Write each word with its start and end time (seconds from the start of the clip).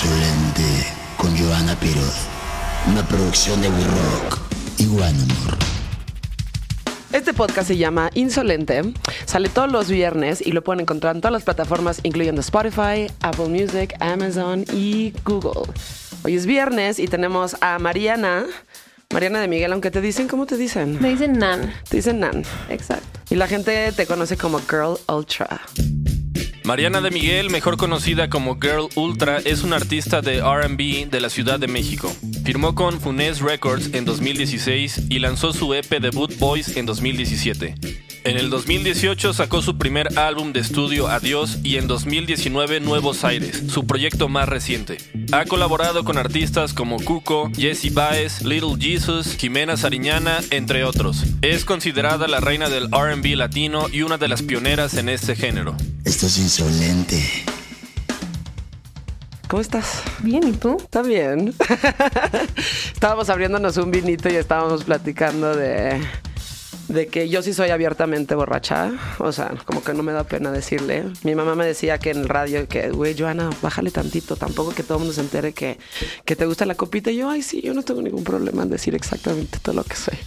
Insolente 0.00 0.62
con 1.16 1.36
Joana 1.36 1.74
Piroz. 1.74 2.28
Una 2.86 3.04
producción 3.08 3.60
de 3.60 3.68
We 3.68 3.82
Rock 3.82 4.38
y 4.78 4.86
One 4.86 5.06
Amor. 5.06 5.58
Este 7.10 7.34
podcast 7.34 7.66
se 7.66 7.76
llama 7.76 8.08
Insolente. 8.14 8.92
Sale 9.24 9.48
todos 9.48 9.72
los 9.72 9.90
viernes 9.90 10.40
y 10.40 10.52
lo 10.52 10.62
pueden 10.62 10.82
encontrar 10.82 11.16
en 11.16 11.20
todas 11.20 11.32
las 11.32 11.42
plataformas, 11.42 11.98
incluyendo 12.04 12.40
Spotify, 12.42 13.10
Apple 13.22 13.48
Music, 13.48 13.96
Amazon 13.98 14.64
y 14.72 15.14
Google. 15.24 15.72
Hoy 16.22 16.36
es 16.36 16.46
viernes 16.46 17.00
y 17.00 17.08
tenemos 17.08 17.56
a 17.60 17.80
Mariana. 17.80 18.46
Mariana 19.12 19.40
de 19.40 19.48
Miguel, 19.48 19.72
aunque 19.72 19.90
te 19.90 20.00
dicen, 20.00 20.28
¿cómo 20.28 20.46
te 20.46 20.56
dicen? 20.56 20.96
Me 21.02 21.08
dicen 21.08 21.32
Nan. 21.32 21.74
Te 21.88 21.96
dicen 21.96 22.20
Nan. 22.20 22.44
Exacto. 22.68 23.18
Y 23.30 23.34
la 23.34 23.48
gente 23.48 23.90
te 23.90 24.06
conoce 24.06 24.36
como 24.36 24.60
Girl 24.60 24.96
Ultra. 25.08 25.60
Mariana 26.68 27.00
de 27.00 27.10
Miguel, 27.10 27.48
mejor 27.48 27.78
conocida 27.78 28.28
como 28.28 28.60
Girl 28.60 28.90
Ultra, 28.94 29.38
es 29.38 29.62
una 29.62 29.76
artista 29.76 30.20
de 30.20 30.42
RB 30.42 31.08
de 31.08 31.18
la 31.18 31.30
Ciudad 31.30 31.58
de 31.58 31.66
México. 31.66 32.14
Firmó 32.44 32.74
con 32.74 33.00
Funes 33.00 33.40
Records 33.40 33.94
en 33.94 34.04
2016 34.04 35.04
y 35.08 35.18
lanzó 35.18 35.54
su 35.54 35.72
EP 35.72 35.88
debut 35.98 36.38
Voice 36.38 36.78
en 36.78 36.84
2017. 36.84 38.07
En 38.28 38.36
el 38.36 38.50
2018 38.50 39.32
sacó 39.32 39.62
su 39.62 39.78
primer 39.78 40.18
álbum 40.18 40.52
de 40.52 40.60
estudio 40.60 41.08
Adiós 41.08 41.60
y 41.62 41.78
en 41.78 41.86
2019 41.86 42.78
Nuevos 42.78 43.24
Aires, 43.24 43.62
su 43.70 43.86
proyecto 43.86 44.28
más 44.28 44.46
reciente. 44.46 44.98
Ha 45.32 45.46
colaborado 45.46 46.04
con 46.04 46.18
artistas 46.18 46.74
como 46.74 47.02
Cuco, 47.02 47.50
Jesse 47.56 47.94
Baez, 47.94 48.42
Little 48.42 48.76
Jesus, 48.78 49.34
Jimena 49.38 49.78
Sariñana, 49.78 50.40
entre 50.50 50.84
otros. 50.84 51.24
Es 51.40 51.64
considerada 51.64 52.28
la 52.28 52.40
reina 52.40 52.68
del 52.68 52.90
RB 52.90 53.34
latino 53.34 53.86
y 53.90 54.02
una 54.02 54.18
de 54.18 54.28
las 54.28 54.42
pioneras 54.42 54.92
en 54.92 55.08
este 55.08 55.34
género. 55.34 55.74
Esto 56.04 56.26
es 56.26 56.36
insolente. 56.36 57.46
¿Cómo 59.48 59.62
estás? 59.62 60.02
Bien, 60.18 60.46
¿y 60.46 60.52
tú? 60.52 60.76
Está 60.78 61.00
bien. 61.00 61.54
estábamos 62.92 63.30
abriéndonos 63.30 63.78
un 63.78 63.90
vinito 63.90 64.28
y 64.28 64.34
estábamos 64.34 64.84
platicando 64.84 65.56
de, 65.56 65.98
de 66.88 67.06
que 67.06 67.28
yo 67.28 67.42
sí 67.42 67.52
soy 67.52 67.70
abiertamente 67.70 68.34
borracha. 68.34 68.92
O 69.18 69.32
sea, 69.32 69.52
como 69.64 69.82
que 69.82 69.94
no 69.94 70.02
me 70.02 70.12
da 70.12 70.24
pena 70.24 70.50
decirle. 70.50 71.04
Mi 71.22 71.34
mamá 71.34 71.54
me 71.54 71.66
decía 71.66 71.98
que 71.98 72.10
en 72.10 72.18
el 72.18 72.28
radio 72.28 72.66
que, 72.66 72.90
güey, 72.90 73.14
Joana, 73.16 73.50
bájale 73.62 73.90
tantito. 73.90 74.36
Tampoco 74.36 74.72
que 74.72 74.82
todo 74.82 74.94
el 74.94 75.00
mundo 75.00 75.14
se 75.14 75.20
entere 75.20 75.52
que, 75.52 75.78
que 76.24 76.34
te 76.34 76.46
gusta 76.46 76.64
la 76.66 76.74
copita. 76.74 77.10
Y 77.10 77.18
yo, 77.18 77.30
ay, 77.30 77.42
sí, 77.42 77.60
yo 77.60 77.74
no 77.74 77.82
tengo 77.82 78.02
ningún 78.02 78.24
problema 78.24 78.62
en 78.62 78.70
decir 78.70 78.94
exactamente 78.94 79.58
todo 79.60 79.74
lo 79.74 79.84
que 79.84 79.96
soy. 79.96 80.18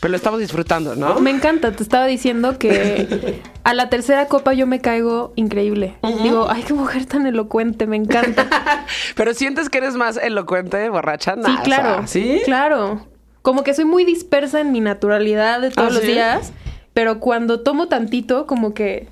Pero 0.00 0.10
lo 0.10 0.16
estamos 0.16 0.40
disfrutando, 0.40 0.94
¿no? 0.94 1.18
Me 1.20 1.30
encanta, 1.30 1.72
te 1.72 1.82
estaba 1.82 2.06
diciendo 2.06 2.58
que 2.58 3.40
a 3.64 3.74
la 3.74 3.88
tercera 3.88 4.26
copa 4.26 4.52
yo 4.52 4.66
me 4.66 4.80
caigo 4.80 5.32
increíble. 5.36 5.96
Digo, 6.22 6.46
ay, 6.50 6.62
qué 6.62 6.74
mujer 6.74 7.06
tan 7.06 7.26
elocuente, 7.26 7.86
me 7.86 7.96
encanta. 7.96 8.46
Pero 9.16 9.34
sientes 9.34 9.68
que 9.70 9.78
eres 9.78 9.94
más 9.94 10.16
elocuente, 10.16 10.88
borracha. 10.90 11.34
Sí, 11.34 11.40
o 11.40 11.44
sea, 11.44 11.62
claro. 11.62 12.06
¿Sí? 12.06 12.42
Claro. 12.44 13.11
Como 13.42 13.64
que 13.64 13.74
soy 13.74 13.84
muy 13.84 14.04
dispersa 14.04 14.60
en 14.60 14.72
mi 14.72 14.80
naturalidad 14.80 15.60
de 15.60 15.70
todos 15.70 15.90
¿Ah, 15.90 15.94
los 15.94 16.02
sí? 16.02 16.12
días, 16.12 16.52
pero 16.94 17.18
cuando 17.20 17.60
tomo 17.60 17.88
tantito, 17.88 18.46
como 18.46 18.72
que 18.74 19.08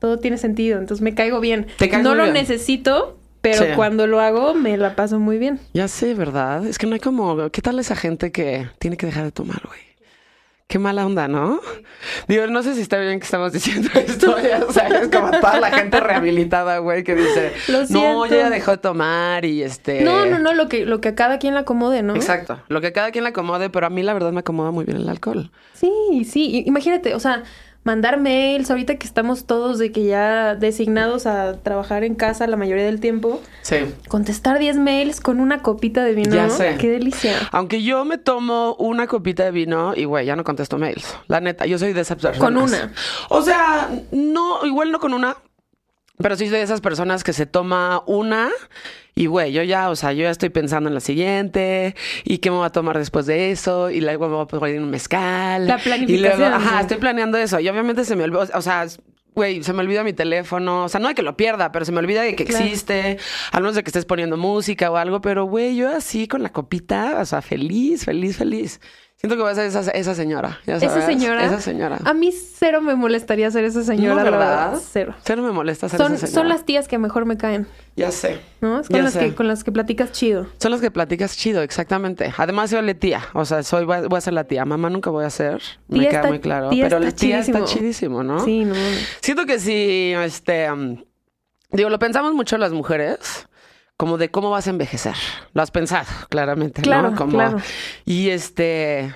todo 0.00 0.18
tiene 0.18 0.36
sentido. 0.38 0.78
Entonces 0.78 1.02
me 1.02 1.14
caigo 1.14 1.40
bien. 1.40 1.66
Te 1.78 1.88
no 1.98 2.14
lo 2.14 2.24
bien. 2.24 2.34
necesito, 2.34 3.16
pero 3.40 3.64
Sí. 3.64 3.70
cuando 3.76 4.06
lo 4.06 4.20
hago 4.20 4.54
me 4.54 4.76
la 4.76 4.94
paso 4.96 5.18
muy 5.18 5.38
bien. 5.38 5.60
Ya 5.74 5.88
sé, 5.88 6.14
¿verdad? 6.14 6.66
Es 6.66 6.78
que 6.78 6.86
no 6.86 6.94
hay 6.94 7.00
como... 7.00 7.50
¿Qué 7.50 7.62
tal 7.62 7.78
esa 7.78 7.96
gente 7.96 8.32
que 8.32 8.68
tiene 8.78 8.96
que 8.96 9.06
dejar 9.06 9.24
de 9.24 9.32
tomar, 9.32 9.62
güey? 9.66 9.80
Qué 10.68 10.78
mala 10.78 11.06
onda, 11.06 11.28
¿no? 11.28 11.60
Digo, 12.28 12.46
no 12.46 12.62
sé 12.62 12.74
si 12.74 12.82
está 12.82 12.98
bien 12.98 13.20
que 13.20 13.24
estamos 13.24 13.54
diciendo 13.54 13.88
esto. 13.94 14.36
Ya 14.38 14.60
sabes, 14.70 15.08
como 15.08 15.30
toda 15.30 15.60
la 15.60 15.70
gente 15.70 15.98
rehabilitada, 15.98 16.76
güey, 16.76 17.04
que 17.04 17.14
dice... 17.14 17.54
Lo 17.68 17.86
No, 17.88 18.26
ya 18.26 18.50
dejó 18.50 18.72
de 18.72 18.76
tomar 18.76 19.46
y 19.46 19.62
este... 19.62 20.02
No, 20.02 20.26
no, 20.26 20.38
no, 20.38 20.52
lo 20.52 20.68
que, 20.68 20.84
lo 20.84 21.00
que 21.00 21.08
a 21.08 21.14
cada 21.14 21.38
quien 21.38 21.54
le 21.54 21.60
acomode, 21.60 22.02
¿no? 22.02 22.14
Exacto. 22.14 22.60
Lo 22.68 22.82
que 22.82 22.92
cada 22.92 23.12
quien 23.12 23.24
le 23.24 23.30
acomode, 23.30 23.70
pero 23.70 23.86
a 23.86 23.90
mí 23.90 24.02
la 24.02 24.12
verdad 24.12 24.30
me 24.30 24.40
acomoda 24.40 24.70
muy 24.70 24.84
bien 24.84 24.98
el 24.98 25.08
alcohol. 25.08 25.50
Sí, 25.72 26.26
sí. 26.30 26.64
Imagínate, 26.66 27.14
o 27.14 27.20
sea, 27.20 27.44
mandar 27.88 28.20
mails, 28.20 28.70
ahorita 28.70 28.96
que 28.96 29.06
estamos 29.06 29.46
todos 29.46 29.78
de 29.78 29.90
que 29.92 30.04
ya 30.04 30.54
designados 30.54 31.24
a 31.24 31.54
trabajar 31.62 32.04
en 32.04 32.16
casa 32.16 32.46
la 32.46 32.58
mayoría 32.58 32.84
del 32.84 33.00
tiempo, 33.00 33.40
Sí. 33.62 33.76
contestar 34.08 34.58
10 34.58 34.76
mails 34.76 35.22
con 35.22 35.40
una 35.40 35.62
copita 35.62 36.04
de 36.04 36.12
vino. 36.12 36.34
Ya 36.34 36.50
sé. 36.50 36.76
Qué 36.78 36.90
delicia. 36.90 37.32
Aunque 37.50 37.82
yo 37.82 38.04
me 38.04 38.18
tomo 38.18 38.74
una 38.78 39.06
copita 39.06 39.42
de 39.44 39.52
vino 39.52 39.94
y, 39.96 40.04
güey, 40.04 40.26
ya 40.26 40.36
no 40.36 40.44
contesto 40.44 40.76
mails. 40.76 41.16
La 41.28 41.40
neta, 41.40 41.64
yo 41.64 41.78
soy 41.78 41.94
de 41.94 42.02
esas 42.02 42.18
personas. 42.18 42.38
Con 42.38 42.58
una. 42.58 42.92
O 43.30 43.40
sea, 43.40 43.88
no, 44.12 44.66
igual 44.66 44.92
no 44.92 45.00
con 45.00 45.14
una, 45.14 45.38
pero 46.22 46.36
sí 46.36 46.46
soy 46.48 46.58
de 46.58 46.62
esas 46.62 46.80
personas 46.80 47.24
que 47.24 47.32
se 47.32 47.46
toma 47.46 48.02
una 48.06 48.48
y, 49.14 49.26
güey, 49.26 49.52
yo 49.52 49.62
ya, 49.62 49.90
o 49.90 49.96
sea, 49.96 50.12
yo 50.12 50.22
ya 50.22 50.30
estoy 50.30 50.48
pensando 50.50 50.88
en 50.88 50.94
la 50.94 51.00
siguiente 51.00 51.94
y 52.24 52.38
qué 52.38 52.50
me 52.50 52.58
voy 52.58 52.66
a 52.66 52.70
tomar 52.70 52.96
después 52.98 53.26
de 53.26 53.50
eso 53.50 53.90
y 53.90 54.00
luego 54.00 54.28
me 54.28 54.34
voy 54.34 54.44
a 54.44 54.46
poner 54.46 54.80
un 54.80 54.90
mezcal. 54.90 55.66
La 55.66 55.76
Y 55.76 55.80
planificación, 55.80 56.38
luego, 56.40 56.54
ajá, 56.54 56.80
estoy 56.82 56.98
planeando 56.98 57.36
eso 57.38 57.58
y 57.60 57.68
obviamente 57.68 58.04
se 58.04 58.14
me 58.16 58.24
olvidó, 58.24 58.46
o 58.54 58.62
sea... 58.62 58.86
Güey, 59.34 59.62
se 59.62 59.72
me 59.72 59.82
olvida 59.82 60.02
mi 60.02 60.12
teléfono. 60.12 60.84
O 60.86 60.88
sea, 60.88 60.98
no 60.98 61.06
de 61.06 61.14
que 61.14 61.22
lo 61.22 61.36
pierda, 61.36 61.70
pero 61.70 61.84
se 61.84 61.92
me 61.92 62.00
olvida 62.00 62.22
de 62.22 62.34
que 62.34 62.44
Claro. 62.44 62.64
existe. 62.64 63.18
A 63.52 63.60
menos 63.60 63.76
de 63.76 63.84
que 63.84 63.88
estés 63.90 64.04
poniendo 64.04 64.36
música 64.36 64.90
o 64.90 64.96
algo. 64.96 65.20
Pero, 65.20 65.44
güey, 65.44 65.76
yo 65.76 65.94
así 65.94 66.26
con 66.26 66.42
la 66.42 66.48
copita, 66.50 67.18
o 67.20 67.24
sea, 67.24 67.40
feliz, 67.40 68.04
feliz, 68.04 68.36
feliz. 68.36 68.80
Siento 69.20 69.34
que 69.34 69.42
voy 69.42 69.50
a 69.50 69.54
ser 69.56 69.66
esa, 69.66 69.80
esa 69.90 70.14
señora. 70.14 70.60
ya 70.64 70.76
Esa 70.76 71.04
señora. 71.04 71.44
Esa 71.44 71.60
señora. 71.60 71.98
A 72.04 72.14
mí 72.14 72.30
cero 72.32 72.80
me 72.80 72.94
molestaría 72.94 73.50
ser 73.50 73.64
esa 73.64 73.82
señora, 73.82 74.10
No, 74.22 74.30
la 74.30 74.30
¿verdad? 74.30 74.70
verdad. 74.70 74.82
Cero. 74.92 75.14
Cero 75.24 75.42
me 75.42 75.50
molesta 75.50 75.88
ser 75.88 75.98
Son, 75.98 76.12
esa 76.14 76.26
son 76.28 76.34
señora. 76.34 76.48
las 76.50 76.64
tías 76.64 76.86
que 76.86 76.98
mejor 76.98 77.24
me 77.26 77.36
caen, 77.36 77.66
Ya 77.96 78.12
sé. 78.12 78.38
¿no? 78.60 78.78
Es 78.78 78.86
con 78.86 78.96
Ya 78.96 79.02
las, 79.02 79.14
sé. 79.14 79.18
que, 79.18 79.34
con 79.34 79.48
las 79.48 79.64
que 79.64 79.72
platicas 79.72 80.12
chido. 80.12 80.46
Son 80.60 80.70
las 80.70 80.80
que 80.80 80.92
platicas 80.92 81.36
chido, 81.36 81.62
exactamente. 81.62 82.32
Además, 82.36 82.70
soy 82.70 82.80
la 82.82 82.94
tía. 82.94 83.22
O 83.32 83.44
sea, 83.44 83.64
soy, 83.64 83.84
voy 83.86 83.96
a, 83.96 84.00
voy 84.02 84.18
a 84.18 84.20
ser 84.20 84.34
la 84.34 84.44
tía. 84.44 84.64
Mamá 84.64 84.88
nunca 84.88 85.10
voy 85.10 85.24
a 85.24 85.30
ser. 85.30 85.60
Me 85.88 85.98
Tía 85.98 86.10
queda 86.10 86.18
está- 86.20 86.28
muy 86.28 86.38
claro. 86.38 86.68
tía 86.70 86.84
Pero 86.84 87.00
la 87.00 87.10
tía 87.10 87.40
está 87.40 87.52
chidísimo. 87.64 87.66
chidísimo, 87.66 88.22
¿no? 88.22 88.44
Sí, 88.44 88.64
no. 88.64 88.74
Siento 89.20 89.46
que 89.46 89.58
sí, 89.58 90.12
este. 90.14 90.70
um, 90.70 91.02
digo, 91.72 91.90
lo 91.90 91.98
pensamos 91.98 92.34
mucho 92.34 92.56
las 92.56 92.70
mujeres. 92.72 93.48
Como 93.98 94.16
de 94.16 94.30
cómo 94.30 94.48
vas 94.48 94.66
a 94.66 94.70
envejecer. 94.70 95.14
Lo 95.52 95.60
has 95.60 95.70
pensado, 95.70 96.06
claramente, 96.30 96.80
Claro, 96.80 97.10
¿no? 97.10 97.16
Como, 97.16 97.32
claro. 97.32 97.58
Y 98.06 98.30
este. 98.30 99.12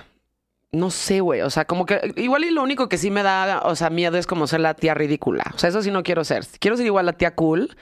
No 0.71 0.89
sé, 0.91 1.19
güey. 1.21 1.41
O 1.41 1.49
sea, 1.49 1.65
como 1.65 1.85
que 1.85 2.13
igual 2.17 2.43
y 2.43 2.51
lo 2.51 2.61
único 2.61 2.89
que 2.89 2.97
sí 2.97 3.09
me 3.09 3.23
da, 3.23 3.61
o 3.63 3.75
sea, 3.75 3.89
miedo 3.89 4.17
es 4.17 4.27
como 4.27 4.45
ser 4.45 4.59
la 4.59 4.73
tía 4.73 4.93
ridícula. 4.93 5.43
O 5.55 5.57
sea, 5.57 5.69
eso 5.69 5.81
sí 5.81 5.89
no 5.89 6.03
quiero 6.03 6.23
ser. 6.23 6.45
Quiero 6.59 6.75
ser 6.77 6.85
igual 6.85 7.05
la 7.05 7.13
tía 7.13 7.33
cool, 7.35 7.75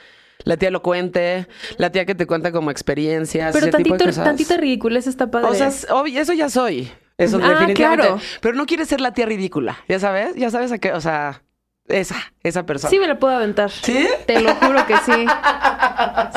la 0.44 0.56
tía 0.58 0.68
elocuente, 0.68 1.48
la 1.78 1.90
tía 1.90 2.04
que 2.06 2.14
te 2.14 2.26
cuenta 2.26 2.52
como 2.52 2.70
experiencias. 2.70 3.52
Pero 3.52 3.66
ese 3.66 3.76
tipo 3.78 3.94
de 3.94 3.98
tantito, 3.98 4.04
cosas. 4.10 4.24
tantita 4.24 4.56
ridiculez 4.58 5.06
está 5.06 5.30
padre. 5.30 5.48
O 5.48 5.54
sea, 5.54 5.68
es 5.68 5.86
obvio, 5.90 6.20
eso 6.20 6.34
ya 6.34 6.48
soy. 6.50 6.90
Eso 7.18 7.38
Ah, 7.42 7.48
definitivamente. 7.48 8.04
claro. 8.06 8.20
Pero 8.40 8.54
no 8.56 8.66
quieres 8.66 8.88
ser 8.88 9.00
la 9.00 9.12
tía 9.12 9.26
ridícula. 9.26 9.78
Ya 9.88 9.98
sabes, 9.98 10.34
ya 10.36 10.50
sabes 10.50 10.70
a 10.70 10.78
qué, 10.78 10.92
o 10.92 11.00
sea, 11.00 11.42
esa, 11.88 12.16
esa 12.42 12.64
persona. 12.64 12.90
sí 12.90 12.98
me 12.98 13.06
la 13.06 13.18
puedo 13.18 13.34
aventar. 13.34 13.70
¿Sí? 13.70 14.06
Te 14.26 14.40
lo 14.40 14.54
juro 14.54 14.86
que 14.86 14.96
sí. 14.98 15.26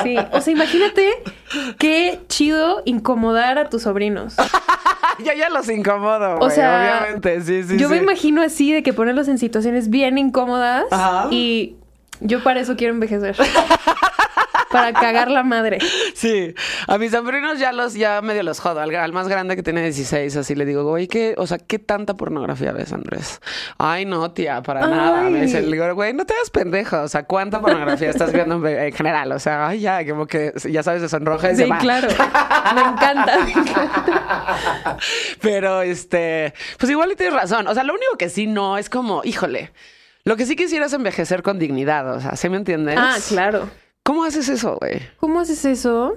Sí. 0.03 0.17
O 0.31 0.41
sea, 0.41 0.53
imagínate 0.53 1.23
qué 1.77 2.19
chido 2.27 2.81
incomodar 2.85 3.57
a 3.57 3.69
tus 3.69 3.83
sobrinos. 3.83 4.35
Yo 5.19 5.31
ya 5.33 5.49
los 5.49 5.69
incomodo, 5.69 6.39
O 6.39 6.49
sea, 6.49 6.99
obviamente, 7.01 7.41
sí, 7.41 7.63
sí, 7.63 7.77
yo 7.77 7.87
me 7.87 7.95
imagino 7.95 8.41
así 8.41 8.73
de 8.73 8.83
que 8.83 8.91
ponerlos 8.91 9.29
en 9.29 9.37
situaciones 9.37 9.89
bien 9.89 10.17
incómodas 10.17 10.83
Ajá. 10.91 11.27
y 11.31 11.77
yo 12.19 12.43
para 12.43 12.59
eso 12.59 12.75
quiero 12.75 12.93
envejecer. 12.93 13.33
para 14.75 14.93
cagar 14.93 15.31
la 15.31 15.43
madre. 15.43 15.79
Sí, 16.13 16.53
a 16.87 16.97
mis 16.97 17.11
sobrinos 17.11 17.59
ya 17.59 17.71
los, 17.71 17.93
ya 17.93 18.21
medio 18.21 18.43
los 18.43 18.59
jodo. 18.59 18.79
Al, 18.81 18.93
al 18.95 19.13
más 19.13 19.27
grande 19.27 19.55
que 19.55 19.63
tiene 19.63 19.81
16, 19.83 20.35
así 20.37 20.55
le 20.55 20.65
digo, 20.65 20.83
güey, 20.83 21.07
¿qué, 21.07 21.35
o 21.37 21.47
sea, 21.47 21.57
¿qué 21.57 21.79
tanta 21.79 22.15
pornografía 22.15 22.71
ves, 22.71 22.93
Andrés? 22.93 23.41
Ay, 23.77 24.05
no, 24.05 24.31
tía, 24.31 24.61
para 24.61 24.85
Ay. 24.85 24.91
nada. 24.91 25.21
Me 25.29 25.41
dice, 25.41 25.61
le 25.61 25.71
digo, 25.71 25.93
güey, 25.95 26.13
no 26.13 26.25
te 26.25 26.33
hagas 26.33 26.49
pendejo. 26.49 27.01
O 27.01 27.07
sea, 27.07 27.23
¿cuánta 27.23 27.59
pornografía 27.61 28.09
estás 28.09 28.31
viendo 28.33 28.55
en, 28.67 28.79
en 28.79 28.93
general? 28.93 29.31
O 29.31 29.39
sea, 29.39 29.67
ay, 29.67 29.79
ya, 29.81 30.05
como 30.07 30.27
que, 30.27 30.53
ya 30.69 30.83
sabes, 30.83 31.01
se 31.01 31.09
sonroja 31.09 31.51
y 31.51 31.55
se 31.55 31.63
Sí, 31.65 31.69
va. 31.69 31.77
claro. 31.79 32.07
Me 32.75 32.81
encanta. 32.81 33.37
me 33.45 33.51
encanta. 33.51 34.97
Pero 35.41 35.81
este, 35.81 36.53
pues 36.79 36.89
igual 36.91 37.11
y 37.11 37.15
tienes 37.15 37.33
razón. 37.35 37.67
O 37.67 37.73
sea, 37.73 37.83
lo 37.83 37.93
único 37.93 38.17
que 38.17 38.29
sí 38.29 38.47
no 38.47 38.77
es 38.77 38.89
como, 38.89 39.21
híjole, 39.23 39.71
lo 40.23 40.35
que 40.35 40.45
sí 40.45 40.55
quisiera 40.55 40.85
es 40.87 40.93
envejecer 40.93 41.43
con 41.43 41.59
dignidad. 41.59 42.15
O 42.15 42.19
sea, 42.19 42.35
¿sí 42.35 42.49
me 42.49 42.57
entiendes? 42.57 42.97
Ah, 42.99 43.15
claro. 43.27 43.69
¿Cómo 44.05 44.23
haces 44.23 44.47
eso, 44.49 44.77
güey? 44.79 44.99
¿Cómo 45.19 45.39
haces 45.39 45.65
eso? 45.65 46.13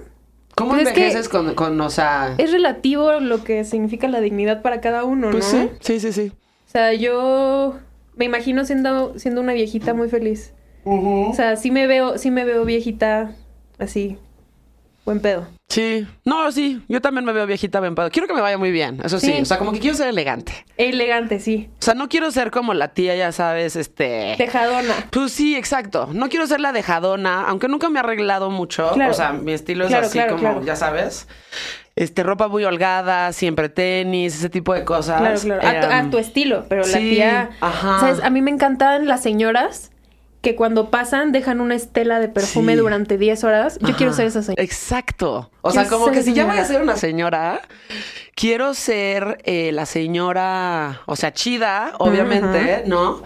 ¿Cómo 0.55 0.71
Pues 0.71 0.83
es 0.87 0.93
que- 0.93 0.99
envejeces 1.01 1.27
con, 1.27 1.55
con, 1.55 1.81
o 1.81 1.89
sea... 1.89 2.35
Es 2.37 2.51
relativo 2.51 3.19
lo 3.19 3.43
que 3.43 3.63
significa 3.65 4.07
la 4.07 4.21
dignidad 4.21 4.61
para 4.61 4.79
cada 4.79 5.03
uno, 5.05 5.31
Pues 5.31 5.51
¿no? 5.53 5.61
sí, 5.63 5.69
sí, 5.79 5.99
sí, 5.99 6.11
sí. 6.13 6.31
O 6.67 6.71
sea, 6.71 6.93
yo 6.93 7.77
me 8.15 8.25
imagino 8.25 8.63
siendo, 8.65 9.17
siendo 9.17 9.41
una 9.41 9.53
viejita 9.53 9.93
muy 9.95 10.07
feliz. 10.07 10.53
O 10.85 11.33
sea, 11.35 11.55
sí 11.55 11.71
me 11.71 11.87
veo, 11.87 12.17
sí 12.19 12.29
me 12.29 12.45
veo 12.45 12.63
viejita 12.63 13.31
así. 13.79 14.17
Buen 15.05 15.19
pedo. 15.19 15.47
Sí. 15.69 16.07
No, 16.25 16.51
sí. 16.51 16.81
Yo 16.87 16.99
también 16.99 17.25
me 17.25 17.31
veo 17.31 17.45
viejita 17.45 17.79
bien. 17.79 17.93
Quiero 18.11 18.27
que 18.27 18.33
me 18.33 18.41
vaya 18.41 18.57
muy 18.57 18.71
bien. 18.71 18.99
Eso 19.03 19.19
sí. 19.19 19.27
Sí. 19.33 19.41
O 19.41 19.45
sea, 19.45 19.59
como 19.59 19.71
que 19.71 19.79
quiero 19.79 19.95
ser 19.95 20.07
elegante. 20.07 20.65
Elegante, 20.77 21.39
sí. 21.39 21.69
O 21.79 21.83
sea, 21.83 21.93
no 21.93 22.09
quiero 22.09 22.31
ser 22.31 22.49
como 22.49 22.73
la 22.73 22.87
tía, 22.89 23.15
ya 23.15 23.31
sabes, 23.31 23.75
este... 23.75 24.33
Tejadona. 24.37 24.93
Pues 25.11 25.31
sí, 25.31 25.55
exacto. 25.55 26.09
No 26.11 26.27
quiero 26.29 26.47
ser 26.47 26.59
la 26.59 26.71
dejadona, 26.71 27.43
aunque 27.47 27.67
nunca 27.67 27.87
me 27.89 27.99
he 27.99 28.03
arreglado 28.03 28.49
mucho. 28.49 28.91
Claro. 28.93 29.11
O 29.11 29.13
sea, 29.13 29.31
mi 29.33 29.51
estilo 29.53 29.83
es 29.85 29.89
Claro, 29.91 30.07
así 30.07 30.17
claro, 30.17 30.37
como, 30.37 30.63
ya 30.63 30.75
sabes. 30.75 31.27
Este, 31.95 32.23
ropa 32.23 32.47
muy 32.47 32.63
holgada, 32.63 33.31
siempre 33.33 33.69
tenis, 33.69 34.35
ese 34.35 34.49
tipo 34.49 34.73
de 34.73 34.83
cosas. 34.85 35.19
Claro, 35.21 35.39
claro. 35.39 35.67
A, 35.67 35.81
tu, 35.81 35.87
a 35.93 35.99
Em, 35.99 36.09
tu 36.09 36.17
estilo, 36.17 36.65
pero 36.67 36.81
la 36.83 36.97
tía. 36.97 37.49
ajá. 37.59 37.99
¿Sabes? 37.99 38.23
A 38.23 38.29
mí 38.31 38.41
me 38.41 38.49
encantan 38.49 39.05
las 39.07 39.21
señoras 39.21 39.91
que 40.41 40.55
cuando 40.55 40.89
pasan 40.89 41.31
dejan 41.31 41.59
una 41.61 41.75
estela 41.75 42.19
de 42.19 42.29
perfume 42.29 42.73
Sí. 42.73 42.79
durante 42.79 43.17
10 43.17 43.43
horas. 43.43 43.77
Yo 43.79 43.87
Ajá. 43.89 43.97
quiero 43.97 44.13
ser 44.13 44.27
esa 44.27 44.41
señora. 44.41 44.63
Exacto. 44.63 45.51
O 45.61 45.69
Quiero 45.71 45.87
sea, 45.89 45.97
como 45.97 46.11
que 46.11 46.23
si 46.23 46.33
ya 46.33 46.45
voy 46.45 46.57
a 46.57 46.65
ser 46.65 46.81
una 46.81 46.95
señora, 46.95 47.61
quiero 48.35 48.73
ser 48.73 49.39
eh, 49.43 49.71
la 49.73 49.85
señora, 49.85 51.01
o 51.07 51.15
sea, 51.15 51.33
chida, 51.33 51.93
obviamente, 51.99 52.83
¿no? 52.87 53.23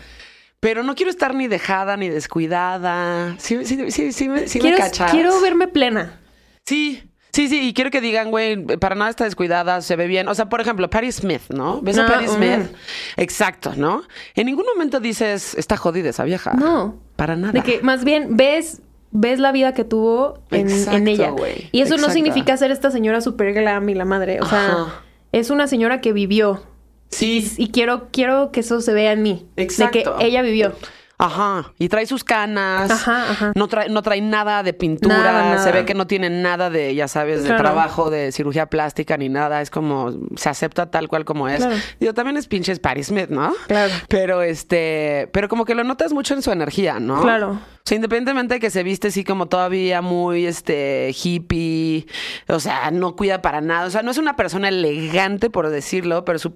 Pero 0.59 0.81
no 0.83 0.95
quiero 0.95 1.11
estar 1.11 1.35
ni 1.35 1.47
dejada 1.47 1.97
ni 1.97 2.09
descuidada. 2.09 3.35
Sí, 3.37 3.65
sí, 3.65 3.91
sí, 3.91 4.11
sí, 4.11 4.29
me- 4.29 4.47
sí 4.47 4.59
me 4.59 4.61
quiero, 4.61 4.77
cachas. 4.77 5.11
quiero 5.11 5.39
verme 5.41 5.67
plena. 5.67 6.19
Sí, 6.65 7.03
sí, 7.33 7.49
sí, 7.49 7.67
y 7.67 7.73
quiero 7.73 7.91
que 7.91 7.99
digan, 7.99 8.31
güey, 8.31 8.63
para 8.77 8.95
nada 8.95 9.09
está 9.09 9.25
descuidada, 9.25 9.81
se 9.81 9.95
ve 9.95 10.07
bien. 10.07 10.27
O 10.29 10.35
sea, 10.35 10.47
por 10.47 10.61
ejemplo, 10.61 10.89
Patti 10.89 11.11
Smith, 11.11 11.41
¿no? 11.49 11.81
¿Ves 11.81 11.97
a 11.97 12.07
Patti 12.07 12.25
mm. 12.25 12.29
Smith? 12.29 12.75
Exacto, 13.17 13.73
¿no? 13.75 14.03
En 14.35 14.45
ningún 14.45 14.65
momento 14.65 14.99
dices, 14.99 15.55
está 15.55 15.75
jodida 15.75 16.09
esa 16.09 16.23
vieja. 16.23 16.53
No. 16.53 16.99
Para 17.17 17.35
nada. 17.35 17.51
De 17.51 17.61
que 17.61 17.81
más 17.81 18.05
bien 18.05 18.37
ves 18.37 18.81
ves 19.13 19.39
la 19.39 19.51
vida 19.51 19.73
que 19.73 19.83
tuvo 19.83 20.39
en, 20.51 20.69
Exacto, 20.69 20.97
en 20.97 21.07
ella. 21.07 21.33
Y 21.71 21.81
eso 21.81 21.97
no 21.97 22.09
significa 22.09 22.57
ser 22.57 22.71
esta 22.71 22.91
señora 22.91 23.21
super 23.21 23.53
glam 23.53 23.87
y 23.87 23.93
la 23.93 24.05
madre. 24.05 24.41
O 24.41 24.45
sea, 24.45 24.65
Ajá. 24.65 25.03
es 25.31 25.49
una 25.51 25.67
señora 25.67 26.01
que 26.01 26.11
vivió. 26.11 26.63
Sí. 27.09 27.53
Y 27.57 27.69
quiero, 27.69 28.09
quiero 28.11 28.51
que 28.51 28.61
eso 28.61 28.81
se 28.81 28.91
vea 28.91 29.11
en 29.11 29.21
mí. 29.21 29.45
Exacto. 29.55 29.97
De 29.97 30.03
que 30.17 30.25
ella 30.25 30.41
vivió. 30.41 30.73
Ajá. 31.19 31.71
Y 31.79 31.87
trae 31.89 32.05
sus 32.05 32.23
canas. 32.23 32.89
Ajá, 32.91 33.31
ajá. 33.31 33.51
No 33.55 33.67
trae, 33.67 33.87
no 33.87 34.01
trae 34.01 34.19
nada 34.19 34.61
de 34.63 34.73
pintura. 34.73 35.15
Nada, 35.17 35.43
nada. 35.43 35.63
Se 35.63 35.71
ve 35.71 35.85
que 35.85 35.93
no 35.93 36.07
tiene 36.07 36.29
nada 36.29 36.69
de, 36.69 36.93
ya 36.95 37.07
sabes, 37.07 37.43
de 37.43 37.49
Claro. 37.49 37.63
trabajo, 37.63 38.09
de 38.09 38.31
cirugía 38.31 38.65
plástica 38.65 39.15
ni 39.15 39.29
nada. 39.29 39.61
Es 39.61 39.69
como, 39.69 40.11
se 40.35 40.49
acepta 40.49 40.89
tal 40.91 41.07
cual 41.07 41.23
como 41.23 41.47
es. 41.47 41.57
Claro. 41.57 41.75
Digo, 41.99 42.13
también 42.13 42.35
es 42.37 42.47
pinches 42.47 42.79
Patti 42.79 43.03
Smith, 43.03 43.29
¿no? 43.29 43.53
Claro. 43.67 43.93
Pero 44.09 44.41
este, 44.41 45.29
pero 45.31 45.47
como 45.47 45.65
que 45.65 45.75
lo 45.75 45.83
notas 45.83 46.11
mucho 46.13 46.33
en 46.33 46.41
su 46.41 46.51
energía, 46.51 46.99
¿no? 46.99 47.21
Claro. 47.21 47.51
O 47.51 47.85
sea, 47.85 47.95
independientemente 47.95 48.55
de 48.55 48.59
que 48.59 48.69
se 48.69 48.81
viste 48.83 49.09
así 49.09 49.23
como 49.23 49.45
todavía 49.47 50.01
muy 50.01 50.45
este 50.45 51.11
hippie, 51.13 52.05
o 52.47 52.59
sea, 52.59 52.91
no 52.91 53.15
cuida 53.15 53.41
para 53.41 53.61
nada. 53.61 53.87
O 53.87 53.89
sea, 53.89 54.01
no 54.03 54.11
es 54.11 54.17
una 54.17 54.35
persona 54.35 54.67
elegante, 54.69 55.49
por 55.49 55.69
decirlo, 55.69 56.25
pero 56.25 56.39
su 56.39 56.53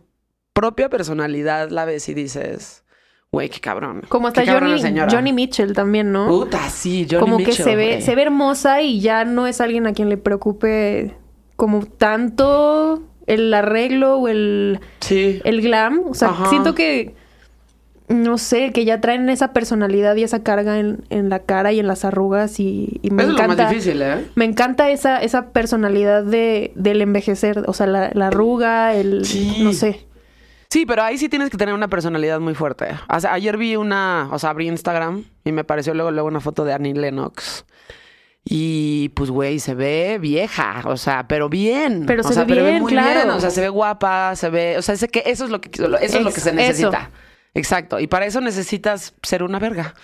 propia 0.54 0.90
personalidad 0.90 1.70
la 1.70 1.86
ves 1.86 2.08
y 2.10 2.14
dices, 2.14 2.84
güey, 3.32 3.50
qué 3.50 3.60
cabrón. 3.60 4.02
Como 4.10 4.28
hasta 4.28 4.46
Johnny, 4.46 4.80
señora". 4.80 5.10
Johnny 5.12 5.34
Mitchell 5.34 5.74
también, 5.74 6.12
¿no? 6.12 6.28
Puta, 6.28 6.70
sí, 6.70 7.06
Johnny 7.10 7.20
como 7.22 7.38
que 7.38 7.46
Mitchell, 7.48 7.66
se 7.66 7.76
ve, 7.76 8.02
se 8.02 8.16
ve 8.16 8.22
hermosa 8.24 8.82
y 8.82 9.00
ya 9.02 9.26
no 9.26 9.48
es 9.48 9.62
alguien 9.62 9.86
a 9.88 9.94
quien 9.94 10.10
le 10.10 10.18
preocupe 10.18 11.14
como 11.56 11.86
tanto 11.86 13.04
el 13.26 13.54
arreglo 13.54 14.18
o 14.20 14.28
el, 14.28 14.80
Sí. 15.02 15.42
el 15.44 15.62
glam. 15.62 16.02
O 16.10 16.14
sea, 16.14 16.30
Ajá. 16.30 16.50
siento 16.50 16.74
que, 16.74 17.14
no 18.08 18.38
sé, 18.38 18.72
que 18.72 18.86
ya 18.86 19.02
traen 19.02 19.28
esa 19.30 19.52
personalidad 19.52 20.16
y 20.16 20.24
esa 20.24 20.42
carga 20.42 20.80
en, 20.80 21.04
en 21.10 21.28
la 21.30 21.40
cara 21.40 21.74
y 21.74 21.80
en 21.82 21.88
las 21.88 22.06
arrugas 22.06 22.60
y, 22.62 23.00
y 23.02 23.10
me 23.12 23.24
Eso 23.24 23.32
es 23.34 23.38
lo 23.38 23.44
encanta. 23.44 23.64
más 23.64 23.72
difícil, 23.72 24.02
¿eh? 24.02 24.26
Me 24.36 24.46
encanta 24.46 24.90
esa, 24.90 25.22
esa 25.22 25.50
personalidad 25.50 26.24
de, 26.24 26.72
del 26.76 27.02
envejecer, 27.02 27.66
o 27.68 27.74
sea, 27.74 27.86
la, 27.88 28.10
la 28.14 28.28
arruga, 28.28 28.94
el, 28.96 29.26
Sí. 29.26 29.58
no 29.62 29.74
sé. 29.74 30.07
Sí, 30.70 30.86
pero 30.86 31.04
ahí 31.04 31.18
sí 31.18 31.30
tienes 31.30 31.50
que 31.50 31.58
tener 31.58 31.74
una 31.74 31.88
personalidad 31.88 32.40
muy 32.40 32.54
fuerte. 32.54 32.88
O 33.10 33.20
sea, 33.20 33.34
ayer 33.34 33.58
vi 33.58 33.76
una, 33.78 34.28
o 34.32 34.40
sea, 34.40 34.50
abrí 34.50 34.68
Instagram 34.68 35.24
y 35.46 35.52
me 35.52 35.62
apareció 35.62 35.94
luego, 35.94 36.12
luego 36.12 36.28
una 36.28 36.40
foto 36.42 36.66
de 36.66 36.74
Annie 36.74 36.94
Lennox. 36.94 37.66
Y 38.50 39.10
pues, 39.10 39.30
güey, 39.30 39.60
se 39.60 39.76
ve 39.76 40.18
vieja, 40.22 40.82
o 40.86 40.96
sea, 40.98 41.28
pero 41.28 41.50
bien. 41.50 42.06
Pero 42.06 42.22
O 42.22 42.28
se 42.28 42.34
sea, 42.34 42.44
ve 42.46 42.62
bien, 42.62 42.82
muy 42.82 42.92
claro. 42.94 43.36
O 43.36 43.40
sea, 43.42 43.50
se 43.50 43.60
ve 43.62 43.70
guapa, 43.70 44.36
se 44.36 44.50
ve, 44.50 44.78
o 44.78 44.82
sea, 44.82 44.96
sé 44.96 45.10
que 45.10 45.24
eso 45.26 45.44
es 45.46 45.50
lo 45.52 45.60
que, 45.60 45.70
eso 45.70 45.86
es 46.00 46.22
lo 46.22 46.32
que 46.32 46.40
se 46.42 46.54
necesita. 46.54 47.12
Exacto. 47.54 48.00
Y 48.00 48.08
para 48.08 48.26
eso 48.26 48.40
necesitas 48.40 49.16
ser 49.24 49.42
una 49.44 49.60
verga. 49.60 49.96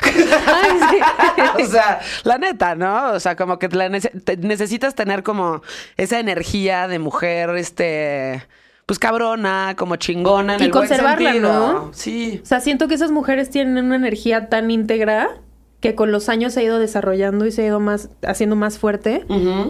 o 1.62 1.66
sea, 1.66 2.00
la 2.24 2.38
neta, 2.38 2.74
¿no? 2.74 3.12
O 3.12 3.20
sea, 3.20 3.36
como 3.36 3.58
que 3.58 3.68
la 3.68 3.88
nece- 3.88 4.22
te- 4.24 4.36
necesitas 4.36 4.94
tener 4.94 5.22
como 5.22 5.62
esa 5.96 6.20
energía 6.20 6.88
de 6.88 6.98
mujer, 6.98 7.50
este, 7.56 8.46
pues 8.90 8.98
cabrona, 8.98 9.74
como 9.78 9.94
chingona 9.94 10.56
en 10.56 10.62
Y 10.62 10.64
el 10.64 10.70
conservarla. 10.72 11.34
¿no? 11.34 11.90
Sí. 11.92 12.40
O 12.42 12.44
sea, 12.44 12.58
siento 12.58 12.88
que 12.88 12.94
esas 12.96 13.12
mujeres 13.12 13.48
tienen 13.48 13.84
una 13.84 13.94
energía 13.94 14.48
tan 14.48 14.68
íntegra 14.68 15.28
que 15.78 15.94
con 15.94 16.10
los 16.10 16.28
años 16.28 16.54
se 16.54 16.58
ha 16.58 16.62
ido 16.64 16.80
desarrollando 16.80 17.46
y 17.46 17.52
se 17.52 17.62
ha 17.62 17.66
ido 17.66 17.78
más, 17.78 18.08
haciendo 18.26 18.56
más 18.56 18.80
fuerte. 18.80 19.24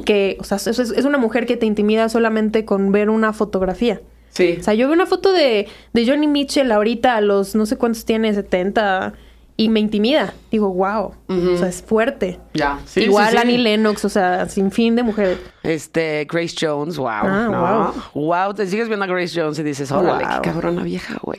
Que, 0.07 0.39
o 0.41 0.45
sea, 0.45 0.57
es, 0.57 0.67
es- 0.69 0.79
es 0.79 1.05
una 1.05 1.19
mujer 1.19 1.45
que 1.45 1.59
te 1.59 1.67
intimida 1.67 2.09
solamente 2.09 2.65
con 2.65 2.93
ver 2.93 3.11
una 3.11 3.35
fotografía. 3.35 4.01
Sí. 4.31 4.57
O 4.59 4.63
sea, 4.63 4.73
yo 4.73 4.87
veo 4.87 4.95
una 4.95 5.05
foto 5.05 5.35
de, 5.35 5.69
de 5.93 6.07
Johnny 6.09 6.27
Mitchell 6.27 6.73
ahorita 6.73 7.17
a 7.17 7.21
los 7.21 7.55
no 7.55 7.67
sé 7.67 7.77
cuántos 7.77 8.07
tiene, 8.07 8.33
70, 8.33 9.13
y 9.61 9.69
me 9.69 9.79
intimida. 9.79 10.33
Digo, 10.51 10.73
wow. 10.73 11.15
O 11.29 11.57
sea, 11.59 11.69
es 11.69 11.83
fuerte. 11.83 12.41
ya. 12.55 12.79
Sí, 12.87 13.03
Igual 13.03 13.27
sí, 13.27 13.33
sí. 13.33 13.39
Annie 13.43 13.59
Lennox, 13.59 14.07
o 14.07 14.09
sea, 14.09 14.49
sin 14.49 14.71
fin 14.71 14.97
de 14.97 15.03
mujeres. 15.03 15.39
Este, 15.63 16.27
Grace 16.31 16.55
Jones, 16.59 16.97
wow. 16.97 17.09
Ah, 17.11 17.93
¿no? 18.15 18.21
wow. 18.23 18.55
te 18.55 18.67
sigues 18.67 18.89
viendo 18.89 19.05
a 19.05 19.07
Grace 19.07 19.39
Jones 19.39 19.59
y 19.59 19.63
dices, 19.63 19.93
órale, 19.93 20.25
Wow. 20.25 20.41
qué 20.41 20.49
cabrona 20.49 20.83
vieja, 20.83 21.19
güey. 21.21 21.39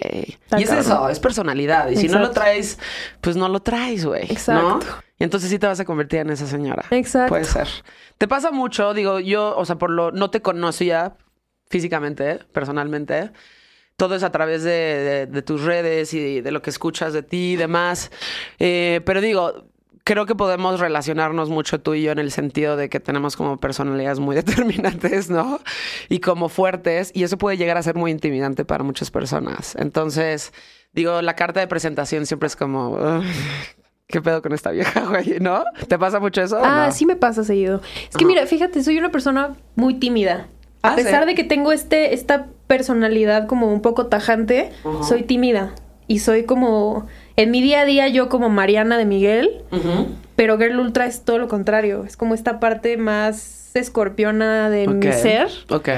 Y 0.56 0.62
es 0.62 0.69
cabrón. 0.69 0.85
eso, 0.85 1.09
es 1.09 1.19
personalidad. 1.19 1.89
Y 1.89 1.95
si 1.97 2.09
no 2.09 2.19
lo 2.19 2.29
traes, 2.29 2.77
pues 3.21 3.35
no 3.35 3.50
lo 3.50 3.59
traes, 3.59 4.06
güey. 4.06 4.27
¿no? 4.27 4.31
Exacto. 4.31 4.85
Y 5.18 5.23
entonces 5.23 5.50
sí 5.50 5.57
te 5.57 5.65
vas 5.65 5.79
a 5.79 5.85
convertir 5.85 6.19
en 6.19 6.29
esa 6.29 6.45
señora. 6.45 6.85
Exacto. 6.91 7.29
Puede 7.29 7.45
ser. 7.45 7.68
Te 8.19 8.27
pasa 8.27 8.51
mucho, 8.51 8.94
digo, 8.94 9.19
yo, 9.19 9.57
o 9.57 9.65
sea, 9.65 9.77
por 9.77 9.89
lo, 9.89 10.12
no 10.12 10.29
te 10.29 10.44
conocía 10.44 11.15
físicamente, 11.71 12.35
personalmente. 12.53 13.31
Todo 14.01 14.15
es 14.15 14.24
a 14.24 14.31
través 14.31 14.63
de, 14.63 14.71
de- 14.71 15.25
de 15.27 15.42
tus 15.44 15.62
redes 15.63 16.12
y 16.15 16.42
de, 16.42 16.50
lo 16.51 16.63
que 16.63 16.71
escuchas 16.71 17.13
de 17.13 17.21
ti 17.21 17.51
y 17.51 17.56
demás. 17.56 18.09
Eh, 18.57 19.01
pero 19.06 19.21
digo, 19.21 19.65
creo 20.03 20.25
que 20.25 20.33
podemos 20.33 20.80
relacionarnos 20.80 21.50
mucho 21.51 21.80
tú 21.81 21.94
y 21.94 22.01
yo 22.01 22.12
en 22.12 22.18
el 22.18 22.31
sentido 22.31 22.75
de 22.77 22.89
que 22.89 23.00
tenemos 23.00 23.36
como 23.36 23.59
personalidades 23.59 24.19
muy 24.19 24.36
determinantes, 24.44 25.30
¿no? 25.30 25.59
Y 26.09 26.18
como 26.19 26.50
fuertes. 26.50 27.12
Y 27.13 27.21
eso 27.21 27.38
puede 27.38 27.57
llegar 27.57 27.77
a 27.77 27.83
ser 27.83 27.94
muy 27.94 28.09
intimidante 28.09 28.65
para 28.65 28.83
muchas 28.83 29.12
personas. 29.12 29.75
Entonces, 29.75 30.51
digo, 30.94 31.21
la 31.21 31.36
carta 31.36 31.59
de 31.59 31.68
presentación 31.68 32.25
siempre 32.25 32.47
es 32.47 32.56
como... 32.56 32.94
"Ugh, 32.94 33.24
¿Qué 34.07 34.19
pedo 34.19 34.42
con 34.42 34.52
esta 34.54 34.71
vieja, 34.71 35.02
güey? 35.09 35.40
¿No? 35.40 35.64
¿Te 35.87 35.99
pasa 35.99 36.19
mucho 36.19 36.42
eso? 36.42 36.59
Ah, 36.61 36.87
no? 36.87 36.92
sí 36.92 37.06
me 37.06 37.16
pasa 37.16 37.44
seguido. 37.44 37.81
Es 38.09 38.18
que 38.18 38.23
Ajá. 38.23 38.28
mira, 38.28 38.45
fíjate, 38.47 38.83
soy 38.83 38.97
una 38.97 39.11
persona 39.11 39.56
muy 39.76 39.94
tímida. 39.94 40.47
A 40.81 40.94
Ah, 40.94 40.95
pesar 40.95 41.21
¿sí? 41.23 41.28
de 41.30 41.35
que 41.35 41.44
tengo 41.44 41.71
este, 41.71 42.16
esta 42.16 42.47
personalidad 42.71 43.47
como 43.47 43.68
un 43.68 43.81
poco 43.81 44.06
tajante, 44.06 44.69
soy 45.06 45.23
tímida. 45.23 45.75
Y 46.07 46.19
soy 46.19 46.45
como, 46.45 47.06
en 47.35 47.51
mi 47.51 47.61
día 47.61 47.81
a 47.81 47.85
día, 47.85 48.07
yo 48.07 48.30
como 48.30 48.47
Mariana 48.47 48.97
de 48.97 49.04
Miguel, 49.04 49.61
pero 50.37 50.57
Girl 50.57 50.80
Ultra 50.80 51.06
es 51.06 51.25
todo 51.25 51.37
lo 51.37 51.49
contrario. 51.49 52.06
Es 52.07 52.16
como 52.16 52.33
esta 52.33 52.61
parte 52.61 52.95
más 52.95 53.71
escorpiona 53.73 54.69
de 54.69 54.87
mi 54.87 55.11
ser. 55.11 55.49
Ok. 55.69 55.90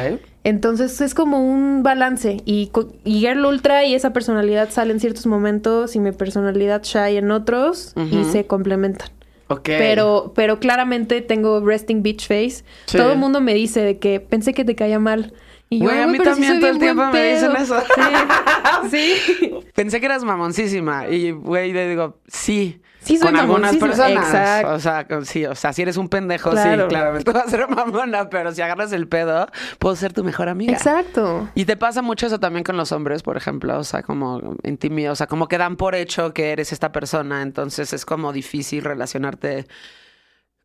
Entonces 0.44 1.00
es 1.00 1.13
como 1.13 1.48
un 1.48 1.84
balance. 1.84 2.38
Y, 2.44 2.72
Girl 3.06 3.46
Ultra 3.46 3.86
y 3.86 3.94
esa 3.94 4.12
personalidad 4.12 4.72
salen 4.72 4.96
en 4.96 5.00
ciertos 5.00 5.27
momentos 5.27 5.96
y 5.96 6.00
mi 6.00 6.12
personalidad 6.12 6.82
shy 6.82 7.18
en 7.18 7.30
otros 7.30 7.94
y 8.12 8.24
se 8.24 8.48
complementan. 8.48 9.10
Ok. 9.48 9.65
Pero, 9.65 10.34
pero 10.36 10.60
claramente 10.60 11.22
tengo 11.22 11.63
resting 11.63 12.01
bitch 12.01 12.27
face. 12.27 12.63
Sí. 12.88 12.98
Todo 12.98 13.12
el 13.12 13.20
mundo 13.20 13.42
me 13.42 13.53
dice 13.53 13.82
de 13.82 14.00
que 14.00 14.20
pensé 14.20 14.56
que 14.56 14.65
te 14.65 14.74
caía 14.74 14.98
mal. 14.98 15.34
Y 15.74 15.80
yo, 15.80 15.86
Güey, 15.86 16.00
a 16.00 16.03
"Ay, 16.06 16.12
mí 16.12 16.18
pero 16.18 16.32
también 16.32 16.60
todo 16.60 16.70
el 16.72 16.80
tiempo 16.80 17.06
me 17.06 17.34
dicen 17.34 17.51
pedo". 17.53 17.63
eso. 17.63 17.84
Sí. 18.89 19.13
sí. 19.39 19.51
Pensé 19.74 20.00
que 20.00 20.06
eras 20.08 20.24
mamoncísima. 20.24 21.08
Y, 21.08 21.32
güey, 21.32 21.72
le 21.72 21.88
digo, 21.89 22.20
sí. 22.27 22.82
Sí, 23.00 23.18
soy 23.18 23.27
con 23.27 23.38
algunas 23.38 23.75
personas. 23.75 24.27
Exacto. 24.27 24.72
O 24.74 24.80
sea, 24.80 25.06
sí, 25.24 25.46
o 25.46 25.56
sea, 25.56 25.74
si 25.74 25.82
eres 25.82 25.98
un 25.98 26.08
pendejo, 26.08 26.51
Claro. 26.51 26.84
sí, 26.84 26.89
claramente 26.89 27.32
vas 27.32 27.48
a 27.48 27.50
ser 27.50 27.68
mamona, 27.68 28.30
pero 28.30 28.53
si 28.53 28.62
agarras 28.62 28.94
el 28.94 29.08
pedo, 29.10 29.48
puedo 29.80 29.96
ser 29.98 30.13
tu 30.13 30.24
mejor 30.24 30.48
amiga. 30.48 30.72
Exacto. 30.72 31.50
Y 31.53 31.65
te 31.65 31.75
pasa 31.75 32.01
mucho 32.01 32.27
eso 32.27 32.39
también 32.39 32.63
con 32.63 32.77
los 32.77 32.94
hombres, 32.94 33.22
por 33.22 33.36
ejemplo, 33.36 33.77
o 33.77 33.84
sea, 33.84 34.03
como 34.03 34.56
intimida, 34.63 35.12
o 35.12 35.15
sea, 35.15 35.27
como 35.27 35.48
que 35.50 35.58
dan 35.58 35.75
por 35.75 35.96
hecho 35.96 36.34
que 36.34 36.51
eres 36.53 36.72
esta 36.72 36.94
persona, 36.94 37.42
entonces 37.42 37.92
es 37.92 38.06
como 38.06 38.32
difícil 38.32 38.84
relacionarte 38.86 39.68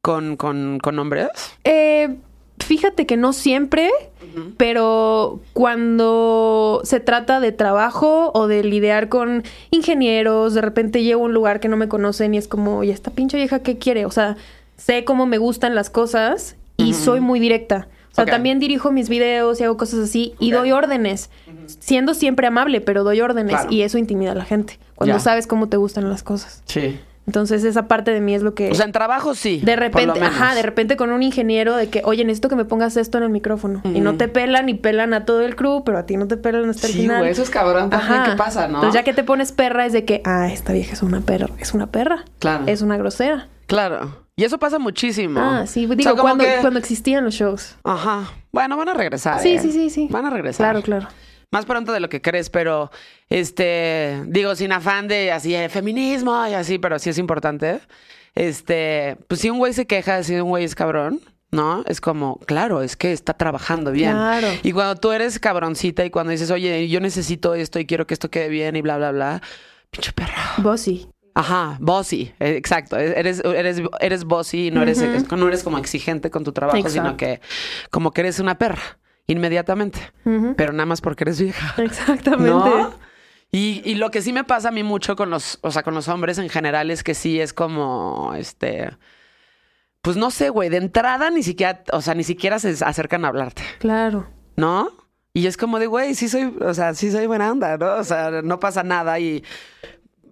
con, 0.01 0.37
con, 0.37 0.79
con 0.81 0.97
hombres. 1.01 1.29
Eh, 1.65 2.19
fíjate 2.65 3.07
que 3.07 3.17
no 3.17 3.33
siempre, 3.33 3.91
pero 4.57 5.41
cuando 5.99 6.81
se 6.85 7.01
trata 7.01 7.41
de 7.41 7.53
trabajo 7.53 8.31
o 8.35 8.47
de 8.47 8.63
lidiar 8.65 9.09
con 9.09 9.43
ingenieros, 9.71 10.55
de 10.55 10.61
repente 10.61 11.03
llego 11.03 11.23
a 11.23 11.25
un 11.27 11.35
lugar 11.35 11.61
que 11.61 11.69
no 11.69 11.77
me 11.77 11.89
conocen 11.89 12.35
y 12.35 12.39
es 12.39 12.49
como, 12.49 12.85
¿y 12.85 12.91
esta 12.91 13.11
pinche 13.11 13.37
vieja 13.37 13.61
qué 13.61 13.79
quiere? 13.79 14.07
O 14.07 14.11
sea, 14.11 14.37
sé 14.77 15.05
cómo 15.05 15.27
me 15.27 15.39
gustan 15.39 15.75
las 15.75 15.91
cosas 15.91 16.57
y 16.77 16.95
soy 16.95 17.21
muy 17.21 17.41
directa. 17.41 17.89
O 18.13 18.15
sea, 18.15 18.27
también 18.27 18.59
dirijo 18.59 18.91
mis 18.91 19.09
videos 19.09 19.61
y 19.61 19.65
hago 19.65 19.77
cosas 19.77 20.01
así 20.01 20.35
y 20.41 20.51
doy 20.51 20.73
órdenes, 20.73 21.31
siendo 21.67 22.15
siempre 22.15 22.49
amable, 22.49 22.81
pero 22.81 23.05
doy 23.05 23.21
órdenes 23.21 23.55
Claro. 23.55 23.69
y 23.73 23.83
eso 23.83 23.97
intimida 23.99 24.33
a 24.33 24.35
la 24.35 24.45
gente. 24.45 24.79
Cuando 24.97 25.17
Ya. 25.17 25.21
sabes 25.21 25.47
cómo 25.47 25.69
te 25.69 25.77
gustan 25.77 26.09
las 26.09 26.23
cosas. 26.25 26.63
Sí. 26.67 26.99
Entonces 27.29 27.63
esa 27.65 27.89
parte 27.89 28.11
de 28.11 28.23
mí 28.23 28.35
es 28.35 28.41
lo 28.41 28.55
que... 28.55 28.71
O 28.71 28.75
sea, 28.75 28.87
en 28.87 28.93
trabajo 28.93 29.35
sí. 29.35 29.61
de 29.63 29.77
repente, 29.77 30.19
ajá, 30.19 30.55
de 30.55 30.63
repente 30.63 30.97
con 30.97 31.13
un 31.13 31.23
ingeniero 31.23 31.77
de 31.77 31.89
que, 31.91 32.01
oye, 32.07 32.25
necesito 32.25 32.49
que 32.49 32.57
me 32.57 32.65
pongas 32.65 32.97
esto 32.97 33.19
en 33.19 33.25
el 33.25 33.29
micrófono. 33.29 33.83
Y 33.85 34.01
no 34.01 34.17
te 34.17 34.29
pelan 34.29 34.71
y 34.71 34.75
pelan 34.75 35.13
a 35.13 35.27
todo 35.27 35.43
el 35.43 35.55
crew, 35.55 35.85
pero 35.85 35.99
a 35.99 36.07
ti 36.07 36.17
no 36.17 36.27
te 36.27 36.39
pelan 36.39 36.71
hasta 36.71 36.87
el 36.87 36.95
Sí, 36.95 37.01
final. 37.03 37.19
güey, 37.19 37.31
eso 37.31 37.43
es 37.43 37.51
cabrón 37.51 37.91
también, 37.91 38.23
¿qué 38.25 38.31
pasa, 38.33 38.67
no? 38.67 38.77
Entonces 38.77 38.95
ya 38.95 39.05
que 39.05 39.13
te 39.13 39.25
pones 39.25 39.53
perra 39.53 39.85
es 39.85 39.93
de 39.93 40.07
que, 40.07 40.23
ah, 40.25 40.49
esta 40.51 40.73
vieja 40.73 40.95
es 40.95 41.03
una 41.03 41.21
perra, 41.21 41.51
es 41.59 41.75
una 41.75 41.89
perra. 41.89 42.25
Claro. 42.39 42.65
Es 42.67 42.81
una 42.81 42.97
grosera. 42.97 43.49
Claro. 43.67 44.17
Y 44.35 44.45
eso 44.45 44.57
pasa 44.57 44.79
muchísimo. 44.79 45.39
Ah, 45.39 45.67
sí, 45.67 45.85
O 45.85 45.89
sea, 45.89 45.97
digo, 45.97 46.17
cuando, 46.17 46.45
que- 46.45 46.57
cuando 46.63 46.79
existían 46.79 47.25
los 47.25 47.35
shows. 47.35 47.77
Ajá. 47.85 48.23
Bueno, 48.53 48.79
van 48.79 48.89
a 48.89 48.95
regresar. 48.95 49.41
Sí, 49.41 49.51
¿eh? 49.57 49.59
sí, 49.61 49.71
sí, 49.71 49.91
sí. 49.91 50.09
Van 50.11 50.25
a 50.25 50.31
regresar. 50.31 50.65
Claro, 50.71 50.83
claro. 50.83 51.09
Más 51.51 51.65
pronto 51.65 51.93
de 51.93 52.01
lo 52.01 52.09
que 52.09 52.21
crees, 52.21 52.51
pero 52.51 52.91
este, 53.31 54.23
digo, 54.27 54.55
sin 54.55 54.73
afán 54.73 55.09
de 55.09 55.33
así, 55.33 55.55
eh, 55.55 55.69
feminismo 55.69 56.47
y 56.47 56.55
así, 56.55 56.79
pero 56.79 56.99
sí 56.99 57.11
es 57.11 57.19
importante. 57.19 57.81
Este, 58.35 59.17
pues 59.29 59.41
si 59.41 59.51
un 59.51 59.59
güey 59.59 59.73
se 59.73 59.87
queja, 59.87 60.23
si 60.23 60.35
un 60.37 60.49
güey 60.49 60.65
es 60.65 60.75
cabrón, 60.75 61.21
¿no? 61.51 61.83
Es 61.87 62.01
como, 62.01 62.39
claro, 62.41 62.83
es 62.83 62.97
que 62.97 63.13
está 63.13 63.35
trabajando 63.35 63.93
bien. 63.93 64.13
Claro. 64.13 64.49
Y 64.63 64.73
cuando 64.73 64.97
tú 64.97 65.13
eres 65.13 65.39
cabroncita 65.39 66.05
y 66.05 66.11
cuando 66.11 66.33
dices, 66.33 66.51
oye, 66.51 66.89
yo 66.89 67.01
necesito 67.01 67.55
esto 67.55 67.79
y 67.79 67.87
quiero 67.87 68.07
que 68.07 68.15
esto 68.15 68.31
quede 68.31 68.49
bien 68.49 68.77
y 68.77 68.83
bla, 68.83 68.99
bla, 68.99 69.13
bla, 69.13 69.43
pinche 69.91 70.13
perra. 70.13 70.55
Bossy. 70.59 71.09
Ajá, 71.35 71.77
bossy, 71.81 72.33
eh, 72.41 72.57
exacto. 72.57 72.97
Eres, 72.97 73.41
eres, 73.45 73.81
eres 74.01 74.25
bossy 74.25 74.67
y 74.67 74.71
no 74.73 74.83
eres, 74.83 74.99
no 75.31 75.47
eres 75.47 75.63
como 75.63 75.79
exigente 75.79 76.31
con 76.31 76.43
tu 76.43 76.53
trabajo, 76.53 76.89
sino 76.89 77.17
que 77.17 77.41
como 77.91 78.11
que 78.11 78.23
eres 78.23 78.41
una 78.41 78.59
perra, 78.59 78.99
inmediatamente. 79.29 80.01
Pero 80.57 80.73
nada 80.73 80.87
más 80.87 81.01
porque 81.01 81.23
eres 81.25 81.41
vieja. 81.41 81.81
Exactamente. 81.83 82.51
¿No? 82.51 82.93
Y, 83.53 83.81
y 83.85 83.95
lo 83.95 84.11
que 84.11 84.21
sí 84.21 84.33
me 84.33 84.45
pasa 84.45 84.69
a 84.69 84.73
mí 84.73 84.83
mucho 84.83 85.15
con 85.17 85.31
los, 85.31 85.59
o 85.63 85.71
sea, 85.71 85.83
con 85.83 85.95
los 85.95 86.09
hombres 86.09 86.37
en 86.39 86.49
general 86.51 86.91
es 86.91 87.03
que 87.03 87.15
sí 87.15 87.41
es 87.41 87.53
como, 87.55 88.35
este, 88.37 88.91
pues 90.03 90.17
no 90.19 90.31
sé, 90.31 90.51
güey, 90.51 90.69
de 90.69 90.77
entrada 90.79 91.31
ni 91.31 91.43
siquiera, 91.43 91.83
o 91.93 92.03
sea, 92.03 92.15
ni 92.15 92.25
siquiera 92.25 92.59
se 92.59 92.77
acercan 92.85 93.25
a 93.25 93.29
hablarte, 93.29 93.63
Claro. 93.79 94.27
¿no? 94.57 94.91
Y 95.33 95.47
es 95.47 95.57
como 95.57 95.79
de, 95.79 95.87
güey, 95.87 96.15
sí 96.15 96.29
soy, 96.29 96.55
o 96.61 96.75
sea, 96.75 96.93
sí 96.95 97.11
soy 97.11 97.27
buena 97.27 97.51
onda, 97.51 97.79
¿no? 97.79 97.95
O 97.95 98.05
sea, 98.05 98.43
no 98.43 98.59
pasa 98.61 98.83
nada 98.83 99.19
y 99.19 99.43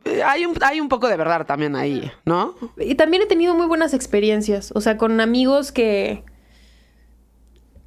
eh, 0.05 0.23
hay 0.23 0.45
un, 0.45 0.55
hay 0.63 0.81
un 0.81 0.89
poco 0.89 1.09
de 1.09 1.17
verdad 1.17 1.47
también 1.47 1.75
ahí, 1.77 2.11
¿no? 2.27 2.55
Y 2.77 2.97
también 2.97 3.23
he 3.23 3.27
tenido 3.27 3.55
muy 3.55 3.67
buenas 3.67 3.95
experiencias. 3.95 4.73
O 4.75 4.81
sea, 4.83 4.99
con 4.99 5.21
amigos 5.23 5.73
que 5.73 6.25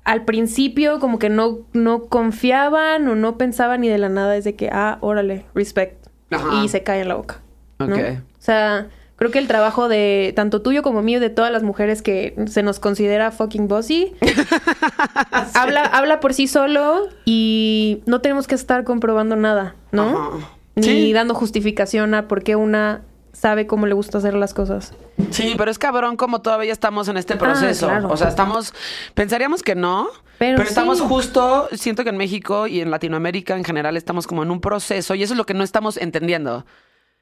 al 0.09 0.25
principio 0.25 0.99
como 0.99 1.19
que 1.19 1.29
no, 1.29 1.59
no 1.73 2.05
confiaban 2.05 3.07
o 3.07 3.15
no 3.15 3.37
pensaban 3.37 3.83
y 3.83 3.89
de 3.89 3.99
la 3.99 4.09
nada 4.09 4.35
es 4.35 4.43
de 4.43 4.55
que, 4.55 4.69
ah, 4.71 4.97
órale, 5.01 5.45
respect. 5.53 6.07
Ajá. 6.31 6.63
Y 6.63 6.67
se 6.69 6.81
cae 6.81 7.01
en 7.01 7.09
la 7.09 7.15
boca. 7.15 7.41
¿no? 7.77 7.85
Ok. 7.85 8.01
O 8.17 8.41
sea, 8.41 8.87
creo 9.17 9.29
que 9.29 9.37
el 9.37 9.47
trabajo 9.47 9.87
de 9.87 10.33
tanto 10.35 10.63
tuyo 10.63 10.81
como 10.81 11.03
mío, 11.03 11.19
de 11.19 11.29
todas 11.29 11.51
las 11.51 11.61
mujeres 11.61 12.01
que 12.01 12.33
se 12.47 12.63
nos 12.63 12.79
considera 12.79 13.29
fucking 13.29 13.67
bossy, 13.67 14.13
habla, 15.53 15.83
habla 15.83 16.19
por 16.19 16.33
sí 16.33 16.47
solo 16.47 17.07
y 17.25 18.01
no 18.05 18.21
tenemos 18.21 18.47
que 18.47 18.55
estar 18.55 18.83
comprobando 18.83 19.35
nada, 19.35 19.75
¿no? 19.91 20.03
Ajá. 20.09 20.29
Ni 20.75 20.83
Sí. 20.83 21.13
dando 21.13 21.33
justificación 21.35 22.13
a 22.13 22.27
por 22.27 22.41
qué 22.43 22.55
una 22.55 23.01
sabe 23.39 23.67
cómo 23.67 23.87
le 23.87 23.93
gusta 23.93 24.17
hacer 24.17 24.33
las 24.33 24.53
cosas. 24.53 24.93
Sí, 25.31 25.55
pero 25.57 25.71
es 25.71 25.79
cabrón 25.79 26.17
como 26.17 26.41
todavía 26.41 26.73
estamos 26.73 27.07
en 27.07 27.15
este 27.15 27.37
proceso. 27.37 27.87
Ah, 27.87 27.99
claro. 27.99 28.09
O 28.09 28.17
sea, 28.17 28.27
estamos, 28.27 28.73
pensaríamos 29.13 29.63
que 29.63 29.75
no, 29.75 30.09
Pero 30.37 30.57
pero, 30.57 30.67
estamos 30.67 30.99
justo, 30.99 31.69
siento 31.71 32.03
que 32.03 32.09
en 32.09 32.17
México 32.17 32.67
y 32.67 32.81
en 32.81 32.91
Latinoamérica 32.91 33.55
en 33.55 33.63
general 33.63 33.95
estamos 33.95 34.27
como 34.27 34.43
en 34.43 34.51
un 34.51 34.59
proceso 34.59 35.15
y 35.15 35.23
eso 35.23 35.33
es 35.33 35.37
lo 35.37 35.45
que 35.45 35.53
no 35.53 35.63
estamos 35.63 35.95
entendiendo. 35.95 36.65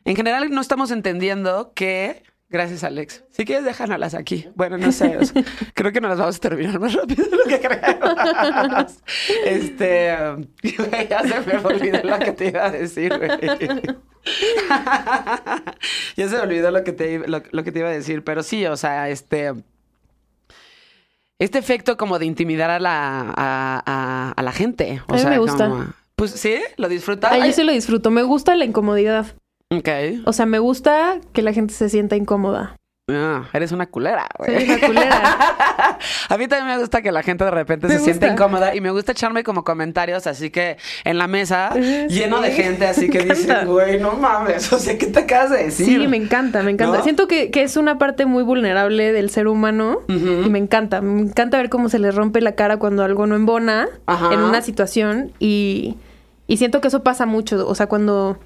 En 0.06 0.16
general 0.16 0.50
no 0.50 0.62
estamos 0.62 0.90
entendiendo 0.90 1.72
que... 1.76 2.24
Gracias, 2.50 2.84
Alex. 2.86 3.26
Si 3.30 3.44
quieres, 3.44 3.66
déjanoslas 3.66 4.14
aquí. 4.14 4.48
Bueno, 4.56 4.78
no 4.78 4.92
sé. 4.94 5.18
o 5.18 5.26
sea, 5.26 5.44
creo 5.74 5.92
que 5.92 6.00
no 6.00 6.08
las 6.08 6.18
vamos 6.18 6.38
a 6.38 6.40
terminar 6.40 6.80
más 6.80 6.94
rápido 6.94 7.26
de 7.26 7.36
lo 7.36 7.44
que 7.44 7.60
creemos. 7.60 8.96
Este... 9.46 10.16
ya 11.10 11.22
se 11.24 11.42
me 11.42 11.58
olvidó 11.58 12.04
lo 12.04 12.20
que 12.20 12.32
te 12.32 12.48
iba 12.48 12.66
a 12.66 12.72
decir, 12.72 13.14
güey. 13.18 13.30
ya 16.16 16.30
se 16.30 16.36
me 16.36 16.40
olvidó 16.42 16.72
lo 16.72 16.84
que, 16.84 16.94
te, 16.94 17.28
lo, 17.28 17.42
lo 17.52 17.64
que 17.64 17.72
te 17.72 17.80
iba 17.80 17.90
a 17.90 17.92
decir, 17.92 18.24
pero 18.24 18.44
sí, 18.44 18.66
o 18.66 18.78
sea, 18.78 19.10
este... 19.10 19.54
Este 21.40 21.60
efecto 21.60 21.98
como 21.98 22.18
de 22.18 22.26
intimidar 22.26 22.72
a 22.72 22.80
la, 22.80 23.20
a, 23.36 23.84
a- 23.86 24.32
a 24.36 24.42
la 24.42 24.52
gente. 24.52 25.02
O 25.08 25.12
A 25.14 25.16
mí 25.18 25.22
sea, 25.22 25.30
me 25.30 25.38
gusta. 25.38 25.70
como- 25.70 25.86
pues 26.16 26.32
sí, 26.32 26.58
lo 26.78 26.90
disfrutas. 26.90 27.32
Ay, 27.32 27.50
yo 27.50 27.54
sí 27.54 27.64
lo 27.64 27.72
disfruto. 27.72 28.10
Me 28.10 28.24
gusta 28.24 28.56
la 28.56 28.66
incomodidad. 28.66 29.36
Ok. 29.72 29.90
O 30.26 30.34
sea, 30.34 30.46
me 30.46 30.60
gusta 30.60 31.20
que 31.34 31.42
la 31.42 31.54
gente 31.54 31.74
se 31.74 31.90
sienta 31.90 32.16
incómoda. 32.16 32.76
Ah, 33.10 33.46
eres 33.54 33.72
una 33.72 33.86
culera, 33.86 34.28
güey. 34.38 34.54
Soy 34.66 34.70
una 34.70 34.86
culera. 34.86 35.98
A 36.30 36.38
mí 36.38 36.48
también 36.50 36.76
me 36.76 36.78
gusta 36.78 37.02
que 37.02 37.14
la 37.14 37.24
gente 37.24 37.46
de 37.46 37.52
repente 37.52 37.88
Me 37.88 37.94
se 37.94 38.00
sienta 38.02 38.28
incómoda 38.28 38.76
y 38.76 38.82
me 38.82 38.92
gusta 38.92 39.14
echarme 39.14 39.46
como 39.46 39.64
comentarios 39.64 40.28
así 40.28 40.50
que 40.50 40.76
en 41.06 41.18
la 41.18 41.28
mesa 41.28 41.70
Sí. 41.74 42.08
lleno 42.10 42.42
de 42.42 42.52
gente 42.52 42.86
así 42.86 43.10
que 43.10 43.20
dicen, 43.24 43.66
güey, 43.66 43.98
no 43.98 44.12
mames, 44.18 44.74
o 44.74 44.78
sea, 44.80 44.98
¿qué 44.98 45.06
te 45.08 45.20
acabas 45.20 45.52
de 45.52 45.64
decir? 45.64 45.86
Sí, 45.86 46.08
me 46.10 46.18
encanta, 46.18 46.64
me 46.64 46.72
encanta. 46.72 46.98
¿No? 46.98 47.04
Siento 47.04 47.30
que, 47.30 47.50
que 47.50 47.64
es 47.64 47.78
una 47.78 47.98
parte 47.98 48.26
muy 48.26 48.44
vulnerable 48.44 49.14
del 49.14 49.30
ser 49.30 49.48
humano 49.48 50.00
y 50.10 50.50
me 50.50 50.60
encanta. 50.60 51.00
Me 51.00 51.22
encanta 51.22 51.56
ver 51.58 51.70
cómo 51.70 51.88
se 51.88 52.00
les 52.00 52.14
rompe 52.14 52.42
la 52.42 52.56
cara 52.56 52.76
cuando 52.78 53.06
algo 53.06 53.26
no 53.26 53.36
embona 53.36 53.88
Ajá. 54.06 54.34
en 54.34 54.42
una 54.42 54.62
situación 54.62 55.32
y, 55.40 55.96
y 56.46 56.58
siento 56.58 56.82
que 56.82 56.90
eso 56.90 57.04
pasa 57.04 57.26
mucho. 57.26 57.66
O 57.70 57.74
sea, 57.74 57.88
cuando, 57.88 58.38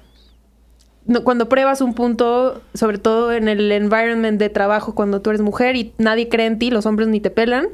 no, 1.06 1.24
cuando 1.24 1.48
pruebas 1.48 1.80
un 1.80 1.94
punto, 1.94 2.62
sobre 2.74 2.98
todo 2.98 3.32
en 3.32 3.48
el 3.48 3.70
environment 3.72 4.38
de 4.38 4.48
trabajo, 4.48 4.94
cuando 4.94 5.20
tú 5.20 5.30
eres 5.30 5.42
mujer 5.42 5.76
y 5.76 5.92
nadie 5.98 6.28
cree 6.28 6.46
en 6.46 6.58
ti, 6.58 6.70
los 6.70 6.86
hombres 6.86 7.08
ni 7.08 7.20
te 7.20 7.30
pelan, 7.30 7.68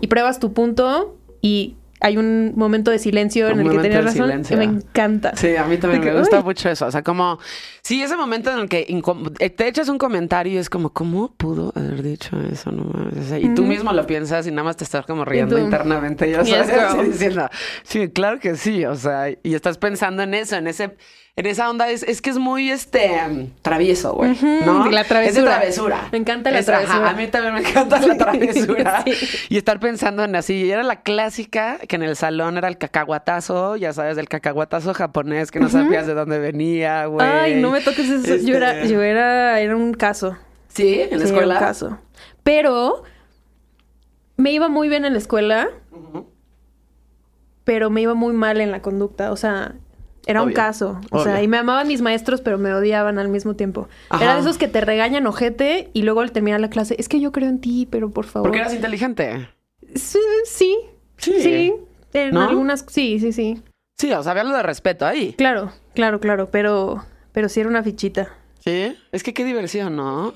y 0.00 0.06
pruebas 0.06 0.38
tu 0.38 0.52
punto 0.52 1.16
y 1.40 1.76
hay 2.02 2.16
un 2.16 2.52
momento 2.56 2.90
de 2.90 2.98
silencio 2.98 3.46
Un 3.46 3.60
en 3.60 3.66
el 3.66 3.72
que 3.72 3.78
tenías 3.78 4.04
razón 4.04 4.26
silencio. 4.26 4.56
y 4.56 4.58
me 4.58 4.64
encanta. 4.64 5.36
Sí, 5.36 5.54
a 5.54 5.64
mí 5.64 5.76
también 5.76 6.02
me 6.02 6.18
gusta 6.18 6.42
mucho 6.42 6.68
eso. 6.68 6.86
O 6.86 6.90
sea, 6.90 7.02
como, 7.02 7.38
sí, 7.82 8.02
ese 8.02 8.16
momento 8.16 8.50
en 8.50 8.58
el 8.58 8.68
que 8.68 8.86
eh, 9.38 9.50
te 9.50 9.68
echas 9.68 9.88
un 9.88 9.98
comentario 9.98 10.54
y 10.54 10.56
es 10.56 10.68
como, 10.68 10.90
¿cómo 10.90 11.32
pudo 11.36 11.72
haber 11.76 12.02
dicho 12.02 12.36
eso? 12.40 12.72
No. 12.72 12.82
O 12.82 13.22
sea, 13.22 13.38
y 13.38 13.54
tú 13.54 13.62
mismo 13.62 13.92
lo 13.92 14.04
piensas 14.04 14.48
y 14.48 14.50
nada 14.50 14.64
más 14.64 14.76
te 14.76 14.82
estás 14.82 15.06
como 15.06 15.24
riendo 15.24 15.56
internamente. 15.58 16.34
Así 16.36 16.52
diciendo, 17.06 17.48
sí, 17.84 18.08
claro 18.08 18.40
que 18.40 18.56
sí. 18.56 18.84
O 18.84 18.96
sea, 18.96 19.30
y 19.30 19.54
estás 19.54 19.78
pensando 19.78 20.24
en 20.24 20.34
eso, 20.34 20.56
en 20.56 20.66
ese, 20.66 20.96
en 21.34 21.46
esa 21.46 21.70
onda. 21.70 21.88
Es, 21.90 22.02
es 22.02 22.20
que 22.20 22.30
es 22.30 22.38
muy, 22.38 22.70
este, 22.70 23.50
travieso, 23.62 24.12
güey. 24.14 24.36
¿no? 24.64 24.90
la 24.90 25.00
Es 25.00 25.34
de 25.34 25.42
travesura. 25.42 26.08
Me 26.12 26.18
encanta 26.18 26.50
la 26.50 26.58
Es- 26.58 26.68
ajá, 26.68 26.80
travesura. 26.84 27.10
a 27.10 27.14
mí 27.14 27.26
también 27.28 27.54
me 27.54 27.60
encanta 27.60 28.00
la 28.00 28.16
travesura. 28.18 29.02
Sí. 29.04 29.12
Y 29.48 29.56
estar 29.56 29.80
pensando 29.80 30.24
en 30.24 30.36
así. 30.36 30.70
Era 30.70 30.82
la 30.82 31.02
clásica 31.02 31.78
que 31.88 31.96
en 31.96 32.02
el 32.02 32.16
salón 32.16 32.58
era 32.58 32.68
el 32.68 32.76
cacahuatazo, 32.78 33.76
ya 33.76 33.92
sabes, 33.92 34.16
del 34.16 34.28
cacahuatazo 34.28 34.92
japonés 34.94 35.50
que 35.50 35.60
no 35.60 35.68
sabías 35.68 36.06
de 36.06 36.14
dónde 36.14 36.38
venía, 36.38 37.06
güey. 37.06 37.26
Ay, 37.26 37.54
no 37.60 37.70
me 37.70 37.80
toques 37.80 38.08
eso. 38.08 38.36
Yo 38.46 38.56
era, 38.56 38.76
Este, 38.80 38.92
yo 38.92 39.02
era, 39.02 39.58
era 39.60 39.74
un 39.76 39.94
caso. 39.94 40.36
Sí, 40.68 41.00
en 41.00 41.10
la 41.10 41.16
Sí, 41.18 41.22
era 41.22 41.24
escuela. 41.24 41.54
un 41.54 41.60
caso. 41.60 41.98
Pero 42.42 43.02
me 44.36 44.52
iba 44.52 44.68
muy 44.68 44.88
bien 44.88 45.04
en 45.04 45.12
la 45.12 45.18
escuela, 45.18 45.68
pero 47.64 47.90
me 47.90 48.00
iba 48.02 48.14
muy 48.14 48.32
mal 48.32 48.60
en 48.60 48.70
la 48.70 48.82
conducta. 48.82 49.30
O 49.32 49.36
sea, 49.36 49.74
era 50.26 50.42
un 50.42 50.52
caso. 50.52 51.00
O 51.10 51.22
sea, 51.22 51.42
y 51.42 51.48
me 51.48 51.58
amaban 51.58 51.88
mis 51.88 52.00
maestros, 52.00 52.40
pero 52.40 52.58
me 52.58 52.72
odiaban 52.74 53.18
al 53.18 53.28
mismo 53.28 53.54
tiempo. 53.54 53.88
Ajá. 54.08 54.22
Era 54.24 54.34
de 54.34 54.40
esos 54.40 54.58
que 54.58 54.68
te 54.68 54.80
regañan 54.80 55.26
ojete 55.26 55.90
y 55.92 56.02
luego 56.02 56.20
al 56.20 56.32
terminar 56.32 56.60
la 56.60 56.70
clase, 56.70 56.96
es 56.98 57.08
que 57.08 57.20
yo 57.20 57.32
creo 57.32 57.48
en 57.48 57.60
ti, 57.60 57.86
pero 57.90 58.10
por 58.10 58.26
favor. 58.26 58.48
Porque 58.48 58.60
eras 58.60 58.74
inteligente. 58.74 59.48
Sí, 59.94 60.18
sí. 60.44 60.78
Sí. 61.16 61.40
Sí. 61.40 61.74
En 62.12 62.34
¿No? 62.34 62.42
algunas, 62.42 62.84
sí, 62.88 63.18
sí, 63.20 63.32
sí. 63.32 63.62
Sí, 63.98 64.12
o 64.12 64.22
sea, 64.22 64.32
había 64.32 64.42
algo 64.42 64.56
de 64.56 64.62
respeto 64.62 65.06
ahí. 65.06 65.34
Claro, 65.34 65.72
claro, 65.94 66.20
claro. 66.20 66.48
Pero, 66.50 67.04
pero 67.32 67.48
sí 67.48 67.60
era 67.60 67.68
una 67.68 67.82
fichita. 67.82 68.34
Sí. 68.60 68.96
Es 69.12 69.22
que 69.22 69.32
qué 69.34 69.44
diversión, 69.44 69.96
¿no? 69.96 70.34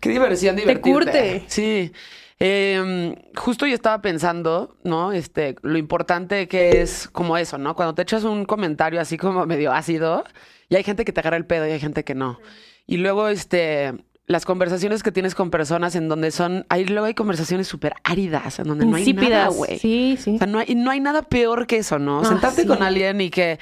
Qué 0.00 0.10
diversión 0.10 0.56
divertirte. 0.56 0.90
curte. 0.92 1.44
Sí. 1.48 1.92
Eh, 2.40 3.16
justo 3.34 3.66
yo 3.66 3.74
estaba 3.74 4.00
pensando, 4.00 4.76
¿no? 4.84 5.12
Este, 5.12 5.56
lo 5.62 5.76
importante 5.76 6.46
que 6.46 6.80
es 6.82 7.08
como 7.08 7.36
eso, 7.36 7.58
¿no? 7.58 7.74
Cuando 7.74 7.94
te 7.94 8.02
echas 8.02 8.24
un 8.24 8.44
comentario 8.44 9.00
así 9.00 9.16
como 9.16 9.44
medio 9.46 9.72
ácido, 9.72 10.24
y 10.68 10.76
hay 10.76 10.84
gente 10.84 11.04
que 11.04 11.12
te 11.12 11.20
agarra 11.20 11.36
el 11.36 11.46
pedo 11.46 11.66
y 11.66 11.72
hay 11.72 11.80
gente 11.80 12.04
que 12.04 12.14
no. 12.14 12.38
Y 12.86 12.98
luego, 12.98 13.28
este, 13.28 13.94
las 14.26 14.44
conversaciones 14.44 15.02
que 15.02 15.10
tienes 15.10 15.34
con 15.34 15.50
personas 15.50 15.96
en 15.96 16.08
donde 16.08 16.30
son, 16.30 16.64
ahí 16.68 16.84
luego 16.84 17.06
hay 17.06 17.14
conversaciones 17.14 17.66
súper 17.66 17.94
áridas, 18.04 18.58
en 18.58 18.68
donde 18.68 18.86
no 18.86 18.96
hay 18.96 19.12
nada, 19.12 19.48
güey. 19.48 19.78
Sí, 19.78 20.16
sí. 20.20 20.34
O 20.36 20.38
sea, 20.38 20.46
no 20.46 20.58
hay, 20.58 20.74
no 20.74 20.90
hay 20.90 21.00
nada 21.00 21.22
peor 21.22 21.66
que 21.66 21.78
eso, 21.78 21.98
¿no? 21.98 22.20
Ah, 22.20 22.24
Sentarte 22.24 22.62
sí. 22.62 22.68
con 22.68 22.82
alguien 22.82 23.20
y 23.20 23.30
que, 23.30 23.58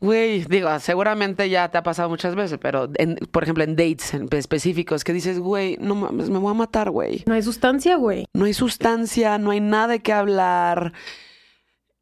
Güey, 0.00 0.44
digo, 0.44 0.78
seguramente 0.78 1.50
ya 1.50 1.68
te 1.70 1.78
ha 1.78 1.82
pasado 1.82 2.08
muchas 2.08 2.36
veces, 2.36 2.58
pero 2.62 2.88
en- 2.94 3.16
por 3.32 3.42
ejemplo 3.42 3.64
en 3.64 3.74
dates 3.74 4.14
en 4.14 4.28
específicos 4.30 5.02
que 5.02 5.12
dices, 5.12 5.40
güey, 5.40 5.76
no 5.80 5.96
mames, 5.96 6.30
me 6.30 6.38
voy 6.38 6.52
a 6.52 6.54
matar, 6.54 6.90
güey. 6.90 7.24
No 7.26 7.34
hay 7.34 7.42
sustancia, 7.42 7.96
güey. 7.96 8.26
No 8.32 8.44
hay 8.44 8.54
sustancia, 8.54 9.38
no 9.38 9.50
hay 9.50 9.60
nada 9.60 9.88
de 9.88 10.00
qué 10.00 10.12
hablar. 10.12 10.92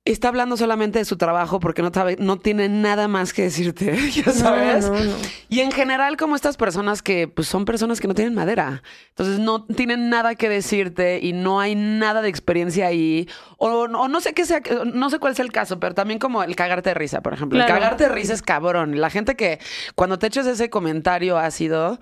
Está 0.06 0.28
hablando 0.28 0.56
solamente 0.56 1.00
de 1.00 1.04
su 1.04 1.16
trabajo 1.16 1.58
porque 1.58 1.82
no, 1.82 1.90
sabe, 1.92 2.16
no 2.18 2.38
tiene 2.38 2.68
nada 2.68 3.08
más 3.08 3.32
que 3.32 3.42
decirte, 3.42 3.94
ya 4.10 4.30
sabes. 4.32 4.88
No, 4.88 4.94
no, 4.94 5.04
no. 5.04 5.16
Y 5.48 5.60
en 5.60 5.72
general, 5.72 6.16
como 6.16 6.36
estas 6.36 6.56
personas 6.56 7.02
que 7.02 7.26
pues, 7.26 7.48
son 7.48 7.64
personas 7.64 8.00
que 8.00 8.06
no 8.06 8.14
tienen 8.14 8.32
madera. 8.32 8.84
Entonces 9.08 9.40
no 9.40 9.64
tienen 9.64 10.08
nada 10.08 10.36
que 10.36 10.48
decirte 10.48 11.18
y 11.20 11.32
no 11.32 11.58
hay 11.58 11.74
nada 11.74 12.22
de 12.22 12.28
experiencia 12.28 12.86
ahí. 12.86 13.28
O, 13.58 13.68
o 13.68 14.08
no 14.08 14.20
sé 14.20 14.32
qué 14.32 14.44
sea, 14.44 14.62
no 14.84 15.10
sé 15.10 15.18
cuál 15.18 15.34
sea 15.34 15.44
el 15.44 15.50
caso, 15.50 15.80
pero 15.80 15.92
también 15.92 16.20
como 16.20 16.44
el 16.44 16.54
cagarte 16.54 16.90
de 16.90 16.94
risa, 16.94 17.20
por 17.20 17.34
ejemplo. 17.34 17.58
El 17.58 17.66
cagarte 17.66 18.04
de 18.04 18.10
risa 18.10 18.32
es 18.32 18.42
cabrón. 18.42 19.00
La 19.00 19.10
gente 19.10 19.34
que 19.34 19.58
cuando 19.96 20.20
te 20.20 20.28
echas 20.28 20.46
ese 20.46 20.70
comentario 20.70 21.36
ácido, 21.36 21.98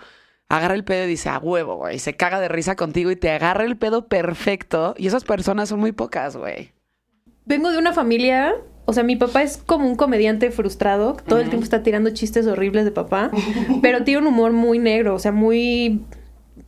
agarra 0.51 0.75
el 0.75 0.85
pedo 0.85 1.05
y 1.05 1.09
dice, 1.09 1.31
a 1.31 1.39
huevo, 1.39 1.77
güey. 1.77 1.99
Se 1.99 2.17
caga 2.17 2.39
de 2.39 2.49
risa 2.49 2.77
contigo 2.77 3.11
y 3.11 3.17
te 3.17 3.31
agarra 3.31 3.65
el 3.65 3.79
pedo 3.79 4.09
perfecto. 4.09 4.95
Y 4.99 5.07
esas 5.07 5.25
personas 5.25 5.71
son 5.71 5.81
muy 5.81 5.93
pocas, 5.93 6.37
güey. 6.37 6.74
Vengo 7.47 7.71
de 7.71 7.79
una 7.79 7.93
familia, 7.93 8.55
o 8.87 8.93
sea, 8.93 9.03
mi 9.03 9.17
papá 9.17 9.43
es 9.43 9.59
como 9.59 9.87
un 9.87 9.97
comediante 9.97 10.51
frustrado, 10.51 11.17
todo 11.27 11.41
el 11.41 11.49
tiempo 11.49 11.65
está 11.65 11.83
tirando 11.83 12.11
chistes 12.11 12.47
horribles 12.47 12.85
de 12.85 12.91
papá, 12.91 13.31
pero 13.83 14.03
tiene 14.05 14.21
un 14.21 14.27
humor 14.29 14.53
muy 14.53 14.79
negro, 14.79 15.15
o 15.15 15.19
sea, 15.19 15.33
muy 15.33 16.01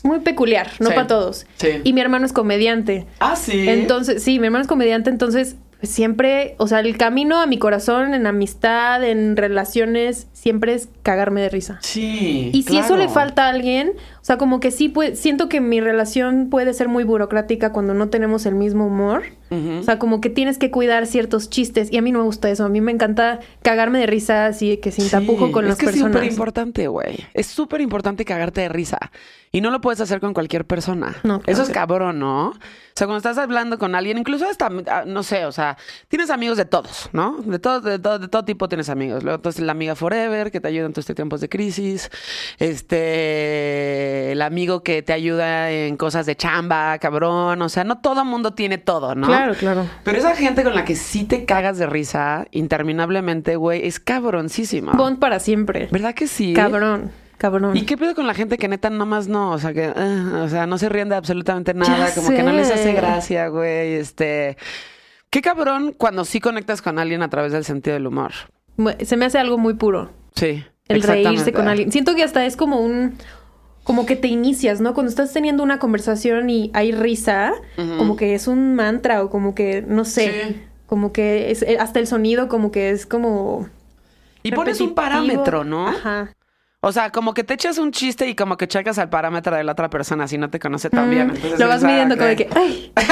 muy 0.02 0.20
peculiar, 0.20 0.68
no 0.78 0.88
Sí. 0.88 0.94
para 0.94 1.06
todos. 1.06 1.46
Sí. 1.56 1.68
Y 1.84 1.92
mi 1.92 2.00
hermano 2.00 2.26
es 2.26 2.32
comediante. 2.32 3.06
Ah, 3.18 3.34
sí. 3.36 3.68
Entonces, 3.68 4.22
sí, 4.22 4.38
mi 4.38 4.46
hermano 4.46 4.62
es 4.62 4.68
comediante, 4.68 5.10
entonces 5.10 5.56
pues, 5.80 5.90
siempre, 5.92 6.54
o 6.58 6.66
sea, 6.66 6.80
el 6.80 6.96
camino 6.96 7.40
a 7.40 7.46
mi 7.46 7.58
corazón 7.58 8.14
en 8.14 8.26
amistad, 8.26 9.04
en 9.04 9.36
relaciones, 9.36 10.26
siempre 10.32 10.74
es 10.74 10.88
cagarme 11.02 11.40
de 11.42 11.48
risa. 11.50 11.78
Sí. 11.82 12.50
Y 12.52 12.62
si 12.62 12.78
eso 12.78 12.96
le 12.96 13.08
falta 13.08 13.46
a 13.46 13.48
alguien, 13.50 13.92
sea, 14.26 14.38
como 14.38 14.58
que 14.58 14.72
sí, 14.72 14.88
puede, 14.88 15.14
siento 15.14 15.48
que 15.48 15.60
mi 15.60 15.80
relación 15.80 16.48
puede 16.50 16.74
ser 16.74 16.88
muy 16.88 17.04
burocrática 17.04 17.72
cuando 17.72 17.94
no 17.94 18.08
tenemos 18.08 18.44
el 18.44 18.56
mismo 18.56 18.86
humor. 18.88 19.22
O 19.48 19.84
sea, 19.84 20.00
como 20.00 20.20
que 20.20 20.28
tienes 20.28 20.58
que 20.58 20.72
cuidar 20.72 21.06
ciertos 21.06 21.48
chistes. 21.48 21.92
Y 21.92 21.98
a 21.98 22.02
mí 22.02 22.10
no 22.10 22.18
me 22.18 22.24
gusta 22.24 22.50
eso. 22.50 22.64
A 22.64 22.68
mí 22.68 22.80
me 22.80 22.90
encanta 22.90 23.38
cagarme 23.62 24.00
de 24.00 24.06
risa 24.06 24.46
así 24.46 24.78
que 24.78 24.90
sin 24.90 25.08
tapujo 25.08 25.52
con 25.52 25.64
es 25.66 25.68
las 25.70 25.78
que 25.78 25.86
personas. 25.86 26.10
Es 26.10 26.12
súper 26.14 26.28
importante, 26.28 26.88
güey. 26.88 27.18
Es 27.32 27.46
súper 27.46 27.80
importante 27.80 28.24
cagarte 28.24 28.62
de 28.62 28.68
risa. 28.68 28.98
Y 29.52 29.60
no 29.60 29.70
lo 29.70 29.80
puedes 29.80 30.00
hacer 30.00 30.18
con 30.18 30.34
cualquier 30.34 30.66
persona. 30.66 31.16
No, 31.22 31.38
claro 31.38 31.42
Eso 31.46 31.62
es 31.62 31.68
que- 31.68 31.74
cabrón, 31.74 32.18
¿no? 32.18 32.48
O 32.48 32.98
sea, 32.98 33.06
cuando 33.06 33.18
estás 33.18 33.38
hablando 33.38 33.78
con 33.78 33.94
alguien, 33.94 34.18
incluso 34.18 34.48
hasta, 34.48 34.68
ah, 34.88 35.04
no 35.06 35.22
sé, 35.22 35.44
o 35.44 35.52
sea, 35.52 35.76
tienes 36.08 36.30
amigos 36.30 36.56
de 36.56 36.64
todos, 36.64 37.10
¿no? 37.12 37.36
De 37.42 37.58
todo, 37.58 37.80
de 37.82 37.98
todo, 38.00 38.18
de 38.18 38.26
todo 38.28 38.44
tipo 38.44 38.68
tienes 38.68 38.88
amigos. 38.88 39.22
Luego 39.22 39.36
entonces 39.36 39.62
la 39.62 39.72
amiga 39.72 39.94
forever 39.94 40.50
que 40.50 40.60
te 40.60 40.68
ayuda 40.68 40.86
en 40.86 40.92
tus 40.92 41.04
tiempos 41.06 41.40
de 41.40 41.48
crisis. 41.48 42.10
Este, 42.58 44.15
el 44.32 44.42
amigo 44.42 44.82
que 44.82 45.02
te 45.02 45.12
ayuda 45.12 45.70
en 45.70 45.96
cosas 45.96 46.26
de 46.26 46.36
chamba, 46.36 46.98
cabrón. 46.98 47.62
O 47.62 47.68
sea, 47.68 47.84
no 47.84 47.98
todo 47.98 48.24
mundo 48.24 48.54
tiene 48.54 48.78
todo, 48.78 49.14
¿no? 49.14 49.26
Claro, 49.26 49.54
claro. 49.54 49.86
Pero 50.04 50.18
esa 50.18 50.34
gente 50.34 50.62
con 50.62 50.74
la 50.74 50.84
que 50.84 50.96
sí 50.96 51.24
te 51.24 51.44
cagas 51.44 51.78
de 51.78 51.86
risa 51.86 52.46
interminablemente, 52.50 53.56
güey, 53.56 53.86
es 53.86 54.00
cabroncísima. 54.00 54.92
Bond 54.92 55.18
para 55.18 55.38
siempre. 55.38 55.88
¿Verdad 55.90 56.14
que 56.14 56.26
sí? 56.26 56.52
Cabrón, 56.54 57.10
cabrón. 57.38 57.76
¿Y 57.76 57.82
qué 57.82 57.96
pedo 57.96 58.14
con 58.14 58.26
la 58.26 58.34
gente 58.34 58.58
que 58.58 58.68
neta 58.68 58.90
nomás 58.90 59.28
no? 59.28 59.52
O 59.52 59.58
sea, 59.58 59.72
que, 59.72 59.92
ah, 59.94 60.42
o 60.44 60.48
sea, 60.48 60.66
no 60.66 60.78
se 60.78 60.88
ríen 60.88 61.08
de 61.08 61.16
absolutamente 61.16 61.74
nada, 61.74 62.08
Ya 62.08 62.14
como 62.14 62.28
que 62.30 62.42
no 62.42 62.52
les 62.52 62.70
hace 62.70 62.92
gracia, 62.92 63.48
güey. 63.48 63.94
Este. 63.94 64.56
Qué 65.30 65.42
cabrón 65.42 65.94
cuando 65.96 66.24
sí 66.24 66.40
conectas 66.40 66.82
con 66.82 66.98
alguien 66.98 67.22
a 67.22 67.28
través 67.28 67.52
del 67.52 67.64
sentido 67.64 67.94
del 67.94 68.06
humor. 68.06 68.32
Se 69.04 69.16
me 69.16 69.24
hace 69.24 69.38
algo 69.38 69.58
muy 69.58 69.74
puro. 69.74 70.10
Sí. 70.34 70.64
El 70.88 71.02
reírse 71.02 71.52
con 71.52 71.68
alguien. 71.68 71.90
Siento 71.90 72.14
que 72.14 72.22
hasta 72.22 72.46
es 72.46 72.56
como 72.56 72.80
un... 72.80 73.14
Como 73.86 74.04
que 74.04 74.16
te 74.16 74.26
inicias, 74.28 74.80
¿no? 74.80 74.94
Cuando 74.94 75.10
estás 75.10 75.32
teniendo 75.32 75.62
una 75.62 75.78
conversación 75.78 76.50
y 76.50 76.70
hay 76.74 76.90
risa, 76.90 77.52
como 77.98 78.16
que 78.16 78.34
es 78.34 78.48
un 78.48 78.74
mantra 78.74 79.22
o 79.22 79.30
como 79.30 79.54
que, 79.54 79.84
no 79.86 80.04
sé, 80.04 80.24
Sí. 80.48 80.62
como 80.86 81.12
que 81.12 81.52
es 81.52 81.62
eh, 81.62 81.76
hasta 81.78 82.00
el 82.00 82.08
sonido 82.08 82.48
como 82.48 82.72
que 82.72 82.90
es 82.90 83.06
como... 83.06 83.68
Y 84.42 84.50
pones 84.52 84.80
un 84.80 84.94
parámetro, 84.94 85.62
¿no? 85.64 85.88
Ajá. 85.88 86.32
O 86.80 86.92
sea, 86.92 87.10
como 87.10 87.32
que 87.32 87.42
te 87.44 87.54
echas 87.54 87.78
un 87.78 87.92
chiste 87.92 88.28
y 88.28 88.34
como 88.34 88.56
que 88.56 88.68
checas 88.68 88.98
al 88.98 89.08
parámetro 89.08 89.56
de 89.56 89.64
la 89.64 89.72
otra 89.72 89.88
persona 89.88 90.28
si 90.28 90.36
no 90.36 90.50
te 90.50 90.58
conoce 90.60 90.90
tan 90.90 91.08
bien. 91.10 91.28
Mm, 91.28 91.36
Entonces 91.36 91.58
lo 91.60 91.68
vas 91.68 91.82
ah, 91.82 91.86
midiendo 91.86 92.16
como 92.16 92.28
de 92.28 92.36
que, 92.36 92.48
ay, 92.54 92.92
ay. 92.96 92.96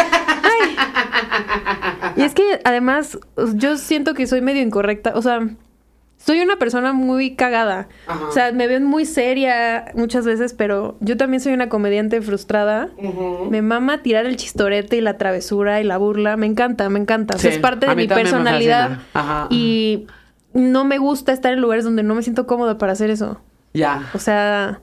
Y 2.16 2.22
es 2.22 2.32
que 2.34 2.60
además 2.64 3.18
yo 3.54 3.76
siento 3.76 4.14
que 4.14 4.26
soy 4.28 4.40
medio 4.40 4.62
incorrecta, 4.62 5.12
o 5.16 5.22
sea, 5.22 5.48
soy 6.24 6.40
una 6.40 6.56
persona 6.56 6.94
muy 6.94 7.34
cagada. 7.34 7.88
Ajá. 8.06 8.28
O 8.28 8.32
sea, 8.32 8.52
me 8.52 8.66
ven 8.66 8.84
muy 8.84 9.04
seria 9.04 9.92
muchas 9.94 10.24
veces, 10.24 10.54
pero 10.54 10.96
yo 11.00 11.18
también 11.18 11.42
soy 11.42 11.52
una 11.52 11.68
comediante 11.68 12.22
frustrada. 12.22 12.88
Me 13.50 13.60
mama 13.60 14.02
tirar 14.02 14.24
el 14.24 14.36
chistorete 14.36 14.96
y 14.96 15.00
la 15.02 15.18
travesura 15.18 15.82
y 15.82 15.84
la 15.84 15.98
burla. 15.98 16.38
Me 16.38 16.46
encanta, 16.46 16.88
me 16.88 16.98
encanta. 16.98 17.34
O 17.36 17.38
sea, 17.38 17.50
Sí, 17.50 17.56
es 17.56 17.60
parte 17.60 17.86
de 17.86 17.94
mi 17.94 18.08
personalidad. 18.08 19.00
Ajá. 19.12 19.48
Y 19.50 20.06
no 20.54 20.86
me 20.86 20.96
gusta 20.96 21.32
estar 21.32 21.52
en 21.52 21.60
lugares 21.60 21.84
donde 21.84 22.02
no 22.02 22.14
me 22.14 22.22
siento 22.22 22.46
cómoda 22.46 22.78
para 22.78 22.92
hacer 22.92 23.10
eso. 23.10 23.42
Ya. 23.74 24.08
O 24.14 24.18
sea, 24.18 24.80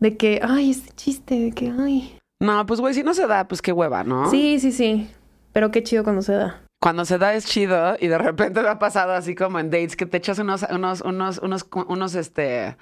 de 0.00 0.16
que, 0.16 0.40
ay, 0.42 0.70
este 0.70 0.90
chiste, 0.96 1.38
de 1.38 1.52
que, 1.52 1.72
ay. 1.78 2.16
No, 2.40 2.66
pues 2.66 2.80
güey, 2.80 2.94
si 2.94 3.04
no 3.04 3.14
se 3.14 3.28
da, 3.28 3.46
pues 3.46 3.62
qué 3.62 3.70
hueva, 3.70 4.02
¿no? 4.02 4.28
Sí, 4.28 4.58
sí, 4.58 4.72
sí. 4.72 5.08
Pero 5.52 5.70
qué 5.70 5.84
chido 5.84 6.02
cuando 6.02 6.22
se 6.22 6.32
da. 6.32 6.62
Cuando 6.80 7.04
se 7.04 7.18
da 7.18 7.34
es 7.34 7.44
chido 7.44 7.96
y 8.00 8.08
de 8.08 8.16
repente 8.16 8.62
me 8.62 8.68
ha 8.68 8.78
pasado 8.78 9.12
así 9.12 9.34
como 9.34 9.58
en 9.58 9.70
dates 9.70 9.96
que 9.96 10.06
te 10.06 10.16
echas 10.16 10.38
unos, 10.38 10.64
unos, 10.70 11.02
unos, 11.02 11.38
unos, 11.38 11.66
unos, 11.86 12.14
este, 12.14 12.74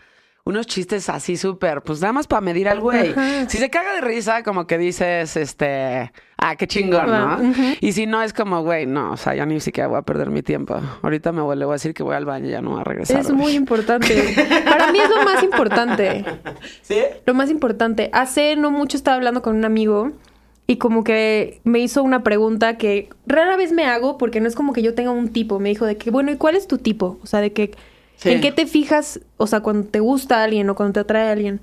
unos 0.44 0.68
chistes 0.68 1.08
así 1.08 1.36
súper, 1.36 1.82
pues 1.82 2.00
nada 2.00 2.12
más 2.12 2.28
para 2.28 2.40
medir 2.40 2.68
al 2.68 2.78
güey. 2.78 3.10
Ajá. 3.10 3.48
Si 3.48 3.58
se 3.58 3.70
caga 3.70 3.94
de 3.94 4.00
risa, 4.00 4.44
como 4.44 4.68
que 4.68 4.78
dices, 4.78 5.36
este, 5.36 6.12
ah, 6.36 6.54
qué 6.54 6.68
chingón, 6.68 7.06
¿no? 7.06 7.38
Y 7.80 7.90
si 7.90 8.06
no, 8.06 8.22
es 8.22 8.32
como, 8.32 8.62
güey, 8.62 8.86
no, 8.86 9.10
o 9.12 9.16
sea, 9.16 9.34
ya 9.34 9.44
ni 9.44 9.58
siquiera 9.58 9.88
voy 9.88 9.98
a 9.98 10.02
perder 10.02 10.30
mi 10.30 10.42
tiempo. 10.42 10.80
Ahorita 11.02 11.32
me 11.32 11.42
voy, 11.42 11.56
le 11.56 11.64
voy 11.64 11.72
a 11.72 11.74
decir 11.74 11.92
que 11.92 12.04
voy 12.04 12.14
al 12.14 12.24
baño 12.24 12.46
y 12.46 12.50
ya 12.50 12.62
no 12.62 12.70
voy 12.70 12.80
a 12.80 12.84
regresar. 12.84 13.18
Es 13.18 13.26
güey. 13.26 13.36
muy 13.36 13.52
importante. 13.54 14.34
Para 14.64 14.92
mí 14.92 15.00
es 15.00 15.10
lo 15.10 15.24
más 15.24 15.42
importante. 15.42 16.24
¿Sí? 16.82 17.00
Lo 17.26 17.34
más 17.34 17.50
importante. 17.50 18.10
Hace 18.12 18.54
no 18.54 18.70
mucho 18.70 18.96
estaba 18.96 19.16
hablando 19.16 19.42
con 19.42 19.56
un 19.56 19.64
amigo 19.64 20.12
y 20.70 20.76
como 20.76 21.02
que 21.02 21.60
me 21.64 21.78
hizo 21.78 22.02
una 22.02 22.22
pregunta 22.22 22.76
que 22.76 23.08
rara 23.26 23.56
vez 23.56 23.72
me 23.72 23.86
hago 23.86 24.18
porque 24.18 24.38
no 24.40 24.48
es 24.48 24.54
como 24.54 24.74
que 24.74 24.82
yo 24.82 24.94
tenga 24.94 25.10
un 25.10 25.30
tipo. 25.30 25.58
Me 25.58 25.70
dijo 25.70 25.86
de 25.86 25.96
que, 25.96 26.10
bueno, 26.10 26.30
¿y 26.30 26.36
cuál 26.36 26.56
es 26.56 26.68
tu 26.68 26.76
tipo? 26.76 27.18
O 27.22 27.26
sea, 27.26 27.40
de 27.40 27.52
que, 27.52 27.72
Sí. 28.16 28.30
¿en 28.30 28.40
qué 28.42 28.52
te 28.52 28.66
fijas? 28.66 29.20
O 29.38 29.46
sea, 29.46 29.60
cuando 29.60 29.88
te 29.88 30.00
gusta 30.00 30.42
alguien 30.42 30.68
o 30.68 30.74
cuando 30.74 30.92
te 30.92 31.00
atrae 31.00 31.28
a 31.28 31.32
alguien. 31.32 31.60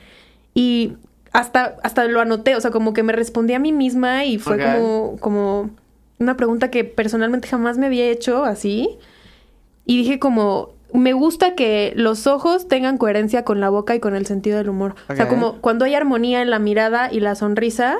Y 0.55 0.93
hasta, 1.33 1.75
hasta 1.83 2.05
lo 2.05 2.19
anoté, 2.19 2.55
o 2.55 2.61
sea, 2.61 2.71
como 2.71 2.93
que 2.93 3.03
me 3.03 3.13
respondí 3.13 3.53
a 3.53 3.59
mí 3.59 3.71
misma 3.71 4.25
y 4.25 4.39
fue 4.39 4.57
como, 4.57 5.17
como 5.19 5.69
una 6.17 6.35
pregunta 6.37 6.71
que 6.71 6.83
personalmente 6.83 7.47
jamás 7.47 7.77
me 7.77 7.85
había 7.85 8.05
hecho 8.09 8.43
así. 8.43 8.89
Y 9.85 9.97
dije 9.97 10.17
como, 10.17 10.69
me 10.95 11.13
gusta 11.13 11.55
que 11.55 11.93
los 11.95 12.27
ojos 12.27 12.67
tengan 12.67 12.97
coherencia 12.97 13.43
con 13.43 13.59
la 13.59 13.69
boca 13.69 13.95
y 13.95 13.99
con 13.99 14.15
el 14.15 14.25
sentido 14.25 14.57
del 14.57 14.69
humor. 14.69 14.95
O 15.09 15.15
sea, 15.15 15.27
como 15.27 15.61
cuando 15.61 15.85
hay 15.85 15.95
armonía 15.95 16.41
en 16.41 16.49
la 16.49 16.59
mirada 16.59 17.11
y 17.11 17.19
la 17.19 17.35
sonrisa 17.35 17.97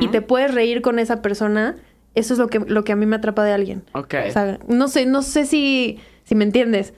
y 0.00 0.08
te 0.08 0.22
puedes 0.22 0.54
reír 0.54 0.82
con 0.82 0.98
esa 0.98 1.22
persona, 1.22 1.76
eso 2.14 2.34
es 2.34 2.38
lo 2.38 2.48
que, 2.48 2.60
lo 2.60 2.84
que 2.84 2.92
a 2.92 2.96
mí 2.96 3.06
me 3.06 3.16
atrapa 3.16 3.44
de 3.44 3.52
alguien. 3.52 3.84
Ok. 3.92 4.14
O 4.28 4.30
sea, 4.30 4.58
no 4.68 4.88
sé, 4.88 5.06
no 5.06 5.22
sé 5.22 5.46
si, 5.46 6.00
si 6.24 6.34
me 6.34 6.44
entiendes. 6.44 6.94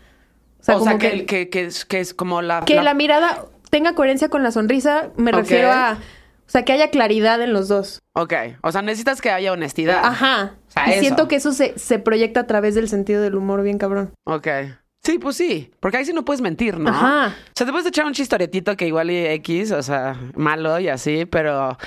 O 0.61 0.65
sea, 0.65 0.77
O 0.77 0.81
sea, 0.81 0.93
como 0.93 0.99
que, 0.99 1.11
que, 1.11 1.27
que, 1.27 1.49
que 1.49 1.65
es, 1.65 1.85
que 1.85 2.01
es 2.01 2.13
como 2.13 2.43
la... 2.43 2.61
que 2.65 2.83
la 2.83 2.95
mirada 2.95 3.47
tenga 3.71 3.95
coherencia 3.95 4.29
con 4.29 4.43
la 4.43 4.51
sonrisa, 4.51 5.11
me 5.17 5.33
refiero 5.33 5.71
a, 5.71 5.99
o 6.47 6.51
sea, 6.51 6.65
que 6.65 6.73
haya 6.73 6.91
claridad 6.91 7.41
en 7.43 7.53
los 7.53 7.69
dos. 7.69 8.01
Ok, 8.15 8.33
o 8.63 8.71
sea, 8.73 8.83
necesitas 8.83 9.21
que 9.21 9.31
haya 9.31 9.53
honestidad. 9.53 10.01
Ajá. 10.05 10.55
O 10.69 10.71
sea, 10.71 10.89
y 10.89 10.93
eso. 10.93 11.01
siento 11.01 11.29
que 11.29 11.37
eso 11.37 11.53
se, 11.53 11.79
se 11.79 11.99
proyecta 11.99 12.41
a 12.41 12.47
través 12.47 12.75
del 12.75 12.89
sentido 12.89 13.21
del 13.21 13.35
humor 13.35 13.63
bien 13.63 13.79
cabrón. 13.79 14.13
Ok. 14.25 14.49
Sí, 15.07 15.21
pues 15.21 15.37
sí, 15.37 15.71
porque 15.79 15.99
ahí 15.99 16.05
sí 16.05 16.13
no 16.13 16.25
puedes 16.25 16.41
mentir, 16.41 16.81
¿no? 16.81 16.91
Ajá. 16.91 17.29
O 17.29 17.53
sea, 17.55 17.65
te 17.65 17.71
puedes 17.71 17.87
echar 17.87 18.07
un 18.07 18.13
chistoretito 18.13 18.77
que 18.77 18.89
igual 18.89 19.09
y 19.13 19.25
X, 19.25 19.71
o 19.71 19.81
sea, 19.81 20.19
malo 20.35 20.81
y 20.81 20.89
así, 20.89 21.27
pero 21.27 21.79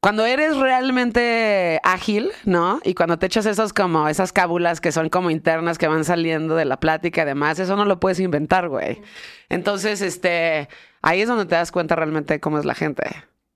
cuando 0.00 0.26
eres 0.26 0.56
realmente 0.56 1.78
ágil, 1.84 2.32
¿no? 2.44 2.80
Y 2.82 2.94
cuando 2.94 3.16
te 3.16 3.26
echas 3.26 3.46
esos 3.46 3.72
como, 3.72 4.08
esas 4.08 4.32
cábulas 4.32 4.80
que 4.80 4.90
son 4.90 5.08
como 5.08 5.30
internas 5.30 5.78
que 5.78 5.86
van 5.86 6.04
saliendo 6.04 6.56
de 6.56 6.64
la 6.64 6.80
plática 6.80 7.22
y 7.22 7.26
demás, 7.26 7.60
eso 7.60 7.76
no 7.76 7.84
lo 7.84 8.00
puedes 8.00 8.18
inventar, 8.18 8.68
güey. 8.68 9.02
Entonces, 9.48 10.02
este, 10.02 10.68
ahí 11.00 11.20
es 11.20 11.28
donde 11.28 11.46
te 11.46 11.54
das 11.54 11.70
cuenta 11.70 11.94
realmente 11.94 12.40
cómo 12.40 12.58
es 12.58 12.64
la 12.64 12.74
gente. 12.74 13.04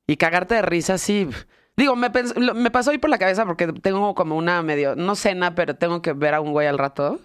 Y 0.06 0.16
cagarte 0.16 0.54
de 0.54 0.62
risa, 0.62 0.96
sí. 0.96 1.28
Digo, 1.76 1.96
me, 1.96 2.12
me 2.54 2.70
pasó 2.70 2.92
ahí 2.92 2.98
por 2.98 3.10
la 3.10 3.18
cabeza 3.18 3.46
porque 3.46 3.66
tengo 3.66 4.14
como 4.14 4.36
una 4.36 4.62
medio, 4.62 4.94
no 4.94 5.16
cena, 5.16 5.56
pero 5.56 5.74
tengo 5.74 6.02
que 6.02 6.12
ver 6.12 6.34
a 6.34 6.40
un 6.40 6.52
güey 6.52 6.68
al 6.68 6.78
rato. 6.78 7.18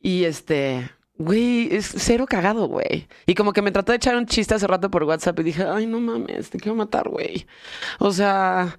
Y 0.00 0.24
este, 0.24 0.90
güey, 1.18 1.74
es 1.74 1.92
cero 1.96 2.26
cagado, 2.28 2.66
güey. 2.68 3.06
Y 3.26 3.34
como 3.34 3.52
que 3.52 3.62
me 3.62 3.70
trató 3.72 3.92
de 3.92 3.96
echar 3.96 4.16
un 4.16 4.26
chiste 4.26 4.54
hace 4.54 4.66
rato 4.66 4.90
por 4.90 5.04
WhatsApp 5.04 5.38
y 5.40 5.42
dije, 5.44 5.64
ay, 5.64 5.86
no 5.86 6.00
mames, 6.00 6.50
te 6.50 6.58
quiero 6.58 6.74
matar, 6.74 7.08
güey. 7.08 7.46
O 7.98 8.12
sea, 8.12 8.76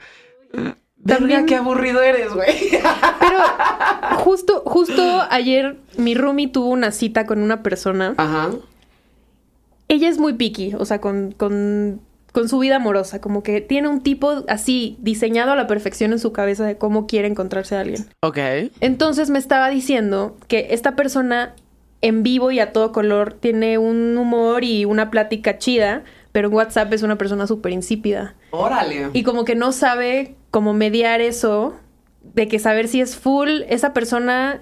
Verga, 1.04 1.18
También- 1.18 1.46
qué 1.48 1.56
aburrido 1.56 2.02
eres, 2.02 2.32
güey. 2.34 2.70
Pero 3.20 3.40
justo, 4.20 4.62
justo 4.66 5.02
ayer 5.30 5.78
mi 5.98 6.14
roomie 6.14 6.48
tuvo 6.48 6.68
una 6.70 6.92
cita 6.92 7.26
con 7.26 7.42
una 7.42 7.64
persona. 7.64 8.14
Ajá. 8.18 8.52
Ella 9.88 10.10
es 10.10 10.20
muy 10.20 10.34
picky, 10.34 10.74
o 10.76 10.86
sea, 10.86 11.02
con, 11.02 11.32
con, 11.32 12.02
con 12.32 12.50
su 12.50 12.60
vida 12.60 12.78
amorosa. 12.78 13.22
Como 13.22 13.44
que 13.44 13.62
tiene 13.62 13.88
un 13.88 14.02
tipo 14.02 14.44
así 14.48 14.98
diseñado 15.00 15.52
a 15.52 15.56
la 15.56 15.68
perfección 15.68 16.12
en 16.12 16.20
su 16.20 16.32
cabeza 16.32 16.66
de 16.66 16.78
cómo 16.78 17.08
quiere 17.08 17.28
encontrarse 17.28 17.76
a 17.76 17.82
alguien. 17.82 18.08
Ok. 18.22 18.38
Entonces 18.80 19.30
me 19.30 19.40
estaba 19.40 19.70
diciendo 19.70 20.38
que 20.48 20.68
esta 20.72 20.96
persona 20.96 21.56
en 22.02 22.24
vivo 22.24 22.52
y 22.52 22.60
a 22.60 22.74
todo 22.74 22.92
color 22.92 23.34
tiene 23.34 23.78
un 23.78 24.18
humor 24.18 24.64
y 24.64 24.86
una 24.86 25.12
plática 25.12 25.58
chida, 25.58 26.04
pero 26.32 26.48
en 26.48 26.54
WhatsApp 26.54 26.92
es 26.94 27.04
una 27.04 27.18
persona 27.18 27.48
súper 27.48 27.72
insípida. 27.72 28.36
Órale. 28.52 29.10
Y 29.14 29.24
como 29.24 29.46
que 29.46 29.56
no 29.56 29.72
sabe 29.72 30.36
cómo 30.50 30.74
mediar 30.74 31.22
eso, 31.22 31.76
de 32.34 32.48
que 32.48 32.60
saber 32.60 32.88
si 32.88 33.02
es 33.02 33.16
full 33.16 33.62
esa 33.68 33.94
persona 33.94 34.62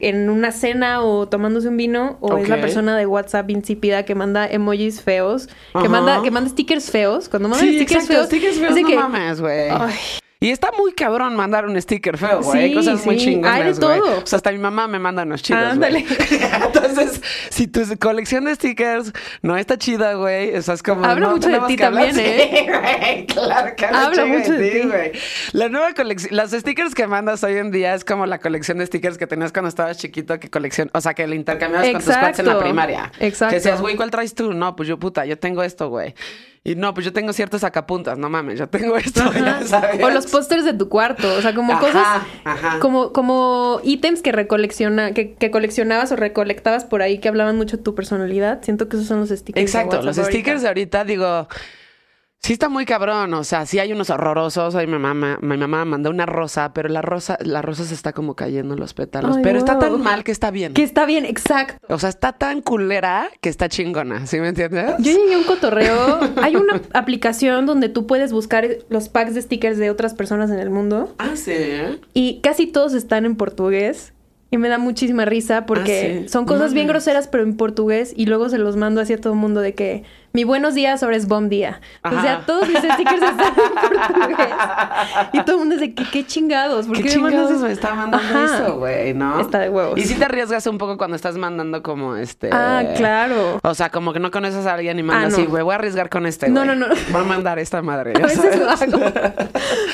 en 0.00 0.30
una 0.30 0.52
cena 0.52 1.02
o 1.02 1.28
tomándose 1.28 1.68
un 1.68 1.76
vino, 1.76 2.18
o 2.20 2.36
es 2.38 2.48
la 2.48 2.60
persona 2.60 2.96
de 2.96 3.06
WhatsApp 3.06 3.50
insípida 3.50 4.04
que 4.04 4.14
manda 4.14 4.46
emojis 4.46 5.02
feos, 5.02 5.48
Ajá. 5.72 5.82
que 5.82 5.88
manda, 5.88 6.22
que 6.22 6.30
manda 6.30 6.48
stickers 6.50 6.90
feos. 6.90 7.28
Cuando 7.28 7.48
manda 7.48 7.64
Sí, 7.64 7.76
stickers 7.76 8.06
feos, 8.06 8.26
Stickers 8.26 8.58
feos, 8.58 8.70
es 8.70 8.74
de 8.76 8.82
no 8.82 8.88
que- 8.88 8.96
mames, 8.96 9.40
güey. 9.40 9.68
Y 10.40 10.50
está 10.50 10.70
muy 10.78 10.92
cabrón 10.92 11.34
mandar 11.34 11.66
un 11.66 11.80
sticker 11.82 12.16
feo, 12.16 12.42
güey. 12.42 12.60
Hay 12.60 12.68
Sí, 12.68 12.74
cosas 12.76 13.04
muy 13.04 13.18
sí. 13.18 13.24
chingonas, 13.24 13.54
Hay 13.54 13.64
de 13.64 13.72
güey. 13.72 13.98
todo. 13.98 14.18
O 14.22 14.26
sea, 14.26 14.36
hasta 14.36 14.52
mi 14.52 14.58
mamá 14.58 14.86
me 14.86 15.00
manda 15.00 15.24
unos 15.24 15.42
chidos, 15.42 15.60
güey. 15.60 15.72
Ándale. 15.72 16.04
Entonces, 16.64 17.20
si 17.50 17.66
tu 17.66 17.80
colección 17.98 18.44
de 18.44 18.54
stickers 18.54 19.12
no 19.42 19.56
está 19.56 19.76
chida, 19.78 20.14
güey, 20.14 20.50
eso 20.50 20.72
es 20.72 20.82
como... 20.84 21.04
Habla 21.04 21.26
no 21.26 21.32
mucho 21.32 21.48
de 21.48 21.58
ti 21.66 21.82
hablar. 21.82 22.06
también, 22.06 22.18
¿eh? 22.24 22.50
Sí, 22.56 22.66
güey, 22.70 23.26
claro 23.26 23.74
que 23.76 23.86
habla 23.86 24.26
mucho 24.26 24.52
de 24.52 24.70
ti. 24.70 24.86
güey. 24.86 25.12
La 25.54 25.68
nueva 25.68 25.92
colección... 25.94 26.36
Los 26.36 26.52
stickers 26.52 26.94
que 26.94 27.08
mandas 27.08 27.42
hoy 27.42 27.56
en 27.56 27.72
día 27.72 27.94
es 27.96 28.04
como 28.04 28.24
la 28.24 28.38
colección 28.38 28.78
de 28.78 28.86
stickers 28.86 29.18
que 29.18 29.26
tenías 29.26 29.50
cuando 29.50 29.70
estabas 29.70 29.98
chiquito, 29.98 30.38
que 30.38 30.48
colección... 30.50 30.88
O 30.94 31.00
sea, 31.00 31.14
que 31.14 31.26
le 31.26 31.34
intercambiabas 31.34 31.88
con 31.90 32.00
tus 32.00 32.16
cuates 32.16 32.38
en 32.38 32.46
la 32.46 32.52
Exacto. 32.52 32.64
primaria. 32.64 33.10
Exacto. 33.18 33.50
Que 33.50 33.56
decías, 33.56 33.80
güey, 33.80 33.96
¿cuál 33.96 34.12
traes 34.12 34.36
tú? 34.36 34.52
No, 34.52 34.76
pues 34.76 34.88
yo, 34.88 35.00
puta, 35.00 35.26
yo 35.26 35.36
tengo 35.36 35.64
esto, 35.64 35.88
güey. 35.88 36.14
Y 36.68 36.74
no, 36.74 36.92
pues 36.92 37.06
yo 37.06 37.14
tengo 37.14 37.32
ciertos 37.32 37.62
sacapuntas. 37.62 38.18
No 38.18 38.28
mames, 38.28 38.58
yo 38.58 38.68
tengo 38.68 38.96
esto, 38.98 39.22
ya 39.32 39.62
sabes. 39.64 40.02
O 40.04 40.10
los 40.10 40.26
pósters 40.26 40.66
de 40.66 40.74
tu 40.74 40.90
cuarto, 40.90 41.26
o 41.34 41.40
sea, 41.40 41.54
como 41.54 41.72
Ajá, 41.72 41.80
cosas, 41.80 42.06
ajá. 42.44 42.78
como 42.80 43.14
como 43.14 43.80
ítems 43.84 44.20
que 44.20 44.32
recolecciona, 44.32 45.12
que, 45.12 45.32
que 45.34 45.50
coleccionabas 45.50 46.12
o 46.12 46.16
recolectabas 46.16 46.84
por 46.84 47.00
ahí 47.00 47.20
que 47.20 47.28
hablaban 47.28 47.56
mucho 47.56 47.78
de 47.78 47.82
tu 47.82 47.94
personalidad. 47.94 48.62
Siento 48.62 48.86
que 48.90 48.96
esos 48.96 49.08
son 49.08 49.20
los 49.20 49.30
stickers. 49.30 49.62
Exacto, 49.62 50.02
los 50.02 50.18
ahorita. 50.18 50.30
stickers 50.30 50.60
de 50.60 50.68
ahorita, 50.68 51.04
digo, 51.04 51.48
sí 52.40 52.52
está 52.52 52.68
muy 52.68 52.84
cabrón, 52.86 53.34
o 53.34 53.44
sea, 53.44 53.66
sí 53.66 53.78
hay 53.78 53.92
unos 53.92 54.10
horrorosos, 54.10 54.74
ahí 54.74 54.86
mi 54.86 54.98
mamá, 54.98 55.38
mi 55.42 55.56
mamá 55.56 55.84
mandó 55.84 56.08
una 56.10 56.24
rosa, 56.24 56.72
pero 56.72 56.88
la 56.88 57.02
rosa, 57.02 57.36
la 57.42 57.62
rosa 57.62 57.84
se 57.84 57.94
está 57.94 58.12
como 58.12 58.34
cayendo 58.36 58.74
en 58.74 58.80
los 58.80 58.94
pétalos, 58.94 59.36
Ay, 59.36 59.42
pero 59.42 59.58
está 59.58 59.78
tan 59.78 60.00
mal 60.00 60.24
que 60.24 60.32
está 60.32 60.50
bien. 60.50 60.72
Que 60.72 60.82
está 60.82 61.04
bien, 61.04 61.24
exacto. 61.24 61.76
O 61.92 61.98
sea, 61.98 62.08
está 62.08 62.32
tan 62.32 62.62
culera 62.62 63.28
que 63.40 63.48
está 63.48 63.68
chingona, 63.68 64.26
¿sí 64.26 64.38
me 64.40 64.48
entiendes? 64.48 64.94
Yo 65.00 65.12
llegué 65.12 65.34
a 65.34 65.38
un 65.38 65.44
cotorreo. 65.44 66.20
Hay 66.42 66.56
una 66.56 66.80
aplicación 66.94 67.66
donde 67.66 67.88
tú 67.88 68.06
puedes 68.06 68.32
buscar 68.32 68.66
los 68.88 69.08
packs 69.08 69.34
de 69.34 69.42
stickers 69.42 69.76
de 69.78 69.90
otras 69.90 70.14
personas 70.14 70.50
en 70.50 70.58
el 70.60 70.70
mundo 70.70 71.14
Ah, 71.18 71.32
sí. 71.34 71.52
y 72.14 72.40
casi 72.40 72.66
todos 72.66 72.94
están 72.94 73.26
en 73.26 73.36
portugués. 73.36 74.14
Y 74.50 74.56
me 74.56 74.70
da 74.70 74.78
muchísima 74.78 75.26
risa 75.26 75.66
porque 75.66 76.20
Ah, 76.20 76.22
sí. 76.22 76.28
son 76.30 76.46
cosas 76.46 76.72
bien 76.72 76.86
groseras, 76.86 77.28
pero 77.28 77.42
en 77.44 77.54
portugués. 77.58 78.14
Y 78.16 78.24
luego 78.24 78.48
se 78.48 78.56
los 78.56 78.76
mando 78.76 79.02
así 79.02 79.12
a 79.12 79.20
todo 79.20 79.34
el 79.34 79.38
mundo 79.38 79.60
de 79.60 79.74
que 79.74 80.04
mi 80.32 80.44
buenos 80.44 80.74
días 80.74 81.02
ahora 81.02 81.16
es 81.16 81.26
bom 81.26 81.48
día. 81.48 81.80
O 82.04 82.10
sea, 82.20 82.42
todos 82.46 82.68
mis 82.68 82.78
stickers 82.78 83.22
están 83.22 83.40
en 83.46 83.54
portugués. 84.08 84.48
Y 85.32 85.40
todo 85.42 85.52
el 85.52 85.58
mundo 85.58 85.74
dice 85.76 85.94
que 85.94 86.04
qué 86.10 86.26
chingados. 86.26 86.86
¿Por 86.86 86.96
¿Qué, 86.96 87.02
qué, 87.04 87.18
me 87.18 87.28
chingados 87.30 87.50
eso? 87.52 87.60
me 87.64 87.72
está 87.72 87.94
mandando 87.94 88.16
Ajá. 88.26 88.44
eso, 88.62 88.78
güey, 88.78 89.14
no? 89.14 89.40
Está 89.40 89.58
de 89.60 89.70
huevos. 89.70 89.98
Y 89.98 90.02
si 90.04 90.14
te 90.14 90.24
arriesgas 90.24 90.66
un 90.66 90.78
poco 90.78 90.96
cuando 90.98 91.16
estás 91.16 91.36
mandando 91.36 91.82
como 91.82 92.16
este... 92.16 92.50
Ah, 92.52 92.82
claro. 92.96 93.58
O 93.62 93.74
sea, 93.74 93.90
como 93.90 94.12
que 94.12 94.20
no 94.20 94.30
conoces 94.30 94.66
a 94.66 94.74
alguien 94.74 94.98
y 94.98 95.02
mandas 95.02 95.24
Ah, 95.24 95.28
no. 95.28 95.36
así, 95.42 95.46
güey, 95.46 95.62
voy 95.62 95.72
a 95.72 95.76
arriesgar 95.76 96.08
con 96.10 96.26
este, 96.26 96.48
No, 96.48 96.64
no, 96.64 96.74
no. 96.74 96.86
Voy 97.10 97.22
a 97.22 97.24
mandar 97.24 97.58
esta 97.58 97.82
madre, 97.82 98.12
A 98.16 98.20
lo 98.20 98.70
hago. 98.70 99.12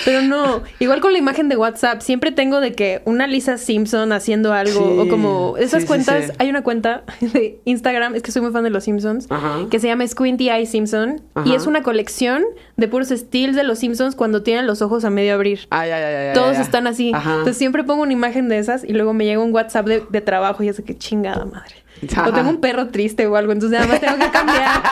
Pero 0.05 0.23
no, 0.23 0.63
igual 0.81 1.01
con 1.01 1.13
la 1.13 1.19
imagen 1.19 1.49
de 1.49 1.57
WhatsApp, 1.57 2.01
siempre 2.01 2.33
tengo 2.33 2.61
de 2.61 2.75
que 2.75 3.03
una 3.05 3.27
Lisa 3.27 3.57
Simpson 3.59 4.13
haciendo 4.13 4.53
algo 4.53 4.81
Sí, 4.81 4.99
o 4.99 5.09
como 5.09 5.57
esas 5.59 5.83
sí, 5.83 5.87
cuentas, 5.89 6.27
sí. 6.27 6.33
hay 6.39 6.51
una 6.51 6.63
cuenta 6.63 7.05
de 7.21 7.61
Instagram, 7.65 8.15
es 8.15 8.23
que 8.23 8.33
soy 8.33 8.43
muy 8.43 8.51
fan 8.53 8.65
de 8.65 8.71
los 8.71 8.85
Simpsons, 8.85 9.27
Ajá. 9.31 9.59
que 9.71 9.79
se 9.79 9.87
llama 9.87 10.05
Squinty 10.25 10.49
Eye 10.49 10.65
Simpson 10.65 11.21
y 11.45 11.55
es 11.55 11.67
una 11.67 11.83
colección 11.83 12.45
de 12.79 12.89
puros 12.89 13.09
steals 13.09 13.55
de 13.55 13.63
los 13.63 13.79
Simpsons 13.79 14.17
cuando 14.17 14.43
tienen 14.43 14.67
los 14.67 14.81
ojos 14.81 15.05
a 15.05 15.11
medio 15.11 15.35
abrir. 15.35 15.67
Ay, 15.69 15.91
ay, 15.91 16.03
ay, 16.03 16.35
Todos 16.35 16.59
están 16.59 16.87
así. 16.87 17.13
Ajá. 17.15 17.33
Entonces 17.33 17.59
siempre 17.59 17.85
pongo 17.85 18.03
una 18.03 18.15
imagen 18.15 18.49
de 18.49 18.59
esas 18.59 18.85
y 18.85 18.95
luego 18.95 19.13
me 19.13 19.27
llega 19.27 19.43
un 19.43 19.53
WhatsApp 19.53 19.87
de, 19.87 20.03
de 20.09 20.21
trabajo 20.23 20.63
y 20.63 20.69
es 20.69 20.81
que 20.81 20.97
chingada 20.97 21.45
madre. 21.45 21.75
Ajá. 22.11 22.29
O 22.29 22.33
tengo 22.33 22.49
un 22.49 22.61
perro 22.63 22.89
triste 22.89 23.27
o 23.27 23.37
algo, 23.37 23.53
entonces 23.53 23.79
nada 23.79 23.91
más 23.91 24.01
tengo 24.01 24.19
que 24.19 24.31
cambiar. 24.31 24.83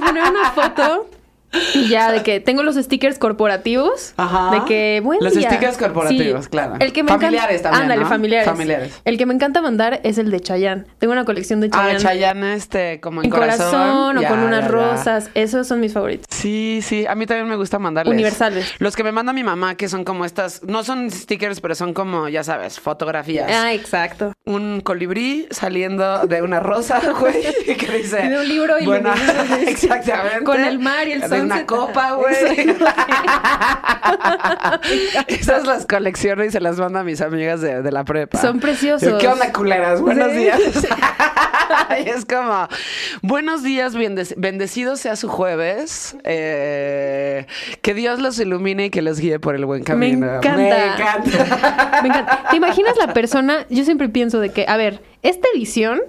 poner 0.04 0.24
una 0.24 0.50
foto 0.50 1.06
y 1.74 1.88
ya 1.88 2.10
de 2.12 2.22
que 2.22 2.40
tengo 2.40 2.62
los 2.62 2.76
stickers 2.76 3.18
corporativos. 3.18 4.14
Ajá. 4.16 4.50
De 4.50 4.64
que 4.64 5.00
buen 5.02 5.18
Los 5.22 5.34
stickers 5.34 5.76
corporativos, 5.76 6.44
Sí. 6.44 6.50
claro. 6.50 6.74
El 6.80 6.92
que 6.92 7.02
me 7.02 7.08
Familiares 7.10 7.60
encanta... 7.60 7.62
también, 7.70 7.82
Ándale, 7.82 8.02
¿no? 8.02 8.08
familiares. 8.08 8.48
Familiares. 8.48 9.00
El 9.04 9.18
que 9.18 9.26
me 9.26 9.34
encanta 9.34 9.60
mandar 9.62 10.00
es 10.02 10.18
el 10.18 10.30
de 10.30 10.40
Chayanne. 10.40 10.84
Tengo 10.98 11.12
una 11.12 11.24
colección 11.24 11.60
de 11.60 11.68
Ah, 11.72 11.76
Chayanne. 11.76 11.98
Chayanne, 12.00 12.54
este, 12.54 13.00
como 13.00 13.20
en, 13.20 13.26
en 13.26 13.30
corazón, 13.30 14.18
o 14.18 14.20
Ya, 14.20 14.28
con 14.28 14.40
unas 14.40 14.62
ya, 14.62 14.68
rosas. 14.68 15.30
Esos 15.34 15.66
son 15.68 15.80
mis 15.80 15.92
favoritos. 15.92 16.26
Sí, 16.30 16.80
sí, 16.82 17.06
a 17.06 17.14
mí 17.14 17.26
también 17.26 17.48
me 17.48 17.56
gusta 17.56 17.78
mandarles. 17.78 18.12
Universales. 18.14 18.72
Los 18.78 18.96
que 18.96 19.04
me 19.04 19.12
manda 19.12 19.32
mi 19.32 19.44
mamá, 19.44 19.74
que 19.76 19.88
son 19.88 20.04
como 20.04 20.24
estas, 20.24 20.62
no 20.64 20.82
son 20.84 21.10
stickers, 21.10 21.60
pero 21.60 21.74
son 21.74 21.94
como, 21.94 22.28
ya 22.28 22.42
sabes, 22.44 22.80
fotografías. 22.80 23.50
Ah, 23.52 23.72
exacto. 23.72 24.32
Un 24.44 24.80
colibrí 24.80 25.46
saliendo 25.50 26.26
de 26.26 26.42
una 26.42 26.60
rosa, 26.60 27.00
güey, 27.20 27.42
que 27.76 27.98
dice... 27.98 28.22
De 28.28 28.38
un 28.38 28.48
libro 28.48 28.78
y 28.80 28.84
Buena- 28.86 29.14
Exactamente. 29.66 30.44
Con 30.44 30.64
el 30.64 30.78
mar 30.78 31.06
y 31.08 31.12
el 31.12 31.22
De 31.42 31.54
una 31.54 31.66
copa, 31.66 32.12
güey. 32.14 32.76
Esas 35.28 35.66
las 35.66 35.86
colecciono 35.86 36.44
y 36.44 36.50
se 36.50 36.60
las 36.60 36.78
mando 36.78 36.98
a 36.98 37.04
mis 37.04 37.20
amigas 37.20 37.60
de, 37.60 37.82
de 37.82 37.92
la 37.92 38.04
prepa. 38.04 38.40
Son 38.40 38.60
preciosos. 38.60 39.20
¿Qué 39.20 39.28
onda, 39.28 39.52
culeras? 39.52 40.00
Buenos 40.00 40.30
Sí. 40.32 40.38
días. 40.38 40.60
Y 42.04 42.08
es 42.08 42.24
como, 42.26 42.68
buenos 43.22 43.62
días, 43.62 43.94
bendec- 43.94 44.34
bendecido 44.36 44.96
sea 44.96 45.16
su 45.16 45.28
jueves. 45.28 46.16
Eh, 46.24 47.46
que 47.80 47.94
Dios 47.94 48.18
los 48.20 48.38
ilumine 48.38 48.86
y 48.86 48.90
que 48.90 49.00
los 49.00 49.18
guíe 49.18 49.38
por 49.38 49.54
el 49.54 49.64
buen 49.64 49.80
Me 49.80 49.84
camino. 49.84 50.26
encanta. 50.36 50.56
Me 50.56 50.68
encanta. 50.68 52.00
Me 52.02 52.08
encanta. 52.08 52.44
¿Te 52.50 52.56
imaginas 52.56 52.94
la 52.98 53.14
persona? 53.14 53.66
Yo 53.70 53.84
siempre 53.84 54.08
pienso 54.10 54.38
de 54.40 54.50
que, 54.50 54.66
a 54.68 54.76
ver, 54.76 55.00
esta 55.22 55.48
edición, 55.54 56.00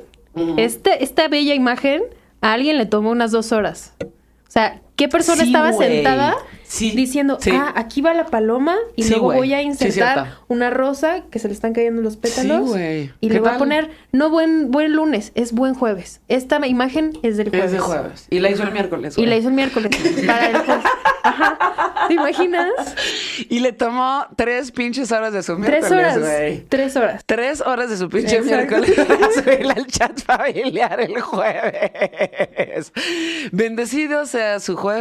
este, 0.57 1.01
esta 1.03 1.27
bella 1.29 1.53
imagen, 1.53 2.03
a 2.41 2.53
alguien 2.53 2.77
le 2.77 2.85
tomó 2.85 3.11
unas 3.11 3.31
dos 3.31 3.51
horas. 3.53 3.93
O 4.03 4.51
sea, 4.51 4.81
¿qué 5.03 5.09
persona 5.09 5.43
Sí, 5.43 5.49
estaba 5.49 5.73
sentada 5.73 6.35
Sí, 6.65 6.91
diciendo, 6.91 7.37
sí. 7.39 7.51
ah, 7.53 7.71
aquí 7.75 8.01
va 8.01 8.13
la 8.15 8.25
paloma 8.25 8.75
y 8.95 9.07
luego 9.07 9.31
voy 9.33 9.53
a 9.53 9.61
insertar 9.61 10.37
una 10.47 10.69
rosa 10.71 11.21
que 11.29 11.37
se 11.37 11.47
le 11.47 11.53
están 11.53 11.73
cayendo 11.73 12.01
los 12.01 12.17
pétalos? 12.17 12.69
Y 12.71 13.27
¿Qué 13.27 13.33
le 13.33 13.39
voy 13.41 13.49
a 13.49 13.57
poner, 13.57 13.91
no 14.11 14.29
buen, 14.31 14.71
buen 14.71 14.93
lunes, 14.93 15.31
es 15.35 15.51
buen 15.51 15.75
jueves. 15.75 16.21
Esta 16.29 16.65
imagen 16.65 17.11
es 17.21 17.37
del 17.37 17.49
jueves. 17.49 17.65
Es 17.67 17.71
de 17.73 17.79
jueves. 17.79 18.27
Y 18.31 18.39
la 18.39 18.49
hizo 18.49 18.63
el 18.63 18.71
miércoles. 18.71 19.17
Y 19.17 19.25
la 19.27 19.35
hizo 19.35 19.49
el 19.49 19.53
miércoles. 19.53 19.91
para 20.25 20.49
el 20.49 20.57
jueves. 20.57 20.83
Ajá. 21.25 22.05
¿Te 22.07 22.15
imaginas? 22.15 22.69
Y 23.49 23.59
le 23.59 23.71
tomó 23.71 24.25
tres 24.35 24.71
pinches 24.71 25.11
horas 25.11 25.31
de 25.31 25.41
su 25.43 25.55
Tres 25.61 25.89
miércoles, 25.89 26.17
horas. 26.17 26.19
güey. 26.19 26.65
Tres 26.67 26.95
horas. 26.97 27.23
Tres 27.25 27.61
horas 27.61 27.89
de 27.89 27.97
su 27.97 28.09
pinche 28.09 28.37
Exacto. 28.37 28.77
miércoles 28.79 29.07
para 29.07 29.31
subirla 29.31 29.73
al 29.73 29.87
chat 29.87 30.19
familiar 30.21 30.99
el 30.99 31.21
jueves. 31.21 32.91
Bendecido 33.51 34.25
sea 34.25 34.59
su 34.59 34.75
jueves, 34.75 34.92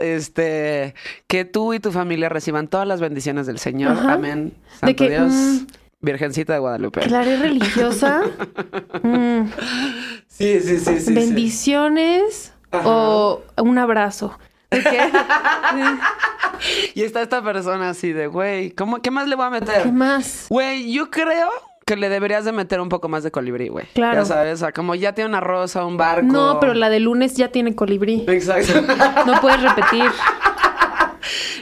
este, 0.00 0.94
que 1.26 1.44
tú 1.44 1.74
y 1.74 1.80
tu 1.80 1.92
familia 1.92 2.28
reciban 2.28 2.68
todas 2.68 2.86
las 2.86 3.00
bendiciones 3.00 3.46
del 3.46 3.58
Señor. 3.58 3.92
Ajá. 3.92 4.14
Amén. 4.14 4.52
De 4.54 4.78
Santo 4.78 4.96
que, 4.96 5.10
Dios, 5.10 5.32
mm, 5.32 5.66
Virgencita 6.00 6.52
de 6.54 6.58
Guadalupe. 6.58 7.00
Claro, 7.00 7.30
es 7.30 7.40
religiosa. 7.40 8.22
Mm, 9.02 9.50
Sí, 10.28 10.60
sí, 10.60 10.78
sí, 10.78 11.00
sí. 11.00 11.12
bendiciones 11.14 12.52
o 12.72 13.42
un 13.56 13.78
abrazo. 13.78 14.38
¿De 14.70 14.82
qué? 14.82 15.10
Y 16.94 17.02
está 17.02 17.22
esta 17.22 17.42
persona 17.42 17.90
así 17.90 18.12
de, 18.12 18.26
güey, 18.26 18.72
¿cómo, 18.72 19.00
¿qué 19.00 19.10
más 19.12 19.28
le 19.28 19.36
voy 19.36 19.46
a 19.46 19.50
meter? 19.50 19.82
¿Qué 19.84 19.92
más? 19.92 20.46
Güey, 20.48 20.92
yo 20.92 21.08
creo 21.10 21.48
que 21.88 21.96
le 21.96 22.10
deberías 22.10 22.44
de 22.44 22.52
meter 22.52 22.80
un 22.80 22.90
poco 22.90 23.08
más 23.08 23.22
de 23.24 23.30
colibrí, 23.30 23.68
güey. 23.68 23.86
Claro. 23.94 24.20
Ya 24.20 24.24
sabes, 24.26 24.54
o 24.54 24.56
sea, 24.58 24.72
como 24.72 24.94
ya 24.94 25.14
tiene 25.14 25.30
una 25.30 25.40
rosa, 25.40 25.86
un 25.86 25.96
barco. 25.96 26.26
No, 26.26 26.60
pero 26.60 26.74
la 26.74 26.90
de 26.90 27.00
lunes 27.00 27.34
ya 27.34 27.48
tiene 27.48 27.74
colibrí. 27.74 28.24
Exacto. 28.28 28.82
No 29.26 29.40
puedes 29.40 29.62
repetir. 29.62 30.04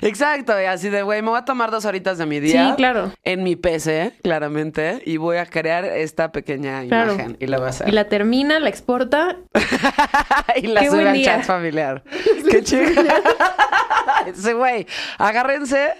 Exacto, 0.06 0.60
y 0.60 0.64
así 0.64 0.88
de, 0.88 1.02
güey, 1.02 1.22
me 1.22 1.30
voy 1.30 1.38
a 1.38 1.44
tomar 1.44 1.70
dos 1.70 1.84
horitas 1.84 2.18
de 2.18 2.26
mi 2.26 2.40
día. 2.40 2.70
Sí, 2.70 2.76
claro. 2.76 3.12
En 3.24 3.42
mi 3.42 3.56
PC, 3.56 4.12
claramente, 4.22 5.02
y 5.04 5.16
voy 5.16 5.36
a 5.38 5.46
crear 5.46 5.84
esta 5.84 6.32
pequeña 6.32 6.82
Claro. 6.86 7.14
imagen. 7.14 7.36
Y 7.40 7.46
la 7.46 7.58
voy 7.58 7.66
a 7.66 7.70
hacer. 7.70 7.88
Y 7.88 7.92
la 7.92 8.08
termina, 8.08 8.58
la 8.60 8.68
exporta. 8.68 9.36
y 10.56 10.66
la 10.68 10.84
sube 10.86 11.08
al 11.08 11.22
chat 11.22 11.42
familiar. 11.44 12.02
Qué 12.50 12.62
chido. 12.62 12.82
Ese 14.26 14.54
güey, 14.54 14.86
agárrense 15.18 15.90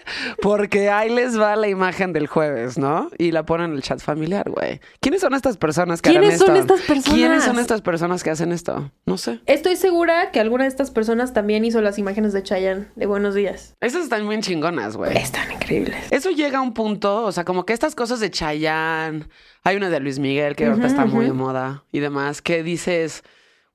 porque 0.43 0.91
ahí 0.91 1.11
les 1.11 1.39
va 1.39 1.55
la 1.57 1.69
imagen 1.69 2.13
del 2.13 2.27
jueves, 2.27 2.77
¿no? 2.79 3.09
Y 3.19 3.31
la 3.31 3.45
ponen 3.45 3.71
en 3.71 3.77
el 3.77 3.83
chat 3.83 4.01
familiar, 4.01 4.49
güey. 4.51 4.81
¿Quiénes 5.01 5.21
son 5.21 5.35
estas 5.35 5.57
personas 5.57 6.03
que 6.03 6.11
¿Quiénes 6.11 6.35
harán 6.35 6.47
son 6.47 6.57
esto? 6.57 6.75
estas 6.75 6.87
personas? 6.87 7.15
¿Quiénes 7.19 7.45
son 7.45 7.59
estas 7.59 7.83
personas 7.83 8.25
que 8.25 8.31
hacen 8.31 8.53
esto? 8.53 8.91
No 9.07 9.17
sé. 9.17 9.41
Estoy 9.47 9.77
segura 9.77 10.31
que 10.33 10.41
alguna 10.41 10.65
de 10.65 10.69
estas 10.69 10.91
personas 10.91 11.33
también 11.35 11.65
hizo 11.65 11.81
las 11.83 11.99
imágenes 11.99 12.33
de 12.33 12.43
Chayanne 12.43 12.89
de 12.97 13.07
Buenos 13.07 13.35
Días. 13.35 13.75
Esas 13.97 14.05
están 14.05 14.29
bien 14.29 14.43
chingonas, 14.43 14.97
güey. 14.97 15.17
Están 15.17 15.51
increíbles. 15.53 15.97
Eso 16.11 16.31
llega 16.31 16.59
a 16.59 16.63
un 16.63 16.73
punto, 16.75 17.25
o 17.25 17.33
sea, 17.33 17.45
como 17.45 17.65
que 17.67 17.73
estas 17.73 17.95
cosas 17.95 18.21
de 18.21 18.31
Chayanne, 18.31 19.25
hay 19.65 19.77
una 19.77 19.89
de 19.91 20.01
Luis 20.01 20.19
Miguel 20.19 20.55
que 20.57 20.67
ahorita 20.67 20.87
está 20.87 21.05
muy 21.07 21.25
de 21.27 21.33
moda 21.33 21.85
y 21.93 22.01
demás, 22.01 22.43
que 22.43 22.63
dices, 22.63 23.23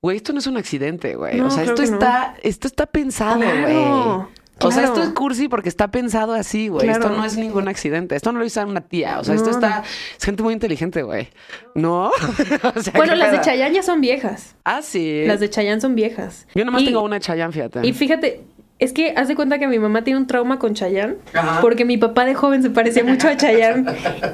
güey, 0.01 0.17
esto 0.17 0.33
no 0.33 0.39
es 0.39 0.47
un 0.47 0.57
accidente, 0.57 1.15
güey. 1.15 1.37
No, 1.37 1.47
o 1.47 1.51
sea, 1.51 1.63
esto 1.63 1.81
no. 1.81 1.93
está, 1.93 2.35
esto 2.43 2.67
está 2.67 2.85
pensado, 2.85 3.39
Claro, 3.41 3.61
güey. 3.61 4.41
O 4.63 4.69
sea, 4.71 4.83
claro. 4.83 4.93
esto 4.95 5.07
es 5.07 5.13
cursi 5.15 5.47
porque 5.47 5.69
está 5.69 5.89
pensado 5.89 6.33
así, 6.35 6.67
güey. 6.67 6.85
Claro. 6.85 7.05
Esto 7.05 7.17
no 7.17 7.25
es 7.25 7.35
ningún 7.35 7.67
accidente. 7.67 8.15
Esto 8.15 8.31
no 8.31 8.37
lo 8.37 8.45
hizo 8.45 8.63
una 8.63 8.81
tía. 8.81 9.19
O 9.19 9.23
sea, 9.23 9.33
esto 9.33 9.49
está... 9.49 9.81
Es 10.19 10.23
gente 10.23 10.43
muy 10.43 10.53
inteligente, 10.53 11.01
güey. 11.01 11.29
¿No? 11.73 12.11
O 12.75 12.79
sea, 12.79 12.93
Bueno, 12.95 13.13
¿qué 13.13 13.17
las 13.19 13.31
de? 13.31 13.41
Chayanne 13.41 13.73
ya 13.73 13.81
son 13.81 14.01
viejas. 14.01 14.55
Ah, 14.63 14.83
sí. 14.83 15.23
Las 15.25 15.39
de 15.39 15.49
Chayanne 15.49 15.81
son 15.81 15.95
viejas. 15.95 16.45
Yo 16.53 16.63
nomás 16.63 16.83
Y- 16.83 16.85
tengo 16.85 17.01
una 17.01 17.15
de 17.15 17.21
Chayanne, 17.21 17.51
fíjate. 17.51 17.87
Y 17.87 17.93
fíjate, 17.93 18.43
es 18.81 18.91
que 18.93 19.13
haz 19.15 19.27
de 19.29 19.35
cuenta 19.35 19.59
que 19.59 19.67
mi 19.67 19.79
mamá 19.79 20.03
tiene 20.03 20.19
un 20.19 20.27
trauma 20.27 20.59
con 20.59 20.73
Chayanne. 20.73 21.15
Ajá. 21.33 21.61
Porque 21.61 21.85
mi 21.85 21.97
papá 21.97 22.25
de 22.25 22.33
joven 22.35 22.61
se 22.63 22.69
parecía 22.69 23.03
mucho 23.03 23.27
a 23.29 23.37
Chayanne. 23.37 23.85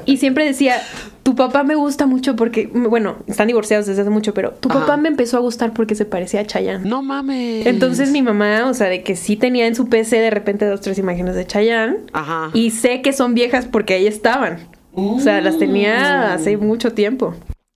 y 0.06 0.16
siempre 0.16 0.44
decía, 0.44 0.76
tu 1.22 1.36
papá 1.36 1.62
me 1.62 1.74
gusta 1.76 2.06
mucho 2.06 2.34
porque, 2.34 2.66
bueno, 2.72 3.18
están 3.26 3.46
divorciados 3.46 3.86
desde 3.86 4.00
hace 4.02 4.10
mucho, 4.10 4.34
pero 4.34 4.52
tu 4.52 4.68
Ajá. 4.70 4.80
papá 4.80 4.96
me 4.96 5.08
empezó 5.08 5.36
a 5.36 5.40
gustar 5.40 5.72
porque 5.72 5.94
se 5.94 6.04
parecía 6.06 6.40
a 6.40 6.46
Chayanne. 6.46 6.88
No 6.88 7.02
mames. 7.02 7.66
Entonces 7.66 8.10
mi 8.10 8.22
mamá, 8.22 8.66
o 8.68 8.74
sea, 8.74 8.88
de 8.88 9.02
que 9.02 9.14
sí 9.16 9.36
tenía 9.36 9.66
en 9.66 9.74
su 9.74 9.88
PC 9.88 10.18
de 10.18 10.30
repente 10.30 10.64
dos, 10.66 10.80
tres 10.80 10.98
imágenes 10.98 11.34
de 11.36 11.46
Chayanne. 11.46 11.98
Ajá. 12.12 12.50
Y 12.54 12.70
sé 12.70 13.02
que 13.02 13.12
son 13.12 13.34
viejas 13.34 13.66
porque 13.66 13.94
ahí 13.94 14.06
estaban. 14.06 14.58
O 14.94 15.20
sea, 15.20 15.40
las 15.40 15.56
Mm. 15.56 15.58
tenía 15.60 16.32
hace 16.32 16.56
mucho 16.56 16.92
tiempo. 16.92 17.34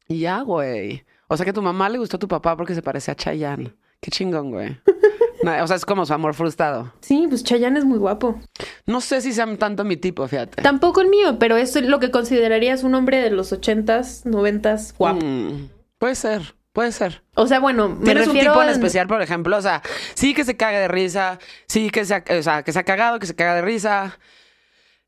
Y 0.08 0.20
ya, 0.20 0.40
güey. 0.40 1.04
O 1.28 1.36
sea 1.36 1.44
que 1.44 1.50
a 1.50 1.54
tu 1.54 1.62
mamá 1.62 1.88
le 1.88 1.98
gustó 1.98 2.16
a 2.16 2.20
tu 2.20 2.28
papá 2.28 2.56
porque 2.56 2.74
se 2.74 2.82
parece 2.82 3.10
a 3.10 3.14
Chayanne. 3.14 3.72
Qué 4.00 4.10
chingón, 4.10 4.50
güey. 4.50 4.76
O 5.62 5.66
sea, 5.66 5.76
es 5.76 5.84
como 5.84 6.06
su 6.06 6.14
amor 6.14 6.34
frustrado. 6.34 6.92
Sí, 7.00 7.26
pues 7.28 7.42
Chayanne 7.44 7.78
es 7.78 7.84
muy 7.84 7.98
guapo. 7.98 8.40
No 8.86 9.00
sé 9.00 9.20
si 9.20 9.32
sean 9.32 9.56
tanto 9.56 9.84
mi 9.84 9.96
tipo, 9.96 10.26
fíjate. 10.28 10.62
Tampoco 10.62 11.00
el 11.00 11.08
mío, 11.08 11.38
pero 11.38 11.56
es 11.56 11.74
lo 11.82 11.98
que 12.00 12.10
considerarías 12.10 12.82
un 12.84 12.94
hombre 12.94 13.20
de 13.20 13.30
los 13.30 13.52
ochentas, 13.52 14.24
noventas, 14.24 14.94
guapo. 14.96 15.24
Mm, 15.24 15.68
puede 15.98 16.14
ser, 16.14 16.54
puede 16.72 16.92
ser. 16.92 17.22
O 17.34 17.46
sea, 17.46 17.60
bueno, 17.60 17.88
me 17.88 18.04
¿Tienes 18.04 18.26
un 18.28 18.34
refiero 18.34 18.52
tipo 18.52 18.62
en 18.62 18.68
especial, 18.70 19.06
por 19.06 19.20
ejemplo? 19.22 19.56
O 19.56 19.62
sea, 19.62 19.82
sí 20.14 20.34
que 20.34 20.44
se 20.44 20.56
caga 20.56 20.78
de 20.78 20.88
risa, 20.88 21.38
sí 21.66 21.90
que 21.90 22.04
se 22.04 22.14
ha, 22.14 22.24
o 22.38 22.42
sea, 22.42 22.62
que 22.62 22.72
se 22.72 22.78
ha 22.78 22.84
cagado, 22.84 23.18
que 23.18 23.26
se 23.26 23.34
caga 23.34 23.56
de 23.56 23.62
risa. 23.62 24.18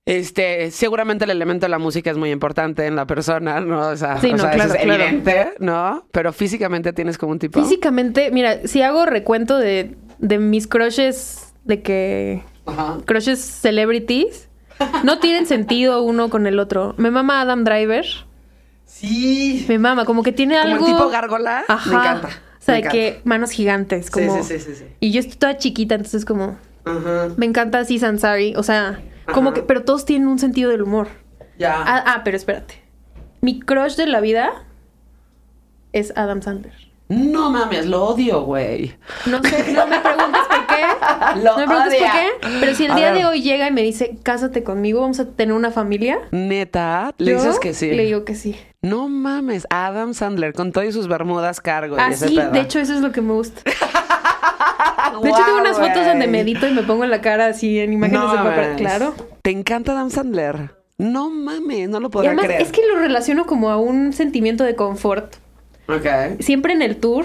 Este, 0.06 0.70
seguramente 0.70 1.24
el 1.24 1.30
elemento 1.30 1.64
de 1.64 1.70
la 1.70 1.78
música 1.78 2.10
es 2.10 2.18
muy 2.18 2.30
importante 2.30 2.84
en 2.84 2.94
la 2.94 3.06
persona, 3.06 3.60
¿no? 3.60 3.88
O 3.88 3.96
sea, 3.96 4.18
Sí, 4.20 4.28
o 4.28 4.32
no, 4.32 4.38
sea, 4.42 4.50
eso 4.50 4.56
claro, 4.58 4.74
es 4.74 4.82
claro. 4.82 5.02
evidente, 5.02 5.54
¿no? 5.60 6.06
Pero 6.12 6.30
físicamente 6.34 6.92
tienes 6.92 7.16
como 7.16 7.32
un 7.32 7.38
tipo. 7.38 7.58
Físicamente, 7.58 8.30
mira, 8.30 8.66
si 8.66 8.82
hago 8.82 9.06
recuento 9.06 9.56
de, 9.56 9.96
de 10.24 10.38
mis 10.38 10.66
crushes, 10.66 11.52
de 11.64 11.82
que... 11.82 12.42
Ajá. 12.66 12.98
Crushes 13.04 13.40
celebrities, 13.40 14.48
no 15.04 15.18
tienen 15.18 15.46
sentido 15.46 16.02
uno 16.02 16.30
con 16.30 16.46
el 16.46 16.58
otro. 16.58 16.94
Me 16.96 17.10
mama 17.10 17.42
Adam 17.42 17.62
Driver. 17.62 18.06
Sí. 18.86 19.66
Me 19.68 19.78
mama, 19.78 20.06
como 20.06 20.22
que 20.22 20.32
tiene 20.32 20.58
Como 20.58 20.72
algo... 20.72 20.86
el 20.86 20.92
tipo 20.92 21.08
gárgola. 21.10 21.64
Ajá. 21.68 21.90
Me 21.90 21.96
encanta. 21.96 22.28
O 22.28 22.64
sea, 22.64 22.74
de 22.76 22.82
que 22.84 23.20
manos 23.24 23.50
gigantes, 23.50 24.10
como... 24.10 24.42
sí, 24.42 24.58
sí, 24.58 24.64
sí, 24.64 24.74
sí. 24.74 24.84
Y 24.98 25.12
yo 25.12 25.20
estoy 25.20 25.36
toda 25.36 25.58
chiquita, 25.58 25.94
entonces 25.94 26.24
como... 26.24 26.56
Ajá. 26.86 27.28
Me 27.36 27.44
encanta 27.44 27.80
así 27.80 27.98
Sansari. 27.98 28.54
O 28.56 28.62
sea, 28.62 29.02
como 29.32 29.50
Ajá. 29.50 29.56
que... 29.56 29.62
Pero 29.62 29.84
todos 29.84 30.06
tienen 30.06 30.28
un 30.28 30.38
sentido 30.38 30.70
del 30.70 30.82
humor. 30.82 31.08
Ya. 31.58 31.74
Ah, 31.76 32.02
ah, 32.06 32.22
pero 32.24 32.38
espérate. 32.38 32.82
Mi 33.42 33.60
crush 33.60 33.96
de 33.96 34.06
la 34.06 34.20
vida 34.20 34.64
es 35.92 36.14
Adam 36.16 36.40
Sandler. 36.40 36.83
No 37.08 37.50
mames, 37.50 37.86
lo 37.86 38.02
odio, 38.04 38.42
güey. 38.44 38.94
No 39.26 39.42
sé, 39.42 39.72
no 39.74 39.86
me 39.86 39.98
preguntes 40.00 40.40
por 40.48 40.66
qué. 40.66 40.74
Lo 41.42 41.52
no 41.52 41.58
me 41.58 41.66
preguntes 41.66 42.00
odia. 42.00 42.12
por 42.40 42.50
qué. 42.50 42.56
Pero 42.60 42.74
si 42.74 42.84
el 42.86 42.92
A 42.92 42.96
día 42.96 43.10
ver. 43.12 43.18
de 43.18 43.26
hoy 43.26 43.42
llega 43.42 43.68
y 43.68 43.72
me 43.72 43.82
dice, 43.82 44.16
cásate 44.22 44.64
conmigo, 44.64 45.02
vamos 45.02 45.20
a 45.20 45.26
tener 45.26 45.54
una 45.54 45.70
familia. 45.70 46.18
Neta, 46.30 47.12
le 47.18 47.32
yo 47.32 47.36
dices 47.36 47.58
que 47.58 47.74
sí. 47.74 47.90
Le 47.90 48.04
digo 48.04 48.24
que 48.24 48.34
sí. 48.34 48.56
No 48.80 49.08
mames, 49.08 49.66
Adam 49.70 50.14
Sandler 50.14 50.54
con 50.54 50.72
todas 50.72 50.94
sus 50.94 51.06
bermudas 51.08 51.60
cargo. 51.60 51.96
y 51.96 52.00
Ah, 52.00 52.08
ese 52.10 52.28
sí, 52.28 52.36
pedo. 52.36 52.50
de 52.50 52.60
hecho, 52.60 52.78
eso 52.80 52.94
es 52.94 53.00
lo 53.00 53.12
que 53.12 53.20
me 53.20 53.32
gusta. 53.34 53.60
De 55.22 55.28
hecho, 55.28 55.38
tengo 55.44 55.58
unas 55.60 55.78
fotos 55.78 56.06
donde 56.06 56.26
medito 56.26 56.66
y 56.66 56.72
me 56.72 56.82
pongo 56.82 57.04
la 57.06 57.20
cara 57.20 57.46
así 57.46 57.78
en 57.78 57.92
imágenes 57.92 58.20
No 58.24 58.32
de 58.32 58.38
mames. 58.38 58.76
Claro. 58.78 59.14
¿Te 59.42 59.50
encanta 59.50 59.92
Adam 59.92 60.10
Sandler? 60.10 60.74
No 60.98 61.30
mames, 61.30 61.88
no 61.88 62.00
lo 62.00 62.08
Y 62.08 62.10
podría 62.10 62.30
además, 62.30 62.46
creer. 62.46 62.62
es 62.62 62.72
que 62.72 62.80
lo 62.86 62.98
relaciono 62.98 63.46
como 63.46 63.70
a 63.70 63.76
un 63.76 64.12
sentimiento 64.12 64.64
de 64.64 64.74
confort. 64.74 65.36
Siempre 66.40 66.72
en 66.72 66.82
el 66.82 66.96
tour, 66.96 67.24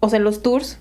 o 0.00 0.08
sea, 0.08 0.18
en 0.18 0.24
los 0.24 0.42
tours, 0.42 0.78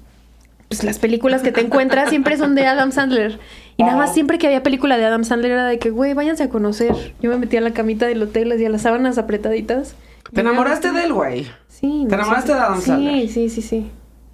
pues 0.68 0.84
las 0.84 1.00
películas 1.00 1.42
que 1.42 1.52
te 1.52 1.62
encuentras 1.62 2.10
siempre 2.10 2.38
son 2.38 2.56
de 2.56 2.66
Adam 2.66 2.92
Sandler. 2.92 3.40
Y 3.78 3.84
nada 3.84 3.98
más 3.98 4.14
siempre 4.14 4.38
que 4.38 4.48
había 4.48 4.64
película 4.64 4.98
de 4.98 5.06
Adam 5.06 5.24
Sandler 5.24 5.52
era 5.52 5.66
de 5.66 5.80
que, 5.80 5.90
güey, 5.90 6.14
váyanse 6.14 6.44
a 6.44 6.50
conocer. 6.50 7.14
Yo 7.22 7.30
me 7.30 7.38
metía 7.38 7.60
en 7.60 7.66
la 7.66 7.74
camita 7.74 8.06
del 8.06 8.22
hotel, 8.24 8.50
les 8.50 8.60
di 8.60 8.66
a 8.66 8.70
las 8.70 8.84
sábanas 8.84 9.18
apretaditas. 9.18 9.96
¿Te 10.34 10.42
enamoraste 10.42 10.92
de 10.92 11.04
él, 11.04 11.14
güey? 11.14 11.48
Sí. 11.68 12.06
¿Te 12.08 12.16
enamoraste 12.16 12.54
de 12.54 12.60
Adam 12.60 12.80
sí, 12.80 12.86
Sandler? 12.86 13.30
Sí, 13.30 13.50
sí, 13.50 13.62
sí. 13.62 13.92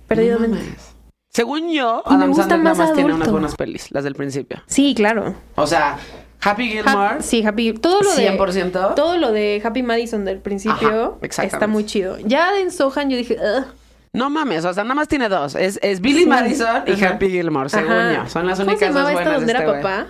Perdidamente. 0.08 0.58
No 0.58 0.64
mames. 0.64 0.94
Según 1.30 1.72
yo, 1.72 2.04
Adam 2.06 2.34
Sandler 2.34 2.60
nada 2.60 2.76
más 2.76 2.78
más 2.90 2.94
tiene 2.94 3.14
unas 3.14 3.32
buenas 3.32 3.56
pelis, 3.56 3.92
las 3.92 4.04
del 4.04 4.16
principio. 4.16 4.62
sí, 4.68 4.94
claro. 4.96 5.36
O 5.56 5.68
sea, 5.68 5.98
Happy 6.42 6.70
Gilmore. 6.70 7.16
Ha- 7.18 7.22
sí, 7.22 7.44
Happy. 7.46 7.74
Todo 7.74 8.02
lo 8.02 8.16
de. 8.16 8.38
100%. 8.38 8.96
Todo 8.96 9.18
lo 9.18 9.32
de 9.32 9.62
Happy 9.64 9.84
Madison 9.84 10.26
del 10.26 10.40
principio 10.40 11.20
Ajá, 11.22 11.44
está 11.44 11.68
muy 11.68 11.86
chido. 11.86 12.18
Ya 12.20 12.52
de 12.54 12.62
en 12.62 12.72
Sohan 12.72 13.10
yo 13.10 13.18
dije, 13.18 13.38
"Ugh". 13.40 13.66
No 14.14 14.30
mames, 14.30 14.66
o 14.66 14.74
sea, 14.74 14.84
nada 14.84 14.96
más 14.96 15.08
tiene 15.08 15.30
dos. 15.30 15.56
Es, 15.56 15.80
es 15.84 16.02
Billy. 16.02 16.26
Madison 16.26 16.84
y 16.88 16.94
Ajá. 16.94 17.10
Happy 17.10 17.30
Gilmore, 17.30 17.70
según 17.70 17.92
Ajá. 17.92 18.24
yo. 18.24 18.30
Son 18.30 18.48
las 18.48 18.58
¿Cómo 18.60 18.72
únicas 18.72 18.88
se 18.88 18.94
dos 18.94 19.10
llamaba 19.10 19.14
buenas 19.14 19.28
esta 19.28 19.34
donde 19.40 19.46
de 19.46 19.52
era 19.52 19.60
este 19.60 19.72
güey. 19.72 19.84
papá? 19.84 20.08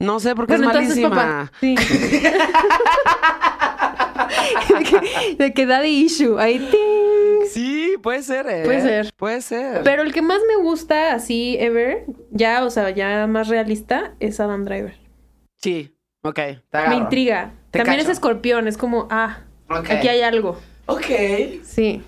No 0.00 0.20
sé, 0.20 0.34
porque 0.36 0.56
Bueno, 0.56 0.70
es 0.70 0.76
entonces 0.76 1.02
malísima. 1.02 1.16
papá. 1.16 1.52
Sí. 1.60 1.74
de, 4.78 4.84
que, 4.84 5.00
de 5.36 5.52
que 5.54 5.66
daddy 5.66 5.88
issue. 6.04 6.38
Ahí 6.38 6.58
ting. 6.58 7.17
Sí, 7.48 7.94
puede 8.02 8.22
ser, 8.22 8.46
¿eh? 8.48 8.62
Puede 8.64 8.80
ser. 8.80 9.12
Puede 9.16 9.40
ser. 9.40 9.82
Pero 9.84 10.02
el 10.02 10.12
que 10.12 10.22
más 10.22 10.38
me 10.48 10.62
gusta 10.62 11.14
así 11.14 11.56
ever, 11.60 12.04
ya, 12.30 12.64
o 12.64 12.70
sea, 12.70 12.90
ya 12.90 13.26
más 13.26 13.48
realista, 13.48 14.14
es 14.20 14.40
Adam 14.40 14.64
Driver. 14.64 14.96
Sí, 15.56 15.94
ok. 16.22 16.34
te 16.70 16.88
Me 16.88 16.96
intriga. 16.96 17.52
Te 17.70 17.78
También 17.80 17.98
cacho. 17.98 18.10
es 18.10 18.16
escorpión, 18.16 18.68
es 18.68 18.76
como, 18.78 19.08
ah, 19.10 19.40
aquí 19.68 20.08
hay 20.08 20.22
algo. 20.22 20.58
Ok. 20.86 21.04
Sí. 21.64 22.02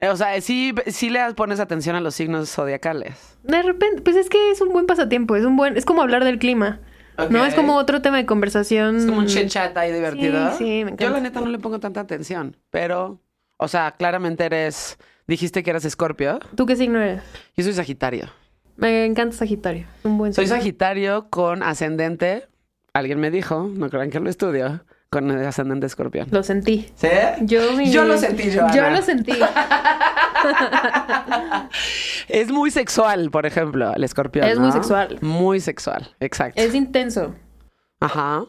Eh, 0.00 0.08
O 0.08 0.16
sea, 0.16 0.40
sí, 0.40 0.74
sí 0.86 1.10
le 1.10 1.20
pones 1.34 1.60
atención 1.60 1.96
a 1.96 2.00
los 2.00 2.14
signos 2.14 2.50
zodiacales. 2.50 3.36
De 3.42 3.62
repente, 3.62 4.02
pues 4.02 4.16
es 4.16 4.28
que 4.30 4.50
es 4.50 4.60
un 4.60 4.72
buen 4.72 4.86
pasatiempo, 4.86 5.36
es 5.36 5.44
un 5.44 5.56
buen, 5.56 5.76
es 5.76 5.84
como 5.84 6.02
hablar 6.02 6.24
del 6.24 6.38
clima. 6.38 6.80
¿No? 7.30 7.44
Es 7.44 7.54
como 7.54 7.76
otro 7.76 8.02
tema 8.02 8.16
de 8.16 8.26
conversación. 8.26 8.96
Es 8.96 9.06
como 9.06 9.18
un 9.18 9.26
chit 9.26 9.46
chat 9.48 9.76
ahí 9.76 9.92
divertido. 9.92 10.50
Sí, 10.52 10.56
sí, 10.58 10.64
me 10.64 10.90
encanta. 10.90 11.04
Yo 11.04 11.10
la 11.10 11.20
neta 11.20 11.40
no 11.40 11.46
le 11.46 11.58
pongo 11.60 11.78
tanta 11.78 12.00
atención, 12.00 12.56
pero, 12.70 13.20
o 13.56 13.68
sea, 13.68 13.92
claramente 13.92 14.44
eres, 14.44 14.98
dijiste 15.26 15.62
que 15.62 15.70
eras 15.70 15.84
escorpio. 15.84 16.38
¿Tú 16.56 16.66
qué 16.66 16.76
signo 16.76 17.00
eres? 17.00 17.22
Yo 17.56 17.64
soy 17.64 17.72
sagitario. 17.72 18.28
Me 18.76 19.04
encanta 19.04 19.36
Sagitario. 19.36 19.86
Un 20.02 20.18
buen 20.18 20.32
Soy 20.34 20.46
signo. 20.46 20.58
sagitario 20.58 21.28
con 21.30 21.62
ascendente, 21.62 22.48
alguien 22.92 23.20
me 23.20 23.30
dijo, 23.30 23.70
no 23.72 23.88
crean 23.88 24.10
que 24.10 24.18
lo 24.18 24.28
estudio, 24.28 24.84
con 25.10 25.30
ascendente 25.30 25.86
escorpión. 25.86 26.26
Lo 26.32 26.42
sentí. 26.42 26.90
¿Sí? 26.96 27.08
Yo, 27.42 27.72
mi- 27.76 27.92
Yo 27.92 28.04
lo 28.04 28.18
sentí, 28.18 28.52
Joana. 28.52 28.74
Yo 28.74 28.90
lo 28.90 29.00
sentí. 29.02 29.32
Es 32.28 32.50
muy 32.50 32.70
sexual, 32.70 33.30
por 33.30 33.46
ejemplo, 33.46 33.94
el 33.94 34.02
escorpión. 34.04 34.46
Es 34.46 34.58
muy 34.58 34.72
sexual. 34.72 35.18
Muy 35.20 35.60
sexual, 35.60 36.14
exacto. 36.20 36.60
es 36.60 36.74
intenso. 36.74 37.34
Ajá, 38.00 38.44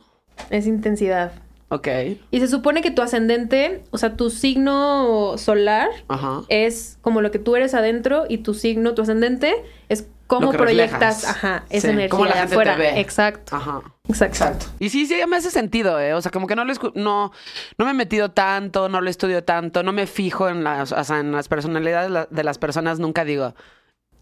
Es 0.49 0.65
intensidad. 0.67 1.31
Ok, 1.69 1.87
Y 2.31 2.39
se 2.39 2.47
supone 2.47 2.81
que 2.81 2.91
tu 2.91 3.01
ascendente, 3.01 3.83
o 3.91 3.97
sea, 3.97 4.15
tu 4.15 4.29
signo 4.29 5.37
solar 5.37 5.89
ajá. 6.07 6.41
es 6.49 6.97
como 7.01 7.21
lo 7.21 7.31
que 7.31 7.39
tú 7.39 7.55
eres 7.55 7.73
adentro 7.73 8.25
y 8.29 8.39
tu 8.39 8.53
signo, 8.53 8.93
tu 8.93 9.01
ascendente 9.01 9.53
es 9.89 10.07
cómo 10.27 10.51
proyectas, 10.51 11.21
reflejas. 11.21 11.25
ajá, 11.25 11.63
esa 11.69 11.87
Sí, 11.87 11.93
energía 11.93 12.09
cómo 12.09 12.25
la 12.25 12.33
de 12.35 12.39
afuera. 12.41 12.73
te 12.75 12.81
ve. 12.81 12.99
Exacto. 12.99 13.55
Ajá. 13.55 13.81
Exacto. 14.07 14.35
Exacto. 14.35 14.65
Y 14.79 14.89
sí, 14.89 15.05
sí, 15.07 15.15
me 15.27 15.37
hace 15.37 15.49
sentido, 15.51 15.99
¿eh? 15.99 16.13
O 16.13 16.21
sea, 16.21 16.31
como 16.31 16.47
que 16.47 16.55
no 16.55 16.65
lo 16.65 16.73
no, 16.95 17.31
no 17.77 17.85
me 17.85 17.91
he 17.91 17.93
metido 17.93 18.29
tanto, 18.31 18.87
no 18.89 19.01
lo 19.01 19.09
estudio 19.09 19.43
tanto, 19.43 19.81
no 19.83 19.91
me 19.93 20.07
fijo 20.07 20.47
en 20.49 20.63
las, 20.63 20.91
o 20.91 21.03
sea, 21.03 21.19
en 21.19 21.31
las 21.31 21.47
personalidades 21.47 22.07
de 22.09 22.13
la- 22.13 22.27
de 22.29 22.43
las 22.43 22.57
personas, 22.57 22.99
nunca 22.99 23.23
digo. 23.25 23.53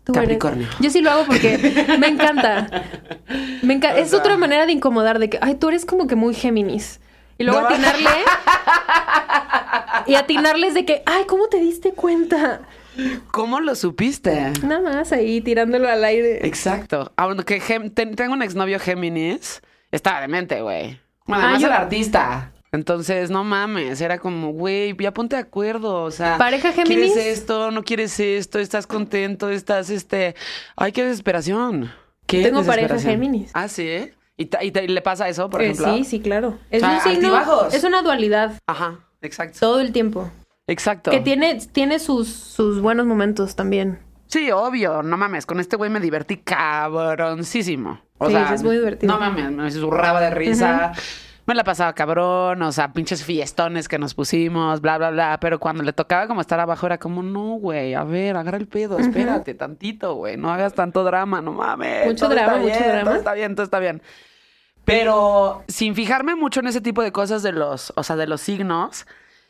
Eres- 0.08 0.14
Capricornio. 0.22 0.68
Yo 0.82 0.90
sí 0.90 1.02
lo 1.02 1.12
hago 1.12 1.26
porque 1.26 1.58
me 2.00 2.08
encanta. 2.08 2.68
Me 3.62 3.74
encanta. 3.76 3.98
Es 4.00 4.10
sea. 4.10 4.20
otra 4.20 4.36
manera 4.38 4.66
de 4.66 4.74
incomodar, 4.74 5.20
de 5.20 5.30
que, 5.30 5.40
ay, 5.42 5.56
tú 5.56 5.70
eres 5.70 5.86
como 5.86 6.08
que 6.08 6.16
muy 6.16 6.34
Géminis. 6.34 7.00
Y 7.38 7.44
luego 7.44 7.62
No. 7.62 7.68
atinarle. 7.68 8.10
y 10.08 10.16
atinarles 10.16 10.74
de 10.74 10.86
que, 10.86 11.04
ay, 11.06 11.24
¿cómo 11.28 11.48
te 11.48 11.58
diste 11.60 11.94
cuenta? 11.94 12.62
¿Cómo 13.32 13.60
lo 13.60 13.76
supiste? 13.76 14.52
Nada 14.64 14.82
más 14.82 15.12
ahí 15.12 15.42
tirándolo 15.42 15.90
al 15.90 16.04
aire. 16.04 16.46
Exacto. 16.46 17.12
Aunque 17.16 17.60
ten- 17.94 18.16
tengo 18.16 18.34
un 18.34 18.44
exnovio 18.44 18.80
Géminis, 18.80 19.62
estaba 19.92 20.22
demente, 20.22 20.62
güey. 20.62 21.00
Bueno, 21.26 21.42
Ah, 21.44 21.46
además 21.46 21.62
yo- 21.62 21.68
era 21.68 21.78
artista. 21.78 22.52
Entonces, 22.72 23.30
no 23.30 23.44
mames, 23.44 24.02
era 24.02 24.18
como, 24.18 24.52
güey, 24.52 24.96
ya 25.00 25.14
ponte 25.14 25.36
de 25.36 25.44
acuerdo, 25.44 26.02
o 26.04 26.10
sea... 26.12 26.40
¿Pareja 26.40 26.72
Géminis? 26.72 27.14
¿Quieres 27.14 27.38
esto? 27.38 27.70
¿No 27.70 27.84
quieres 27.84 28.20
esto? 28.20 28.58
¿Estás 28.58 28.88
contento? 28.88 29.50
¿Estás, 29.52 29.92
este...? 29.92 30.34
Ay, 30.76 30.92
qué 30.92 31.04
desesperación. 31.04 31.92
¿Qué 32.26 32.42
Tengo 32.42 32.64
pareja? 32.64 32.98
Géminis. 32.98 33.52
Ah, 33.54 33.68
¿sí? 33.68 34.12
¿Y, 34.38 34.46
te- 34.48 34.84
y 34.84 34.88
le 34.88 35.02
pasa 35.02 35.28
eso, 35.30 35.50
por 35.50 35.62
Eh, 35.62 35.66
ejemplo? 35.70 35.96
sí, 35.96 36.04
sí, 36.06 36.20
claro. 36.20 36.58
Es 36.72 36.82
O 36.82 36.86
sea, 36.86 36.96
un 36.96 37.02
signo, 37.02 37.36
altibajos. 37.36 37.74
es 37.74 37.84
una 37.84 38.02
dualidad 38.02 38.54
Ajá, 38.68 39.00
exacto. 39.22 39.60
todo 39.60 39.80
el 39.80 39.92
tiempo. 39.92 40.30
Exacto. 40.68 41.12
Que 41.12 41.20
tiene, 41.20 41.60
tiene 41.72 42.00
sus, 42.00 42.30
sus 42.30 42.82
buenos 42.82 43.06
momentos 43.06 43.56
también. 43.56 44.00
Sí, 44.28 44.50
obvio, 44.52 45.04
no 45.04 45.18
mames, 45.18 45.46
con 45.46 45.60
este 45.60 45.76
güey 45.76 45.92
me 45.92 46.00
divertí 46.00 46.38
cabroncísimo. 46.38 48.00
O 48.18 48.28
Sí, 48.28 48.34
sea, 48.34 48.48
sí, 48.48 48.54
es 48.56 48.64
muy 48.64 48.78
divertido. 48.78 49.14
No 49.14 49.20
mames, 49.20 49.52
me 49.52 49.70
zurraba 49.72 50.20
de 50.22 50.30
risa. 50.32 50.94
Me 51.46 51.56
la 51.56 51.66
pasaba 51.66 51.94
cabrón, 51.94 52.62
o 52.62 52.72
sea, 52.72 52.94
pinches 52.94 53.24
fiestones 53.24 53.90
que 53.90 54.00
nos 54.00 54.14
pusimos, 54.14 54.80
bla, 54.80 54.98
bla, 54.98 55.12
bla. 55.12 55.38
Pero 55.42 55.60
cuando 55.60 55.84
le 55.84 55.92
tocaba 55.92 56.26
como 56.28 56.40
estar 56.40 56.60
abajo 56.60 56.86
era 56.86 56.98
como, 56.98 57.22
no, 57.22 57.56
güey, 57.56 57.94
a 57.94 58.04
ver, 58.06 58.38
agarra 58.38 58.58
el 58.58 58.68
pedo, 58.68 58.98
espérate 58.98 59.54
tantito, 59.54 60.16
güey, 60.16 60.38
no 60.38 60.52
hagas 60.54 60.74
tanto 60.74 61.04
drama, 61.04 61.42
no 61.42 61.52
mames. 61.52 62.06
Mucho 62.06 62.26
todo 62.26 62.36
drama, 62.36 62.54
está 62.54 62.62
mucho 62.62 62.80
bien, 62.80 62.90
drama. 62.90 63.04
Todo 63.04 63.16
está 63.16 63.34
bien, 63.34 63.56
todo 63.56 63.64
está 63.66 63.80
bien. 63.80 64.02
Pero 64.86 65.64
sin 65.68 65.96
fijarme 65.96 66.36
mucho 66.36 66.62
en 66.62 66.68
ese 66.68 66.82
tipo 66.82 67.04
de 67.04 67.12
cosas 67.12 67.44
de 67.44 67.52
los, 67.52 67.92
o 67.96 68.04
sea, 68.04 68.16
de 68.16 68.28
los 68.28 68.40
signos, 68.40 69.06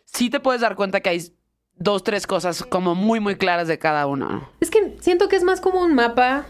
sí 0.06 0.29
te 0.29 0.39
puedes 0.39 0.62
dar 0.62 0.75
cuenta 0.75 1.01
que 1.01 1.10
hay 1.10 1.21
dos, 1.75 2.03
tres 2.03 2.27
cosas 2.27 2.63
como 2.63 2.95
muy, 2.95 3.19
muy 3.19 3.36
claras 3.36 3.67
de 3.67 3.77
cada 3.77 4.08
uno. 4.08 4.49
Es 4.60 4.69
que 4.69 4.95
siento 4.99 5.29
que 5.29 5.36
es 5.36 5.43
más 5.43 5.62
como 5.62 5.82
un 5.82 5.93
mapa, 5.93 6.45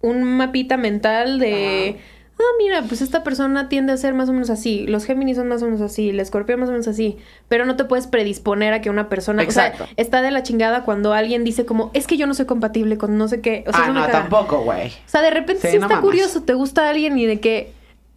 un 0.00 0.24
mapita 0.36 0.76
mental 0.76 1.38
de, 1.38 2.00
ah, 2.38 2.42
mira, 2.58 2.82
pues 2.82 3.00
esta 3.00 3.22
persona 3.22 3.68
tiende 3.68 3.92
a 3.92 3.96
ser 3.96 4.14
más 4.14 4.28
o 4.28 4.32
menos 4.32 4.50
así, 4.50 4.86
los 4.86 5.04
Géminis 5.04 5.36
son 5.36 5.48
más 5.48 5.62
o 5.62 5.66
menos 5.66 5.80
así, 5.80 6.10
el 6.10 6.20
Escorpión 6.20 6.60
más 6.60 6.68
o 6.68 6.72
menos 6.72 6.88
así, 6.88 7.16
pero 7.48 7.64
no 7.66 7.76
te 7.76 7.84
puedes 7.84 8.06
predisponer 8.06 8.72
a 8.72 8.80
que 8.80 8.90
una 8.90 9.08
persona, 9.08 9.42
Exacto. 9.42 9.84
o 9.84 9.86
sea, 9.86 9.94
está 9.96 10.22
de 10.22 10.30
la 10.30 10.42
chingada 10.42 10.84
cuando 10.84 11.12
alguien 11.12 11.44
dice 11.44 11.64
como, 11.64 11.90
es 11.94 12.06
que 12.06 12.16
yo 12.16 12.26
no 12.26 12.34
soy 12.34 12.46
compatible 12.46 12.98
con 12.98 13.16
no 13.18 13.28
sé 13.28 13.40
qué, 13.40 13.64
o 13.66 13.72
sea, 13.72 13.84
ah, 13.86 13.90
no, 13.90 14.06
tampoco, 14.06 14.62
güey. 14.62 14.88
O 14.88 14.92
sea, 15.08 15.22
de 15.22 15.30
repente 15.30 15.62
Sí, 15.68 15.72
sí, 15.74 15.78
no 15.78 15.86
está 15.86 16.00
curioso, 16.00 16.42
te 16.42 16.54
gusta 16.54 16.88
alguien 16.88 17.18
y 17.18 17.26
de 17.26 17.40
que 17.40 17.72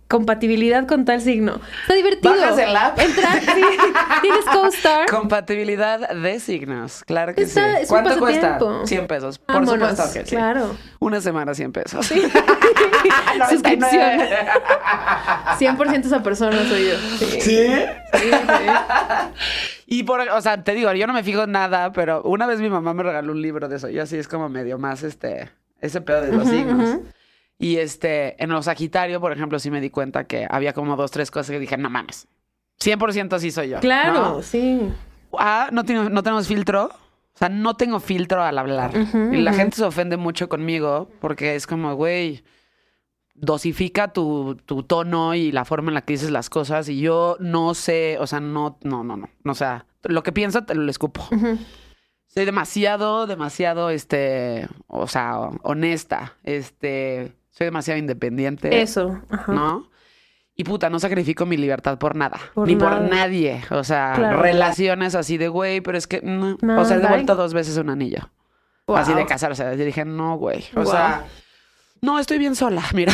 compatibilidad 0.07 0.87
con 0.87 1.03
tal 1.05 1.19
signo. 1.21 1.59
Está 1.81 1.93
divertido. 1.95 2.33
Bajas 2.33 2.57
el 2.59 2.75
app. 2.75 2.97
Entrar, 2.99 3.41
sí. 3.41 3.61
Tienes 4.21 4.45
co-star. 4.45 5.09
Compatibilidad 5.09 6.09
de 6.11 6.39
signos, 6.39 7.03
claro 7.03 7.35
que 7.35 7.43
Está- 7.43 7.79
sí. 7.81 7.85
¿Cuánto 7.87 8.17
cuesta? 8.17 8.53
pasatiempo. 8.57 8.87
100 8.87 9.07
pesos. 9.07 9.39
Por 9.39 9.55
Vámonos, 9.65 9.89
supuesto 9.89 10.13
que 10.13 10.25
sí. 10.25 10.35
Claro. 10.35 10.75
Una 10.99 11.19
semana 11.21 11.53
100 11.53 11.71
pesos. 11.73 12.09
Suscripción. 13.49 14.19
100% 15.59 16.05
esa 16.05 16.23
persona 16.23 16.57
soy 16.67 16.87
yo. 16.89 16.97
Sí. 17.17 17.41
¿Sí? 17.41 17.67
Sí, 18.13 18.31
sí. 18.31 18.31
Y 19.89 20.03
por, 20.03 20.19
o 20.19 20.41
sea, 20.41 20.61
te 20.65 20.73
digo, 20.73 20.91
yo 20.91 21.07
no 21.07 21.13
me 21.13 21.23
fijo 21.23 21.43
en 21.43 21.51
nada, 21.53 21.93
pero 21.93 22.21
una 22.23 22.45
vez 22.45 22.59
mi 22.59 22.69
mamá 22.69 22.93
me 22.93 23.03
regaló 23.03 23.31
un 23.31 23.41
libro 23.41 23.69
de 23.69 23.77
eso. 23.77 23.87
Yo 23.87 24.03
así 24.03 24.17
es 24.17 24.27
como 24.27 24.49
medio 24.49 24.77
más 24.77 25.01
este, 25.03 25.49
ese 25.79 26.01
pedo 26.01 26.21
de 26.23 26.33
los 26.33 26.45
signos. 26.49 26.99
Y 27.57 27.77
este, 27.77 28.35
en 28.43 28.49
los 28.49 28.65
Sagitario, 28.65 29.21
por 29.21 29.31
ejemplo, 29.31 29.59
sí 29.59 29.71
me 29.71 29.79
di 29.79 29.89
cuenta 29.89 30.25
que 30.25 30.45
había 30.49 30.73
como 30.73 30.97
dos, 30.97 31.09
tres 31.11 31.31
cosas 31.31 31.51
que 31.51 31.59
dije, 31.59 31.77
no 31.77 31.89
mames. 31.89 32.27
100% 32.81 33.31
así 33.33 33.49
soy 33.49 33.69
yo. 33.69 33.79
Claro, 33.79 34.13
¿no? 34.13 34.41
sí. 34.41 34.91
Ah, 35.39 35.69
no, 35.71 35.85
tengo- 35.85 36.09
no 36.09 36.21
tenemos 36.21 36.49
filtro. 36.49 36.87
O 37.33 37.37
sea, 37.37 37.47
no 37.47 37.75
tengo 37.77 38.01
filtro 38.01 38.43
al 38.43 38.57
hablar. 38.57 38.91
Y 39.31 39.37
la 39.37 39.53
gente 39.53 39.77
se 39.77 39.85
ofende 39.85 40.17
mucho 40.17 40.49
conmigo 40.49 41.09
porque 41.21 41.55
es 41.55 41.65
como, 41.65 41.95
güey, 41.95 42.43
dosifica 43.37 44.09
tu, 44.13 44.57
tu 44.65 44.83
tono 44.83 45.33
y 45.35 45.51
la 45.51 45.63
forma 45.63 45.89
en 45.89 45.93
la 45.95 46.01
que 46.01 46.13
dices 46.13 46.31
las 46.31 46.49
cosas. 46.49 46.89
Y 46.89 46.99
yo 46.99 47.37
no 47.39 47.73
sé, 47.73 48.17
o 48.19 48.27
sea, 48.27 48.39
no, 48.39 48.77
no, 48.83 49.03
no, 49.03 49.15
no. 49.15 49.29
O 49.45 49.53
sea, 49.53 49.85
lo 50.03 50.23
que 50.23 50.31
pienso 50.31 50.63
te 50.65 50.75
lo 50.75 50.89
escupo. 50.89 51.27
Soy 52.27 52.45
demasiado, 52.45 53.25
demasiado, 53.27 53.89
este, 53.89 54.67
o 54.87 55.07
sea, 55.07 55.37
honesta. 55.63 56.35
Este, 56.43 57.31
soy 57.51 57.65
demasiado 57.65 57.99
independiente. 57.99 58.81
Eso. 58.81 59.21
Ajá. 59.29 59.51
¿no? 59.53 59.89
Y 60.55 60.63
puta, 60.63 60.89
no 60.89 60.99
sacrifico 60.99 61.45
mi 61.45 61.55
libertad 61.55 61.99
por 61.99 62.15
nada. 62.15 62.39
Por 62.55 62.67
ni 62.67 62.75
nada. 62.75 62.99
por 62.99 63.09
nadie. 63.09 63.61
O 63.69 63.83
sea, 63.83 64.13
Claro. 64.15 64.41
relaciones 64.41 65.13
así 65.15 65.37
de, 65.37 65.47
güey, 65.47 65.81
pero 65.81 65.97
es 65.97 66.07
que... 66.07 66.21
no. 66.23 66.57
No, 66.61 66.81
o 66.81 66.85
sea, 66.85 66.97
he 66.97 66.99
devuelto 66.99 67.35
dos 67.35 67.53
veces 67.53 67.77
un 67.77 67.89
anillo. 67.91 68.29
Wow. 68.87 68.97
Así 68.97 69.13
de 69.13 69.25
casarse. 69.27 69.63
Yo 69.77 69.85
dije, 69.85 70.03
no, 70.05 70.37
güey. 70.37 70.63
O 70.75 70.81
Wow. 70.81 70.91
sea... 70.91 71.25
No, 72.01 72.19
estoy 72.19 72.37
bien 72.37 72.55
sola, 72.55 72.83
mira. 72.93 73.13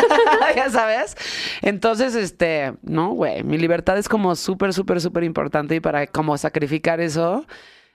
ya 0.56 0.70
sabes. 0.70 1.16
Entonces, 1.60 2.14
este, 2.14 2.74
no, 2.82 3.10
güey. 3.10 3.42
Mi 3.42 3.58
libertad 3.58 3.98
es 3.98 4.08
como 4.08 4.34
súper, 4.36 4.72
súper, 4.72 5.00
súper 5.00 5.24
importante. 5.24 5.74
Y 5.74 5.80
para 5.80 6.06
como 6.06 6.36
sacrificar 6.38 7.00
eso, 7.00 7.46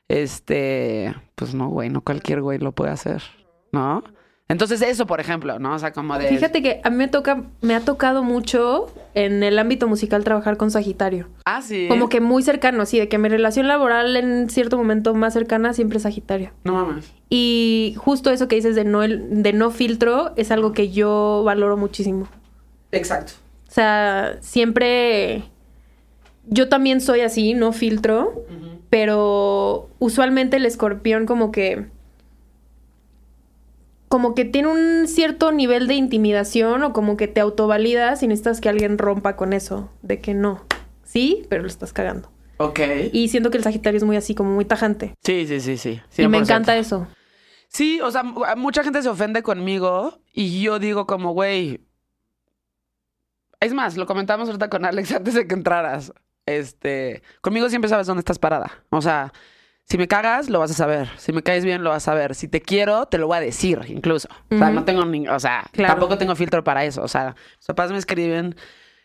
este, 0.08 1.15
pues 1.36 1.54
no, 1.54 1.69
güey, 1.69 1.89
no 1.89 2.02
cualquier 2.02 2.41
güey 2.41 2.60
lo 2.60 2.71
puede 2.71 2.91
hacer, 2.91 3.23
¿no? 3.71 4.04
Entonces, 4.49 4.81
eso, 4.81 5.05
por 5.07 5.19
ejemplo, 5.19 5.60
¿no? 5.60 5.73
O 5.75 5.79
sea, 5.79 5.91
como 5.91 6.17
de. 6.17 6.29
Fíjate 6.29 6.62
que 6.62 6.79
a 6.83 6.89
mí 6.89 6.95
me 6.95 7.10
toca, 7.10 7.43
me 7.62 7.75
ha 7.75 7.81
tocado 7.81 8.23
mucho 8.23 8.88
en 9.13 9.43
el 9.43 9.60
ámbito 9.60 9.89
musical 9.89 10.23
trabajar 10.23 10.55
con 10.55 10.71
Sagitario. 10.71 11.27
Ah, 11.45 11.62
sí. 11.62 11.88
Como 11.89 12.07
que 12.07 12.21
muy 12.21 12.43
cercano, 12.43 12.81
así 12.83 12.97
de 12.97 13.10
que 13.10 13.17
mi 13.17 13.27
relación 13.27 13.67
laboral 13.67 14.15
en 14.15 14.49
cierto 14.49 14.77
momento 14.77 15.13
más 15.15 15.33
cercana 15.33 15.73
siempre 15.73 15.97
es 15.97 16.03
Sagitario. 16.03 16.51
No 16.63 16.73
mames. 16.73 17.12
Y 17.29 17.95
justo 17.97 18.31
eso 18.31 18.47
que 18.47 18.55
dices 18.55 18.75
de 18.75 18.86
no, 18.86 19.03
el- 19.03 19.43
de 19.43 19.51
no 19.51 19.69
filtro 19.69 20.31
es 20.38 20.49
algo 20.49 20.71
que 20.71 20.91
yo 20.91 21.41
valoro 21.45 21.75
muchísimo. 21.75 22.29
Exacto. 22.93 23.33
O 23.67 23.71
sea, 23.71 24.38
siempre. 24.39 25.43
Yo 26.45 26.69
también 26.69 27.01
soy 27.01 27.19
así, 27.19 27.53
no 27.53 27.73
filtro. 27.73 28.45
Pero 28.89 29.89
usualmente 29.99 30.55
el 30.55 30.65
escorpión, 30.65 31.25
como 31.25 31.51
que. 31.51 31.88
Como 34.09 34.35
que 34.35 34.45
tiene 34.45 34.69
un 34.69 35.07
cierto 35.07 35.51
nivel 35.51 35.87
de 35.87 35.95
intimidación 35.95 36.83
o 36.83 36.93
como 36.93 37.17
que 37.17 37.27
te 37.27 37.41
autovalidas 37.41 38.23
y 38.23 38.27
necesitas 38.27 38.61
que 38.61 38.69
alguien 38.69 38.97
rompa 38.97 39.35
con 39.35 39.51
eso. 39.53 39.89
De 40.01 40.19
que 40.21 40.33
no. 40.33 40.65
Sí, 41.03 41.45
pero 41.49 41.61
lo 41.63 41.67
estás 41.67 41.91
cagando. 41.93 42.31
Ok. 42.57 42.79
Y 43.11 43.27
siento 43.27 43.51
que 43.51 43.57
el 43.57 43.63
Sagitario 43.63 43.97
es 43.97 44.03
muy 44.03 44.15
así, 44.15 44.33
como 44.33 44.51
muy 44.51 44.65
tajante. 44.65 45.13
Sí, 45.23 45.45
sí, 45.47 45.59
sí, 45.59 45.77
sí. 45.77 46.01
Y 46.17 46.27
me 46.27 46.37
100%. 46.39 46.41
encanta 46.43 46.77
eso. 46.77 47.07
Sí, 47.67 47.99
o 48.01 48.09
sea, 48.11 48.23
mu- 48.23 48.43
mucha 48.55 48.83
gente 48.83 49.01
se 49.01 49.09
ofende 49.09 49.43
conmigo 49.43 50.19
y 50.33 50.61
yo 50.61 50.79
digo 50.79 51.05
como, 51.05 51.33
güey. 51.33 51.81
Es 53.59 53.73
más, 53.73 53.97
lo 53.97 54.05
comentamos 54.05 54.47
ahorita 54.47 54.69
con 54.69 54.85
Alex 54.85 55.11
antes 55.13 55.33
de 55.33 55.47
que 55.47 55.53
entraras. 55.53 56.13
Este, 56.45 57.21
conmigo 57.41 57.67
siempre 57.69 57.89
sabes 57.89 58.07
dónde 58.07 58.19
estás 58.21 58.39
parada. 58.39 58.71
O 58.89 59.01
sea, 59.01 59.33
si 59.89 59.97
me 59.97 60.08
cagas, 60.08 60.50
lo 60.50 60.60
vas 60.60 60.71
a 60.71 60.73
saber. 60.73 61.10
Si 61.17 61.32
me 61.32 61.43
caes 61.43 61.63
bien, 61.63 61.84
lo 61.84 61.91
vas 61.91 62.04
a 62.04 62.12
saber. 62.12 62.36
Si 62.36 62.47
te 62.47 62.62
quiero, 62.62 63.06
te 63.06 63.17
lo 63.17 63.28
voy 63.28 63.38
a 63.38 63.41
decir, 63.41 63.80
incluso. 63.88 64.28
O 64.52 64.58
sea, 64.58 64.69
no 64.69 64.84
tengo 64.84 65.06
ni, 65.06 65.28
o 65.28 65.39
sea, 65.39 65.65
Claro. 65.71 65.93
tampoco 65.93 66.17
tengo 66.17 66.36
filtro 66.36 66.63
para 66.63 66.84
eso. 66.84 67.02
O 67.04 67.08
sea, 67.08 67.36
mis 67.58 67.65
papás 67.67 67.91
me 67.91 67.97
escriben, 67.97 68.56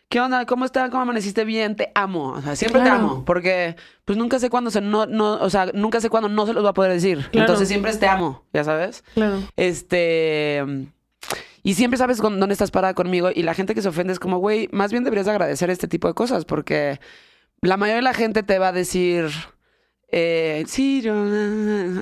¿qué 0.09 0.19
onda? 0.19 0.45
¿Cómo 0.45 0.65
estás? 0.65 0.89
¿Cómo 0.89 1.03
amaneciste 1.03 1.45
bien? 1.45 1.75
Te 1.77 1.91
amo. 1.95 2.33
O 2.33 2.41
sea, 2.41 2.55
siempre 2.57 2.81
Claro. 2.81 2.95
te 2.97 3.01
amo. 3.01 3.25
Porque, 3.25 3.77
pues 4.03 4.17
nunca 4.17 4.39
sé 4.39 4.49
cuándo 4.49 4.71
se 4.71 4.81
no, 4.81 5.05
no, 5.05 5.35
o 5.35 5.49
sea, 5.49 5.67
nunca 5.73 6.01
sé 6.01 6.09
cuándo 6.09 6.27
no 6.27 6.45
se 6.45 6.51
los 6.53 6.65
va 6.65 6.71
a 6.71 6.73
poder 6.73 6.91
decir. 6.91 7.19
Claro. 7.31 7.39
Entonces 7.45 7.69
siempre 7.69 7.89
es 7.91 7.99
te 7.99 8.07
amo, 8.07 8.43
ya 8.53 8.63
sabes. 8.65 9.03
Claro. 9.13 9.39
Este. 9.55 10.65
Y 11.63 11.75
siempre 11.75 11.97
sabes 11.97 12.19
con- 12.19 12.41
dónde 12.41 12.51
estás 12.53 12.71
parada 12.71 12.93
conmigo. 12.93 13.29
Y 13.33 13.43
la 13.43 13.53
gente 13.53 13.73
que 13.73 13.81
se 13.81 13.87
ofende 13.87 14.11
es 14.11 14.19
como, 14.19 14.39
güey, 14.39 14.67
más 14.73 14.91
bien 14.91 15.05
deberías 15.05 15.25
de 15.27 15.31
agradecer 15.31 15.69
este 15.69 15.87
tipo 15.87 16.09
de 16.09 16.13
cosas. 16.13 16.43
Porque 16.43 16.99
la 17.61 17.77
mayoría 17.77 17.95
de 17.97 18.01
la 18.01 18.13
gente 18.13 18.43
te 18.43 18.59
va 18.59 18.67
a 18.67 18.71
decir. 18.73 19.29
Eh, 20.15 20.63
sí, 20.67 21.01
yo. 21.01 21.13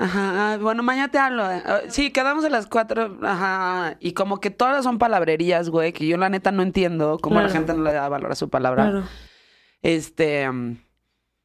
Ajá, 0.02 0.58
bueno, 0.58 0.84
mañana 0.84 1.10
te 1.10 1.18
hablo. 1.18 1.50
eh, 1.50 1.62
Sí, 1.88 2.12
quedamos 2.12 2.44
a 2.44 2.50
las 2.50 2.68
cuatro. 2.68 3.18
Ajá. 3.22 3.96
Y 4.02 4.12
como 4.12 4.42
que 4.42 4.50
todas 4.50 4.84
son 4.84 4.98
palabrerías, 4.98 5.70
güey, 5.70 5.94
que 5.94 6.06
yo 6.06 6.18
la 6.18 6.28
neta 6.28 6.52
no 6.52 6.62
entiendo 6.62 7.18
cómo 7.22 7.42
la 7.42 7.50
gente 7.50 7.74
no 7.74 7.84
le 7.84 7.94
da 7.94 8.10
valor 8.10 8.32
a 8.34 8.36
su 8.36 8.50
palabra. 8.50 8.84
Claro. 8.84 9.04
Este. 9.82 10.50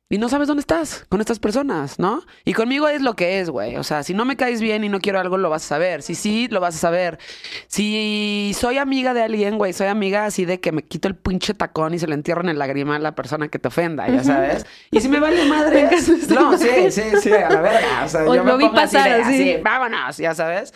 Y 0.09 0.19
no 0.19 0.29
sabes 0.29 0.47
dónde 0.47 0.61
estás 0.61 1.05
con 1.09 1.21
estas 1.21 1.41
personas, 1.41 1.99
¿no? 1.99 2.23
Y 2.45 2.53
conmigo 2.53 2.87
es 2.87 3.03
lo 3.03 3.17
que 3.17 3.41
es, 3.41 3.51
güey. 3.51 3.75
O 3.75 3.83
sea, 3.83 4.05
si 4.05 4.15
no 4.15 4.25
me 4.25 4.37
caes 4.37 4.61
bien 4.61 4.85
y 4.85 4.89
no 4.89 5.01
quiero 5.01 5.19
algo, 5.19 5.37
lo 5.37 5.51
vas 5.51 5.65
a 5.65 5.69
saber. 5.69 6.01
Si 6.03 6.15
sí, 6.15 6.47
lo 6.49 6.61
vas 6.61 6.77
a 6.77 6.79
saber. 6.79 7.19
Si 7.67 8.53
soy 8.57 8.79
amiga 8.79 9.15
de 9.15 9.25
alguien, 9.25 9.59
güey, 9.59 9.73
soy 9.73 9.89
amiga 9.89 10.25
así 10.25 10.45
de 10.45 10.61
que 10.61 10.71
me 10.71 10.85
quito 10.85 11.09
el 11.09 11.17
pinche 11.17 11.55
tacón 11.55 11.93
y 11.93 11.99
se 11.99 12.07
le 12.07 12.15
entierro 12.15 12.43
en 12.43 12.51
el 12.51 12.59
lagrimal 12.59 12.99
a 12.99 13.01
la 13.01 13.15
persona 13.17 13.49
que 13.49 13.59
te 13.59 13.67
ofenda, 13.67 14.07
ya 14.07 14.23
sabes. 14.23 14.65
Y 14.93 15.01
si 15.01 15.09
me 15.09 15.19
vale 15.19 15.45
madre. 15.47 15.91
no, 16.29 16.57
sí, 16.57 16.69
sí, 16.91 17.03
sí, 17.21 17.33
a 17.33 17.51
la 17.51 17.61
verga. 17.61 18.05
O 18.05 18.09
sea, 18.09 18.25
yo 18.25 18.35
lo 18.37 18.45
me 18.45 18.57
vi 18.59 18.65
pongo 18.67 18.79
así, 18.79 18.95
pasar 18.95 19.11
de, 19.11 19.23
así. 19.25 19.51
así, 19.51 19.63
vámonos, 19.63 20.19
ya 20.19 20.35
sabes. 20.37 20.73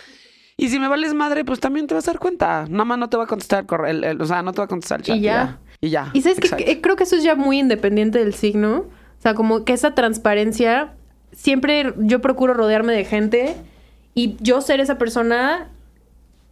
Y 0.57 0.71
si 0.71 0.81
me 0.81 0.89
vales 0.89 1.15
madre, 1.15 1.45
pues 1.45 1.61
también 1.61 1.87
te 1.87 1.95
vas 1.95 2.09
a 2.09 2.11
dar 2.11 2.19
cuenta. 2.19 2.67
Nada 2.69 2.85
más 2.85 2.99
no 2.99 3.09
te 3.09 3.17
va 3.17 3.25
a 3.25 3.27
contestar 3.29 3.61
el 3.61 3.67
correo, 3.67 4.17
o 4.19 4.27
sea, 4.27 4.43
no 4.43 4.53
te 4.53 4.59
va 4.59 4.65
a 4.65 4.69
contestar 4.69 4.99
el 4.99 5.07
chat. 5.07 5.17
Y 5.17 5.21
ya. 5.21 5.61
Y 5.81 5.91
ya. 5.91 6.11
Y 6.15 6.23
sabes 6.23 6.39
Exacto. 6.39 6.65
que 6.65 6.81
creo 6.81 6.97
que 6.97 7.05
eso 7.05 7.15
es 7.15 7.23
ya 7.23 7.37
muy 7.37 7.61
independiente 7.61 8.19
del 8.19 8.35
signo. 8.35 8.87
O 9.21 9.23
sea, 9.23 9.35
como 9.35 9.65
que 9.65 9.75
esa 9.75 9.95
transparencia 9.95 10.95
siempre 11.33 11.93
yo 11.99 12.21
procuro 12.21 12.55
rodearme 12.55 12.93
de 12.95 13.05
gente 13.05 13.55
y 14.15 14.37
yo 14.41 14.61
ser 14.63 14.81
esa 14.81 14.97
persona, 14.99 15.69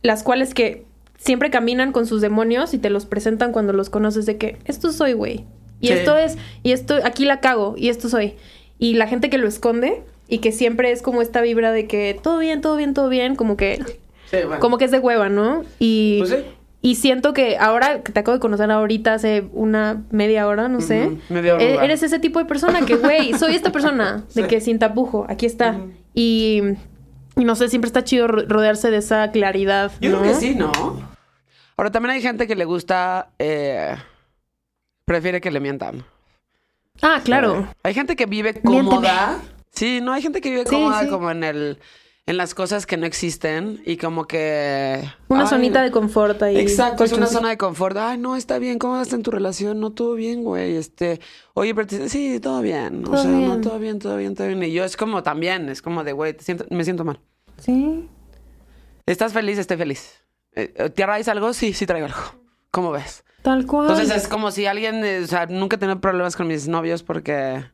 las 0.02 0.22
cuales 0.22 0.54
que 0.54 0.84
siempre 1.16 1.50
caminan 1.50 1.92
con 1.92 2.06
sus 2.06 2.20
demonios 2.20 2.74
y 2.74 2.78
te 2.78 2.90
los 2.90 3.06
presentan 3.06 3.52
cuando 3.52 3.72
los 3.72 3.90
conoces 3.90 4.26
de 4.26 4.36
que 4.36 4.58
esto 4.66 4.92
soy, 4.92 5.14
güey. 5.14 5.44
Y 5.80 5.88
Sí. 5.88 5.92
esto 5.94 6.16
es, 6.16 6.36
y 6.62 6.72
esto, 6.72 6.96
aquí 7.04 7.24
la 7.24 7.40
cago, 7.40 7.74
y 7.76 7.88
esto 7.88 8.08
soy. 8.08 8.34
Y 8.78 8.94
la 8.94 9.06
gente 9.08 9.30
que 9.30 9.38
lo 9.38 9.48
esconde 9.48 10.02
y 10.28 10.38
que 10.38 10.52
siempre 10.52 10.92
es 10.92 11.02
como 11.02 11.22
esta 11.22 11.40
vibra 11.40 11.72
de 11.72 11.86
que 11.86 12.18
todo 12.22 12.38
bien, 12.38 12.60
todo 12.60 12.76
bien, 12.76 12.94
todo 12.94 13.08
bien, 13.08 13.34
como 13.34 13.56
que, 13.56 13.78
Sí, 14.30 14.36
bueno. 14.44 14.60
como 14.60 14.76
que 14.78 14.84
es 14.84 14.90
de 14.90 14.98
hueva, 14.98 15.28
¿no? 15.30 15.62
Y, 15.78 16.18
Pues 16.18 16.30
sí. 16.30 16.36
Y 16.80 16.94
siento 16.94 17.32
que 17.32 17.56
ahora 17.58 18.02
que 18.02 18.12
te 18.12 18.20
acabo 18.20 18.36
de 18.36 18.40
conocer 18.40 18.70
ahorita 18.70 19.14
hace 19.14 19.48
una 19.52 20.04
media 20.10 20.46
hora, 20.46 20.68
no 20.68 20.80
sé. 20.80 21.06
Ujú, 21.08 21.18
media 21.30 21.54
hora. 21.54 21.64
e- 21.64 21.84
Eres 21.84 22.02
ese 22.02 22.18
tipo 22.18 22.38
de 22.38 22.44
persona 22.44 22.82
que, 22.86 22.96
güey, 22.96 23.32
soy 23.38 23.54
esta 23.56 23.72
persona, 23.72 24.24
de 24.34 24.46
que 24.46 24.60
sin 24.60 24.78
tapujo, 24.78 25.26
aquí 25.28 25.46
está. 25.46 25.76
Y, 26.14 26.62
y 27.36 27.44
no 27.44 27.54
sé, 27.56 27.68
siempre 27.68 27.86
está 27.88 28.04
chido 28.04 28.28
ro- 28.28 28.44
rodearse 28.46 28.90
de 28.90 28.98
esa 28.98 29.30
claridad. 29.32 29.90
Yo 30.00 30.10
¿no? 30.10 30.20
creo 30.20 30.32
que 30.34 30.38
sí, 30.40 30.54
¿no? 30.54 30.70
Ahora, 31.76 31.90
también 31.90 32.12
hay 32.16 32.22
gente 32.22 32.46
que 32.46 32.54
le 32.56 32.64
gusta... 32.64 33.30
eh, 33.38 33.94
prefiere 35.04 35.40
que 35.40 35.50
le 35.50 35.60
mientan. 35.60 36.04
Ah, 37.02 37.20
claro. 37.24 37.60
Eh, 37.60 37.66
Hay 37.84 37.94
gente 37.94 38.16
que 38.16 38.26
vive 38.26 38.52
Miénteme. 38.64 38.84
cómoda. 38.90 39.38
Sí, 39.70 40.00
no, 40.02 40.12
hay 40.12 40.20
gente 40.22 40.40
que 40.40 40.50
vive 40.50 40.64
Sí, 40.66 40.74
cómoda 40.74 41.02
sí. 41.02 41.08
como 41.08 41.30
en 41.30 41.44
el... 41.44 41.78
En 42.28 42.36
las 42.36 42.54
cosas 42.54 42.84
que 42.84 42.98
no 42.98 43.06
existen 43.06 43.80
y 43.86 43.96
como 43.96 44.26
que... 44.26 45.02
Una 45.28 45.42
ay, 45.44 45.46
zonita 45.48 45.82
de 45.82 45.90
confort 45.90 46.42
ahí. 46.42 46.58
Exacto, 46.58 47.02
es 47.02 47.12
una 47.12 47.26
zona 47.26 47.48
de 47.48 47.56
confort. 47.56 47.96
Ay, 47.96 48.18
no, 48.18 48.36
está 48.36 48.58
bien, 48.58 48.78
¿cómo 48.78 49.00
estás 49.00 49.14
en 49.14 49.22
tu 49.22 49.30
relación? 49.30 49.80
No, 49.80 49.92
todo 49.92 50.12
bien, 50.14 50.44
güey. 50.44 50.76
Este, 50.76 51.20
oye, 51.54 51.74
pero 51.74 51.86
te- 51.86 52.08
sí, 52.10 52.38
todo 52.38 52.60
bien. 52.60 53.00
O 53.06 53.10
Todo 53.12 53.22
sea, 53.22 53.30
no, 53.30 53.38
bien. 53.38 53.60
todo 53.62 53.78
bien, 53.78 53.98
todo 53.98 54.16
bien, 54.18 54.34
todo 54.34 54.46
bien. 54.46 54.62
Y 54.62 54.72
yo 54.72 54.84
es 54.84 54.96
como 54.98 55.22
también, 55.22 55.70
es 55.70 55.80
como 55.80 56.04
de, 56.04 56.12
güey, 56.12 56.36
me 56.68 56.84
siento 56.84 57.02
mal. 57.04 57.18
Sí. 57.58 58.06
¿Estás 59.06 59.32
feliz? 59.32 59.56
Estoy 59.58 59.78
feliz. 59.78 60.22
Eh, 60.52 60.74
eh, 60.76 60.90
¿Te 60.90 61.02
traes 61.04 61.28
algo? 61.28 61.54
Sí, 61.54 61.72
sí 61.72 61.86
traigo 61.86 62.06
algo. 62.08 62.20
¿Cómo 62.70 62.90
ves? 62.92 63.24
Tal 63.40 63.64
cual. 63.66 63.88
Entonces 63.88 64.14
es 64.14 64.28
como 64.28 64.50
si 64.50 64.66
alguien, 64.66 65.02
eh, 65.02 65.20
o 65.24 65.26
sea, 65.26 65.46
nunca 65.46 65.76
he 65.76 65.78
tenido 65.78 65.98
problemas 66.00 66.36
con 66.36 66.46
mis 66.46 66.68
novios 66.68 67.02
porque 67.02 67.64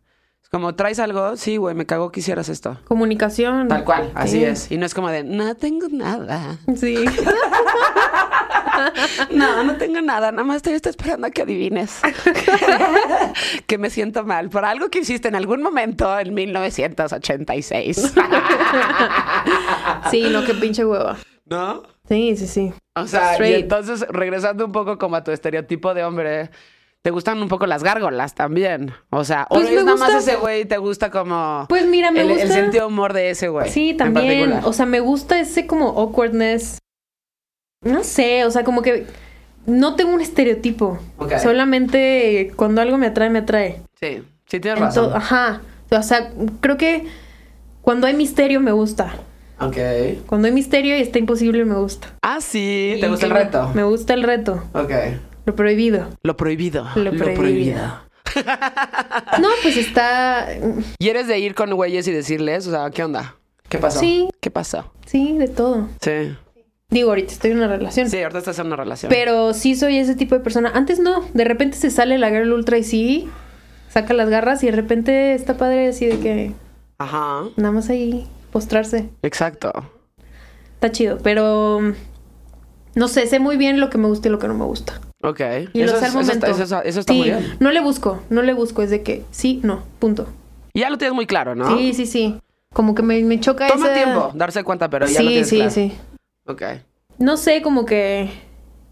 como, 0.55 0.77
¿traes 0.77 1.01
algo? 1.01 1.37
Sí, 1.37 1.57
güey, 1.57 1.75
me 1.75 1.85
cago 1.85 2.13
que 2.13 2.21
hicieras 2.21 2.49
esto. 2.49 2.79
Comunicación. 2.87 3.67
Tal 3.67 3.83
cual, 3.83 4.13
así 4.15 4.39
Sí. 4.39 4.45
es. 4.45 4.71
Y 4.71 4.77
no 4.77 4.87
es 4.87 4.95
como 4.95 5.09
de, 5.11 5.25
no 5.25 5.53
tengo 5.57 5.89
nada. 5.91 6.59
Sí. 6.77 6.95
No, 9.31 9.63
no 9.63 9.77
tengo 9.77 10.01
nada, 10.01 10.33
nada 10.33 10.43
más 10.43 10.61
te 10.63 10.75
estoy 10.75 10.91
esperando 10.91 11.29
a 11.29 11.31
que 11.31 11.43
adivines. 11.43 12.01
que 13.67 13.79
me 13.79 13.89
siento 13.89 14.25
mal 14.25 14.51
por 14.51 14.65
algo 14.65 14.89
que 14.91 14.99
hiciste 14.99 15.29
en 15.29 15.37
algún 15.37 15.63
momento 15.63 16.19
en 16.19 16.35
1986. 16.35 18.15
sí, 20.11 20.29
no, 20.31 20.45
qué 20.45 20.55
pinche 20.55 20.85
hueva. 20.85 21.17
¿No? 21.47 21.85
Sí, 22.09 22.37
sí, 22.37 22.47
sí. 22.49 22.73
O 22.97 23.07
sea, 23.07 23.37
y 23.49 23.55
entonces, 23.55 24.05
regresando 24.09 24.67
un 24.67 24.73
poco 24.73 24.99
como 24.99 25.15
a 25.17 25.23
tu 25.25 25.31
estereotipo 25.31 25.95
de 25.95 26.05
hombre, 26.05 26.51
¿te 27.05 27.11
gustan 27.11 27.43
un 27.43 27.49
poco 27.49 27.67
las 27.67 27.83
gárgolas 27.85 28.35
también? 28.35 28.93
O 29.11 29.25
sea, 29.25 29.47
o 29.51 29.57
Pues 29.57 29.69
es 29.69 29.75
me 29.75 29.85
nada 29.85 29.99
más 29.99 30.15
ese 30.15 30.37
güey 30.37 30.65
te 30.65 30.79
gusta 30.79 31.11
como... 31.11 31.67
Pues 31.69 31.87
mira, 31.87 32.11
me 32.11 32.23
el, 32.23 32.31
el 32.31 32.39
gusta. 32.39 32.55
sentido 32.55 32.87
de 32.87 32.93
humor 32.93 33.13
de 33.13 33.29
ese 33.29 33.49
güey. 33.49 33.69
Sí, 33.69 33.93
también. 33.93 34.61
O 34.65 34.73
sea, 34.73 34.87
me 34.87 35.01
gusta 35.01 35.39
ese 35.39 35.67
como 35.67 35.89
awkwardness. 35.91 36.79
No 37.83 38.03
sé, 38.05 38.47
o 38.47 38.51
sea, 38.51 38.65
como 38.65 38.81
que 38.81 39.07
no 39.67 39.97
tengo 39.97 40.15
un 40.15 40.23
estereotipo. 40.23 40.99
Solamente 41.43 42.53
cuando 42.57 42.81
algo 42.81 42.97
me 42.97 43.09
atrae, 43.09 43.29
me 43.29 43.41
atrae. 43.41 43.83
sí, 44.01 44.23
sí 44.47 44.59
tienes 44.61 44.79
En 44.79 44.85
razón. 44.87 45.13
Ajá. 45.15 45.61
O 45.91 46.03
sea, 46.03 46.33
creo 46.61 46.79
que 46.79 47.05
cuando 47.83 48.07
hay 48.07 48.15
misterio 48.15 48.61
me 48.61 48.73
gusta. 48.73 49.15
Ok. 49.61 49.77
Cuando 50.27 50.47
hay 50.49 50.55
misterio 50.55 50.97
y 50.97 51.03
está 51.03 51.19
imposible 51.19 51.67
me 51.67 51.75
gusta. 51.77 52.09
Ah, 52.23 52.41
sí, 52.41 52.97
¿te 52.99 53.09
gusta 53.09 53.27
el 53.27 53.33
reto? 53.33 53.71
Me 53.75 53.83
gusta 53.85 54.15
el 54.15 54.23
reto. 54.23 54.65
Ok. 54.73 54.91
Lo 55.45 55.55
prohibido. 55.55 56.09
Lo 56.23 56.37
prohibido. 56.37 56.87
Lo 56.97 57.11
prohibido. 57.13 57.81
No, 59.41 59.49
pues 59.63 59.77
está. 59.77 60.49
¿Y 60.99 61.09
eres 61.09 61.29
de 61.29 61.39
ir 61.39 61.55
con 61.55 61.73
güeyes 61.73 62.09
y 62.09 62.13
decirles, 62.13 62.67
o 62.67 62.71
sea, 62.73 62.91
¿qué 62.91 63.05
onda? 63.05 63.37
¿Qué 63.69 63.79
pasó? 63.79 64.01
Sí. 64.01 64.29
¿Qué 64.41 64.51
pasó? 64.51 64.93
Sí, 65.07 65.37
de 65.39 65.47
todo. 65.47 65.89
Sí. 66.01 66.35
Digo, 66.91 67.11
ahorita 67.11 67.33
estoy 67.33 67.53
en 67.53 67.59
una 67.59 67.69
relación. 67.69 68.09
Sí, 68.11 68.21
ahorita 68.21 68.39
estás 68.39 68.59
en 68.59 68.67
una 68.67 68.77
relación. 68.77 69.11
Pero 69.11 69.53
sí 69.55 69.75
soy 69.77 69.99
ese 69.99 70.15
tipo 70.17 70.35
de 70.35 70.41
persona. 70.41 70.71
Antes 70.75 70.99
no. 70.99 71.25
De 71.33 71.45
repente 71.45 71.77
se 71.77 71.91
sale 71.91 72.19
la 72.19 72.31
Girl 72.31 72.53
Ultra 72.53 72.79
y 72.79 72.85
sí. 72.85 73.29
Saca 73.89 74.15
las 74.15 74.29
garras 74.29 74.63
y 74.65 74.67
de 74.67 74.73
repente 74.73 75.35
está 75.35 75.57
padre 75.57 75.89
así 75.89 76.07
de 76.07 76.19
que 76.19 76.53
Ajá. 76.99 77.45
nada 77.57 77.73
más 77.73 77.89
ahí 77.91 78.27
postrarse. 78.51 79.11
Exacto. 79.23 79.73
Está 80.75 80.91
chido. 80.91 81.19
Pero 81.23 81.81
no 82.95 83.09
sé, 83.09 83.27
sé 83.27 83.39
muy 83.39 83.57
bien 83.57 83.81
lo 83.81 83.91
que 83.91 83.99
me 83.99 84.09
gusta 84.09 84.29
y 84.29 84.31
lo 84.33 84.39
que 84.39 84.49
no 84.49 84.55
me 84.55 84.65
gusta. 84.65 85.01
Ok. 85.25 85.41
Y 85.73 85.81
eso, 85.83 85.95
lo 85.95 85.99
sé 86.01 86.07
es- 86.07 86.15
al 86.15 86.21
eso 86.21 86.33
está, 86.33 86.47
momento. 86.49 86.63
eso, 86.65 86.83
eso 86.83 87.01
está 87.01 87.13
sí, 87.13 87.19
muy 87.19 87.29
bien. 87.31 87.57
no 87.61 87.71
le 87.73 87.81
busco, 87.81 88.23
no 88.31 88.43
le 88.43 88.53
busco. 88.55 88.83
Es 88.83 88.91
de 88.91 89.03
que 89.03 89.25
sí, 89.31 89.61
no, 89.63 89.83
punto. 89.99 90.29
Y 90.73 90.81
ya 90.81 90.91
lo 90.91 90.99
tienes 90.99 91.15
muy 91.15 91.27
claro, 91.27 91.55
¿no? 91.55 91.77
Sí, 91.77 91.95
sí, 91.95 92.07
sí. 92.07 92.37
Como 92.73 92.95
que 92.95 93.03
me, 93.03 93.23
me 93.23 93.39
choca 93.41 93.69
Toma 93.69 93.87
esa- 93.87 93.95
tiempo 93.95 94.33
darse 94.35 94.63
cuenta, 94.65 94.91
pero 94.91 95.07
ya 95.07 95.23
lo 95.23 95.29
sí, 95.29 95.33
tienes 95.33 95.49
sí, 95.49 95.57
claro. 95.57 95.71
sí. 95.71 95.93
Ok. 96.47 96.63
No 97.19 97.37
sé, 97.37 97.63
como 97.63 97.85
que 97.87 98.31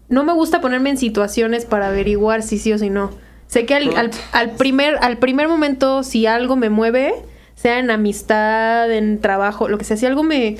no 0.09 0.23
me 0.23 0.33
gusta 0.33 0.61
ponerme 0.61 0.89
en 0.91 0.97
situaciones 0.97 1.65
para 1.65 1.87
averiguar 1.89 2.41
si 2.43 2.57
sí 2.57 2.71
o 2.73 2.77
si 2.77 2.89
no. 2.89 3.11
Sé 3.47 3.65
que 3.65 3.75
al, 3.75 3.95
al- 3.95 4.11
al 4.31 4.51
primer, 4.55 4.97
al 5.01 5.17
primer 5.17 5.47
momento, 5.47 6.03
si 6.03 6.25
algo 6.25 6.55
me 6.55 6.69
mueve, 6.69 7.13
sea 7.55 7.77
en 7.79 7.91
amistad, 7.91 8.91
en 8.91 9.19
trabajo, 9.19 9.67
lo 9.67 9.77
que 9.77 9.83
sea, 9.83 9.97
si 9.97 10.05
algo 10.05 10.23
me, 10.23 10.57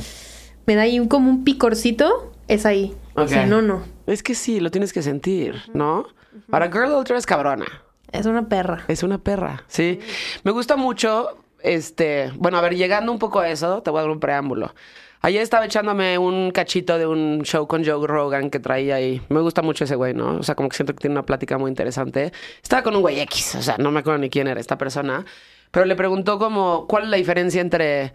me 0.68 0.76
da 0.76 0.84
ahí 0.84 1.00
un- 1.00 1.08
como 1.08 1.30
un 1.30 1.44
picorcito, 1.44 2.32
es 2.48 2.66
ahí. 2.66 2.94
Ok. 3.16 3.30
Si 3.30 3.46
no, 3.46 3.62
no. 3.62 3.84
Es 4.08 4.24
que 4.24 4.36
sí, 4.36 4.60
lo 4.60 4.72
tienes 4.72 4.94
que 4.94 5.02
sentir, 5.02 5.62
¿no? 5.74 6.06
Para 6.50 6.72
Girl 6.72 6.92
Ultra 6.92 7.18
es 7.18 7.26
cabrona. 7.26 7.66
Es 8.12 8.26
una 8.26 8.48
perra. 8.48 8.84
Es 8.88 9.04
una 9.04 9.18
perra, 9.18 9.64
sí. 9.68 10.00
Me 10.44 10.52
gusta 10.52 10.76
mucho, 10.76 11.38
este, 11.62 12.32
bueno, 12.36 12.58
a 12.58 12.62
ver, 12.62 12.76
llegando 12.76 13.12
un 13.12 13.20
poco 13.20 13.40
a 13.40 13.50
eso, 13.50 13.82
te 13.82 13.90
voy 13.90 14.00
a 14.00 14.02
dar 14.04 14.12
un 14.12 14.20
preámbulo. 14.20 14.74
Ayer 15.22 15.42
estaba 15.42 15.66
echándome 15.66 16.18
un 16.18 16.52
cachito 16.52 16.98
de 16.98 17.08
un 17.08 17.44
show 17.44 17.66
con 17.66 17.86
Joe 17.86 18.06
Rogan 18.06 18.50
que 18.50 18.60
traía 18.60 18.96
ahí. 18.96 19.22
Me 19.30 19.40
gusta 19.40 19.62
mucho 19.62 19.86
ese 19.86 19.96
güey, 19.96 20.14
¿no? 20.14 20.36
O 20.36 20.44
sea, 20.44 20.54
como 20.54 20.68
que 20.68 20.76
siento 20.76 20.94
que 20.94 21.00
tiene 21.00 21.14
una 21.14 21.26
plática 21.26 21.58
muy 21.58 21.70
interesante. 21.70 22.34
Estaba 22.62 22.84
con 22.84 22.94
un 22.96 23.02
güey 23.02 23.22
X, 23.22 23.56
o 23.56 23.62
sea, 23.62 23.78
no 23.78 23.90
me 23.90 24.02
acuerdo 24.02 24.20
ni 24.20 24.30
quién 24.30 24.48
era 24.48 24.60
esta 24.60 24.78
persona, 24.78 25.26
pero 25.72 25.86
le 25.86 25.96
preguntó 25.96 26.38
como, 26.40 26.88
¿cuál 26.88 27.04
es 27.04 27.10
la 27.10 27.16
diferencia 27.18 27.62
entre 27.62 28.12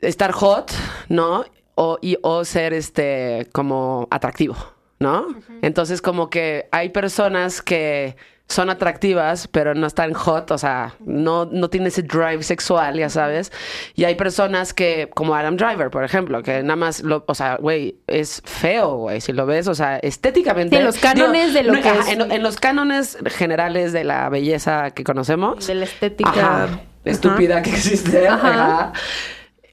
estar 0.00 0.32
hot, 0.32 0.72
¿no? 1.10 1.44
O, 1.78 1.98
y, 2.00 2.16
o 2.22 2.44
ser 2.44 2.72
este 2.72 3.48
como 3.52 4.08
atractivo, 4.10 4.56
¿no? 4.98 5.26
Entonces 5.60 6.00
como 6.00 6.30
que 6.30 6.68
hay 6.72 6.88
personas 6.88 7.60
que 7.60 8.16
son 8.48 8.70
atractivas, 8.70 9.48
pero 9.48 9.74
no 9.74 9.86
están 9.86 10.12
hot, 10.12 10.50
o 10.52 10.58
sea, 10.58 10.94
no, 11.04 11.46
no 11.46 11.68
tienen 11.68 11.88
ese 11.88 12.02
drive 12.02 12.42
sexual, 12.42 12.96
ya 12.96 13.08
sabes. 13.08 13.50
Y 13.94 14.04
hay 14.04 14.14
personas 14.14 14.72
que, 14.72 15.10
como 15.14 15.34
Adam 15.34 15.56
Driver, 15.56 15.90
por 15.90 16.04
ejemplo, 16.04 16.42
que 16.42 16.62
nada 16.62 16.76
más, 16.76 17.02
lo, 17.02 17.24
o 17.26 17.34
sea, 17.34 17.56
güey, 17.56 17.96
es 18.06 18.42
feo, 18.44 18.96
güey, 18.98 19.20
si 19.20 19.32
lo 19.32 19.46
ves, 19.46 19.66
o 19.66 19.74
sea, 19.74 19.98
estéticamente. 19.98 20.76
Sí, 20.76 20.80
en 20.80 20.86
los 20.86 20.98
cánones 20.98 21.54
de 21.54 21.64
lo 21.64 21.72
que 21.74 21.88
ajá, 21.88 22.00
es. 22.00 22.08
En, 22.08 22.30
en 22.30 22.42
los 22.42 22.56
cánones 22.56 23.18
generales 23.26 23.92
de 23.92 24.04
la 24.04 24.28
belleza 24.28 24.92
que 24.92 25.02
conocemos. 25.02 25.66
De 25.66 25.74
la 25.74 25.84
estética. 25.84 26.30
Ajá, 26.30 26.80
estúpida 27.04 27.62
que 27.62 27.70
existe. 27.70 28.28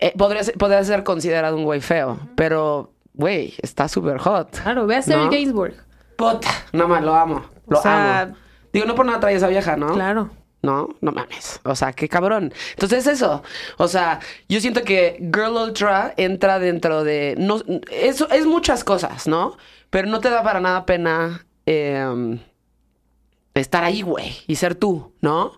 Eh, 0.03 0.13
podría, 0.17 0.43
ser, 0.43 0.57
podría 0.57 0.83
ser 0.83 1.03
considerado 1.05 1.55
un 1.55 1.63
güey 1.63 1.79
feo, 1.79 2.19
pero, 2.35 2.91
güey, 3.13 3.53
está 3.61 3.87
súper 3.87 4.17
hot. 4.17 4.59
Claro, 4.61 4.85
ve 4.85 4.97
a 4.97 5.01
Serge 5.01 5.23
¿No? 5.23 5.31
Gainsbourg. 5.31 5.75
Puta, 6.17 6.49
no 6.73 6.89
más, 6.89 7.01
lo 7.01 7.15
amo. 7.15 7.45
Lo 7.67 7.79
O 7.79 7.81
sea, 7.81 8.21
amo. 8.23 8.35
Digo, 8.73 8.85
no 8.85 8.95
por 8.95 9.05
nada 9.05 9.21
trae 9.21 9.35
esa 9.35 9.47
vieja, 9.47 9.77
¿no? 9.77 9.93
Claro. 9.93 10.29
No, 10.61 10.89
no 10.99 11.11
mames. 11.13 11.61
O 11.63 11.73
sea, 11.73 11.93
qué 11.93 12.09
cabrón. 12.09 12.53
Entonces, 12.71 13.07
eso. 13.07 13.43
O 13.77 13.87
sea, 13.87 14.19
yo 14.49 14.59
siento 14.59 14.81
que 14.83 15.19
Girl 15.33 15.55
Ultra 15.55 16.13
entra 16.17 16.59
dentro 16.59 17.05
de. 17.05 17.35
No, 17.37 17.61
eso 17.89 18.29
es 18.29 18.45
muchas 18.45 18.83
cosas, 18.83 19.25
¿no? 19.25 19.55
Pero 19.89 20.09
no 20.09 20.19
te 20.19 20.29
da 20.29 20.43
para 20.43 20.59
nada 20.59 20.85
pena 20.85 21.45
eh, 21.65 22.39
estar 23.53 23.85
ahí, 23.85 24.01
güey, 24.01 24.35
y 24.47 24.55
ser 24.55 24.75
tú, 24.75 25.13
¿no? 25.21 25.53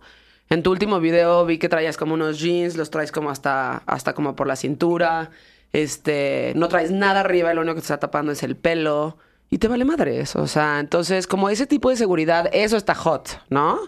En 0.49 0.63
tu 0.63 0.71
último 0.71 0.99
video 0.99 1.45
vi 1.45 1.57
que 1.57 1.69
traías 1.69 1.97
como 1.97 2.13
unos 2.13 2.39
jeans, 2.39 2.77
los 2.77 2.91
traes 2.91 3.11
como 3.11 3.29
hasta, 3.29 3.77
hasta 3.85 4.13
como 4.13 4.35
por 4.35 4.47
la 4.47 4.55
cintura. 4.55 5.31
Este, 5.73 6.53
no 6.55 6.67
traes 6.67 6.91
nada 6.91 7.21
arriba, 7.21 7.51
y 7.51 7.55
lo 7.55 7.61
único 7.61 7.75
que 7.75 7.81
te 7.81 7.85
está 7.85 7.99
tapando 7.99 8.31
es 8.31 8.43
el 8.43 8.55
pelo. 8.55 9.17
Y 9.49 9.57
te 9.57 9.67
vale 9.67 9.85
madre 9.85 10.19
eso. 10.19 10.41
O 10.41 10.47
sea, 10.47 10.79
entonces, 10.79 11.27
como 11.27 11.49
ese 11.49 11.67
tipo 11.67 11.89
de 11.89 11.95
seguridad, 11.95 12.49
eso 12.53 12.77
está 12.77 12.95
hot, 12.95 13.41
¿no? 13.49 13.79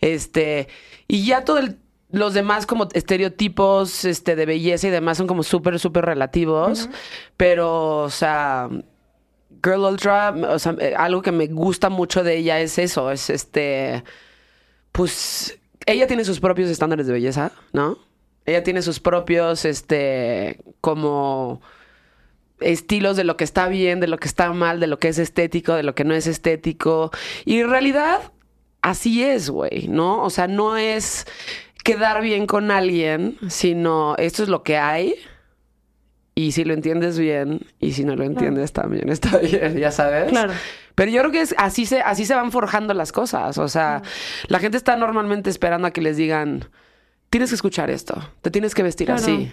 Este, 0.00 0.68
y 1.08 1.26
ya 1.26 1.44
todo 1.44 1.58
el, 1.58 1.78
los 2.10 2.34
demás 2.34 2.66
como 2.66 2.88
estereotipos 2.92 4.04
este, 4.04 4.36
de 4.36 4.46
belleza 4.46 4.88
y 4.88 4.90
demás 4.90 5.18
son 5.18 5.26
como 5.26 5.42
súper, 5.42 5.78
súper 5.78 6.04
relativos. 6.04 6.88
Pero, 7.36 8.02
o 8.02 8.10
sea, 8.10 8.68
Girl 9.62 9.80
Ultra, 9.80 10.34
o 10.50 10.58
sea, 10.58 10.76
eh, 10.80 10.94
algo 10.96 11.22
que 11.22 11.32
me 11.32 11.46
gusta 11.48 11.88
mucho 11.88 12.22
de 12.22 12.36
ella 12.36 12.60
es 12.60 12.78
eso, 12.78 13.10
es 13.10 13.30
este, 13.30 14.04
pues, 14.92 15.58
ella 15.86 16.06
tiene 16.06 16.24
sus 16.24 16.40
propios 16.40 16.68
estándares 16.68 17.06
de 17.06 17.12
belleza, 17.12 17.52
¿no? 17.72 17.98
Ella 18.44 18.62
tiene 18.62 18.82
sus 18.82 19.00
propios, 19.00 19.64
este, 19.64 20.60
como 20.80 21.60
estilos 22.60 23.16
de 23.16 23.24
lo 23.24 23.36
que 23.36 23.44
está 23.44 23.68
bien, 23.68 24.00
de 24.00 24.06
lo 24.06 24.18
que 24.18 24.28
está 24.28 24.52
mal, 24.52 24.80
de 24.80 24.86
lo 24.86 24.98
que 24.98 25.08
es 25.08 25.18
estético, 25.18 25.74
de 25.74 25.82
lo 25.82 25.94
que 25.94 26.04
no 26.04 26.14
es 26.14 26.26
estético. 26.26 27.10
Y 27.44 27.60
en 27.60 27.70
realidad, 27.70 28.32
así 28.82 29.22
es, 29.22 29.50
güey, 29.50 29.88
¿no? 29.88 30.22
O 30.22 30.30
sea, 30.30 30.48
no 30.48 30.76
es 30.76 31.26
quedar 31.84 32.22
bien 32.22 32.46
con 32.46 32.70
alguien, 32.70 33.38
sino 33.48 34.16
esto 34.16 34.42
es 34.42 34.48
lo 34.48 34.62
que 34.62 34.76
hay. 34.76 35.14
Y 36.34 36.52
si 36.52 36.64
lo 36.64 36.74
entiendes 36.74 37.18
bien, 37.18 37.60
y 37.80 37.92
si 37.92 38.04
no 38.04 38.14
lo 38.14 38.24
entiendes 38.24 38.72
también 38.72 39.08
está 39.08 39.38
bien, 39.38 39.76
ya 39.78 39.90
sabes. 39.90 40.30
Claro. 40.30 40.52
Pero 40.96 41.12
yo 41.12 41.20
creo 41.20 41.30
que 41.30 41.42
es 41.42 41.54
así 41.58 41.86
se, 41.86 42.00
así 42.00 42.24
se 42.24 42.34
van 42.34 42.50
forjando 42.50 42.92
las 42.94 43.12
cosas. 43.12 43.58
O 43.58 43.68
sea, 43.68 44.02
la 44.48 44.58
gente 44.58 44.76
está 44.76 44.96
normalmente 44.96 45.48
esperando 45.50 45.86
a 45.86 45.92
que 45.92 46.00
les 46.00 46.16
digan, 46.16 46.68
tienes 47.30 47.50
que 47.50 47.54
escuchar 47.54 47.90
esto, 47.90 48.28
te 48.42 48.50
tienes 48.50 48.74
que 48.74 48.82
vestir 48.82 49.06
Claro. 49.06 49.22
así. 49.22 49.52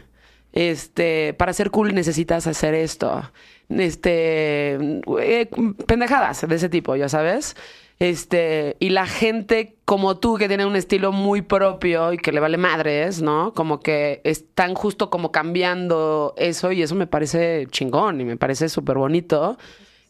Este, 0.53 1.33
para 1.33 1.51
ser 1.53 1.69
cool 1.71 1.93
necesitas 1.93 2.47
hacer 2.47 2.73
esto. 2.73 3.29
Este, 3.69 4.75
eh, 5.19 5.49
pendejadas 5.85 6.47
de 6.47 6.55
ese 6.55 6.69
tipo, 6.69 6.95
ya 6.95 7.09
sabes. 7.09 7.55
Este, 7.99 8.75
y 8.79 8.89
la 8.89 9.05
gente 9.05 9.75
como 9.85 10.17
tú 10.19 10.35
que 10.37 10.47
tiene 10.47 10.65
un 10.65 10.75
estilo 10.75 11.11
muy 11.11 11.41
propio 11.41 12.11
y 12.13 12.17
que 12.17 12.31
le 12.31 12.39
vale 12.39 12.57
madres, 12.57 13.21
¿no? 13.21 13.53
Como 13.53 13.79
que 13.79 14.21
están 14.23 14.73
justo 14.75 15.09
como 15.09 15.31
cambiando 15.31 16.33
eso 16.37 16.71
y 16.71 16.81
eso 16.81 16.95
me 16.95 17.07
parece 17.07 17.67
chingón 17.69 18.21
y 18.21 18.25
me 18.25 18.37
parece 18.37 18.69
súper 18.69 18.97
bonito. 18.97 19.57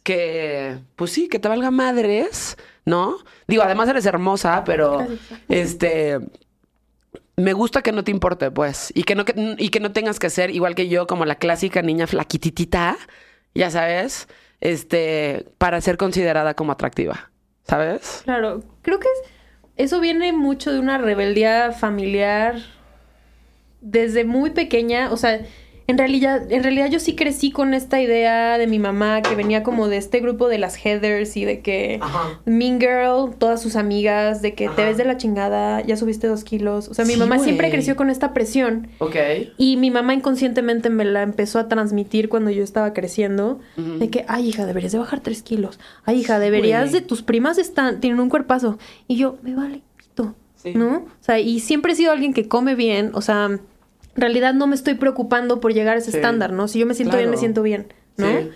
Que, 0.04 0.78
pues 0.96 1.12
sí, 1.12 1.30
que 1.30 1.40
te 1.40 1.48
valga 1.48 1.72
madres, 1.72 2.58
¿no? 2.86 3.18
Digo, 3.48 3.64
además 3.64 3.88
eres 3.90 4.06
hermosa, 4.06 4.64
pero 4.66 5.08
este 5.50 6.20
me 7.36 7.54
gusta 7.54 7.82
que 7.82 7.92
no 7.92 8.04
te 8.04 8.12
importe, 8.12 8.52
pues, 8.52 8.92
y 8.96 9.04
que 9.04 9.16
no 9.16 9.26
que- 9.26 9.56
y 9.58 9.70
que 9.70 9.80
no 9.80 9.92
tengas 9.92 10.20
que 10.20 10.30
ser 10.30 10.52
igual 10.52 10.76
que 10.76 10.88
yo, 10.88 11.08
como 11.08 11.26
la 11.26 11.36
clásica 11.36 11.82
niña 11.82 12.06
flaquititita, 12.06 12.96
ya 13.56 13.72
sabes, 13.72 14.28
este, 14.62 15.48
para 15.58 15.82
ser 15.82 15.98
considerada 15.98 16.54
como 16.54 16.72
atractiva, 16.74 17.32
¿sabes? 17.64 18.22
Claro, 18.26 18.64
creo 18.84 19.00
que 19.00 19.08
es- 19.08 19.30
eso 19.78 20.00
viene 20.00 20.32
mucho 20.32 20.72
de 20.72 20.80
una 20.80 20.98
rebeldía 21.00 21.72
familiar 21.72 22.58
desde 23.82 24.26
muy 24.26 24.52
pequeña, 24.52 25.12
o 25.12 25.18
sea, 25.18 25.42
en 25.88 25.98
realidad, 25.98 26.52
en 26.52 26.64
realidad 26.64 26.90
yo 26.90 27.00
sí 27.00 27.16
crecí 27.16 27.52
con 27.52 27.74
esta 27.74 28.02
idea 28.02 28.58
de 28.58 28.68
mi 28.68 28.80
mamá 28.80 29.22
que 29.22 29.36
venía 29.36 29.64
como 29.64 29.88
de 29.90 29.98
este 29.98 30.20
grupo 30.22 30.48
de 30.48 30.58
las 30.58 30.76
Heathers 30.78 31.36
y 31.36 31.44
de 31.46 31.60
que 31.62 32.00
Ajá. 32.02 32.40
Mean 32.46 32.80
Girl, 32.80 33.36
todas 33.38 33.62
sus 33.62 33.76
amigas, 33.76 34.42
de 34.42 34.54
que 34.54 34.70
te 34.70 34.86
ves 34.86 34.98
de 34.98 35.06
la 35.06 35.18
chingada, 35.18 35.82
ya 35.82 35.98
subiste 35.98 36.28
dos 36.28 36.44
kilos. 36.44 36.88
O 36.88 36.94
sea, 36.94 37.04
mi 37.06 37.14
Sí, 37.14 37.20
mamá 37.20 37.38
siempre 37.40 37.70
creció 37.70 37.96
con 37.96 38.10
esta 38.10 38.34
presión. 38.34 38.88
Ok. 39.00 39.16
Y 39.58 39.78
mi 39.78 39.92
mamá 39.92 40.14
inconscientemente 40.14 40.90
me 40.90 41.04
la 41.06 41.22
empezó 41.22 41.60
a 41.60 41.68
transmitir 41.68 42.30
cuando 42.30 42.50
yo 42.52 42.64
estaba 42.64 42.94
creciendo. 42.94 43.60
De 43.76 44.10
que, 44.10 44.24
ay, 44.28 44.48
hija, 44.50 44.66
deberías 44.66 44.92
de 44.94 45.00
bajar 45.00 45.20
tres 45.20 45.44
kilos. 45.44 45.80
Ay, 46.06 46.20
hija, 46.22 46.40
deberías 46.40 46.92
de... 46.92 47.02
Tus 47.02 47.22
primas 47.24 47.58
están, 47.58 48.00
tienen 48.00 48.20
un 48.20 48.30
cuerpazo. 48.30 48.78
Y 49.08 49.18
yo, 49.18 49.38
me 49.44 49.54
vale 49.54 49.82
pito, 49.98 50.34
Sí. 50.56 50.74
¿no? 50.76 50.96
O 51.00 51.08
sea, 51.20 51.40
y 51.40 51.60
siempre 51.60 51.92
he 51.92 51.96
sido 51.96 52.12
alguien 52.14 52.34
que 52.34 52.48
come 52.48 52.74
bien. 52.76 53.12
O 53.16 53.22
sea, 53.22 53.60
en 54.16 54.22
realidad 54.22 54.54
no 54.54 54.68
me 54.68 54.76
estoy 54.76 54.94
preocupando 54.96 55.60
por 55.60 55.74
llegar 55.74 55.96
a 55.96 56.00
ese 56.00 56.12
Sí. 56.12 56.18
estándar, 56.18 56.52
¿no? 56.54 56.68
Si 56.68 56.80
yo 56.80 56.86
me 56.86 56.94
siento 56.94 57.18
bien, 57.18 57.30
me 57.30 57.38
siento 57.38 57.64
bien, 57.64 57.88
¿no? 58.18 58.28
Sí. 58.28 58.50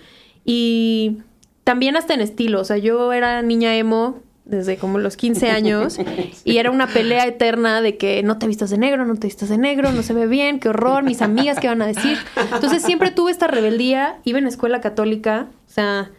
Y 0.44 1.18
también 1.64 1.96
hasta 1.96 2.14
en 2.14 2.20
estilo. 2.20 2.60
O 2.60 2.64
sea, 2.64 2.78
yo 2.78 3.12
era 3.12 3.42
niña 3.42 3.76
emo 3.76 4.20
desde 4.44 4.76
como 4.78 4.98
los 4.98 5.16
15 5.16 5.50
años 5.50 5.98
y 6.44 6.56
era 6.56 6.70
una 6.70 6.86
pelea 6.86 7.26
eterna 7.26 7.82
de 7.82 7.98
que 7.98 8.22
no 8.22 8.38
te 8.38 8.46
vistas 8.46 8.70
de 8.70 8.78
negro, 8.78 9.04
no 9.04 9.14
te 9.16 9.26
vistas 9.26 9.50
de 9.50 9.58
negro, 9.58 9.92
no 9.92 10.02
se 10.02 10.14
ve 10.14 10.26
bien, 10.26 10.58
qué 10.60 10.70
horror, 10.70 11.02
mis 11.02 11.20
amigas 11.20 11.58
qué 11.60 11.68
van 11.68 11.82
a 11.82 11.86
decir. 11.86 12.16
Entonces 12.54 12.82
siempre 12.82 13.10
tuve 13.10 13.30
esta 13.30 13.46
rebeldía, 13.46 14.18
iba 14.24 14.38
en 14.38 14.46
escuela 14.46 14.80
católica, 14.80 15.48
o 15.66 15.70
sea, 15.70 16.10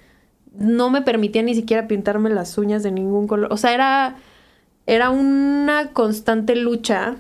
no 0.54 0.90
me 0.92 1.02
permitía 1.02 1.42
ni 1.42 1.56
siquiera 1.56 1.88
pintarme 1.88 2.30
las 2.30 2.56
uñas 2.58 2.84
de 2.84 2.92
ningún 2.92 3.26
color. 3.28 3.52
O 3.52 3.58
sea, 3.58 3.74
era 3.74 4.16
era 4.86 5.10
una 5.12 5.90
constante 5.94 6.56
lucha 6.56 7.16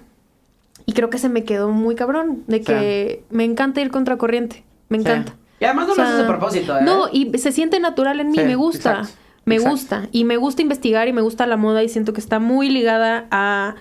y 0.89 0.93
creo 0.93 1.11
que 1.11 1.19
se 1.19 1.29
me 1.29 1.43
quedó 1.43 1.69
muy 1.69 1.93
cabrón 1.93 2.43
de 2.47 2.61
que 2.61 3.23
me 3.29 3.43
encanta 3.43 3.79
ir 3.79 3.91
contracorriente, 3.91 4.63
me 4.89 4.97
encanta. 4.97 5.35
Y 5.59 5.65
además 5.65 5.85
no 5.85 5.93
O 5.93 5.95
lo 5.97 6.01
haces 6.01 6.19
a 6.21 6.27
propósito, 6.27 6.75
¿eh? 6.79 6.81
No, 6.81 7.09
y 7.11 7.37
se 7.37 7.51
siente 7.51 7.79
natural 7.79 8.19
en 8.19 8.31
mí, 8.31 8.39
Sí, 8.39 8.43
me 8.43 8.55
gusta. 8.55 8.89
exacto, 9.01 9.13
Me 9.45 9.55
exacto. 9.55 9.71
gusta. 9.75 10.07
Y 10.11 10.23
me 10.23 10.37
gusta 10.37 10.63
investigar 10.63 11.07
y 11.07 11.13
me 11.13 11.21
gusta 11.21 11.45
la 11.45 11.57
moda 11.57 11.83
y 11.83 11.89
siento 11.89 12.11
que 12.11 12.19
está 12.19 12.39
muy 12.39 12.71
ligada 12.71 13.27
a, 13.29 13.75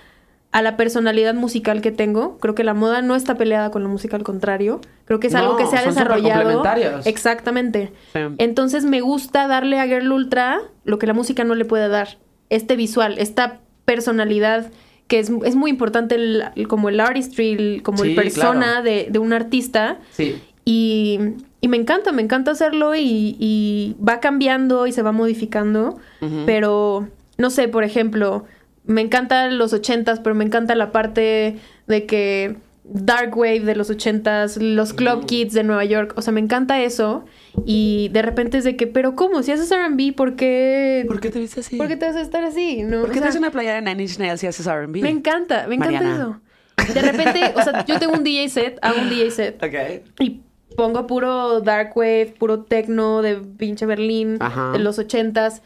a 0.51 0.61
la 0.61 0.77
personalidad 0.77 1.33
musical 1.33 1.81
que 1.81 1.91
tengo. 1.91 2.37
Creo 2.37 2.53
que 2.53 2.63
la 2.63 2.75
moda 2.75 3.01
no 3.01 3.15
está 3.15 3.35
peleada 3.35 3.71
con 3.71 3.81
la 3.81 3.89
música, 3.89 4.15
al 4.15 4.23
contrario. 4.23 4.81
Creo 5.05 5.19
que 5.19 5.25
es 5.27 5.33
algo 5.35 5.57
que 5.57 5.65
se 5.65 5.77
ha 5.77 5.81
son 5.83 5.95
desarrollado. 5.95 6.63
Exactamente. 7.05 7.91
Sí. 8.13 8.19
Entonces 8.37 8.85
me 8.85 9.01
gusta 9.01 9.47
darle 9.47 9.79
a 9.79 9.87
Girl 9.87 10.11
Ultra 10.11 10.59
lo 10.83 10.99
que 10.99 11.07
la 11.07 11.13
música 11.13 11.43
no 11.43 11.55
le 11.55 11.65
puede 11.65 11.87
dar. 11.87 12.19
Este 12.49 12.75
visual, 12.75 13.15
esta 13.17 13.61
personalidad 13.85 14.69
que 15.09 15.19
es, 15.19 15.29
es 15.43 15.55
muy 15.55 15.69
importante 15.71 16.15
el- 16.15 16.43
el- 16.55 16.67
como 16.69 16.87
el 16.87 16.99
artistry, 17.01 17.49
el- 17.51 17.83
como 17.83 17.97
Sí, 18.03 18.11
el 18.11 18.15
persona 18.15 18.65
claro. 18.67 18.83
de, 18.83 19.07
de 19.09 19.19
un 19.19 19.33
artista. 19.33 19.97
Sí. 20.11 20.41
Y, 20.63 21.19
y 21.61 21.67
me 21.67 21.75
encanta, 21.77 22.11
me 22.13 22.21
encanta 22.21 22.51
hacerlo 22.51 22.95
y, 22.95 23.35
y 23.39 23.95
va 24.01 24.21
cambiando 24.21 24.87
y 24.87 24.91
se 24.93 25.01
va 25.01 25.11
modificando. 25.11 25.97
Pero, 26.45 27.07
no 27.37 27.49
sé, 27.49 27.67
por 27.67 27.83
ejemplo, 27.83 28.45
me 28.85 29.01
encantan 29.01 29.57
los 29.57 29.73
ochentas, 29.73 30.19
pero 30.19 30.35
me 30.35 30.45
encanta 30.45 30.75
la 30.75 30.91
parte 30.91 31.57
de 31.87 32.05
que 32.05 32.55
Dark 32.91 33.37
Wave 33.37 33.61
de 33.61 33.75
los 33.75 33.89
ochentas, 33.89 34.57
los 34.57 34.93
Club 34.93 35.25
Kids 35.25 35.53
de 35.53 35.63
Nueva 35.63 35.85
York, 35.85 36.13
o 36.17 36.21
sea, 36.21 36.33
me 36.33 36.39
encanta 36.39 36.81
eso. 36.81 37.25
Y 37.65 38.09
de 38.13 38.21
repente 38.21 38.57
es 38.57 38.63
de 38.63 38.75
que, 38.75 38.87
pero 38.87 39.15
¿cómo? 39.15 39.43
Si 39.43 39.51
haces 39.51 39.71
R&B, 39.71 40.13
¿por 40.13 40.35
qué, 40.35 41.05
¿Por 41.07 41.19
qué 41.19 41.29
te 41.29 41.39
viste 41.39 41.59
así? 41.59 41.77
¿por 41.77 41.87
qué 41.87 41.95
te 41.97 42.05
vas 42.07 42.15
a 42.15 42.21
estar 42.21 42.43
así? 42.43 42.83
¿No? 42.83 43.01
¿Por 43.01 43.11
qué 43.11 43.19
O 43.19 43.31
sea, 43.31 43.39
una 43.39 43.51
playera 43.51 43.75
de 43.75 43.81
Nine 43.81 44.03
Inch 44.03 44.17
Nails 44.17 44.43
y 44.43 44.47
haces 44.47 44.65
R&B? 44.65 45.01
Me 45.01 45.09
encanta, 45.09 45.67
me 45.67 45.75
encanta 45.75 46.01
Mariana. 46.01 46.41
eso. 46.77 46.93
De 46.93 47.01
repente, 47.01 47.53
o 47.55 47.61
sea, 47.61 47.85
yo 47.85 47.99
tengo 47.99 48.13
un 48.13 48.23
DJ 48.23 48.49
set, 48.49 48.79
hago 48.81 49.01
un 49.01 49.09
DJ 49.09 49.31
set. 49.31 49.63
Ok. 49.63 50.03
Y 50.19 50.41
pongo 50.75 51.05
puro 51.07 51.59
dark 51.61 51.91
wave, 51.95 52.33
puro 52.39 52.63
techno 52.63 53.21
de 53.21 53.35
pinche 53.35 53.85
Berlín 53.85 54.37
Ajá. 54.39 54.71
de 54.71 54.79
los 54.79 54.97
ochentas. 54.97 55.61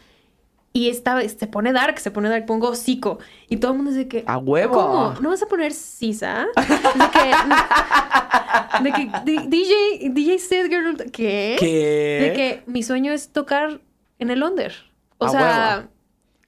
Y 0.76 0.88
esta 0.88 1.20
se 1.28 1.46
pone 1.46 1.72
dark, 1.72 2.00
se 2.00 2.10
pone 2.10 2.28
dark, 2.28 2.46
pongo 2.46 2.68
hocico. 2.70 3.20
Y 3.48 3.58
todo 3.58 3.70
el 3.70 3.76
mundo 3.76 3.92
dice 3.92 4.08
que. 4.08 4.24
¡A 4.26 4.38
huevo! 4.38 4.72
¿Cómo? 4.74 5.14
¿No 5.20 5.28
vas 5.28 5.40
a 5.40 5.46
poner 5.46 5.72
sisa? 5.72 6.46
De 6.56 7.10
que. 7.12 8.82
De 8.82 8.92
que 8.92 9.10
DJ, 9.46 10.10
DJ 10.10 10.38
Seth 10.40 10.66
Girl. 10.68 10.96
¿Qué? 11.12 11.54
¿Qué? 11.60 12.18
De 12.20 12.32
que 12.34 12.62
mi 12.66 12.82
sueño 12.82 13.12
es 13.12 13.28
tocar 13.30 13.80
en 14.18 14.30
el 14.30 14.42
under. 14.42 14.72
O 15.18 15.26
A 15.26 15.28
sea. 15.28 15.76
huevo. 15.76 15.88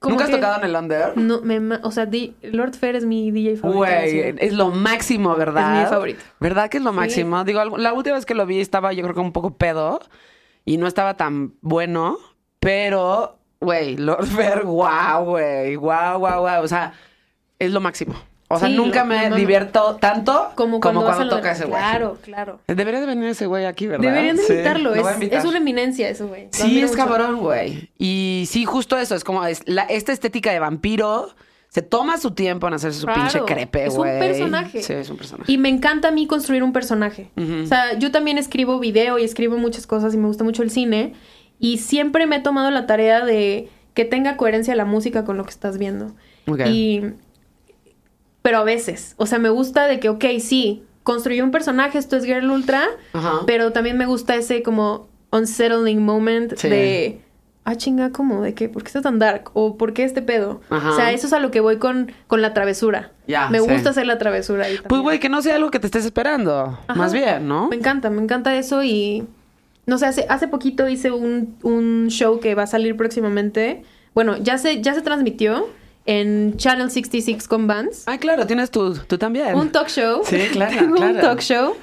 como 0.00 0.12
¿Nunca 0.14 0.24
has 0.24 0.30
que- 0.30 0.36
tocado 0.36 0.58
en 0.58 0.64
el 0.70 0.74
under? 0.76 1.16
No, 1.16 1.40
me, 1.42 1.76
o 1.84 1.90
sea, 1.92 2.06
di- 2.06 2.34
Lord 2.42 2.74
Fair 2.74 2.96
es 2.96 3.04
mi 3.06 3.30
DJ 3.30 3.56
favorito. 3.58 3.78
Güey, 3.78 4.34
es 4.38 4.52
lo 4.54 4.70
máximo, 4.70 5.36
¿verdad? 5.36 5.76
Es 5.76 5.84
mi 5.84 5.88
favorito. 5.88 6.24
¿Verdad 6.40 6.68
que 6.68 6.78
es 6.78 6.82
lo 6.82 6.92
máximo? 6.92 7.44
Digo, 7.44 7.64
la 7.78 7.92
última 7.92 8.16
vez 8.16 8.26
que 8.26 8.34
lo 8.34 8.44
vi 8.44 8.60
estaba 8.60 8.92
yo 8.92 9.04
creo 9.04 9.14
que 9.14 9.20
un 9.20 9.32
poco 9.32 9.54
pedo 9.56 10.00
y 10.64 10.78
no 10.78 10.88
estaba 10.88 11.16
tan 11.16 11.54
bueno, 11.60 12.18
pero, 12.58 13.38
güey, 13.60 13.96
Lord 13.96 14.26
Fair, 14.26 14.64
wow, 14.64 15.24
güey, 15.24 15.76
wow, 15.76 16.18
wow, 16.18 16.40
wow. 16.40 16.62
O 16.62 16.68
sea, 16.68 16.92
es 17.58 17.70
lo 17.70 17.80
máximo. 17.80 18.14
O 18.48 18.60
sea, 18.60 18.68
Sí, 18.68 18.74
nunca 18.76 19.00
lo- 19.00 19.06
me 19.06 19.22
no, 19.24 19.30
no. 19.30 19.36
divierto 19.36 19.96
tanto 19.96 20.52
Como 20.54 20.78
cuando, 20.80 21.00
lo 21.02 21.28
toca 21.28 21.48
de- 21.48 21.54
ese 21.54 21.64
güey. 21.64 21.80
Claro, 21.80 22.16
claro. 22.22 22.60
Debería 22.68 23.00
de 23.00 23.06
venir 23.06 23.24
ese 23.30 23.46
güey 23.46 23.64
aquí, 23.64 23.88
¿verdad? 23.88 24.04
Deberían 24.08 24.36
de 24.36 24.42
invitarlo. 24.44 24.94
es, 24.94 25.32
es 25.32 25.44
una 25.44 25.58
eminencia 25.58 26.08
eso, 26.08 26.28
güey. 26.28 26.46
Sí, 26.52 26.80
es 26.80 26.92
mucho. 26.92 27.04
cabrón, 27.04 27.38
güey. 27.40 27.90
Y 27.98 28.44
sí, 28.48 28.64
justo 28.64 28.96
eso. 28.98 29.16
Es 29.16 29.24
como 29.24 29.44
es 29.44 29.62
la- 29.66 29.82
esta 29.84 30.12
estética 30.12 30.52
de 30.52 30.60
vampiro. 30.60 31.28
Se 31.70 31.82
toma 31.82 32.16
su 32.18 32.30
tiempo 32.30 32.68
en 32.68 32.74
hacer 32.74 32.94
su 32.94 33.04
Claro, 33.04 33.20
pinche 33.20 33.40
crepe, 33.44 33.84
es 33.86 33.94
un 33.94 33.98
güey. 33.98 34.18
personaje. 34.20 34.80
Sí, 34.82 34.92
es 34.92 35.10
un 35.10 35.16
personaje. 35.16 35.50
Y 35.52 35.58
me 35.58 35.68
encanta 35.68 36.08
a 36.08 36.10
mí 36.12 36.26
construir 36.28 36.62
un 36.62 36.72
personaje. 36.72 37.32
O 37.36 37.66
sea, 37.66 37.98
yo 37.98 38.12
también 38.12 38.38
escribo 38.38 38.78
video 38.78 39.18
y 39.18 39.24
escribo 39.24 39.58
muchas 39.58 39.86
cosas 39.88 40.14
y 40.14 40.16
me 40.16 40.28
gusta 40.28 40.44
mucho 40.44 40.62
el 40.62 40.70
cine. 40.70 41.14
Y 41.58 41.78
siempre 41.78 42.26
me 42.26 42.36
he 42.36 42.40
tomado 42.40 42.70
la 42.70 42.86
tarea 42.86 43.24
de 43.24 43.68
que 43.94 44.04
tenga 44.04 44.36
coherencia 44.36 44.74
la 44.74 44.84
música 44.84 45.24
con 45.24 45.36
lo 45.36 45.44
que 45.44 45.50
estás 45.50 45.78
viendo. 45.78 46.12
Ok. 46.46 46.60
Y. 46.66 47.02
Pero 48.42 48.58
a 48.58 48.64
veces. 48.64 49.14
O 49.16 49.26
sea, 49.26 49.38
me 49.38 49.48
gusta 49.48 49.86
de 49.86 49.98
que, 50.00 50.08
ok, 50.08 50.24
sí, 50.40 50.84
construí 51.02 51.40
un 51.40 51.50
personaje, 51.50 51.98
esto 51.98 52.16
es 52.16 52.24
Girl 52.24 52.50
Ultra. 52.50 52.84
Ajá. 53.12 53.40
Pero 53.46 53.72
también 53.72 53.96
me 53.96 54.06
gusta 54.06 54.34
ese 54.36 54.62
como 54.62 55.08
unsettling 55.32 56.04
moment 56.04 56.54
Sí. 56.56 56.68
de. 56.68 57.20
Ah, 57.68 57.74
chinga, 57.74 58.12
¿cómo? 58.12 58.42
¿De 58.42 58.54
qué? 58.54 58.68
¿Por 58.68 58.84
qué 58.84 58.88
está 58.88 59.02
tan 59.02 59.18
dark? 59.18 59.50
¿O 59.54 59.76
por 59.76 59.92
qué 59.92 60.04
este 60.04 60.22
pedo? 60.22 60.60
Ajá. 60.70 60.90
O 60.90 60.94
sea, 60.94 61.10
eso 61.10 61.26
es 61.26 61.32
a 61.32 61.40
lo 61.40 61.50
que 61.50 61.58
voy 61.58 61.78
con, 61.78 62.12
con 62.28 62.40
la 62.40 62.54
travesura. 62.54 63.10
Ya, 63.26 63.48
Me 63.50 63.58
sí. 63.58 63.68
gusta 63.68 63.90
hacer 63.90 64.06
la 64.06 64.18
travesura 64.18 64.66
ahí 64.66 64.78
Pues, 64.88 65.00
güey, 65.00 65.18
que 65.18 65.28
no 65.28 65.42
sea 65.42 65.56
algo 65.56 65.72
que 65.72 65.80
te 65.80 65.86
estés 65.88 66.04
esperando. 66.04 66.78
Ajá. 66.86 66.94
Más 66.94 67.12
bien, 67.12 67.48
¿no? 67.48 67.66
Me 67.68 67.74
encanta, 67.74 68.08
me 68.08 68.22
encanta 68.22 68.54
eso 68.54 68.84
y... 68.84 69.26
No 69.86 69.98
sé, 69.98 70.06
hace, 70.06 70.26
hace 70.28 70.48
poquito 70.48 70.88
hice 70.88 71.12
un, 71.12 71.56
un 71.62 72.08
show 72.08 72.40
que 72.40 72.54
va 72.54 72.64
a 72.64 72.66
salir 72.66 72.96
próximamente. 72.96 73.82
Bueno, 74.14 74.36
ya 74.36 74.58
se, 74.58 74.82
ya 74.82 74.94
se 74.94 75.02
transmitió 75.02 75.68
en 76.06 76.56
Channel 76.56 76.90
66 76.90 77.46
con 77.48 77.66
Vans. 77.66 78.04
Ay, 78.06 78.18
claro, 78.18 78.46
tienes 78.46 78.70
tú, 78.70 78.96
tú 79.06 79.18
también. 79.18 79.54
Un 79.54 79.70
talk 79.70 79.88
show. 79.88 80.22
Sí, 80.24 80.38
claro, 80.52 80.76
Tengo 80.76 81.00
un 81.00 81.20
talk 81.20 81.40
show. 81.40 81.74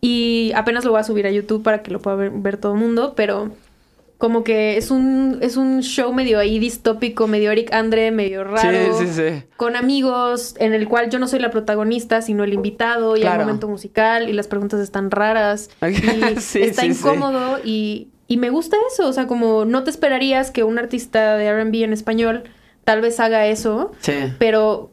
Y 0.00 0.52
apenas 0.54 0.84
lo 0.84 0.92
voy 0.92 1.00
a 1.00 1.04
subir 1.04 1.26
a 1.26 1.30
YouTube 1.30 1.62
para 1.62 1.82
que 1.82 1.90
lo 1.90 2.00
pueda 2.00 2.16
ver, 2.16 2.30
ver 2.30 2.56
todo 2.56 2.74
el 2.74 2.78
mundo, 2.78 3.14
pero 3.16 3.50
como 4.18 4.42
que 4.44 4.76
es 4.76 4.90
un, 4.90 5.38
es 5.42 5.56
un 5.56 5.80
show 5.82 6.12
medio 6.12 6.38
ahí 6.40 6.58
distópico, 6.58 7.28
medio 7.28 7.52
Eric 7.52 7.72
Andre, 7.72 8.10
medio 8.10 8.42
raro. 8.44 8.96
Sí, 8.98 9.06
sí, 9.06 9.12
sí. 9.14 9.42
Con 9.56 9.76
amigos, 9.76 10.54
en 10.58 10.74
el 10.74 10.88
cual 10.88 11.08
yo 11.08 11.18
no 11.20 11.28
soy 11.28 11.38
la 11.38 11.50
protagonista, 11.50 12.20
sino 12.20 12.42
el 12.44 12.52
invitado, 12.52 13.16
y 13.16 13.20
Claro. 13.20 13.40
el 13.42 13.46
momento 13.46 13.68
musical, 13.68 14.28
y 14.28 14.32
las 14.32 14.48
preguntas 14.48 14.80
están 14.80 15.10
raras. 15.12 15.70
y 15.88 16.40
Sí, 16.40 16.62
está 16.62 16.82
sí, 16.82 16.88
incómodo, 16.88 17.58
y, 17.64 18.08
y 18.26 18.36
me 18.38 18.50
gusta 18.50 18.76
eso. 18.92 19.08
O 19.08 19.12
sea, 19.12 19.26
como 19.28 19.64
no 19.64 19.84
te 19.84 19.90
esperarías 19.90 20.50
que 20.50 20.64
un 20.64 20.78
artista 20.78 21.36
de 21.36 21.52
RB 21.52 21.84
en 21.84 21.92
español 21.92 22.42
tal 22.84 23.00
vez 23.00 23.20
haga 23.20 23.46
eso, 23.46 23.92
Sí. 24.00 24.14
pero 24.40 24.90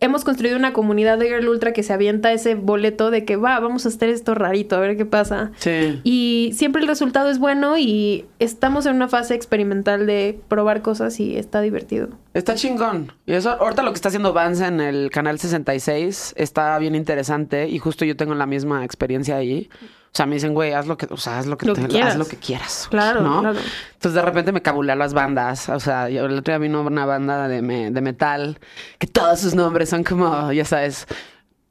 hemos 0.00 0.24
construido 0.24 0.56
una 0.56 0.72
comunidad 0.72 1.18
de 1.18 1.26
Girl 1.26 1.48
Ultra 1.48 1.72
que 1.72 1.82
se 1.82 1.92
avienta 1.92 2.32
ese 2.32 2.54
boleto 2.54 3.10
de 3.10 3.24
que 3.24 3.36
va, 3.36 3.58
vamos 3.60 3.86
a 3.86 3.88
hacer 3.88 4.10
esto 4.10 4.34
rarito, 4.34 4.76
a 4.76 4.80
ver 4.80 4.96
qué 4.96 5.06
pasa. 5.06 5.52
Sí. 5.56 6.00
Y 6.04 6.52
siempre 6.54 6.82
el 6.82 6.88
resultado 6.88 7.30
es 7.30 7.38
bueno 7.38 7.78
y 7.78 8.26
estamos 8.38 8.86
en 8.86 8.96
una 8.96 9.08
fase 9.08 9.34
experimental 9.34 10.06
de 10.06 10.38
probar 10.48 10.82
cosas 10.82 11.18
y 11.20 11.36
está 11.36 11.60
divertido. 11.60 12.08
Está 12.34 12.54
chingón. 12.54 13.12
Y 13.24 13.32
eso, 13.32 13.50
ahorita 13.50 13.82
lo 13.82 13.90
que 13.92 13.96
está 13.96 14.08
haciendo 14.08 14.32
Vance 14.32 14.66
en 14.66 14.80
el 14.80 15.10
canal 15.10 15.38
66 15.38 16.34
está 16.36 16.78
bien 16.78 16.94
interesante 16.94 17.68
y 17.68 17.78
justo 17.78 18.04
yo 18.04 18.16
tengo 18.16 18.34
la 18.34 18.46
misma 18.46 18.84
experiencia 18.84 19.36
ahí. 19.36 19.70
O 20.16 20.18
sea, 20.18 20.24
me 20.24 20.36
dicen, 20.36 20.54
güey, 20.54 20.72
haz 20.72 20.86
lo 20.86 20.96
que, 20.96 21.06
o 21.10 21.18
sea, 21.18 21.38
haz 21.38 21.44
lo 21.44 21.58
que, 21.58 21.66
Lo 21.66 21.74
te- 21.74 21.82
que 21.82 21.88
quieras. 21.88 22.12
haz 22.12 22.16
lo 22.16 22.24
que 22.26 22.38
quieras. 22.38 22.86
Claro, 22.90 23.20
¿no? 23.20 23.40
claro. 23.42 23.58
Entonces 23.92 24.14
de 24.14 24.22
repente 24.22 24.50
me 24.50 24.62
cabulé 24.62 24.92
a 24.92 24.96
las 24.96 25.12
bandas. 25.12 25.68
O 25.68 25.78
sea, 25.78 26.08
yo, 26.08 26.24
el 26.24 26.38
otro 26.38 26.52
día 26.54 26.58
vino 26.58 26.80
una 26.80 27.04
banda 27.04 27.48
de, 27.48 27.60
me- 27.60 27.90
de 27.90 28.00
metal 28.00 28.58
que 28.98 29.06
todos 29.06 29.40
sus 29.40 29.54
nombres 29.54 29.90
son 29.90 30.04
como, 30.04 30.50
ya 30.52 30.64
sabes, 30.64 31.06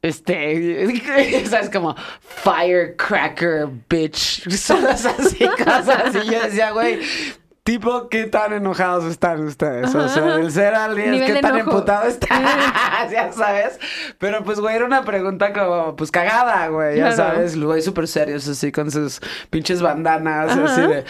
este, 0.03 1.45
sabes, 1.49 1.71
como 1.71 1.95
Firecracker, 2.19 3.67
bitch. 3.89 4.43
Cosas 4.67 5.05
así, 5.05 5.47
cosas. 5.57 6.13
Y 6.23 6.31
yo 6.31 6.41
decía, 6.41 6.69
güey. 6.71 6.99
Tipo, 7.66 8.09
¿qué 8.09 8.26
tan 8.28 8.53
enojados 8.53 9.05
están 9.05 9.43
ustedes? 9.43 9.95
O 9.95 10.07
sea, 10.07 10.36
el 10.36 10.51
ser 10.51 10.76
alguien, 10.76 11.20
¿qué 11.26 11.41
tan 11.41 11.57
emputado 11.57 12.07
está? 12.07 12.28
ya 13.11 13.32
sabes. 13.34 13.80
Pero 14.20 14.43
pues, 14.43 14.59
güey, 14.59 14.76
era 14.76 14.86
una 14.86 15.03
pregunta 15.03 15.51
como, 15.51 15.95
pues 15.95 16.11
cagada, 16.11 16.68
güey. 16.68 16.97
Ya 16.97 17.11
Claro. 17.11 17.16
sabes, 17.34 17.59
güey, 17.59 17.82
súper 17.82 18.07
serios, 18.07 18.47
así 18.47 18.72
con 18.72 18.91
sus 18.91 19.20
pinches 19.49 19.82
bandanas, 19.82 20.51
Ajá. 20.51 20.63
así 20.66 20.82
de. 20.82 21.05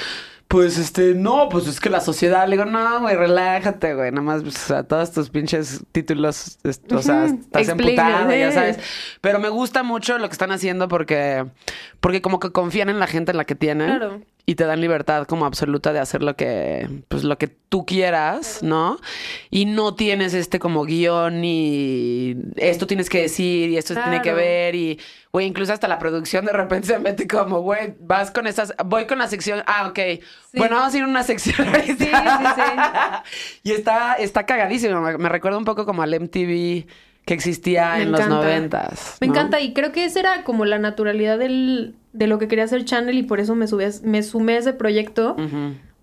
Pues 0.47 0.77
este, 0.77 1.13
no, 1.13 1.49
pues 1.49 1.67
es 1.67 1.81
que 1.81 1.89
la 1.89 1.99
sociedad, 1.99 2.47
le 2.47 2.55
digo, 2.55 2.63
no, 2.63 3.01
güey, 3.01 3.17
relájate, 3.17 3.93
güey, 3.93 4.11
nada 4.11 4.21
más, 4.21 4.41
pues, 4.41 4.55
o 4.55 4.67
sea, 4.67 4.83
todos 4.83 5.11
tus 5.11 5.29
pinches 5.29 5.81
títulos, 5.91 6.57
o 6.89 7.01
sea, 7.01 7.25
estás 7.25 7.67
emputado, 7.67 8.31
ya 8.33 8.53
sabes. 8.53 8.79
Pero 9.19 9.39
me 9.39 9.49
gusta 9.49 9.83
mucho 9.83 10.17
lo 10.19 10.29
que 10.29 10.33
están 10.33 10.51
haciendo 10.53 10.87
porque, 10.87 11.45
porque 11.99 12.21
como 12.21 12.39
que 12.39 12.51
confían 12.53 12.87
en 12.87 12.99
la 12.99 13.07
gente 13.07 13.31
en 13.31 13.37
la 13.37 13.43
que 13.43 13.55
tienen. 13.55 13.87
Claro. 13.87 14.21
Y 14.45 14.55
te 14.55 14.65
dan 14.65 14.79
libertad 14.79 15.25
como 15.25 15.45
absoluta 15.45 15.91
de 15.91 15.99
hacer 15.99 16.21
lo 16.21 16.35
que, 16.35 16.87
pues 17.07 17.23
lo 17.23 17.37
que 17.37 17.47
tú 17.47 17.85
quieras, 17.85 18.61
¿no? 18.61 18.99
Y 19.49 19.65
no 19.65 19.95
tienes 19.95 20.33
este 20.33 20.59
como 20.59 20.85
guion 20.85 21.43
y 21.43 22.35
esto 22.55 22.85
tienes 22.85 23.09
que 23.09 23.21
decir 23.21 23.69
y 23.69 23.77
esto 23.77 23.95
tiene 23.95 24.21
que 24.21 24.33
ver 24.33 24.75
y, 24.75 24.99
güey, 25.31 25.47
incluso 25.47 25.73
hasta 25.73 25.87
la 25.87 25.97
producción 25.97 26.45
de 26.45 26.53
repente 26.53 26.87
se 26.87 26.99
mete 26.99 27.27
como, 27.27 27.61
güey, 27.61 27.95
vas 27.99 28.29
con 28.29 28.45
estas, 28.45 28.73
voy 28.85 29.07
con 29.07 29.17
la 29.17 29.27
sección, 29.27 29.63
ah, 29.65 29.87
ok, 29.89 29.99
bueno, 30.53 30.75
vamos 30.75 30.93
a 30.93 30.97
ir 30.97 31.03
a 31.03 31.07
una 31.07 31.23
sección 31.23 31.67
ahorita. 31.67 32.53
Sí, 32.55 32.61
sí, 32.61 33.59
y 33.63 33.71
está, 33.71 34.13
está 34.13 34.45
cagadísimo, 34.45 35.01
me, 35.01 35.17
me 35.17 35.29
recuerda 35.29 35.57
un 35.57 35.65
poco 35.65 35.85
como 35.85 36.03
al 36.03 36.19
MTV 36.19 36.85
que 37.25 37.33
existía 37.33 37.95
Me 37.95 38.03
en 38.03 38.11
los 38.11 38.27
noventas. 38.27 39.17
Me 39.19 39.27
encanta 39.27 39.59
y 39.59 39.73
creo 39.73 39.91
que 39.91 40.05
esa 40.05 40.19
era 40.19 40.43
como 40.43 40.65
la 40.65 40.77
naturalidad 40.77 41.39
del, 41.39 41.95
de 42.15 42.27
lo 42.27 42.39
que 42.39 42.47
quería 42.47 42.63
hacer 42.65 42.85
Channel 42.85 43.17
y 43.17 43.23
por 43.23 43.39
eso 43.39 43.55
me, 43.55 43.67
subí 43.67 43.83
a- 43.85 43.91
me 44.03 44.23
sumé 44.23 44.53
a 44.53 44.57
ese 44.59 44.73
proyecto. 44.73 45.35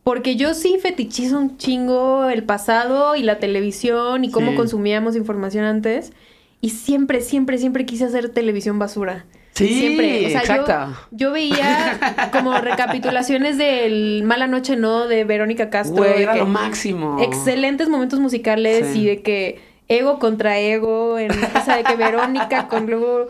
Porque 0.05 0.35
yo 0.37 0.53
sí 0.55 0.79
fetichizo 0.83 1.39
un 1.39 1.57
chingo 1.59 2.29
el 2.29 2.43
pasado 2.43 3.15
y 3.15 3.23
la 3.23 3.39
televisión 3.39 4.25
y 4.25 4.31
cómo 4.31 4.51
Sí. 4.51 4.57
consumíamos 4.57 5.15
información 5.17 5.65
antes. 5.65 6.13
Y 6.61 6.71
siempre, 6.71 7.21
siempre, 7.21 7.59
siempre 7.59 7.87
quise 7.87 8.05
hacer 8.07 8.29
televisión 8.29 8.79
basura. 8.79 9.27
Sí, 9.55 9.69
siempre. 9.69 10.27
O 10.27 10.31
sea, 10.31 10.43
yo- 10.45 10.55
exacto. 10.63 10.97
Yo, 11.11 11.31
veía 11.33 11.99
como 12.33 12.53
recapitulaciones 12.59 13.59
del 13.59 14.23
Mala 14.25 14.47
Noche 14.47 14.77
No 14.77 15.07
de 15.07 15.25
Verónica 15.25 15.71
Castro. 15.71 15.97
Güey, 15.97 16.15
de 16.15 16.23
era 16.23 16.33
que- 16.33 16.39
lo 16.41 16.47
máximo. 16.47 17.19
Excelentes 17.23 17.89
momentos 17.89 18.19
musicales 18.19 18.89
Sí. 18.93 19.03
y 19.03 19.07
de 19.07 19.23
que 19.23 19.61
ego 19.89 20.19
contra 20.19 20.59
ego, 20.59 21.19
en, 21.19 21.31
o 21.31 21.65
sea, 21.65 21.77
de 21.77 21.85
que 21.85 21.97
Verónica 21.97 22.67
con 22.69 22.87
luego, 22.87 23.27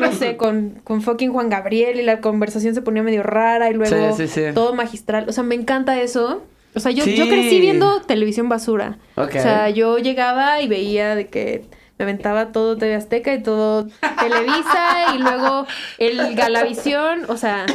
no 0.00 0.12
sé, 0.12 0.36
con, 0.36 0.80
con 0.84 1.02
fucking 1.02 1.32
Juan 1.32 1.48
Gabriel 1.48 1.98
y 1.98 2.02
la 2.02 2.20
conversación 2.20 2.74
se 2.74 2.82
ponía 2.82 3.02
medio 3.02 3.22
rara 3.22 3.70
y 3.70 3.74
luego 3.74 4.14
Sí, 4.16 4.26
sí, 4.28 4.46
sí. 4.48 4.54
todo 4.54 4.74
magistral. 4.74 5.26
O 5.28 5.32
sea, 5.32 5.42
me 5.42 5.54
encanta 5.54 6.00
eso. 6.00 6.42
O 6.74 6.80
sea, 6.80 6.90
yo, 6.90 7.04
yo 7.04 7.28
crecí 7.28 7.60
viendo 7.60 8.00
televisión 8.02 8.48
basura. 8.48 8.98
O 9.16 9.28
sea, 9.28 9.68
yo 9.70 9.98
llegaba 9.98 10.60
y 10.62 10.68
veía 10.68 11.14
de 11.14 11.26
que 11.28 11.64
me 12.04 12.10
aventaba 12.10 12.52
todo 12.52 12.76
TV 12.76 12.94
Azteca 12.96 13.32
y 13.34 13.42
todo 13.42 13.86
Televisa 14.18 15.14
y 15.14 15.18
luego 15.18 15.66
el 15.98 16.34
Galavisión. 16.34 17.22
O 17.28 17.36
sea, 17.36 17.66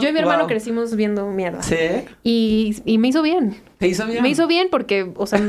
yo 0.00 0.08
y 0.08 0.12
mi 0.12 0.18
hermano 0.20 0.40
Wow. 0.40 0.48
crecimos 0.48 0.94
viendo 0.96 1.26
mierda. 1.26 1.62
¿Sí? 1.62 1.76
Y, 2.22 2.76
y 2.84 2.98
me 2.98 3.08
hizo 3.08 3.22
bien. 3.22 3.56
¿Te 3.78 3.88
hizo 3.88 4.06
bien? 4.06 4.22
Me 4.22 4.28
hizo 4.28 4.46
bien 4.46 4.68
porque, 4.70 5.10
o 5.16 5.26
sea, 5.26 5.40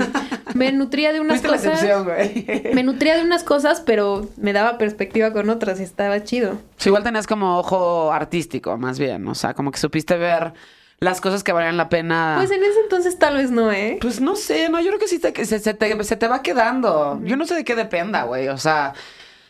me- 0.55 0.71
nutría 0.71 1.13
de 1.13 1.19
unas 1.19 1.41
Fuiste 1.41 1.47
la 1.49 1.57
cosas. 1.57 1.83
excepción, 1.83 2.03
güey. 2.05 2.73
Me 2.73 2.81
nutría 2.83 3.15
de 3.15 3.21
unas 3.23 3.43
cosas, 3.43 3.81
pero 3.81 4.27
me 4.37 4.53
daba 4.53 4.77
perspectiva 4.79 5.31
con 5.31 5.49
otras 5.51 5.79
y 5.79 5.83
estaba 5.83 6.23
chido. 6.23 6.57
Sí, 6.77 6.89
igual 6.89 7.03
tenías 7.03 7.27
como 7.27 7.59
ojo 7.59 8.11
artístico, 8.11 8.75
más 8.77 8.97
bien. 8.97 9.27
O 9.27 9.35
sea, 9.35 9.53
como 9.53 9.71
que 9.71 9.77
supiste 9.77 10.17
ver 10.17 10.53
las 10.99 11.19
cosas 11.21 11.43
que 11.43 11.51
valían 11.51 11.77
la 11.77 11.89
pena. 11.89 12.35
Pues 12.37 12.51
en 12.51 12.63
ese 12.63 12.79
entonces 12.81 13.19
tal 13.19 13.35
vez 13.37 13.51
no, 13.51 13.71
¿eh? 13.71 13.97
Pues 14.01 14.21
no 14.21 14.35
sé, 14.35 14.69
no, 14.69 14.79
yo 14.79 14.87
creo 14.89 14.99
que 14.99 15.07
sí 15.07 15.19
te, 15.19 15.45
se, 15.45 15.59
se 15.59 15.73
te, 15.73 16.03
se 16.03 16.15
te 16.15 16.27
va 16.27 16.41
quedando. 16.41 17.19
Yo 17.23 17.35
no 17.35 17.45
sé 17.45 17.55
de 17.55 17.63
qué 17.65 17.75
dependa, 17.75 18.23
güey. 18.23 18.47
O 18.47 18.57
sea, 18.57 18.93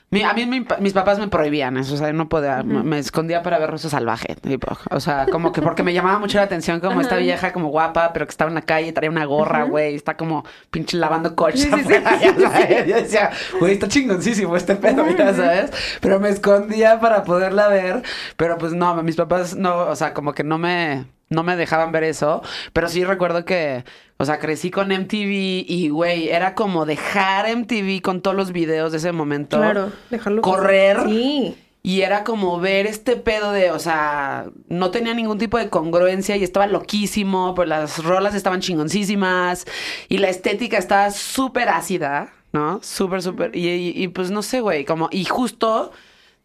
mi- 0.09 0.21
a 0.23 0.33
mí 0.33 0.45
mi 0.45 0.63
mis 0.79 0.93
papás 0.93 1.17
me 1.19 1.27
prohibían 1.27 1.75
eso. 1.77 1.93
O 1.95 1.97
sea, 1.97 2.07
yo 2.07 2.13
no 2.13 2.29
podía, 2.29 2.61
me- 2.63 2.83
me 2.83 2.97
escondía 2.99 3.41
para 3.43 3.57
ver 3.59 3.69
Rosa 3.69 3.89
Salvaje. 3.89 4.35
tipo, 4.35 4.75
o 4.91 4.99
sea, 4.99 5.25
como 5.31 5.51
que 5.51 5.61
porque 5.61 5.83
me 5.83 5.91
llamaba 5.93 6.17
mucho 6.19 6.37
la 6.37 6.43
atención 6.45 6.79
como 6.79 7.01
esta 7.01 7.17
vieja 7.17 7.51
como 7.53 7.67
guapa, 7.69 8.13
pero 8.13 8.25
que 8.25 8.31
estaba 8.31 8.49
en 8.49 8.55
la 8.55 8.61
calle, 8.61 8.91
traía 8.93 9.09
una 9.11 9.25
gorra, 9.25 9.63
güey, 9.63 9.93
está 9.95 10.15
como 10.17 10.45
pinche 10.71 10.97
lavando 10.97 11.35
coches 11.35 11.61
Sí. 11.61 11.69
Yo 12.87 12.95
decía, 12.95 13.31
güey, 13.59 13.73
está 13.73 13.87
chingoncísimo 13.87 14.55
este 14.55 14.75
pedo, 14.75 15.05
ya 15.17 15.33
sabes. 15.33 15.71
Pero 15.99 16.19
me 16.19 16.29
escondía 16.29 16.99
para 16.99 17.23
poderla 17.23 17.67
ver. 17.69 18.03
Pero 18.37 18.57
pues 18.57 18.73
no, 18.73 19.01
mis 19.03 19.15
papás 19.15 19.55
no, 19.55 19.77
o 19.87 19.95
sea, 19.95 20.13
como 20.13 20.33
que 20.33 20.43
no 20.43 20.57
me 20.57 21.05
no 21.33 21.43
me 21.43 21.55
dejaban 21.55 21.91
ver 21.91 22.03
eso, 22.03 22.41
pero 22.71 22.87
sí 22.87 23.03
recuerdo 23.03 23.43
que, 23.45 23.83
o 24.17 24.25
sea, 24.25 24.39
crecí 24.39 24.71
con 24.71 24.91
MTV 24.91 25.65
y, 25.67 25.89
güey, 25.89 26.29
era 26.29 26.55
como 26.55 26.85
dejar 26.85 27.47
MTV 27.49 28.01
con 28.01 28.21
todos 28.21 28.35
los 28.37 28.51
videos 28.51 28.91
de 28.91 28.99
ese 28.99 29.11
momento. 29.11 29.57
Claro, 29.57 29.91
dejarlo. 30.09 30.41
Correr. 30.41 30.97
Sí. 31.07 31.57
Y 31.85 31.99
era 32.01 32.23
como 32.23 32.61
ver 32.61 32.87
este 32.87 33.17
pedo 33.17 33.51
de, 33.51 33.71
o 33.71 33.77
sea, 33.79 34.45
no 34.69 34.89
tenía 34.89 35.13
ningún 35.13 35.37
tipo 35.37 35.57
de 35.57 35.69
congruencia 35.69 36.37
y 36.37 36.43
estaba 36.45 36.65
loquísimo, 36.65 37.53
pues 37.55 37.67
las 37.67 38.01
rolas 38.01 38.35
estaban 38.35 38.61
chingoncísimas 38.61 39.65
y 40.07 40.19
la 40.19 40.29
estética 40.29 40.77
estaba 40.77 41.11
súper 41.11 41.67
ácida, 41.67 42.31
¿no? 42.53 42.79
Súper, 42.81 43.21
súper. 43.21 43.53
Y, 43.55 43.67
y- 43.67 43.93
y, 44.03 44.07
pues 44.07 44.31
no 44.31 44.41
sé, 44.43 44.61
güey, 44.61 44.85
como, 44.85 45.09
y 45.11 45.25
justo 45.25 45.91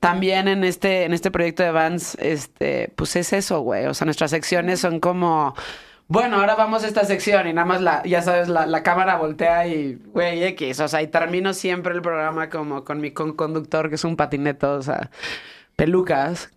también 0.00 0.46
en 0.48 0.64
este, 0.64 1.04
en 1.04 1.12
este 1.12 1.30
proyecto 1.30 1.62
de 1.62 1.70
Vans, 1.72 2.16
este, 2.20 2.92
pues 2.96 3.16
es 3.16 3.32
eso, 3.32 3.60
güey. 3.60 3.86
O 3.86 3.94
sea, 3.94 4.04
nuestras 4.04 4.30
secciones 4.30 4.80
son 4.80 5.00
como. 5.00 5.54
Bueno, 6.06 6.36
ahora 6.36 6.54
vamos 6.54 6.84
a 6.84 6.86
esta 6.86 7.04
sección 7.04 7.48
y 7.48 7.52
nada 7.52 7.66
más 7.66 7.82
la, 7.82 8.02
ya 8.04 8.22
sabes, 8.22 8.48
la, 8.48 8.64
la 8.64 8.82
cámara 8.82 9.16
voltea 9.16 9.66
y, 9.66 9.98
güey, 10.06 10.42
X. 10.44 10.80
O 10.80 10.88
sea, 10.88 11.02
y 11.02 11.08
termino 11.08 11.52
siempre 11.52 11.94
el 11.94 12.00
programa 12.00 12.48
como 12.48 12.84
con 12.84 13.00
mi 13.00 13.10
conductor, 13.10 13.88
que 13.90 13.96
es 13.96 14.04
un 14.04 14.16
patineto, 14.16 14.74
o 14.74 14.82
sea, 14.82 15.10
pelucas. 15.76 16.50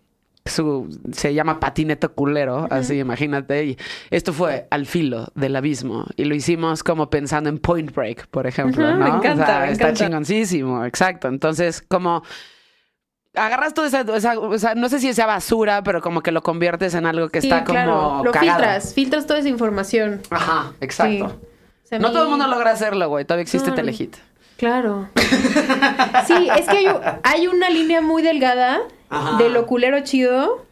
Su, 0.44 0.88
se 1.12 1.34
llama 1.34 1.60
patineto 1.60 2.14
culero, 2.14 2.66
así 2.70 2.98
imagínate. 2.98 3.64
Y 3.64 3.78
esto 4.10 4.32
fue 4.32 4.66
al 4.70 4.86
filo 4.86 5.28
del 5.36 5.54
abismo. 5.54 6.06
Y 6.16 6.24
lo 6.24 6.34
hicimos 6.34 6.82
como 6.82 7.10
pensando 7.10 7.48
en 7.48 7.58
Point 7.58 7.94
Break, 7.94 8.26
por 8.28 8.46
ejemplo. 8.48 8.84
Me 8.96 9.08
encanta, 9.08 9.42
O 9.44 9.46
sea, 9.46 9.60
me 9.60 9.72
está 9.72 9.84
encanta. 9.90 9.92
chingoncísimo, 10.04 10.84
exacto. 10.84 11.28
Entonces, 11.28 11.80
como 11.86 12.24
agarras 13.34 13.74
toda 13.74 13.88
esa, 13.88 14.00
esa- 14.16 14.38
o 14.38 14.58
sea, 14.58 14.74
no 14.74 14.88
sé 14.88 14.98
si 15.00 15.12
sea 15.14 15.26
basura, 15.26 15.82
pero 15.82 16.00
como 16.02 16.20
que 16.22 16.32
lo 16.32 16.42
conviertes 16.42 16.94
en 16.94 17.06
algo 17.06 17.28
que 17.28 17.40
Sí, 17.40 17.48
está 17.48 17.64
claro. 17.64 17.92
como 17.94 18.24
Lo 18.24 18.32
cagado. 18.32 18.52
filtras, 18.58 18.94
filtras 18.94 19.26
toda 19.26 19.38
esa 19.40 19.48
información. 19.48 20.20
Ajá, 20.30 20.72
exacto. 20.80 21.28
Sí. 21.40 21.46
O 21.84 21.86
sea, 21.86 21.98
a 21.98 22.00
No 22.00 22.08
mí- 22.08 22.14
todo 22.14 22.24
el 22.24 22.30
mundo 22.30 22.46
logra 22.46 22.70
hacerlo, 22.72 23.08
güey. 23.08 23.24
Todavía 23.24 23.42
existe 23.42 23.70
No. 23.70 23.74
Telehit. 23.76 24.16
Claro. 24.56 25.08
Sí, 26.26 26.48
es 26.56 26.66
que 26.68 26.76
hay, 26.78 26.86
hay 27.24 27.46
una 27.48 27.68
línea 27.70 28.00
muy 28.00 28.22
delgada 28.22 28.80
Ajá. 29.10 29.36
de 29.38 29.48
lo 29.48 29.66
culero 29.66 30.00
chido 30.00 30.64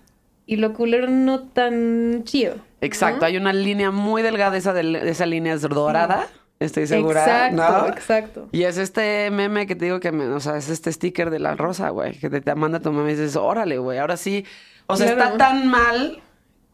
y 0.47 0.57
lo 0.57 0.73
culero 0.75 1.09
no 1.09 1.41
tan 1.41 2.23
chido. 2.25 2.55
Exacto, 2.81 3.21
¿no? 3.21 3.27
hay 3.27 3.37
una 3.37 3.53
línea 3.53 3.91
muy 3.91 4.23
delgada, 4.23 4.57
esa, 4.57 4.73
del- 4.73 4.97
esa 4.97 5.27
línea 5.27 5.55
es 5.55 5.63
dorada. 5.63 6.27
Estoy 6.61 6.87
segura, 6.87 7.23
Exacto, 7.23 7.57
¿no? 7.57 7.89
exacto. 7.89 8.49
Y 8.53 8.63
es 8.65 8.77
este 8.79 9.31
meme 9.31 9.67
que 9.67 9.75
te 9.75 9.87
digo 9.87 9.99
que, 10.01 10.13
me, 10.13 10.27
o 10.27 10.41
sea, 10.41 10.57
es 10.57 10.69
este 10.69 10.93
sticker 10.93 11.31
de 11.31 11.39
la 11.41 11.55
rosa, 11.57 11.89
güey, 11.91 12.19
que 12.19 12.31
te, 12.31 12.41
te 12.41 12.55
manda 12.55 12.81
tu 12.81 12.93
meme 12.93 13.13
y 13.13 13.15
dices, 13.17 13.37
órale, 13.37 13.79
güey, 13.79 13.99
ahora 13.99 14.17
sí. 14.17 14.45
O 14.87 14.97
sea, 14.97 15.15
Claro. 15.15 15.33
está 15.33 15.39
tan 15.39 15.67
mal 15.69 16.21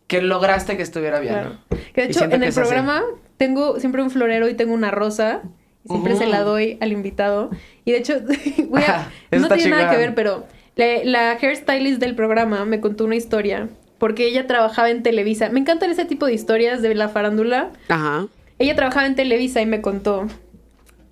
que 0.07 0.21
lograste 0.23 0.77
que 0.77 0.83
estuviera 0.83 1.21
bien. 1.21 1.35
Claro. 1.35 1.53
Que 1.95 2.03
de 2.03 2.07
hecho, 2.09 2.25
en 2.25 2.33
el 2.33 2.45
así. 2.45 2.61
programa 2.61 3.03
tengo 3.37 3.79
siempre 3.81 4.03
un 4.03 4.11
florero 4.11 4.49
y 4.49 4.55
tengo 4.55 4.75
una 4.75 4.91
rosa. 4.91 5.43
y 5.85 5.89
Siempre 5.89 6.17
se 6.17 6.27
la 6.27 6.41
doy 6.43 6.79
al 6.81 6.93
invitado. 6.93 7.51
Y 7.85 7.93
de 7.93 7.99
hecho, 7.99 8.15
voy 8.69 8.83
a- 8.83 8.85
Ajá, 9.01 9.11
eso 9.31 9.49
no 9.49 9.55
tiene 9.55 9.71
nada 9.71 9.91
que 9.91 9.97
ver, 9.97 10.15
pero 10.15 10.47
la, 10.77 10.87
la 11.05 11.31
hairstylist 11.33 12.01
del 12.01 12.15
programa 12.15 12.65
me 12.65 12.81
contó 12.81 13.05
una 13.05 13.17
historia. 13.17 13.69
Porque 13.99 14.27
ella 14.27 14.47
trabajaba 14.47 14.91
en 14.91 15.03
Televisa. 15.03 15.49
Me 15.49 15.59
encantan 15.61 15.91
ese 15.91 16.05
tipo 16.05 16.27
de 16.27 16.35
historias 16.35 16.83
de 16.83 16.95
la 16.95 17.09
farándula. 17.09 17.71
Ajá. 17.89 18.27
Ella 18.59 18.75
trabajaba 18.75 19.07
en 19.07 19.15
Televisa 19.15 19.61
y 19.61 19.67
me 19.67 19.81
contó. 19.83 20.27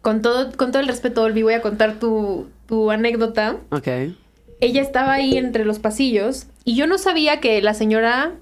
Con 0.03 0.21
todo, 0.23 0.53
con 0.57 0.71
todo 0.71 0.81
el 0.83 0.89
respeto, 0.89 1.23
Olvi, 1.23 1.43
voy 1.43 1.55
a 1.55 1.63
contar 1.63 1.99
tu, 1.99 2.47
tu 2.67 2.91
anécdota. 2.91 3.57
Ok. 3.71 3.89
Ella 4.61 4.81
estaba 4.83 5.13
ahí 5.13 5.37
entre 5.37 5.65
los 5.65 5.79
pasillos 5.79 6.47
y 6.65 6.77
yo 6.77 6.87
no 6.87 6.99
sabía 6.99 7.41
que 7.41 7.61
la 7.63 7.75
señora 7.75 8.33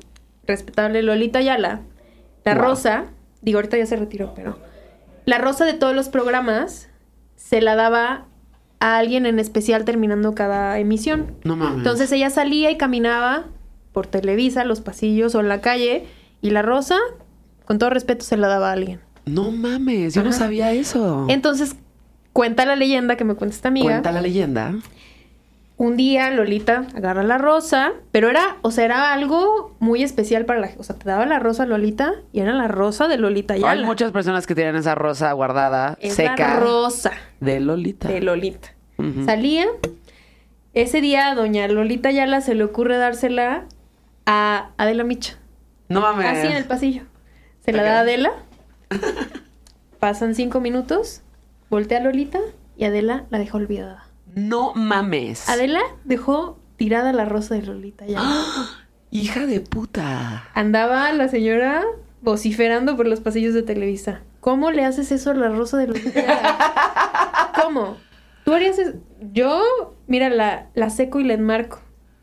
respetable 0.46 1.02
Lolita 1.02 1.38
Ayala, 1.38 1.80
la 2.44 2.54
Wow. 2.54 2.62
rosa, 2.62 3.04
digo, 3.42 3.58
ahorita 3.58 3.78
ya 3.78 3.86
se 3.86 3.96
retiró, 3.96 4.34
pero 4.34 4.58
la 5.24 5.38
rosa 5.38 5.64
de 5.64 5.72
todos 5.74 5.94
los 5.94 6.08
programas 6.08 6.88
se 7.36 7.60
la 7.60 7.76
daba 7.76 8.26
a 8.80 8.98
alguien 8.98 9.26
en 9.26 9.38
especial 9.38 9.84
terminando 9.84 10.34
cada 10.34 10.78
emisión. 10.80 11.36
No 11.44 11.54
mames. 11.56 11.78
Entonces 11.78 12.10
ella 12.12 12.30
salía 12.30 12.70
y 12.72 12.76
caminaba 12.76 13.44
por 13.92 14.06
Televisa, 14.08 14.64
los 14.64 14.80
pasillos 14.80 15.34
o 15.36 15.40
en 15.40 15.48
la 15.48 15.60
calle 15.60 16.06
y 16.40 16.50
la 16.50 16.62
rosa, 16.62 16.98
con 17.72 17.78
todo 17.78 17.88
respeto, 17.88 18.22
se 18.22 18.36
la 18.36 18.48
daba 18.48 18.68
a 18.68 18.72
alguien. 18.72 19.00
No 19.24 19.50
mames, 19.50 20.12
yo 20.12 20.22
no 20.22 20.30
sabía 20.34 20.72
eso. 20.72 21.24
Entonces, 21.30 21.74
cuenta 22.34 22.66
la 22.66 22.76
leyenda 22.76 23.16
que 23.16 23.24
me 23.24 23.34
cuenta 23.34 23.56
esta 23.56 23.68
amiga. 23.68 23.86
Cuenta 23.86 24.12
la 24.12 24.20
leyenda. 24.20 24.74
un 25.78 25.96
día 25.96 26.30
Lolita 26.30 26.84
agarra 26.94 27.22
la 27.22 27.38
rosa, 27.38 27.92
pero 28.10 28.28
era, 28.28 28.56
o 28.60 28.70
sea, 28.70 28.84
era 28.84 29.14
algo 29.14 29.74
muy 29.80 30.02
especial 30.02 30.44
para 30.44 30.60
la, 30.60 30.70
o 30.76 30.82
sea, 30.82 30.96
te 30.96 31.08
daba 31.08 31.24
la 31.24 31.38
rosa 31.38 31.64
Lolita 31.64 32.12
y 32.30 32.40
era 32.40 32.52
la 32.52 32.68
rosa 32.68 33.08
de 33.08 33.16
Lolita 33.16 33.54
Ayala. 33.54 33.70
Hay 33.80 33.84
muchas 33.86 34.12
personas 34.12 34.46
que 34.46 34.54
tienen 34.54 34.76
esa 34.76 34.94
rosa 34.94 35.32
guardada, 35.32 35.96
es 36.02 36.12
seca, 36.14 36.36
la 36.36 36.60
rosa 36.60 37.12
de 37.40 37.58
Lolita. 37.58 38.08
de 38.08 38.20
Lolita. 38.20 38.68
Salía 39.24 39.64
ese 40.74 41.00
día 41.00 41.28
a 41.30 41.34
doña 41.34 41.66
Lolita 41.68 42.10
Ayala 42.10 42.42
se 42.42 42.54
le 42.54 42.64
ocurre 42.64 42.98
dársela 42.98 43.64
a 44.26 44.68
Adela 44.76 45.04
Micha, 45.04 45.38
No 45.88 46.02
mames. 46.02 46.26
así 46.26 46.46
en 46.48 46.52
el 46.52 46.64
pasillo. 46.66 47.04
Se 47.64 47.72
la 47.72 47.84
da 47.84 48.00
Adela. 48.00 48.32
Pasan 50.00 50.34
cinco 50.34 50.60
minutos, 50.60 51.22
voltea 51.70 51.98
a 51.98 52.02
Lolita 52.02 52.40
y 52.76 52.84
Adela 52.84 53.24
la 53.30 53.38
dejó 53.38 53.58
olvidada. 53.58 54.08
No 54.34 54.74
mames. 54.74 55.48
Adela 55.48 55.80
dejó 56.04 56.58
tirada 56.76 57.12
la 57.12 57.24
rosa 57.24 57.54
de 57.54 57.62
Lolita 57.62 58.04
Ayala. 58.04 58.44
Hija 59.12 59.46
de 59.46 59.60
puta. 59.60 60.48
Andaba 60.54 61.12
la 61.12 61.28
señora 61.28 61.84
vociferando 62.20 62.96
por 62.96 63.06
los 63.06 63.20
pasillos 63.20 63.54
de 63.54 63.62
Televisa. 63.62 64.22
¿Cómo 64.40 64.72
le 64.72 64.84
haces 64.84 65.12
eso 65.12 65.30
a 65.30 65.34
la 65.34 65.48
rosa 65.48 65.76
de 65.76 65.86
Lolita? 65.88 67.52
¿Cómo? 67.62 67.96
¿Tú 68.44 68.54
harías 68.54 68.78
eso? 68.78 68.94
Yo, 69.32 69.94
mira, 70.08 70.30
la, 70.30 70.66
la 70.74 70.90
seco 70.90 71.20
y 71.20 71.24
la 71.24 71.34
enmarco. 71.34 71.80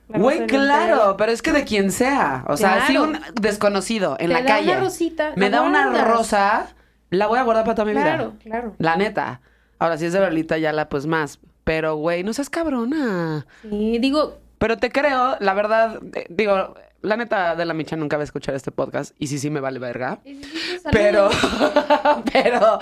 La 0.09 0.19
Güey, 0.19 0.47
claro, 0.47 1.15
pero 1.17 1.31
es 1.31 1.41
que 1.41 1.51
de 1.51 1.63
quien 1.63 1.91
sea. 1.91 2.43
O 2.47 2.57
sea, 2.57 2.85
Claro. 2.87 3.03
un 3.03 3.19
desconocido 3.39 4.17
en 4.19 4.27
Te 4.27 4.33
la 4.33 4.41
da 4.41 4.45
calle 4.47 4.71
una 4.71 4.79
rosita, 4.81 5.33
me 5.35 5.49
la 5.49 5.57
da 5.57 5.63
una 5.63 6.03
rosa, 6.03 6.67
la 7.11 7.27
voy 7.27 7.37
a 7.39 7.43
guardar 7.43 7.63
para 7.63 7.75
toda 7.75 7.85
mi 7.85 7.91
vida. 7.91 8.03
Claro, 8.03 8.33
claro. 8.43 8.75
La 8.79 8.95
neta. 8.95 9.41
Ahora, 9.77 9.97
si 9.97 10.05
es 10.05 10.13
de 10.13 10.19
Lolita 10.19 10.57
Yala, 10.57 10.89
pues 10.89 11.05
más. 11.05 11.39
Pero, 11.63 11.95
güey, 11.95 12.23
no 12.23 12.33
seas 12.33 12.49
cabrona. 12.49 13.45
Sí, 13.61 13.97
digo, 13.99 14.39
Pero 14.57 14.77
te 14.77 14.91
creo, 14.91 15.37
la 15.39 15.53
verdad, 15.53 15.99
eh, 16.15 16.25
digo, 16.29 16.73
la 17.01 17.15
neta 17.15 17.55
de 17.55 17.63
la 17.65 17.73
Micha 17.73 17.95
nunca 17.95 18.17
va 18.17 18.23
a 18.23 18.25
escuchar 18.25 18.55
este 18.55 18.71
podcast. 18.71 19.15
Y 19.19 19.27
sí, 19.27 19.37
sí 19.39 19.49
me 19.49 19.59
vale 19.61 19.79
verga. 19.79 20.19
Pero, 20.91 21.29
pero 22.33 22.79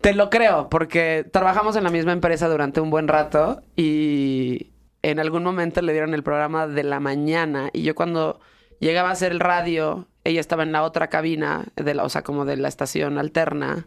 te 0.00 0.12
lo 0.14 0.28
creo, 0.30 0.68
porque 0.68 1.24
trabajamos 1.32 1.76
en 1.76 1.84
la 1.84 1.90
misma 1.90 2.12
empresa 2.12 2.48
durante 2.48 2.80
un 2.80 2.90
buen 2.90 3.08
rato 3.08 3.62
y 3.76 4.72
en 5.10 5.18
algún 5.20 5.42
momento 5.44 5.82
le 5.82 5.92
dieron 5.92 6.14
el 6.14 6.22
programa 6.22 6.66
de 6.66 6.82
la 6.82 7.00
mañana 7.00 7.70
y 7.72 7.82
yo 7.82 7.94
cuando 7.94 8.40
llegaba 8.80 9.10
a 9.10 9.12
hacer 9.12 9.32
el 9.32 9.40
radio, 9.40 10.06
ella 10.24 10.40
estaba 10.40 10.62
en 10.62 10.72
la 10.72 10.82
otra 10.82 11.08
cabina, 11.08 11.66
de 11.76 11.94
la, 11.94 12.04
o 12.04 12.08
sea, 12.08 12.22
como 12.22 12.44
de 12.44 12.56
la 12.56 12.68
estación 12.68 13.18
alterna. 13.18 13.86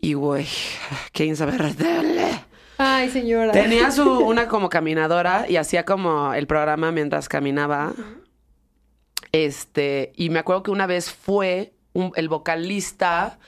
Y 0.00 0.14
güey, 0.14 0.46
qué 1.12 1.24
insoportable. 1.26 2.30
Ay, 2.78 3.10
señora. 3.10 3.52
Tenía 3.52 3.90
su, 3.90 4.02
una 4.26 4.48
como 4.48 4.68
caminadora 4.68 5.46
y 5.48 5.56
hacía 5.56 5.84
como 5.84 6.32
el 6.34 6.46
programa 6.46 6.92
mientras 6.92 7.28
caminaba. 7.28 7.92
Este, 9.32 10.12
y 10.16 10.30
me 10.30 10.38
acuerdo 10.40 10.62
que 10.64 10.70
una 10.70 10.86
vez 10.86 11.10
fue 11.12 11.72
un- 11.92 12.12
el 12.16 12.28
vocalista 12.28 13.38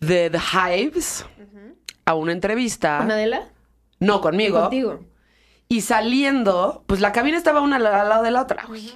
de 0.00 0.30
The 0.30 0.38
Hives 0.38 1.24
a 2.04 2.14
una 2.14 2.32
entrevista. 2.32 2.98
¿Con 2.98 3.10
Adela? 3.10 3.48
No, 4.00 4.20
conmigo. 4.20 4.60
Contigo. 4.62 5.00
Y 5.68 5.82
saliendo, 5.82 6.84
pues 6.86 7.00
la 7.00 7.12
cabina 7.12 7.36
estaba 7.36 7.60
una 7.60 7.76
al 7.76 7.82
lado 7.82 8.22
de 8.22 8.30
la 8.30 8.42
otra, 8.42 8.64
güey. 8.66 8.90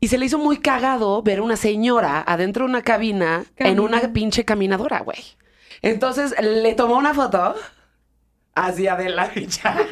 Y 0.00 0.08
se 0.08 0.18
le 0.18 0.26
hizo 0.26 0.38
muy 0.38 0.58
cagado 0.58 1.22
ver 1.22 1.40
una 1.40 1.56
señora 1.56 2.22
adentro 2.26 2.64
de 2.64 2.70
una 2.70 2.82
cabina 2.82 3.44
en 3.56 3.80
una 3.80 4.12
pinche 4.12 4.44
caminadora, 4.44 5.00
güey. 5.00 5.18
Entonces 5.82 6.34
le 6.40 6.74
tomó 6.74 6.96
una 6.96 7.14
foto 7.14 7.54
hacia 8.54 8.96
de 8.96 9.08
la 9.10 9.26
bicha. 9.28 9.74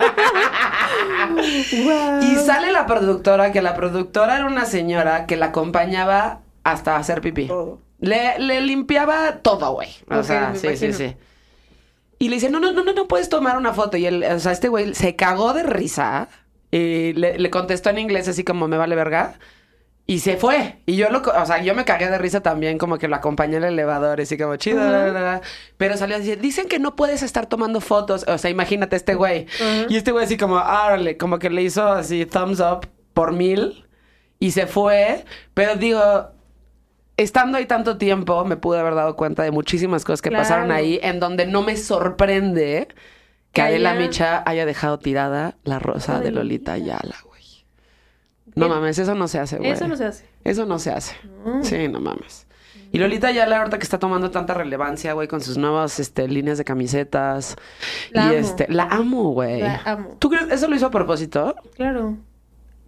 Y 2.22 2.36
sale 2.36 2.72
la 2.72 2.86
productora, 2.86 3.52
que 3.52 3.62
la 3.62 3.74
productora 3.74 4.36
era 4.36 4.46
una 4.46 4.64
señora 4.64 5.26
que 5.26 5.36
la 5.36 5.46
acompañaba 5.46 6.40
hasta 6.64 6.96
hacer 6.96 7.20
pipí. 7.20 7.46
Todo. 7.46 7.80
Le, 8.00 8.38
le 8.38 8.60
limpiaba 8.60 9.38
todo, 9.38 9.72
güey. 9.72 9.88
O 10.10 10.22
sea, 10.22 10.54
sí, 10.54 10.76
sí, 10.76 10.92
sí. 10.92 11.16
Y 12.18 12.28
le 12.28 12.36
dice, 12.36 12.50
no, 12.50 12.60
no, 12.60 12.72
no, 12.72 12.82
no, 12.82 12.92
no 12.92 13.08
puedes 13.08 13.28
tomar 13.28 13.56
una 13.58 13.72
foto. 13.74 13.96
Y 13.96 14.06
él, 14.06 14.24
o 14.24 14.38
sea, 14.38 14.52
este 14.52 14.68
güey 14.68 14.94
se 14.94 15.16
cagó 15.16 15.52
de 15.52 15.62
risa 15.62 16.28
y 16.70 17.12
le, 17.12 17.38
le 17.38 17.50
contestó 17.50 17.90
en 17.90 17.98
inglés 17.98 18.28
así 18.28 18.44
como, 18.44 18.68
me 18.68 18.76
vale 18.76 18.96
verga. 18.96 19.34
Y 20.08 20.20
se 20.20 20.36
fue. 20.36 20.78
Y 20.86 20.96
yo 20.96 21.10
lo, 21.10 21.20
o 21.20 21.46
sea, 21.46 21.60
yo 21.62 21.74
me 21.74 21.84
cagué 21.84 22.08
de 22.08 22.16
risa 22.16 22.40
también, 22.40 22.78
como 22.78 22.96
que 22.96 23.08
lo 23.08 23.16
acompañé 23.16 23.56
en 23.56 23.64
el 23.64 23.72
elevador, 23.72 24.20
así 24.20 24.38
como 24.38 24.54
chido. 24.54 24.78
La. 24.78 25.40
Pero 25.76 25.96
salió 25.96 26.16
así, 26.16 26.36
dicen 26.36 26.68
que 26.68 26.78
no 26.78 26.94
puedes 26.94 27.22
estar 27.24 27.46
tomando 27.46 27.80
fotos. 27.80 28.24
O 28.28 28.38
sea, 28.38 28.48
imagínate 28.48 28.94
este 28.94 29.14
güey. 29.14 29.46
Ajá. 29.56 29.86
Y 29.88 29.96
este 29.96 30.12
güey 30.12 30.24
así 30.24 30.36
como, 30.36 30.58
árale, 30.58 31.16
como 31.16 31.40
que 31.40 31.50
le 31.50 31.62
hizo 31.62 31.88
así 31.88 32.24
thumbs 32.24 32.60
up 32.60 32.86
por 33.14 33.32
mil 33.32 33.84
y 34.38 34.52
se 34.52 34.68
fue. 34.68 35.24
Pero 35.54 35.74
digo, 35.74 36.30
estando 37.16 37.58
ahí 37.58 37.66
tanto 37.66 37.98
tiempo, 37.98 38.44
me 38.44 38.56
pude 38.56 38.78
haber 38.78 38.94
dado 38.94 39.16
cuenta 39.16 39.42
de 39.42 39.50
muchísimas 39.50 40.04
cosas 40.04 40.22
que 40.22 40.28
Claro. 40.30 40.42
pasaron 40.44 40.70
ahí, 40.72 40.98
en 41.02 41.20
donde 41.20 41.46
no 41.46 41.62
me 41.62 41.76
sorprende 41.76 42.88
que 43.52 43.62
Adela 43.62 43.94
Micha 43.94 44.42
haya 44.46 44.66
dejado 44.66 44.98
tirada 44.98 45.56
la 45.64 45.78
rosa 45.78 46.18
de 46.18 46.26
de 46.26 46.30
Lolita. 46.32 46.74
Ayala, 46.74 47.16
güey. 47.24 47.42
No 48.54 48.68
mames, 48.68 48.98
eso 48.98 49.14
no 49.14 49.28
se 49.28 49.38
hace, 49.38 49.58
güey. 49.58 49.70
Eso 49.70 49.88
no 49.88 49.96
se 49.96 50.04
hace. 50.04 50.26
Eso 50.44 50.66
no 50.66 50.78
se 50.78 50.90
hace. 50.90 51.16
No. 51.44 51.62
Sí, 51.64 51.88
no 51.88 52.00
mames. 52.00 52.46
Y 52.92 52.98
Lolita 52.98 53.26
Ayala 53.28 53.58
ahorita 53.58 53.78
que 53.78 53.84
está 53.84 53.98
tomando 53.98 54.30
tanta 54.30 54.54
relevancia, 54.54 55.12
güey, 55.12 55.26
con 55.28 55.40
sus 55.40 55.58
nuevas 55.58 55.98
este, 55.98 56.28
líneas 56.28 56.56
de 56.56 56.64
camisetas. 56.64 57.56
La 58.12 58.22
y 58.22 58.24
amo. 58.28 58.32
este, 58.34 58.66
la 58.72 58.84
amo, 58.84 59.30
güey. 59.32 59.60
La 59.60 59.82
amo. 59.84 60.16
¿Tú 60.18 60.30
crees 60.30 60.50
eso 60.50 60.68
lo 60.68 60.76
hizo 60.76 60.86
a 60.86 60.90
propósito? 60.90 61.56
Claro. 61.74 62.16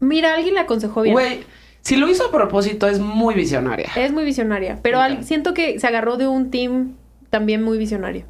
Mira, 0.00 0.34
alguien 0.34 0.54
le 0.54 0.60
aconsejó 0.60 1.02
bien. 1.02 1.12
Güey, 1.14 1.44
si 1.82 1.96
lo 1.96 2.08
hizo 2.08 2.26
a 2.26 2.30
propósito 2.30 2.86
es 2.86 2.98
muy 3.00 3.34
visionaria. 3.34 3.88
Es 3.96 4.12
muy 4.12 4.24
visionaria. 4.24 4.78
Pero 4.82 5.00
al- 5.00 5.24
siento 5.24 5.54
que 5.54 5.78
se 5.80 5.86
agarró 5.86 6.16
de 6.16 6.28
un 6.28 6.50
team 6.50 6.94
también 7.30 7.62
muy 7.62 7.78
visionario. 7.78 8.24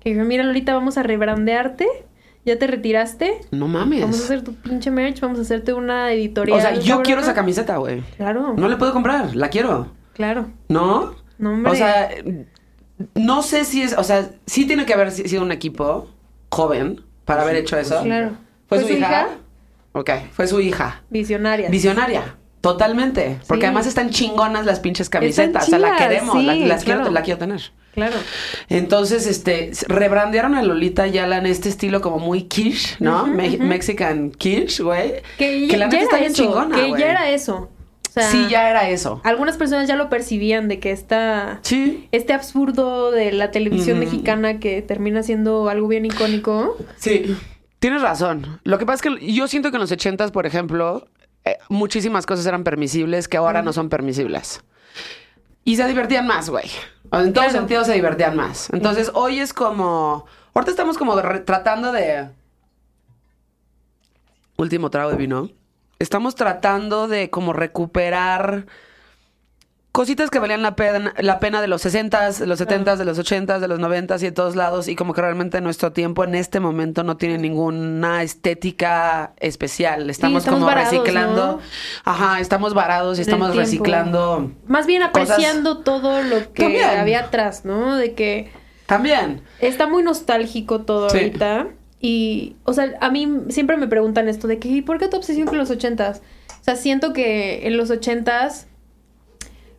Que 0.00 0.12
dijo, 0.12 0.24
mira, 0.24 0.42
Lolita, 0.44 0.74
vamos 0.74 0.98
a 0.98 1.02
rebrandearte. 1.02 1.86
Ya 2.44 2.58
te 2.58 2.66
retiraste. 2.66 3.40
No 3.50 3.68
mames. 3.68 4.00
Vamos 4.00 4.20
a 4.20 4.24
hacer 4.24 4.42
tu 4.42 4.54
pinche 4.54 4.90
merch. 4.90 5.20
Vamos 5.20 5.38
a 5.38 5.42
hacerte 5.42 5.72
una 5.74 6.12
editorial. 6.12 6.58
o 6.58 6.60
sea, 6.60 6.74
yo 6.74 7.02
quiero 7.02 7.20
esa 7.20 7.34
camiseta, 7.34 7.76
güey. 7.76 8.00
Claro. 8.16 8.54
No 8.56 8.68
le 8.68 8.76
puedo 8.76 8.92
comprar, 8.92 9.36
la 9.36 9.48
quiero. 9.50 9.88
Claro. 10.14 10.46
¿No? 10.68 11.14
No, 11.38 11.52
hombre. 11.52 11.72
O 11.72 11.74
sea, 11.74 12.08
no 13.14 13.42
sé 13.42 13.64
si 13.64 13.82
es, 13.82 13.96
o 13.96 14.02
sea, 14.02 14.30
sí 14.46 14.66
tiene 14.66 14.86
que 14.86 14.94
haber 14.94 15.10
sido 15.10 15.42
un 15.42 15.52
equipo 15.52 16.08
joven 16.50 17.02
para 17.24 17.42
haber 17.42 17.56
hecho 17.56 17.76
eso. 17.78 18.02
Claro. 18.02 18.32
¿Fue, 18.66 18.80
su, 18.80 18.88
hija? 18.92 19.28
Ok, 19.92 20.10
fue 20.32 20.46
su 20.46 20.60
hija. 20.60 21.02
Visionaria. 21.10 21.68
Visionaria. 21.68 22.36
Totalmente. 22.60 23.38
Porque 23.46 23.62
Sí. 23.62 23.66
además 23.66 23.86
están 23.86 24.10
chingonas 24.10 24.66
las 24.66 24.80
pinches 24.80 25.08
camisetas. 25.08 25.66
o 25.66 25.70
sea, 25.70 25.78
la 25.78 25.96
queremos, 25.96 26.42
la, 26.42 26.54
las 26.54 26.84
quiero, 26.84 27.10
la 27.10 27.22
quiero 27.22 27.38
tener. 27.38 27.60
Claro. 27.94 28.16
Entonces, 28.68 29.26
este, 29.26 29.72
rebrandearon 29.88 30.54
a 30.54 30.62
Lolita 30.62 31.06
Yala 31.06 31.38
en 31.38 31.46
este 31.46 31.68
estilo 31.68 32.00
como 32.00 32.18
muy 32.18 32.42
quiche, 32.42 32.96
¿no? 33.00 33.26
Me- 33.26 33.56
ujú. 33.56 33.62
Mexican 33.64 34.30
quiche, 34.30 34.82
güey. 34.82 35.14
Que, 35.36 35.66
Que 35.68 35.76
la 35.76 35.86
neta 35.86 36.02
está 36.02 36.18
bien 36.18 36.32
chingona, 36.32 36.76
que 36.76 36.90
ya 36.98 37.10
era 37.10 37.30
eso. 37.30 37.70
O 38.08 38.10
sea, 38.20 38.30
sí, 38.30 38.46
ya 38.48 38.68
era 38.70 38.88
eso. 38.88 39.20
Algunas 39.24 39.56
personas 39.56 39.86
ya 39.88 39.94
lo 39.96 40.08
percibían 40.08 40.66
de 40.68 40.80
que 40.80 40.90
esta, 40.92 41.58
Sí. 41.62 42.08
este 42.12 42.32
absurdo 42.32 43.10
de 43.10 43.32
la 43.32 43.50
televisión 43.50 43.98
mexicana 43.98 44.58
que 44.60 44.80
termina 44.82 45.22
siendo 45.22 45.68
algo 45.68 45.88
bien 45.88 46.04
icónico. 46.06 46.76
Sí. 46.96 47.36
Tienes 47.80 48.02
razón. 48.02 48.60
Lo 48.64 48.78
que 48.78 48.86
pasa 48.86 49.08
es 49.08 49.18
que 49.20 49.32
yo 49.32 49.46
siento 49.46 49.70
que 49.70 49.76
en 49.76 49.82
los 49.82 49.92
ochentas, 49.92 50.30
por 50.32 50.46
ejemplo, 50.46 51.06
eh, 51.50 51.58
muchísimas 51.68 52.26
cosas 52.26 52.46
eran 52.46 52.64
permisibles 52.64 53.28
que 53.28 53.36
ahora 53.36 53.62
no 53.62 53.72
son 53.72 53.88
permisibles. 53.88 54.62
Y 55.64 55.76
se 55.76 55.86
divertían 55.86 56.26
más, 56.26 56.48
güey. 56.48 56.66
En 57.12 57.32
todos 57.32 57.48
Claro. 57.48 57.50
sentidos 57.52 57.86
se 57.86 57.94
divertían 57.94 58.36
más. 58.36 58.68
Entonces, 58.72 59.10
hoy 59.14 59.38
es 59.40 59.52
como... 59.52 60.26
Ahorita 60.54 60.70
estamos 60.70 60.96
como 60.98 61.14
tratando 61.44 61.92
de... 61.92 62.28
Último 64.56 64.90
trago 64.90 65.10
de 65.10 65.16
vino. 65.16 65.50
Estamos 65.98 66.34
tratando 66.34 67.06
de 67.08 67.30
como 67.30 67.52
recuperar 67.52 68.66
cositas 69.98 70.30
que 70.30 70.38
valían 70.38 70.62
la 70.62 70.76
pena, 70.76 71.12
la 71.18 71.40
pena 71.40 71.60
de 71.60 71.66
los 71.66 71.84
60s, 71.84 72.38
de 72.38 72.46
los 72.46 72.60
70s, 72.60 72.98
de 72.98 73.04
los 73.04 73.18
80s, 73.18 73.58
de 73.58 73.66
los 73.66 73.80
90s 73.80 74.20
y 74.22 74.26
de 74.26 74.30
todos 74.30 74.54
lados. 74.54 74.86
Y 74.86 74.94
como 74.94 75.12
que 75.12 75.20
realmente 75.22 75.60
nuestro 75.60 75.90
tiempo 75.90 76.22
en 76.22 76.36
este 76.36 76.60
momento 76.60 77.02
no 77.02 77.16
tiene 77.16 77.36
ninguna 77.36 78.22
estética 78.22 79.32
especial. 79.40 80.08
Estamos, 80.08 80.42
estamos 80.42 80.60
como 80.60 80.66
varados, 80.66 80.92
reciclando. 80.92 81.46
¿no? 81.46 81.58
Ajá, 82.04 82.38
estamos 82.38 82.74
varados 82.74 83.18
y 83.18 83.22
estamos 83.22 83.48
tiempo. 83.48 83.60
reciclando. 83.60 84.52
Más 84.68 84.86
bien 84.86 85.02
Cosas- 85.10 85.30
apreciando 85.30 85.78
todo 85.78 86.22
lo 86.22 86.52
que 86.52 86.62
También. 86.62 86.84
había 86.90 87.18
atrás, 87.24 87.64
¿no? 87.64 87.96
De 87.96 88.14
que 88.14 88.52
También. 88.86 89.42
está 89.58 89.88
muy 89.88 90.04
nostálgico 90.04 90.82
todo 90.82 91.10
Sí. 91.10 91.16
ahorita. 91.18 91.66
Y, 92.00 92.54
o 92.62 92.72
sea, 92.72 92.94
a 93.00 93.10
mí 93.10 93.28
siempre 93.48 93.76
me 93.76 93.88
preguntan 93.88 94.28
esto 94.28 94.46
de 94.46 94.60
que, 94.60 94.68
¿y 94.68 94.82
por 94.82 94.98
qué 94.98 95.08
tu 95.08 95.16
obsesión 95.16 95.48
con 95.48 95.58
los 95.58 95.70
ochentas? 95.70 96.22
O 96.60 96.64
sea, 96.64 96.76
siento 96.76 97.12
que 97.12 97.66
en 97.66 97.76
los 97.76 97.90
ochentas, 97.90 98.68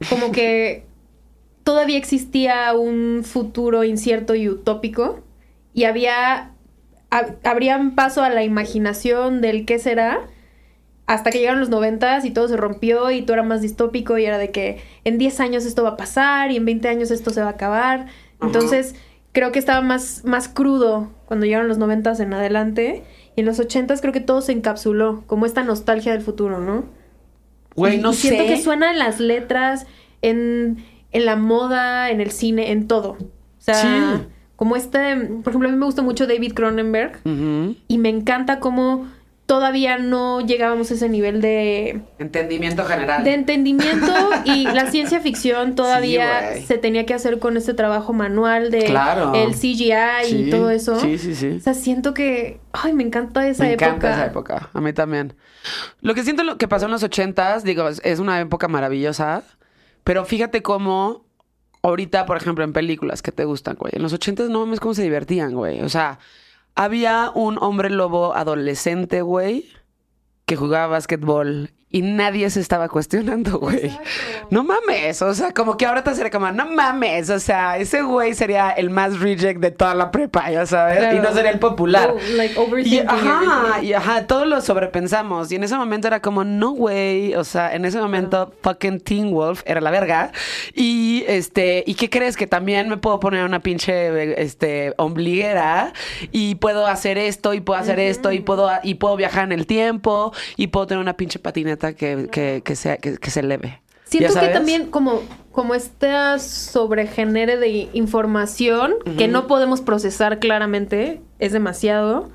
como 0.08 0.32
que 0.32 0.86
todavía 1.64 1.98
existía 1.98 2.74
un 2.74 3.24
futuro 3.24 3.84
incierto 3.84 4.36
y 4.36 4.50
utópico. 4.50 5.22
Y 5.74 5.86
había, 5.86 6.52
hab- 7.12 7.38
abrían 7.44 7.96
paso 7.96 8.24
a 8.24 8.30
la 8.30 8.44
imaginación 8.44 9.42
del 9.42 9.66
qué 9.66 9.80
será. 9.80 10.28
Hasta 11.08 11.32
que 11.32 11.40
llegaron 11.40 11.60
los 11.60 11.70
noventas 11.70 12.24
y 12.24 12.32
todo 12.32 12.48
se 12.48 12.56
rompió 12.58 13.10
y 13.12 13.24
todo 13.24 13.34
era 13.36 13.44
más 13.44 13.62
distópico 13.62 14.18
y 14.20 14.26
era 14.26 14.38
de 14.38 14.52
que 14.52 14.80
en 15.06 15.18
10 15.18 15.40
años 15.40 15.66
esto 15.66 15.84
va 15.84 15.90
a 15.92 15.98
pasar 15.98 16.52
y 16.52 16.58
en 16.58 16.66
20 16.66 16.88
años 16.88 17.10
esto 17.12 17.32
se 17.32 17.42
va 17.42 17.48
a 17.48 17.52
acabar. 17.52 18.08
Entonces, 18.42 18.96
creo 19.32 19.52
que 19.52 19.58
estaba 19.60 19.82
más, 19.82 20.24
más 20.26 20.48
crudo 20.50 21.10
cuando 21.26 21.46
llegaron 21.48 21.68
los 21.68 21.80
noventas 21.80 22.20
en 22.20 22.34
adelante. 22.34 23.04
Y 23.36 23.42
en 23.42 23.48
los 23.48 23.60
ochentas 23.60 24.02
creo 24.02 24.14
que 24.14 24.20
todo 24.22 24.42
se 24.42 24.52
encapsuló, 24.52 25.24
como 25.28 25.46
esta 25.48 25.64
nostalgia 25.64 26.12
del 26.14 26.22
futuro, 26.22 26.60
¿no? 26.60 26.86
Güey, 27.80 27.98
no 28.00 28.14
sé. 28.14 28.30
Siento 28.30 28.46
que 28.46 28.62
suena 28.62 28.92
en 28.92 29.00
las 29.00 29.20
letras, 29.20 29.88
en, 30.22 30.84
en 31.12 31.26
la 31.26 31.36
moda, 31.36 32.10
en 32.12 32.22
el 32.22 32.32
cine, 32.32 32.72
en 32.72 32.88
todo. 32.88 33.12
O 33.20 33.62
sea, 33.62 33.76
Sí. 33.76 34.24
como 34.56 34.76
este, 34.76 35.16
por 35.16 35.52
ejemplo, 35.52 35.70
a 35.70 35.72
mí 35.72 35.78
me 35.78 35.86
gusta 35.86 36.02
mucho 36.02 36.28
David 36.28 36.54
Cronenberg 36.54 37.20
y 37.88 37.98
me 37.98 38.10
encanta 38.10 38.60
cómo 38.60 39.08
todavía 39.50 39.98
no 39.98 40.42
llegábamos 40.42 40.92
a 40.92 40.94
ese 40.94 41.10
nivel 41.10 41.42
de, 41.42 42.02
Entendimiento 42.20 42.86
general. 42.86 43.24
de 43.24 43.34
entendimiento 43.34 44.14
y 44.46 44.66
la 44.76 44.92
ciencia 44.92 45.22
ficción 45.22 45.74
todavía 45.74 46.62
se 46.68 46.78
tenía 46.78 47.08
que 47.08 47.16
hacer 47.16 47.40
con 47.40 47.58
este 47.58 47.74
trabajo 47.74 48.14
manual 48.14 48.70
de 48.70 48.84
Claro. 48.84 49.34
el 49.34 49.56
CGI 49.56 49.92
Sí, 50.26 50.36
y 50.36 50.50
todo 50.52 50.70
eso. 50.70 51.00
Sí, 51.00 51.18
sí, 51.18 51.34
sí. 51.34 51.56
O 51.58 51.60
sea, 51.62 51.74
siento 51.74 52.14
que, 52.14 52.60
ay, 52.74 52.94
me 52.94 53.02
encanta 53.02 53.48
esa 53.48 53.64
Me 53.64 53.72
época. 53.72 53.88
encanta 53.88 54.12
esa 54.14 54.26
época. 54.28 54.70
A 54.72 54.82
mí 54.82 54.94
también. 54.94 55.34
Lo 56.02 56.14
que 56.14 56.22
siento 56.24 56.44
lo 56.44 56.60
que 56.60 56.68
pasó 56.68 56.86
en 56.86 56.92
los 56.92 57.02
ochentas, 57.02 57.64
digo, 57.64 57.88
es, 57.88 58.02
es 58.06 58.20
una 58.20 58.40
época 58.40 58.68
maravillosa. 58.68 59.42
Pero 60.04 60.26
fíjate 60.26 60.62
cómo 60.62 61.26
ahorita, 61.82 62.28
por 62.28 62.38
ejemplo, 62.38 62.64
en 62.64 62.72
películas 62.72 63.24
que 63.24 63.32
te 63.32 63.46
gustan, 63.46 63.78
güey. 63.80 63.94
En 63.96 64.04
los 64.04 64.14
ochentas 64.14 64.48
no 64.50 64.60
mames 64.60 64.80
cómo 64.80 64.94
se 64.94 65.02
divertían, 65.02 65.56
güey. 65.56 65.82
O 65.82 65.90
sea, 65.90 66.20
había 66.76 67.32
un 67.34 67.58
hombre 67.62 67.90
lobo 67.90 68.36
adolescente, 68.36 69.22
güey, 69.22 69.66
que 70.46 70.56
jugaba 70.56 70.88
básquetbol 70.88 71.72
y 71.92 72.02
nadie 72.02 72.50
se 72.50 72.60
estaba 72.60 72.88
cuestionando, 72.88 73.60
güey. 73.60 73.92
No 74.50 74.64
mames, 74.64 75.22
o 75.22 75.34
sea, 75.34 75.54
como 75.54 75.78
que 75.78 75.86
ahora 75.86 76.04
te 76.04 76.14
sería 76.14 76.32
como, 76.32 76.52
no 76.52 76.66
mames, 76.68 77.30
o 77.30 77.40
sea, 77.40 77.78
ese 77.78 78.02
güey 78.02 78.34
sería 78.34 78.70
el 78.70 78.90
más 78.90 79.20
reject 79.20 79.60
de 79.60 79.72
toda 79.72 79.96
la 79.96 80.12
prepa, 80.12 80.52
ya 80.52 80.66
sabes, 80.66 81.16
y 81.16 81.20
no 81.20 81.34
sería 81.34 81.52
el 81.52 81.60
popular. 81.60 82.14
Oh, 82.14 82.20
like 82.36 82.56
Y, 82.84 83.00
ajá, 83.00 83.82
y 83.82 83.94
ajá, 83.94 84.28
todos 84.28 84.48
lo 84.48 84.62
sobrepensamos. 84.62 85.52
Y 85.52 85.56
en 85.56 85.64
ese 85.64 85.76
momento 85.76 86.08
era 86.08 86.22
como, 86.22 86.44
no, 86.44 86.72
güey. 86.72 87.36
O 87.36 87.44
sea, 87.44 87.74
en 87.74 87.86
ese 87.86 88.00
momento, 88.00 88.54
fucking 88.62 89.00
Teen 89.00 89.32
Wolf 89.32 89.62
era 89.66 89.82
la 89.82 89.92
verga. 89.92 90.32
Y 90.74 91.24
este, 91.28 91.84
¿y 91.86 91.96
qué 91.96 92.10
crees? 92.10 92.38
Que 92.38 92.48
también 92.48 92.90
me 92.90 92.98
puedo 92.98 93.20
poner 93.20 93.46
una 93.46 93.60
pinche 93.60 94.42
este 94.42 94.94
ombliguera 94.98 95.94
y 96.32 96.56
puedo 96.56 96.88
hacer 96.88 97.18
esto, 97.18 97.54
y 97.54 97.62
puedo 97.62 97.80
hacer 97.80 98.00
esto, 98.00 98.32
y 98.32 98.40
puedo, 98.40 98.70
y 98.84 98.96
puedo 98.96 99.16
viajar 99.16 99.46
en 99.46 99.52
el 99.52 99.66
tiempo, 99.66 100.34
y 100.56 100.68
puedo 100.68 100.88
tener 100.88 101.02
una 101.02 101.14
pinche 101.14 101.40
patineta 101.40 101.79
que, 101.80 102.28
que, 102.32 102.62
que 102.64 102.76
sea, 102.76 102.98
que, 102.98 103.18
que 103.18 103.32
se 103.32 103.40
eleve. 103.42 103.82
Siento 104.06 104.34
¿Ya 104.34 104.42
que 104.42 104.48
también 104.50 104.90
como, 104.90 105.22
como 105.52 105.76
esta 105.76 106.40
sobregenere 106.40 107.58
de 107.58 107.90
información 107.94 108.96
que 109.18 109.28
no 109.28 109.46
podemos 109.46 109.82
procesar 109.82 110.40
claramente, 110.40 111.22
es 111.38 111.52
demasiado, 111.52 112.32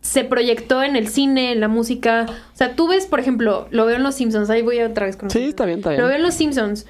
se 0.00 0.22
proyectó 0.22 0.82
en 0.82 0.96
el 0.96 1.08
cine, 1.08 1.50
en 1.50 1.60
la 1.60 1.68
música. 1.68 2.26
O 2.28 2.56
sea, 2.56 2.76
tú 2.76 2.86
ves, 2.86 3.06
por 3.06 3.18
ejemplo, 3.18 3.66
lo 3.70 3.86
veo 3.86 3.96
en 3.96 4.02
Los 4.02 4.14
Simpsons, 4.14 4.48
ahí 4.50 4.62
voy 4.62 4.80
otra 4.80 5.06
vez 5.06 5.16
con 5.16 5.30
Sí, 5.30 5.44
está 5.44 5.64
bien, 5.64 5.78
está 5.78 5.90
bien. 5.90 6.02
Lo 6.02 6.06
veo 6.06 6.16
en 6.16 6.22
Los 6.22 6.34
Simpsons. 6.34 6.86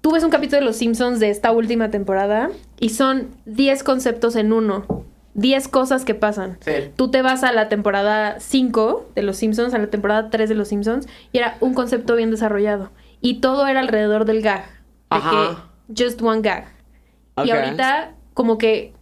Tú 0.00 0.12
ves 0.12 0.24
un 0.24 0.30
capítulo 0.30 0.60
de 0.60 0.64
Los 0.64 0.76
Simpsons 0.76 1.20
de 1.20 1.28
esta 1.28 1.52
última 1.52 1.90
temporada 1.90 2.50
y 2.80 2.90
son 2.90 3.28
10 3.46 3.82
conceptos 3.82 4.36
en 4.36 4.52
uno. 4.52 5.04
10 5.34 5.68
cosas 5.68 6.04
que 6.04 6.14
pasan. 6.14 6.58
Sí. 6.60 6.72
Tú 6.96 7.10
te 7.10 7.22
vas 7.22 7.42
a 7.44 7.52
la 7.52 7.68
temporada 7.68 8.38
5 8.40 9.10
de 9.14 9.22
Los 9.22 9.36
Simpsons, 9.38 9.72
a 9.74 9.78
la 9.78 9.88
temporada 9.88 10.28
3 10.30 10.48
de 10.48 10.54
Los 10.54 10.68
Simpsons, 10.68 11.06
y 11.32 11.38
era 11.38 11.56
un 11.60 11.74
concepto 11.74 12.16
bien 12.16 12.30
desarrollado. 12.30 12.90
Y 13.20 13.40
todo 13.40 13.66
era 13.66 13.80
alrededor 13.80 14.24
del 14.24 14.42
gag. 14.42 14.64
De 14.64 14.70
Ajá. 15.10 15.68
que 15.94 16.04
just 16.04 16.20
one 16.22 16.40
gag. 16.42 16.66
Y 17.44 17.50
ahorita, 17.50 18.12
como 18.34 18.58
que, 18.58 18.92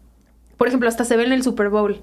por 0.57 0.69
ejemplo, 0.69 0.89
hasta 0.89 1.05
se 1.05 1.17
ve 1.17 1.25
en 1.25 1.33
el 1.33 1.43
Super 1.43 1.69
Bowl. 1.69 2.01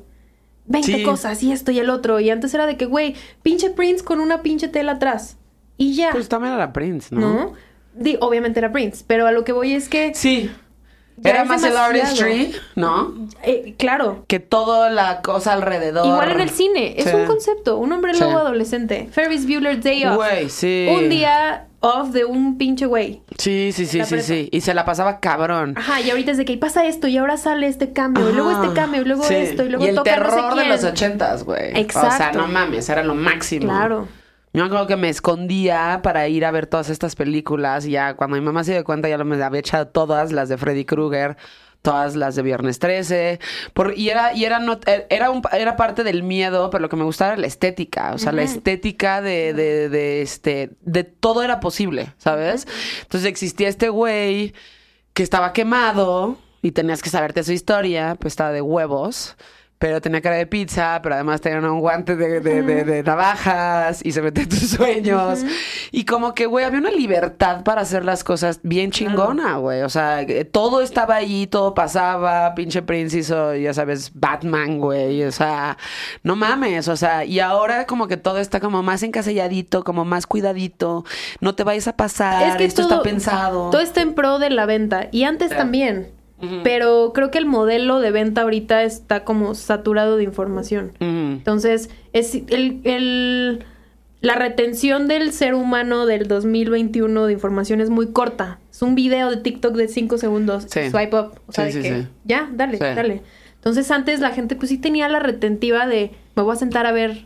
20 0.65 0.91
Sí. 0.97 1.03
cosas 1.03 1.41
y 1.43 1.51
esto 1.53 1.71
y 1.71 1.79
el 1.79 1.89
otro. 1.89 2.19
Y 2.19 2.29
antes 2.29 2.53
era 2.53 2.65
de 2.65 2.75
que, 2.75 2.85
güey, 2.85 3.15
pinche 3.43 3.69
Prince 3.69 4.03
con 4.03 4.19
una 4.19 4.41
pinche 4.41 4.67
tela 4.67 4.93
atrás. 4.93 5.37
Y 5.77 5.93
ya. 5.95 6.09
Pues 6.11 6.27
también 6.27 6.53
era 6.53 6.73
Prince, 6.73 7.13
¿no? 7.15 7.53
¿No? 7.99 8.17
Obviamente 8.19 8.59
era 8.59 8.71
Prince, 8.73 9.03
pero 9.07 9.25
a 9.27 9.31
lo 9.31 9.43
que 9.45 9.53
voy 9.53 9.73
es 9.73 9.87
que, 9.87 10.13
Sí. 10.13 10.51
Ya 11.19 11.31
Era 11.31 11.45
más 11.45 11.63
el 11.63 11.75
artistry, 11.75 12.53
¿no? 12.75 13.11
eh, 13.43 13.73
claro, 13.77 14.23
que 14.27 14.39
toda 14.39 14.89
la 14.91 15.21
cosa 15.21 15.53
alrededor. 15.53 16.05
igual 16.05 16.31
en 16.31 16.39
el 16.41 16.49
cine, 16.51 16.93
es 16.97 17.05
Sí. 17.09 17.15
un 17.15 17.25
concepto, 17.25 17.77
un 17.77 17.91
hombre 17.91 18.13
Sí. 18.13 18.19
lobo 18.21 18.37
adolescente, 18.37 19.09
Ferris 19.11 19.47
Bueller 19.47 19.81
Day 19.81 20.05
Off, 20.05 20.15
Güey, 20.17 20.49
sí. 20.49 20.87
un 20.95 21.09
día 21.09 21.65
off 21.79 22.09
de 22.09 22.25
un 22.25 22.57
pinche 22.57 22.85
güey. 22.85 23.21
Sí, 23.37 23.71
sí, 23.73 23.85
sí, 23.85 24.03
sí, 24.03 24.21
sí. 24.21 24.49
Y 24.51 24.61
se 24.61 24.73
la 24.73 24.83
pasaba 24.85 25.19
cabrón. 25.19 25.73
Ajá, 25.77 26.01
y 26.01 26.09
ahorita 26.09 26.31
es 26.31 26.37
de 26.37 26.45
que 26.45 26.57
pasa 26.57 26.85
esto 26.85 27.07
y 27.07 27.17
ahora 27.17 27.37
sale 27.37 27.67
este 27.67 27.93
cambio, 27.93 28.29
y 28.29 28.33
luego 28.33 28.51
este 28.51 28.73
cambio, 28.73 29.01
y 29.01 29.05
luego 29.05 29.23
Sí. 29.23 29.35
esto, 29.35 29.63
y 29.63 29.69
luego 29.69 29.85
el 29.85 29.95
toca 29.95 30.17
no 30.17 30.25
sé 30.25 30.31
terror 30.35 30.55
de 30.55 30.65
los 30.65 30.83
ochentas, 30.83 31.43
güey. 31.43 31.71
O 31.71 31.73
sea, 31.73 31.81
Exacto. 31.81 32.39
no 32.39 32.47
mames, 32.47 32.89
era 32.89 33.03
lo 33.03 33.15
máximo. 33.15 33.67
Claro. 33.67 34.07
Yo 34.57 34.63
me 34.63 34.69
acuerdo 34.69 34.87
que 34.87 34.95
me 34.95 35.09
escondía 35.09 35.99
para 36.01 36.27
ir 36.27 36.43
a 36.43 36.49
ver 36.49 36.65
todas 36.65 36.89
estas 36.89 37.13
películas 37.13 37.85
y 37.85 37.91
ya 37.91 38.15
cuando 38.15 38.37
mi 38.37 38.41
mamá 38.41 38.63
se 38.63 38.71
dio 38.71 38.83
cuenta 38.83 39.07
ya 39.07 39.15
me 39.19 39.43
había 39.43 39.59
echado 39.59 39.87
todas 39.89 40.31
las 40.31 40.49
de 40.49 40.57
Freddy 40.57 40.83
Krueger, 40.83 41.37
todas 41.83 42.15
las 42.15 42.33
de 42.35 42.41
Viernes 42.41 42.79
13, 42.79 43.39
por, 43.75 43.95
y 43.95 44.09
era 44.09 44.33
y 44.33 44.45
era 44.45 44.57
no, 44.57 44.79
era 45.11 45.29
un, 45.29 45.43
era 45.51 45.75
parte 45.75 46.03
del 46.03 46.23
miedo, 46.23 46.71
pero 46.71 46.81
lo 46.81 46.89
que 46.89 46.95
me 46.95 47.03
gustaba 47.03 47.33
era 47.33 47.41
la 47.41 47.45
estética, 47.45 48.13
o 48.15 48.17
sea, 48.17 48.31
la 48.31 48.41
estética 48.41 49.21
de, 49.21 49.53
de, 49.53 49.89
de 49.89 50.23
este 50.23 50.71
de 50.81 51.03
todo 51.03 51.43
era 51.43 51.59
posible, 51.59 52.15
¿sabes? 52.17 52.65
Entonces 53.03 53.29
existía 53.29 53.67
este 53.67 53.89
güey 53.89 54.55
que 55.13 55.21
estaba 55.21 55.53
quemado 55.53 56.35
y 56.63 56.71
tenías 56.71 57.03
que 57.03 57.11
saberte 57.11 57.43
su 57.43 57.51
historia, 57.51 58.17
pues 58.19 58.31
estaba 58.31 58.51
de 58.51 58.63
huevos. 58.63 59.37
Pero 59.79 60.01
tenía 60.01 60.21
cara 60.21 60.37
de 60.37 60.47
pizza, 60.47 60.99
pero 61.03 61.13
además 61.13 61.39
tenía 61.39 61.59
un 61.59 61.79
guante 61.79 62.15
de, 62.15 62.39
de- 62.39 62.63
de- 62.63 62.83
de 62.83 63.03
navajas 63.03 64.01
y 64.03 64.11
se 64.11 64.23
metía 64.23 64.41
en 64.43 64.49
tus 64.49 64.69
sueños. 64.71 65.43
Y 65.91 66.03
como 66.05 66.33
que, 66.33 66.47
güey, 66.47 66.65
había 66.65 66.79
una 66.79 66.89
libertad 66.89 67.63
para 67.63 67.81
hacer 67.81 68.03
las 68.03 68.23
cosas 68.23 68.59
bien 68.63 68.89
chingona, 68.89 69.57
güey. 69.57 69.83
O 69.83 69.89
sea, 69.89 70.25
que 70.25 70.45
todo 70.45 70.81
estaba 70.81 71.15
allí, 71.15 71.45
todo 71.45 71.75
pasaba. 71.75 72.55
Pinche 72.55 72.81
Prince 72.81 73.19
hizo, 73.19 73.53
ya 73.55 73.71
sabes, 73.73 74.11
Batman, 74.15 74.79
güey. 74.79 75.23
O 75.23 75.31
sea, 75.31 75.77
no 76.23 76.35
mames. 76.35 76.87
O 76.87 76.95
sea, 76.97 77.23
y 77.23 77.39
ahora 77.39 77.85
como 77.85 78.07
que 78.07 78.17
todo 78.17 78.39
está 78.39 78.59
como 78.59 78.81
más 78.81 79.03
encaselladito, 79.03 79.83
como 79.83 80.05
más 80.05 80.25
cuidadito. 80.25 81.05
No 81.39 81.53
te 81.53 81.63
vayas 81.63 81.87
a 81.87 81.95
pasar. 81.95 82.49
Es 82.49 82.55
que 82.55 82.65
Esto 82.65 82.87
todo- 82.87 82.97
está 82.97 83.03
pensado. 83.03 83.69
Todo 83.69 83.81
está 83.81 84.01
en 84.01 84.15
pro 84.15 84.39
de 84.39 84.49
la 84.49 84.65
venta. 84.65 85.07
Y 85.11 85.23
antes 85.25 85.49
también. 85.55 86.16
Pero 86.63 87.13
creo 87.13 87.31
que 87.31 87.37
el 87.39 87.45
modelo 87.47 87.99
de 87.99 88.11
venta 88.11 88.41
ahorita 88.41 88.83
está 88.83 89.23
como 89.23 89.55
saturado 89.55 90.17
de 90.17 90.23
información. 90.23 90.91
Entonces, 90.99 91.89
es 92.13 92.35
el, 92.49 92.79
el, 92.83 93.63
la 94.21 94.35
retención 94.35 95.07
del 95.07 95.31
ser 95.31 95.55
humano 95.55 96.05
del 96.05 96.27
2021 96.27 97.25
de 97.25 97.33
información 97.33 97.81
es 97.81 97.89
muy 97.89 98.07
corta. 98.11 98.59
Es 98.71 98.81
un 98.83 98.93
video 98.93 99.31
de 99.31 99.37
TikTok 99.37 99.75
de 99.75 99.87
5 99.87 100.17
segundos. 100.19 100.67
Sí. 100.69 100.89
Swipe 100.91 101.15
up. 101.19 101.31
O 101.47 101.51
sea, 101.51 101.71
Sí, 101.71 101.77
de 101.77 101.83
sí, 101.83 101.89
que 101.89 102.01
sí. 102.01 102.07
ya, 102.25 102.49
dale, 102.53 102.77
dale. 102.77 103.23
Entonces 103.55 103.89
antes 103.89 104.19
la 104.19 104.29
gente 104.29 104.55
pues 104.55 104.69
sí 104.69 104.77
tenía 104.77 105.09
la 105.09 105.19
retentiva 105.19 105.87
de 105.87 106.11
me 106.35 106.43
voy 106.43 106.53
a 106.53 106.55
sentar 106.57 106.85
a 106.85 106.91
ver 106.91 107.25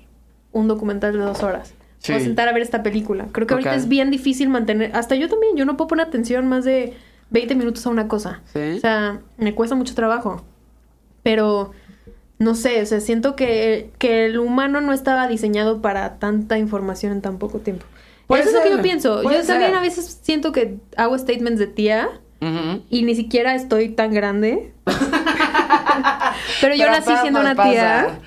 un 0.53 0.67
documental 0.69 1.11
de 1.13 1.19
dos 1.19 1.43
horas. 1.43 1.73
Me 2.07 2.13
voy 2.15 2.19
Sí. 2.19 2.23
a 2.23 2.25
sentar 2.29 2.47
a 2.47 2.53
ver 2.53 2.61
esta 2.63 2.81
película. 2.81 3.27
Creo 3.33 3.45
que 3.45 3.53
ahorita 3.55 3.75
es 3.75 3.87
bien 3.89 4.09
difícil 4.09 4.47
mantener... 4.49 4.95
Hasta 4.95 5.15
yo 5.15 5.27
también, 5.29 5.55
yo 5.57 5.65
no 5.65 5.75
puedo 5.77 5.89
poner 5.89 6.07
atención 6.07 6.47
más 6.47 6.63
de 6.65 6.93
20 7.31 7.55
minutos 7.55 7.85
a 7.85 7.89
una 7.89 8.07
cosa. 8.07 8.41
Sí. 8.53 8.73
O 8.77 8.79
sea, 8.79 9.19
me 9.37 9.55
cuesta 9.55 9.75
mucho 9.75 9.95
trabajo. 9.95 10.43
Pero, 11.23 11.71
no 12.39 12.55
sé, 12.55 12.81
o 12.81 12.85
sea, 12.85 12.99
siento 12.99 13.35
que, 13.35 13.91
que 13.97 14.25
el 14.25 14.37
humano 14.39 14.81
no 14.81 14.93
estaba 14.93 15.27
diseñado 15.27 15.81
para 15.81 16.19
tanta 16.19 16.57
información 16.57 17.11
en 17.13 17.21
tan 17.21 17.37
poco 17.37 17.59
tiempo. 17.59 17.85
Puede 18.27 18.43
Eso 18.43 18.51
es 18.51 18.55
lo 18.55 18.63
que 18.63 18.77
yo 18.77 18.81
pienso. 18.81 19.23
Yo 19.23 19.29
también 19.45 19.71
ser. 19.71 19.75
a 19.75 19.81
veces 19.81 20.19
siento 20.21 20.51
que 20.51 20.77
hago 20.95 21.17
statements 21.17 21.59
de 21.59 21.67
tía 21.67 22.09
y 22.89 23.03
ni 23.03 23.13
siquiera 23.15 23.55
estoy 23.55 23.89
tan 23.89 24.13
grande. 24.13 24.73
Pero 26.61 26.75
yo 26.75 26.85
Pero 26.85 26.91
nací 26.91 27.11
siendo 27.21 27.39
una 27.41 27.55
pasa. 27.55 27.69
tía. 27.69 28.19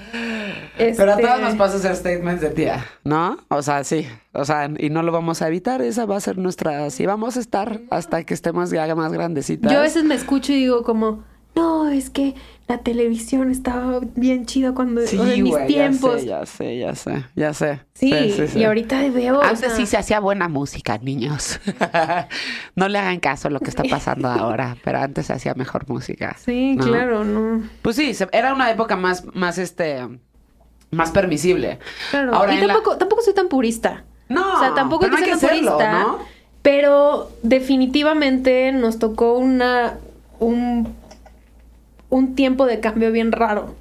Pero 0.76 1.12
a 1.12 1.14
Este, 1.14 1.22
todas 1.22 1.40
nos 1.40 1.54
pasa 1.54 1.76
hacer 1.76 1.96
statements 1.96 2.40
de 2.40 2.50
tía, 2.50 2.84
¿no? 3.04 3.38
O 3.48 3.62
sea, 3.62 3.84
sí. 3.84 4.06
O 4.32 4.44
sea, 4.44 4.68
y 4.78 4.90
no 4.90 5.02
lo 5.02 5.12
vamos 5.12 5.42
a 5.42 5.48
evitar. 5.48 5.82
Esa 5.82 6.06
va 6.06 6.16
a 6.16 6.20
ser 6.20 6.38
nuestra... 6.38 6.90
Sí, 6.90 7.06
vamos 7.06 7.36
a 7.36 7.40
estar 7.40 7.80
hasta 7.90 8.24
que 8.24 8.34
estemos 8.34 8.70
ya 8.70 8.92
más 8.94 9.12
grandecitas. 9.12 9.70
Yo 9.70 9.78
a 9.78 9.82
veces 9.82 10.04
me 10.04 10.14
escucho 10.14 10.52
y 10.52 10.56
digo 10.56 10.82
como, 10.82 11.22
no, 11.54 11.88
es 11.88 12.10
que 12.10 12.34
la 12.66 12.78
televisión 12.78 13.50
estaba 13.50 14.00
bien 14.16 14.46
chida 14.46 14.72
cuando 14.72 15.02
Sí, 15.06 15.18
en 15.20 15.42
mis 15.42 15.52
güey, 15.52 15.66
tiempos. 15.66 16.24
Ya 16.24 16.44
sé, 16.46 16.78
ya 16.78 16.94
sé, 16.94 17.12
ya 17.14 17.24
sé. 17.24 17.24
Ya 17.36 17.54
sé. 17.54 17.80
Sí, 17.94 18.34
y 18.56 18.64
ahorita 18.64 19.08
veo. 19.10 19.38
o 19.38 19.42
Antes 19.42 19.60
sea, 19.60 19.70
sí 19.70 19.86
se 19.86 19.96
hacía 19.96 20.18
buena 20.18 20.48
música, 20.48 20.98
niños. 20.98 21.60
no 22.74 22.88
le 22.88 22.98
hagan 22.98 23.20
caso 23.20 23.48
a 23.48 23.50
lo 23.50 23.60
que 23.60 23.70
está 23.70 23.84
pasando 23.84 24.28
ahora, 24.28 24.76
pero 24.82 24.98
antes 24.98 25.26
se 25.26 25.34
hacía 25.34 25.54
mejor 25.54 25.88
música. 25.88 26.36
Sí, 26.38 26.74
¿no? 26.74 26.84
claro, 26.84 27.24
no. 27.24 27.62
Pues 27.82 27.96
sí, 27.96 28.12
era 28.32 28.52
una 28.52 28.70
época 28.70 28.96
más, 28.96 29.24
más 29.34 29.58
este, 29.58 30.08
más 30.94 31.10
permisible. 31.10 31.78
Claro. 32.10 32.34
Ahora 32.34 32.54
y 32.54 32.60
la- 32.60 32.68
tampoco, 32.74 32.96
tampoco 32.96 33.22
soy 33.22 33.34
tan 33.34 33.48
purista. 33.48 34.04
No, 34.28 34.54
o 34.56 34.58
sea, 34.60 34.74
tampoco 34.74 35.02
pero 35.04 35.16
hay 35.16 35.24
que 35.24 35.30
no 35.32 35.38
ser 35.38 35.48
tan 35.50 35.58
serlo, 35.58 35.72
purista. 35.76 36.00
¿no? 36.02 36.18
Pero 36.62 37.30
definitivamente 37.42 38.72
nos 38.72 38.98
tocó 38.98 39.34
una 39.36 39.98
un, 40.40 40.94
un 42.10 42.34
tiempo 42.34 42.66
de 42.66 42.80
cambio 42.80 43.12
bien 43.12 43.32
raro. 43.32 43.74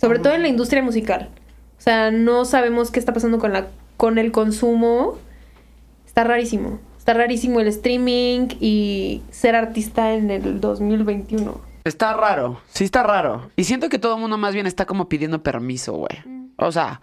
Sobre 0.00 0.18
todo 0.18 0.32
en 0.34 0.42
la 0.42 0.48
industria 0.48 0.82
musical. 0.82 1.28
O 1.78 1.82
sea, 1.82 2.10
no 2.10 2.44
sabemos 2.44 2.90
qué 2.90 2.98
está 3.00 3.12
pasando 3.12 3.38
con 3.38 3.52
la 3.52 3.66
con 3.96 4.18
el 4.18 4.32
consumo. 4.32 5.18
Está 6.06 6.24
rarísimo. 6.24 6.78
Está 6.98 7.14
rarísimo 7.14 7.60
el 7.60 7.66
streaming 7.68 8.48
y 8.60 9.22
ser 9.30 9.56
artista 9.56 10.12
en 10.14 10.30
el 10.30 10.60
2021. 10.60 11.60
Está 11.84 12.12
raro, 12.12 12.60
sí 12.68 12.84
está 12.84 13.02
raro. 13.02 13.50
Y 13.56 13.64
siento 13.64 13.88
que 13.88 13.98
todo 13.98 14.14
el 14.16 14.20
mundo 14.20 14.36
más 14.36 14.52
bien 14.52 14.66
está 14.66 14.84
como 14.84 15.08
pidiendo 15.08 15.42
permiso, 15.42 15.94
güey. 15.94 16.18
O 16.60 16.72
sea, 16.72 17.00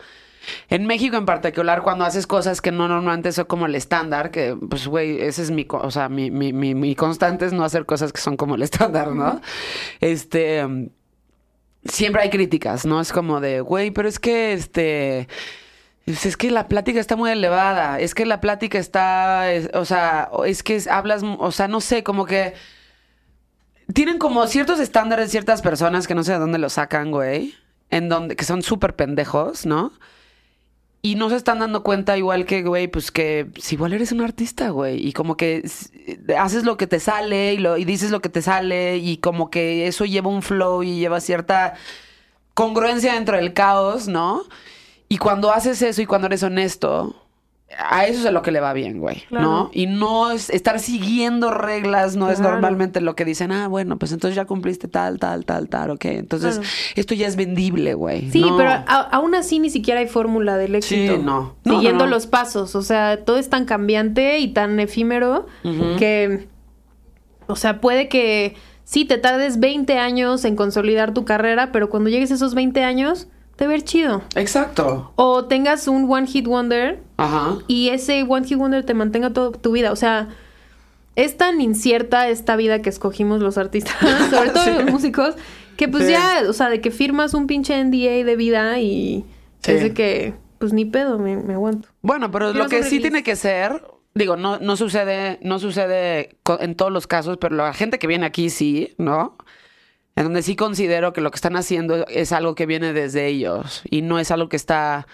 en 0.70 0.86
México 0.86 1.18
en 1.18 1.26
particular, 1.26 1.82
cuando 1.84 2.06
haces 2.06 2.26
cosas 2.28 2.62
que 2.62 2.72
no 2.72 2.88
normalmente 2.88 3.32
son 3.34 3.46
como 3.46 3.66
el 3.66 3.76
estándar, 3.76 4.32
que 4.32 4.56
pues, 4.70 4.88
güey, 4.88 5.22
ese 5.22 5.42
es 5.44 5.52
mi, 5.52 5.66
o 5.70 5.92
sea, 5.92 6.08
mi, 6.10 6.32
mi, 6.32 6.54
mi, 6.54 6.74
mi 6.76 6.96
constante 6.96 7.46
es 7.46 7.54
no 7.54 7.64
hacer 7.66 7.86
cosas 7.86 8.14
que 8.14 8.22
son 8.22 8.38
como 8.38 8.56
el 8.56 8.62
estándar, 8.64 9.12
¿no? 9.14 9.42
Este, 10.00 10.66
siempre 11.84 12.22
hay 12.22 12.30
críticas, 12.30 12.86
¿no? 12.86 13.02
Es 13.02 13.12
como 13.12 13.40
de, 13.42 13.62
güey, 13.62 13.92
pero 13.92 14.08
es 14.08 14.20
que, 14.20 14.54
este... 14.54 15.28
pues, 16.06 16.26
Es 16.26 16.38
que 16.38 16.52
la 16.52 16.68
plática 16.68 17.00
está 17.00 17.16
muy 17.16 17.32
elevada, 17.32 18.00
es 18.00 18.14
que 18.16 18.26
la 18.26 18.40
plática 18.42 18.78
está, 18.80 19.52
es- 19.52 19.70
o 19.74 19.86
sea, 19.86 20.30
es 20.46 20.64
que 20.64 20.76
es- 20.78 20.88
hablas, 20.88 21.24
o 21.24 21.52
sea, 21.52 21.68
no 21.68 21.82
sé, 21.82 22.04
como 22.04 22.26
que 22.26 22.54
tienen 23.94 24.18
como 24.18 24.46
ciertos 24.48 24.80
estándares 24.80 25.32
ciertas 25.32 25.62
personas 25.62 26.08
que 26.08 26.16
no 26.16 26.24
sé 26.24 26.34
de 26.34 26.40
dónde 26.40 26.58
los 26.60 26.74
sacan, 26.74 27.12
güey, 27.12 27.54
en 27.90 28.10
donde 28.10 28.36
que 28.36 28.46
son 28.46 28.62
súper 28.62 28.96
pendejos, 28.96 29.66
¿no? 29.66 29.92
Y 31.04 31.16
no 31.16 31.30
se 31.30 31.36
están 31.38 31.60
dando 31.60 31.84
cuenta 31.84 32.18
igual 32.18 32.46
que, 32.46 32.64
güey, 32.64 32.88
pues 32.88 33.12
que 33.12 33.48
si 33.58 33.76
igual 33.76 33.94
eres 33.94 34.12
un 34.12 34.22
artista, 34.22 34.70
güey, 34.72 35.08
y 35.08 35.14
como 35.14 35.38
que 35.38 35.62
s- 35.64 35.90
haces 36.38 36.64
lo 36.66 36.76
que 36.76 36.88
te 36.88 37.00
sale 37.00 37.54
y, 37.54 37.58
lo, 37.60 37.78
y 37.78 37.86
dices 37.86 38.12
lo 38.12 38.20
que 38.20 38.30
te 38.30 38.42
sale 38.42 38.98
y 38.98 39.18
como 39.18 39.50
que 39.50 39.88
eso 39.88 40.06
lleva 40.06 40.30
un 40.30 40.42
flow 40.42 40.84
y 40.84 41.00
lleva 41.00 41.22
cierta 41.22 41.76
congruencia 42.54 43.14
dentro 43.14 43.38
del 43.38 43.54
caos, 43.54 44.08
¿no? 44.08 44.44
Y 45.10 45.18
cuando 45.20 45.52
haces 45.52 45.82
eso 45.82 46.02
y 46.02 46.06
cuando 46.06 46.28
eres 46.28 46.44
honesto, 46.44 47.16
a 47.78 48.06
eso 48.06 48.22
es 48.22 48.26
a 48.26 48.32
lo 48.32 48.42
que 48.42 48.52
le 48.52 48.62
va 48.62 48.72
bien, 48.72 49.00
güey, 49.00 49.24
¿no? 49.30 49.70
Y 49.74 49.88
no 49.88 50.32
es 50.32 50.50
estar 50.50 50.80
siguiendo 50.80 51.52
reglas, 51.52 52.16
no 52.16 52.32
es 52.32 52.40
normalmente 52.40 53.02
lo 53.02 53.14
que 53.16 53.26
dicen, 53.26 53.52
ah, 53.52 53.68
bueno, 53.68 53.98
pues 54.00 54.14
entonces 54.14 54.36
ya 54.36 54.46
cumpliste 54.46 54.88
tal, 54.88 55.20
tal, 55.20 55.44
tal, 55.46 55.68
tal, 55.68 55.92
ok. 55.92 56.06
Entonces, 56.06 56.56
Claro. 56.60 56.70
esto 56.96 57.14
ya 57.14 57.28
es 57.28 57.36
vendible, 57.36 57.94
güey. 57.94 58.32
Sí, 58.32 58.40
No. 58.42 58.56
pero 58.56 58.70
a- 58.70 58.84
aún 59.12 59.36
así 59.36 59.60
ni 59.60 59.70
siquiera 59.70 60.00
hay 60.00 60.08
fórmula 60.08 60.58
del 60.58 60.76
éxito. 60.76 61.16
Sí, 61.18 61.22
no. 61.22 61.56
Siguiendo 61.66 62.06
no, 62.06 62.10
no. 62.10 62.16
los 62.16 62.26
pasos. 62.26 62.74
O 62.76 62.82
sea, 62.82 63.26
todo 63.26 63.38
es 63.38 63.50
tan 63.50 63.66
cambiante 63.66 64.40
y 64.40 64.48
tan 64.54 64.80
efímero 64.80 65.48
que. 65.98 66.48
O 67.48 67.56
sea, 67.56 67.80
puede 67.82 68.08
que 68.10 68.56
sí 68.86 69.06
te 69.06 69.18
tardes 69.18 69.60
20 69.60 69.98
años 70.00 70.46
en 70.46 70.56
consolidar 70.56 71.14
tu 71.14 71.26
carrera, 71.26 71.72
pero 71.74 71.90
cuando 71.90 72.10
llegues 72.10 72.32
a 72.32 72.36
esos 72.36 72.56
20 72.56 72.84
años, 72.84 73.28
a 73.66 73.68
ver 73.70 73.84
chido. 73.84 74.22
Exacto. 74.36 75.12
O 75.16 75.46
tengas 75.46 75.88
un 75.88 76.12
One 76.12 76.28
Hit 76.28 76.46
Wonder 76.48 77.00
Ajá. 77.18 77.58
y 77.68 77.90
ese 77.90 78.24
One 78.28 78.46
Hit 78.48 78.58
Wonder 78.58 78.86
te 78.86 78.94
mantenga 78.94 79.32
toda 79.32 79.52
tu 79.58 79.72
vida. 79.72 79.92
O 79.92 79.96
sea, 79.96 80.30
es 81.16 81.38
tan 81.38 81.60
incierta 81.62 82.30
esta 82.30 82.56
vida 82.56 82.82
que 82.82 82.90
escogimos 82.90 83.42
los 83.42 83.58
artistas, 83.58 83.96
sobre 84.30 84.50
todo 84.52 84.64
Sí. 84.64 84.72
los 84.72 84.92
músicos, 84.92 85.36
que 85.76 85.88
pues 85.88 86.06
Sí. 86.06 86.12
ya, 86.12 86.44
o 86.48 86.54
sea, 86.54 86.70
de 86.70 86.82
que 86.82 86.92
firmas 86.92 87.34
un 87.34 87.48
pinche 87.48 87.76
NDA 87.84 88.24
de 88.24 88.36
vida 88.36 88.80
y 88.80 89.26
Sí. 89.64 89.72
es 89.72 89.82
de 89.82 89.94
que, 89.94 90.34
pues 90.60 90.74
ni 90.74 90.86
pedo, 90.86 91.18
me, 91.18 91.36
me 91.38 91.54
aguanto. 91.56 91.90
Bueno, 92.02 92.30
pero 92.32 92.52
Quiero 92.52 92.64
lo 92.66 92.70
que 92.70 92.84
sí 92.84 93.00
tiene 93.00 93.24
que 93.24 93.36
ser, 93.36 93.84
digo, 94.14 94.38
no, 94.38 94.60
no 94.60 94.76
sucede, 94.78 95.40
no 95.42 95.58
sucede 95.60 96.38
en 96.60 96.76
todos 96.76 96.92
los 96.92 97.08
casos, 97.08 97.38
pero 97.38 97.56
la 97.56 97.74
gente 97.74 97.98
que 98.00 98.08
viene 98.08 98.26
aquí 98.28 98.50
sí, 98.52 98.94
¿no? 99.00 99.36
En 100.18 100.24
donde 100.24 100.42
sí 100.42 100.56
considero 100.56 101.14
que 101.14 101.22
lo 101.22 101.30
que 101.30 101.36
están 101.36 101.56
haciendo 101.56 102.08
es 102.08 102.32
algo 102.32 102.56
que 102.56 102.66
viene 102.66 102.92
desde 102.92 103.28
ellos 103.28 103.84
y 103.88 104.02
no 104.02 104.18
es 104.18 104.32
algo 104.32 104.50
que 104.50 104.56
está 104.56 105.06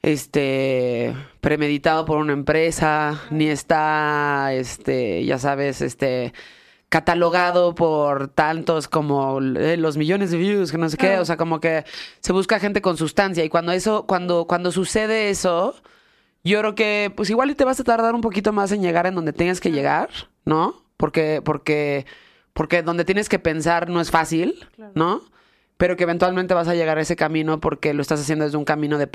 este 0.00 1.12
premeditado 1.40 2.04
por 2.04 2.18
una 2.18 2.34
empresa, 2.34 3.20
ni 3.30 3.48
está 3.48 4.52
este, 4.52 5.24
ya 5.24 5.38
sabes, 5.38 5.80
este 5.80 6.32
catalogado 6.88 7.74
por 7.74 8.28
tantos 8.28 8.86
como 8.86 9.40
eh, 9.40 9.76
los 9.76 9.96
millones 9.96 10.30
de 10.30 10.38
views, 10.38 10.70
que 10.70 10.78
no 10.78 10.88
sé 10.88 10.96
qué, 10.96 11.18
o 11.18 11.24
sea, 11.24 11.36
como 11.36 11.58
que 11.58 11.84
se 12.20 12.32
busca 12.32 12.60
gente 12.60 12.80
con 12.80 12.96
sustancia. 12.96 13.44
Y 13.44 13.48
cuando 13.48 13.72
eso 13.72 14.06
cuando 14.06 14.46
cuando 14.46 14.70
sucede 14.70 15.30
eso, 15.30 15.74
yo 16.44 16.60
creo 16.60 16.76
que 16.76 17.12
pues 17.16 17.28
igual 17.28 17.50
y 17.50 17.56
te 17.56 17.64
vas 17.64 17.80
a 17.80 17.84
tardar 17.84 18.14
un 18.14 18.20
poquito 18.20 18.52
más 18.52 18.70
en 18.70 18.82
llegar 18.82 19.06
en 19.06 19.16
donde 19.16 19.32
tengas 19.32 19.58
que 19.60 19.72
llegar, 19.72 20.10
¿no? 20.44 20.84
Porque 20.96 21.42
porque 21.44 22.06
porque 22.58 22.82
donde 22.82 23.04
tienes 23.04 23.28
que 23.28 23.38
pensar 23.38 23.88
no 23.88 24.00
es 24.00 24.10
fácil, 24.10 24.66
¿no? 24.96 25.22
Pero 25.76 25.96
que 25.96 26.02
eventualmente 26.02 26.54
vas 26.54 26.66
a 26.66 26.74
llegar 26.74 26.98
a 26.98 27.02
ese 27.02 27.14
camino 27.14 27.60
porque 27.60 27.94
lo 27.94 28.02
estás 28.02 28.20
haciendo 28.20 28.44
desde 28.44 28.58
un 28.58 28.64
camino 28.64 28.98
de, 28.98 29.08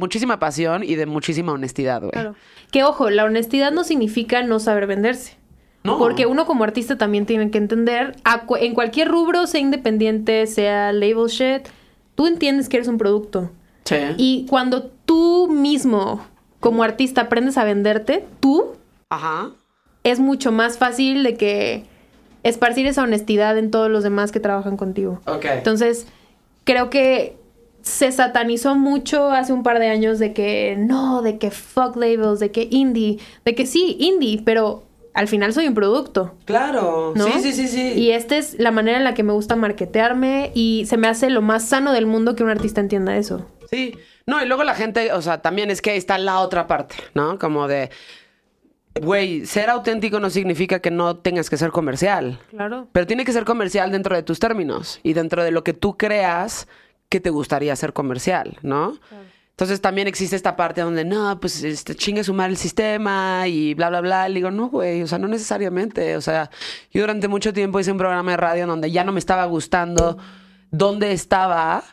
muchísima 0.00 0.40
pasión 0.40 0.82
y 0.82 0.96
de 0.96 1.06
muchísima 1.06 1.52
honestidad, 1.52 2.00
güey. 2.00 2.10
Claro. 2.10 2.34
Que 2.72 2.82
ojo, 2.82 3.08
la 3.08 3.24
honestidad 3.24 3.70
no 3.70 3.84
significa 3.84 4.42
no 4.42 4.58
saber 4.58 4.88
venderse. 4.88 5.36
No. 5.84 5.98
Porque 5.98 6.26
uno 6.26 6.44
como 6.44 6.64
artista 6.64 6.98
también 6.98 7.24
tiene 7.24 7.52
que 7.52 7.58
entender, 7.58 8.16
a 8.24 8.46
cu- 8.46 8.56
en 8.56 8.74
cualquier 8.74 9.06
rubro, 9.08 9.46
sea 9.46 9.60
independiente, 9.60 10.48
sea 10.48 10.92
label 10.92 11.28
shit, 11.28 11.68
tú 12.16 12.26
entiendes 12.26 12.68
que 12.68 12.78
eres 12.78 12.88
un 12.88 12.98
producto. 12.98 13.52
Sí. 13.84 13.96
Y 14.16 14.46
cuando 14.50 14.86
tú 15.04 15.48
mismo, 15.48 16.26
como 16.58 16.82
artista, 16.82 17.20
aprendes 17.22 17.56
a 17.58 17.62
venderte, 17.64 18.24
tú, 18.40 18.72
Ajá. 19.08 19.50
es 20.02 20.18
mucho 20.18 20.50
más 20.50 20.78
fácil 20.78 21.22
de 21.22 21.36
que 21.36 21.91
esparcir 22.42 22.86
esa 22.86 23.02
honestidad 23.02 23.56
en 23.58 23.70
todos 23.70 23.90
los 23.90 24.02
demás 24.02 24.32
que 24.32 24.40
trabajan 24.40 24.76
contigo. 24.76 25.20
Ok. 25.26 25.44
Entonces, 25.44 26.06
creo 26.64 26.90
que 26.90 27.36
se 27.82 28.12
satanizó 28.12 28.76
mucho 28.76 29.30
hace 29.30 29.52
un 29.52 29.62
par 29.62 29.78
de 29.78 29.88
años 29.88 30.18
de 30.18 30.32
que 30.32 30.76
no, 30.78 31.22
de 31.22 31.38
que 31.38 31.50
fuck 31.50 31.96
labels, 31.96 32.38
de 32.38 32.50
que 32.50 32.68
indie, 32.70 33.18
de 33.44 33.54
que 33.54 33.66
sí, 33.66 33.96
indie, 33.98 34.40
pero 34.44 34.84
al 35.14 35.28
final 35.28 35.52
soy 35.52 35.66
un 35.66 35.74
producto. 35.74 36.34
Claro. 36.44 37.12
¿no? 37.14 37.26
Sí, 37.26 37.40
sí, 37.42 37.52
sí, 37.52 37.68
sí. 37.68 37.92
Y 37.94 38.12
esta 38.12 38.36
es 38.36 38.58
la 38.58 38.70
manera 38.70 38.98
en 38.98 39.04
la 39.04 39.14
que 39.14 39.22
me 39.22 39.32
gusta 39.32 39.56
marketearme 39.56 40.52
y 40.54 40.84
se 40.86 40.96
me 40.96 41.08
hace 41.08 41.28
lo 41.28 41.42
más 41.42 41.64
sano 41.64 41.92
del 41.92 42.06
mundo 42.06 42.34
que 42.34 42.44
un 42.44 42.50
artista 42.50 42.80
entienda 42.80 43.16
eso. 43.16 43.46
Sí. 43.70 43.94
No, 44.26 44.42
y 44.42 44.46
luego 44.46 44.62
la 44.62 44.74
gente, 44.74 45.12
o 45.12 45.20
sea, 45.20 45.42
también 45.42 45.70
es 45.70 45.82
que 45.82 45.90
ahí 45.90 45.98
está 45.98 46.16
la 46.16 46.38
otra 46.38 46.68
parte, 46.68 46.94
¿no? 47.14 47.38
Como 47.40 47.66
de, 47.66 47.90
güey, 49.00 49.46
ser 49.46 49.70
auténtico 49.70 50.20
no 50.20 50.30
significa 50.30 50.80
que 50.80 50.90
no 50.90 51.16
tengas 51.16 51.48
que 51.50 51.56
ser 51.56 51.70
comercial. 51.70 52.38
Claro. 52.50 52.88
Pero 52.92 53.06
tiene 53.06 53.24
que 53.24 53.32
ser 53.32 53.44
comercial 53.44 53.90
dentro 53.90 54.14
de 54.14 54.22
tus 54.22 54.38
términos 54.38 55.00
y 55.02 55.12
dentro 55.14 55.42
de 55.42 55.50
lo 55.50 55.64
que 55.64 55.72
tú 55.72 55.96
creas 55.96 56.68
que 57.08 57.20
te 57.20 57.30
gustaría 57.30 57.74
ser 57.76 57.92
comercial, 57.92 58.58
¿no? 58.62 58.94
Entonces 59.50 59.80
también 59.82 60.08
existe 60.08 60.34
esta 60.34 60.56
parte 60.56 60.80
donde 60.80 61.04
no, 61.04 61.38
pues 61.38 61.62
este, 61.62 61.94
chingue 61.94 62.24
sumar 62.24 62.48
el 62.50 62.56
sistema 62.56 63.46
y 63.46 63.74
bla, 63.74 63.90
bla, 63.90 64.00
bla. 64.00 64.28
Le 64.28 64.36
digo, 64.36 64.50
no, 64.50 64.68
güey, 64.68 65.02
o 65.02 65.06
sea, 65.06 65.18
no 65.18 65.28
necesariamente. 65.28 66.16
O 66.16 66.22
sea, 66.22 66.50
yo 66.90 67.02
durante 67.02 67.28
mucho 67.28 67.52
tiempo 67.52 67.78
hice 67.78 67.92
un 67.92 67.98
programa 67.98 68.30
de 68.30 68.36
radio 68.38 68.66
donde 68.66 68.90
ya 68.90 69.04
no 69.04 69.12
me 69.12 69.18
estaba 69.18 69.44
gustando 69.44 70.16
dónde 70.70 71.12
estaba, 71.12 71.84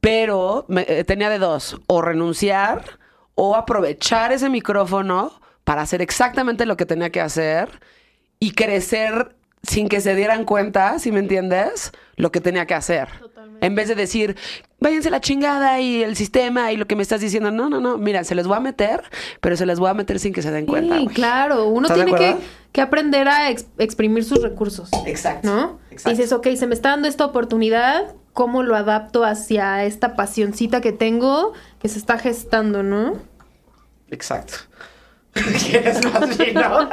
pero 0.00 0.66
me- 0.68 0.84
eh, 0.86 1.02
tenía 1.04 1.30
de 1.30 1.38
dos, 1.38 1.80
o 1.86 2.02
renunciar 2.02 2.98
o 3.34 3.56
aprovechar 3.56 4.30
ese 4.32 4.50
micrófono 4.50 5.32
para 5.68 5.82
hacer 5.82 6.00
exactamente 6.00 6.64
lo 6.64 6.78
que 6.78 6.86
tenía 6.86 7.10
que 7.10 7.20
hacer 7.20 7.68
y 8.40 8.52
crecer 8.52 9.36
sin 9.62 9.90
que 9.90 10.00
se 10.00 10.14
dieran 10.14 10.46
cuenta, 10.46 10.98
si 10.98 11.12
me 11.12 11.18
entiendes, 11.18 11.92
lo 12.16 12.32
que 12.32 12.40
tenía 12.40 12.64
que 12.64 12.72
hacer. 12.72 13.08
En 13.60 13.74
vez 13.74 13.86
de 13.88 13.94
decir, 13.94 14.34
váyanse 14.80 15.10
la 15.10 15.20
chingada 15.20 15.78
y 15.78 16.02
el 16.02 16.16
sistema 16.16 16.72
y 16.72 16.78
lo 16.78 16.86
que 16.86 16.96
me 16.96 17.02
estás 17.02 17.20
diciendo. 17.20 17.50
No, 17.50 17.68
no, 17.68 17.80
no. 17.80 17.98
Mira, 17.98 18.24
se 18.24 18.34
les 18.34 18.46
voy 18.46 18.56
a 18.56 18.60
meter, 18.60 19.02
pero 19.42 19.58
se 19.58 19.66
les 19.66 19.78
voy 19.78 19.90
a 19.90 19.94
meter 19.94 20.18
sin 20.18 20.32
que 20.32 20.40
se 20.40 20.50
den 20.50 20.64
cuenta. 20.64 20.96
Sí, 21.00 21.06
claro. 21.08 21.66
Uno 21.66 21.82
¿Estás 21.86 21.98
de 21.98 22.04
tiene 22.06 22.36
que, 22.72 22.80
aprender 22.80 23.28
a 23.28 23.50
ex- 23.50 23.66
exprimir 23.76 24.24
sus 24.24 24.40
recursos. 24.42 24.88
Exacto. 25.04 25.46
¿No? 25.54 25.80
Exacto. 25.90 26.08
Dices, 26.16 26.32
ok, 26.32 26.46
se 26.56 26.66
me 26.66 26.74
está 26.74 26.88
dando 26.92 27.08
esta 27.08 27.26
oportunidad, 27.26 28.14
¿cómo 28.32 28.62
lo 28.62 28.74
adapto 28.74 29.22
hacia 29.22 29.84
esta 29.84 30.16
pasioncita 30.16 30.80
que 30.80 30.92
tengo 30.92 31.52
que 31.78 31.90
se 31.90 31.98
está 31.98 32.18
gestando, 32.18 32.82
no? 32.82 33.18
Exacto. 34.10 34.54
¿Quieres 35.70 36.04
más 36.12 36.36
vino? 36.38 36.88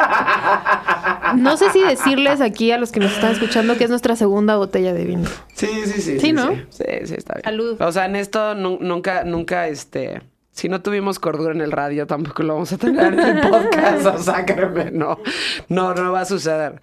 No 1.37 1.57
sé 1.57 1.71
si 1.71 1.81
decirles 1.81 2.41
aquí 2.41 2.71
a 2.71 2.77
los 2.77 2.91
que 2.91 2.99
nos 2.99 3.11
están 3.13 3.31
escuchando 3.31 3.77
que 3.77 3.83
es 3.85 3.89
nuestra 3.89 4.15
segunda 4.15 4.55
botella 4.55 4.93
de 4.93 5.05
vino. 5.05 5.29
Sí, 5.53 5.67
sí, 5.85 6.01
sí. 6.01 6.19
Sí, 6.19 6.31
¿no? 6.33 6.49
Sí, 6.49 6.59
sí, 6.69 6.85
sí, 7.05 7.15
está 7.17 7.35
bien. 7.35 7.43
Salud. 7.43 7.81
O 7.81 7.91
sea, 7.91 8.05
en 8.05 8.15
esto 8.15 8.55
nu- 8.55 8.79
nunca, 8.81 9.23
nunca, 9.23 9.67
este... 9.67 10.21
Si 10.51 10.69
no 10.69 10.81
tuvimos 10.81 11.19
cordura 11.19 11.53
en 11.53 11.59
el 11.59 11.73
radio, 11.73 12.07
tampoco 12.07 12.41
lo 12.43 12.53
vamos 12.53 12.71
a 12.71 12.77
tener 12.77 13.13
en 13.13 13.19
el 13.19 13.41
podcast. 13.49 14.05
O 14.05 14.17
sea, 14.19 14.45
créeme, 14.45 14.89
no. 14.89 15.19
No, 15.67 15.93
no 15.93 16.13
va 16.13 16.21
a 16.21 16.25
suceder. 16.25 16.79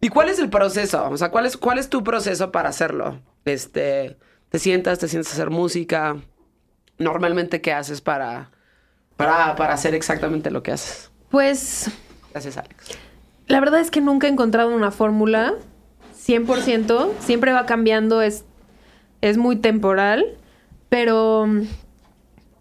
¿Y 0.00 0.08
cuál 0.08 0.28
es 0.30 0.40
el 0.40 0.50
proceso? 0.50 1.08
O 1.10 1.16
sea, 1.16 1.30
¿cuál 1.30 1.46
es, 1.46 1.56
cuál 1.56 1.78
es 1.78 1.88
tu 1.88 2.02
proceso 2.02 2.50
para 2.50 2.70
hacerlo? 2.70 3.20
Este... 3.44 4.16
¿Te 4.48 4.58
sientas, 4.60 4.98
te 5.00 5.08
sientas 5.08 5.32
a 5.32 5.34
hacer 5.34 5.50
música? 5.50 6.16
Normalmente, 6.98 7.60
¿qué 7.60 7.72
haces 7.72 8.00
para, 8.00 8.50
para, 9.16 9.56
para 9.56 9.74
hacer 9.74 9.94
exactamente 9.94 10.50
lo 10.50 10.62
que 10.62 10.72
haces? 10.72 11.10
Pues 11.30 11.90
Gracias, 12.30 12.56
Alex. 12.56 12.98
la 13.46 13.60
verdad 13.60 13.80
es 13.80 13.90
que 13.90 14.00
nunca 14.00 14.26
he 14.26 14.30
encontrado 14.30 14.74
una 14.74 14.90
fórmula 14.90 15.54
100%, 16.26 17.10
siempre 17.20 17.52
va 17.52 17.66
cambiando, 17.66 18.22
es, 18.22 18.44
es 19.20 19.36
muy 19.36 19.56
temporal, 19.56 20.24
pero 20.88 21.46
mm, 21.46 21.62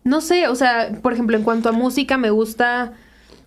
no 0.03 0.21
sé, 0.21 0.47
o 0.47 0.55
sea, 0.55 0.91
por 1.01 1.13
ejemplo, 1.13 1.37
en 1.37 1.43
cuanto 1.43 1.69
a 1.69 1.71
música, 1.71 2.17
me 2.17 2.29
gusta 2.29 2.93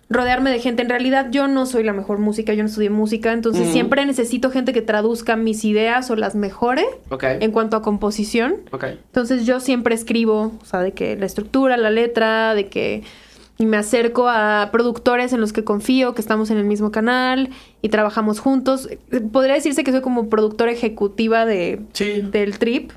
rodearme 0.09 0.51
de 0.51 0.59
gente. 0.59 0.81
En 0.83 0.89
realidad 0.89 1.27
yo 1.31 1.47
no 1.47 1.65
soy 1.65 1.83
la 1.83 1.93
mejor 1.93 2.17
música, 2.19 2.53
yo 2.53 2.63
no 2.63 2.69
estudié 2.69 2.89
música, 2.89 3.33
entonces 3.33 3.69
siempre 3.71 4.05
necesito 4.05 4.51
gente 4.51 4.71
que 4.73 4.81
traduzca 4.81 5.35
mis 5.35 5.65
ideas 5.65 6.09
o 6.09 6.15
las 6.15 6.33
mejore 6.35 6.85
en 7.21 7.51
cuanto 7.51 7.75
a 7.75 7.81
composición. 7.81 8.55
Ok. 8.71 8.85
Entonces 8.85 9.45
yo 9.45 9.59
siempre 9.59 9.95
escribo, 9.95 10.53
o 10.61 10.65
sea, 10.65 10.79
de 10.79 10.93
que 10.93 11.15
la 11.17 11.25
estructura, 11.25 11.75
la 11.77 11.89
letra, 11.89 12.55
de 12.55 12.67
que 12.67 13.03
y 13.59 13.65
me 13.65 13.75
acerco 13.77 14.29
a 14.29 14.69
productores 14.71 15.33
en 15.33 15.41
los 15.41 15.51
que 15.51 15.63
confío, 15.63 16.13
que 16.13 16.21
estamos 16.21 16.51
en 16.51 16.57
el 16.57 16.63
mismo 16.65 16.91
canal 16.91 17.49
y 17.81 17.89
trabajamos 17.89 18.39
juntos. 18.39 18.87
Podría 19.31 19.55
decirse 19.55 19.83
que 19.83 19.91
soy 19.91 20.01
como 20.01 20.29
productora 20.29 20.71
ejecutiva 20.71 21.43
de, 21.45 21.81
Sí. 21.93 22.21
del 22.21 22.59
trip. 22.59 22.91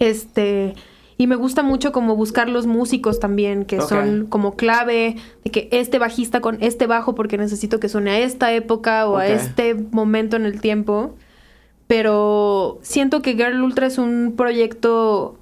Este, 0.00 0.74
y 1.20 1.26
me 1.26 1.34
gusta 1.34 1.64
mucho 1.64 1.90
como 1.90 2.14
buscar 2.14 2.48
los 2.48 2.66
músicos 2.66 3.18
también, 3.18 3.64
que 3.64 3.80
son 3.80 4.26
como 4.26 4.54
clave, 4.54 5.16
de 5.44 5.50
que 5.50 5.68
este 5.72 5.98
bajista 5.98 6.40
con 6.40 6.62
este 6.62 6.86
bajo 6.86 7.16
porque 7.16 7.36
necesito 7.36 7.80
que 7.80 7.88
suene 7.88 8.12
a 8.12 8.18
esta 8.20 8.52
época 8.52 9.08
o 9.08 9.16
a 9.16 9.26
este 9.26 9.74
momento 9.74 10.36
en 10.36 10.46
el 10.46 10.60
tiempo. 10.60 11.16
Pero 11.88 12.78
siento 12.82 13.20
que 13.20 13.32
Girl 13.32 13.60
Ultra 13.62 13.86
es 13.86 13.98
un 13.98 14.34
proyecto 14.36 15.36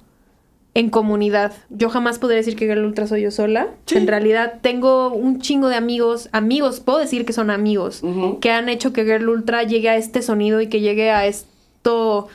en 0.73 0.89
comunidad. 0.89 1.53
Yo 1.69 1.89
jamás 1.89 2.17
podría 2.17 2.37
decir 2.37 2.55
que 2.55 2.65
Girl 2.65 2.83
Ultra 2.85 3.05
soy 3.05 3.21
yo 3.21 3.31
sola. 3.31 3.67
Sí. 3.85 3.97
En 3.97 4.07
realidad 4.07 4.59
tengo 4.61 5.09
un 5.09 5.41
chingo 5.41 5.67
de 5.67 5.75
amigos, 5.75 6.27
amigos, 6.31 6.79
puedo 6.79 6.97
decir 6.97 7.23
que 7.23 7.33
son 7.33 7.51
amigos, 7.51 8.01
que 8.41 8.49
han 8.49 8.67
hecho 8.69 8.93
que 8.93 9.03
Girl 9.03 9.29
Ultra 9.29 9.61
llegue 9.61 9.89
a 9.89 9.95
este 9.95 10.23
sonido 10.23 10.59
y 10.59 10.67
que 10.67 10.79
llegue 10.79 11.11
a 11.11 11.27
esto 11.27 12.29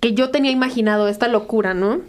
que 0.00 0.12
yo 0.12 0.30
tenía 0.30 0.52
imaginado, 0.52 1.08
esta 1.08 1.26
locura, 1.26 1.74
¿no? 1.74 2.00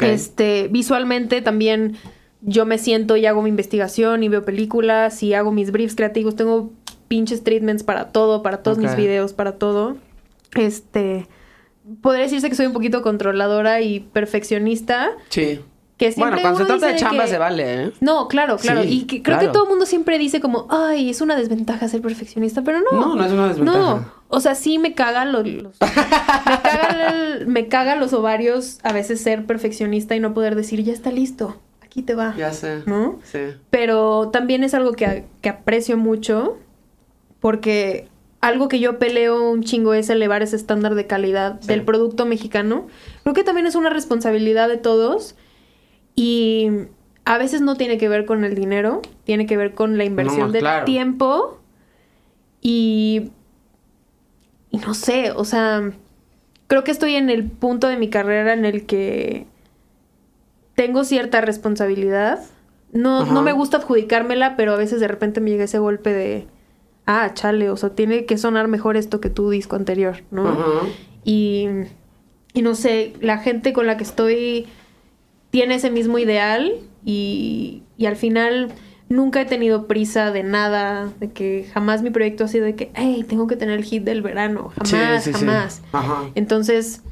Este, 0.00 0.68
visualmente 0.68 1.42
también 1.42 1.96
yo 2.42 2.64
me 2.64 2.78
siento 2.78 3.16
y 3.16 3.26
hago 3.26 3.42
mi 3.42 3.50
investigación 3.50 4.22
y 4.22 4.28
veo 4.28 4.44
películas 4.44 5.22
y 5.22 5.34
hago 5.34 5.52
mis 5.52 5.72
briefs 5.72 5.94
creativos. 5.94 6.36
Tengo 6.36 6.70
pinches 7.08 7.42
treatments 7.42 7.82
para 7.82 8.12
todo, 8.12 8.42
para 8.42 8.62
todos 8.62 8.78
mis 8.78 8.94
videos, 8.96 9.32
para 9.32 9.52
todo. 9.52 9.96
Este, 10.54 11.26
podría 12.00 12.24
decirse 12.24 12.48
que 12.48 12.54
soy 12.54 12.66
un 12.66 12.72
poquito 12.72 13.02
controladora 13.02 13.80
y 13.80 14.00
perfeccionista. 14.00 15.10
Sí. 15.28 15.60
Que 16.00 16.12
siempre 16.12 16.36
Bueno, 16.36 16.40
cuando 16.42 16.58
se 16.60 16.64
trata 16.64 16.86
de 16.86 16.96
chamba 16.98 17.24
que- 17.24 17.30
se 17.30 17.36
vale, 17.36 17.82
¿eh? 17.84 17.92
No, 18.00 18.26
claro, 18.26 18.56
claro. 18.56 18.82
Sí, 18.84 18.88
y 18.88 19.02
que 19.02 19.22
creo 19.22 19.36
claro. 19.36 19.48
que 19.48 19.52
todo 19.52 19.64
el 19.64 19.68
mundo 19.68 19.84
siempre 19.84 20.18
dice 20.18 20.40
como, 20.40 20.66
ay, 20.70 21.10
es 21.10 21.20
una 21.20 21.36
desventaja 21.36 21.86
ser 21.88 22.00
perfeccionista, 22.00 22.62
pero 22.62 22.78
no. 22.80 22.98
No, 22.98 23.14
no 23.16 23.22
es 23.26 23.30
una 23.32 23.48
desventaja. 23.48 23.78
No, 23.78 24.12
o 24.28 24.40
sea, 24.40 24.54
sí 24.54 24.78
me 24.78 24.94
cagan 24.94 25.30
los... 25.30 25.46
los- 25.46 25.76
me, 26.46 26.58
cagan 26.62 27.14
el- 27.14 27.46
me 27.48 27.68
cagan 27.68 28.00
los 28.00 28.14
ovarios 28.14 28.78
a 28.82 28.94
veces 28.94 29.20
ser 29.20 29.44
perfeccionista 29.44 30.16
y 30.16 30.20
no 30.20 30.32
poder 30.32 30.54
decir, 30.54 30.82
ya 30.82 30.94
está 30.94 31.10
listo, 31.12 31.58
aquí 31.82 32.00
te 32.00 32.14
va. 32.14 32.34
Ya 32.34 32.54
sé. 32.54 32.82
¿No? 32.86 33.18
Sí. 33.30 33.40
Pero 33.68 34.30
también 34.32 34.64
es 34.64 34.72
algo 34.72 34.92
que, 34.92 35.26
que 35.42 35.50
aprecio 35.50 35.98
mucho 35.98 36.56
porque 37.40 38.08
algo 38.40 38.68
que 38.68 38.80
yo 38.80 38.98
peleo 38.98 39.50
un 39.50 39.62
chingo 39.64 39.92
es 39.92 40.08
elevar 40.08 40.42
ese 40.42 40.56
estándar 40.56 40.94
de 40.94 41.06
calidad 41.06 41.60
Sí. 41.60 41.68
del 41.68 41.82
producto 41.84 42.24
mexicano. 42.24 42.86
Creo 43.22 43.34
que 43.34 43.44
también 43.44 43.66
es 43.66 43.74
una 43.74 43.90
responsabilidad 43.90 44.68
de 44.68 44.78
todos 44.78 45.34
y 46.14 46.68
a 47.24 47.38
veces 47.38 47.60
no 47.60 47.76
tiene 47.76 47.98
que 47.98 48.08
ver 48.08 48.24
con 48.26 48.44
el 48.44 48.54
dinero, 48.54 49.02
tiene 49.24 49.46
que 49.46 49.56
ver 49.56 49.74
con 49.74 49.98
la 49.98 50.04
inversión 50.04 50.48
No, 50.48 50.52
de 50.52 50.58
claro. 50.60 50.84
tiempo 50.84 51.60
y, 52.60 53.30
y 54.70 54.78
no 54.78 54.94
sé, 54.94 55.30
o 55.32 55.44
sea, 55.44 55.92
creo 56.66 56.84
que 56.84 56.90
estoy 56.90 57.14
en 57.14 57.30
el 57.30 57.44
punto 57.44 57.86
de 57.88 57.96
mi 57.96 58.08
carrera 58.10 58.52
en 58.52 58.64
el 58.64 58.86
que 58.86 59.46
tengo 60.74 61.04
cierta 61.04 61.40
responsabilidad. 61.40 62.40
No, 62.92 63.20
Ajá. 63.22 63.32
no 63.32 63.42
me 63.42 63.52
gusta 63.52 63.76
adjudicármela, 63.78 64.56
pero 64.56 64.72
a 64.72 64.76
veces 64.76 65.00
de 65.00 65.08
repente 65.08 65.40
me 65.40 65.50
llega 65.50 65.64
ese 65.64 65.78
golpe 65.78 66.12
de, 66.12 66.46
ah, 67.06 67.30
chale, 67.34 67.70
o 67.70 67.76
sea, 67.76 67.90
tiene 67.90 68.24
que 68.24 68.36
sonar 68.36 68.66
mejor 68.68 68.96
esto 68.96 69.20
que 69.20 69.30
tu 69.30 69.48
disco 69.50 69.76
anterior, 69.76 70.22
¿no? 70.30 70.48
Ajá. 70.48 70.86
Y, 71.24 71.68
y 72.52 72.62
no 72.62 72.74
sé, 72.74 73.12
la 73.20 73.38
gente 73.38 73.72
con 73.72 73.86
la 73.86 73.96
que 73.96 74.02
estoy 74.04 74.66
tiene 75.50 75.76
ese 75.76 75.90
mismo 75.90 76.18
ideal 76.18 76.72
y, 77.04 77.82
y 77.96 78.06
al 78.06 78.16
final 78.16 78.72
nunca 79.08 79.40
he 79.40 79.44
tenido 79.44 79.86
prisa 79.86 80.30
de 80.30 80.42
nada, 80.42 81.12
de 81.18 81.30
que 81.30 81.68
jamás 81.72 82.02
mi 82.02 82.10
proyecto 82.10 82.44
ha 82.44 82.48
sido 82.48 82.64
de 82.64 82.76
que, 82.76 82.90
hey, 82.94 83.24
tengo 83.28 83.46
que 83.46 83.56
tener 83.56 83.78
el 83.78 83.84
hit 83.84 84.04
del 84.04 84.22
verano, 84.22 84.70
jamás, 84.76 85.24
sí, 85.24 85.32
sí. 85.32 85.40
jamás. 85.40 85.82
Ajá. 85.92 86.30
Entonces, 86.34 87.02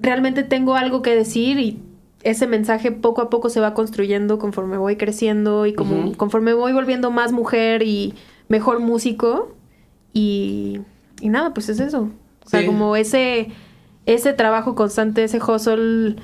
realmente 0.00 0.42
tengo 0.42 0.74
algo 0.74 1.02
que 1.02 1.14
decir 1.14 1.58
y 1.58 1.78
ese 2.22 2.46
mensaje 2.46 2.90
poco 2.90 3.20
a 3.20 3.30
poco 3.30 3.50
se 3.50 3.60
va 3.60 3.74
construyendo 3.74 4.38
conforme 4.38 4.76
voy 4.76 4.96
creciendo 4.96 5.66
y 5.66 5.74
como, 5.74 6.16
conforme 6.16 6.52
voy 6.52 6.72
volviendo 6.72 7.10
más 7.10 7.32
mujer 7.32 7.82
y 7.82 8.14
mejor 8.48 8.80
músico. 8.80 9.54
Y, 10.12 10.80
y 11.20 11.28
nada, 11.28 11.54
pues 11.54 11.68
es 11.68 11.78
eso. 11.78 12.08
O 12.44 12.48
sea, 12.48 12.64
como 12.64 12.96
ese, 12.96 13.50
ese 14.06 14.32
trabajo 14.32 14.74
constante, 14.74 15.22
ese 15.22 15.38
hustle 15.38 16.16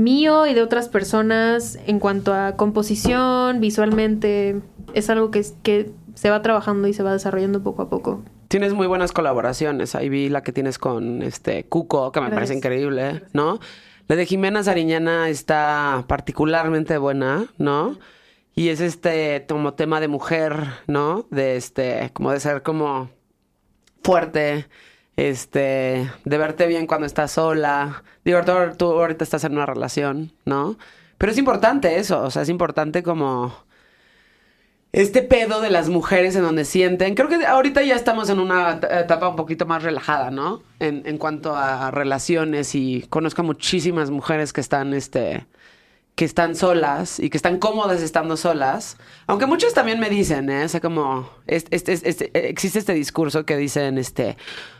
mío 0.00 0.46
y 0.46 0.54
de 0.54 0.62
otras 0.62 0.88
personas 0.88 1.78
en 1.86 2.00
cuanto 2.00 2.34
a 2.34 2.56
composición, 2.56 3.60
visualmente, 3.60 4.60
es 4.94 5.10
algo 5.10 5.30
que, 5.30 5.44
se 6.14 6.30
va 6.30 6.42
trabajando 6.42 6.88
y 6.88 6.92
se 6.92 7.02
va 7.02 7.12
desarrollando 7.12 7.62
poco 7.62 7.82
a 7.82 7.88
poco. 7.88 8.22
Tienes 8.48 8.74
muy 8.74 8.86
buenas 8.86 9.12
colaboraciones. 9.12 9.94
Ahí 9.94 10.08
vi 10.08 10.28
la 10.28 10.42
que 10.42 10.52
tienes 10.52 10.78
con 10.78 11.22
este 11.22 11.64
Cuco, 11.64 12.10
que 12.12 12.20
me 12.20 12.26
parece 12.26 12.54
Gracias. 12.54 12.56
increíble, 12.58 13.22
¿no? 13.32 13.60
La 14.08 14.16
de 14.16 14.26
Jimena 14.26 14.64
Sariñana 14.64 15.28
está 15.28 16.04
particularmente 16.08 16.98
buena, 16.98 17.46
¿no? 17.58 17.96
Y 18.54 18.68
es 18.68 18.80
este 18.80 19.46
como 19.48 19.74
tema 19.74 20.00
de 20.00 20.08
mujer, 20.08 20.56
¿no? 20.88 21.26
De 21.30 21.56
este, 21.56 22.10
como 22.12 22.32
de 22.32 22.40
ser 22.40 22.62
como 22.62 23.08
fuerte, 24.02 24.66
este, 25.28 26.10
de 26.24 26.38
verte 26.38 26.66
bien 26.66 26.86
cuando 26.86 27.06
estás 27.06 27.32
sola. 27.32 28.02
Digo, 28.24 28.40
tú, 28.78 28.86
ahorita 28.86 29.22
estás 29.24 29.44
en 29.44 29.52
una 29.52 29.66
relación, 29.66 30.32
¿no? 30.46 30.76
Pero 31.18 31.32
es 31.32 31.38
importante 31.38 31.98
eso, 31.98 32.22
o 32.22 32.30
sea, 32.30 32.42
es 32.42 32.48
importante 32.48 33.02
como 33.02 33.54
este 34.92 35.22
pedo 35.22 35.60
de 35.60 35.70
las 35.70 35.88
mujeres 35.88 36.34
en 36.36 36.42
donde 36.42 36.64
sienten. 36.64 37.14
Creo 37.14 37.28
que 37.28 37.44
ahorita 37.46 37.82
ya 37.82 37.94
estamos 37.94 38.30
en 38.30 38.40
una 38.40 38.72
et- 38.72 38.84
etapa 38.84 39.28
un 39.28 39.36
poquito 39.36 39.66
más 39.66 39.82
relajada, 39.82 40.30
¿no? 40.30 40.62
En, 40.80 41.02
en 41.04 41.18
cuanto 41.18 41.54
a 41.54 41.90
relaciones 41.90 42.74
y 42.74 43.06
conozco 43.10 43.42
muchísimas 43.42 44.10
mujeres 44.10 44.52
que 44.52 44.60
están, 44.62 44.94
este, 44.94 45.46
que 46.20 46.26
están 46.26 46.54
solas 46.54 47.18
y 47.18 47.30
que 47.30 47.38
están 47.38 47.56
cómodas 47.56 48.02
estando 48.02 48.36
solas. 48.36 48.98
Aunque 49.26 49.46
muchos 49.46 49.72
también 49.72 49.98
me 49.98 50.10
dicen, 50.10 50.50
¿eh? 50.50 50.64
O 50.64 50.68
sea, 50.68 50.78
como 50.78 51.30
este, 51.46 51.74
este- 51.76 51.94
este- 52.06 52.48
existe 52.50 52.78
este 52.78 52.92
discurso 52.92 53.46
que 53.46 53.56
dicen, 53.56 53.96
este, 53.96 54.36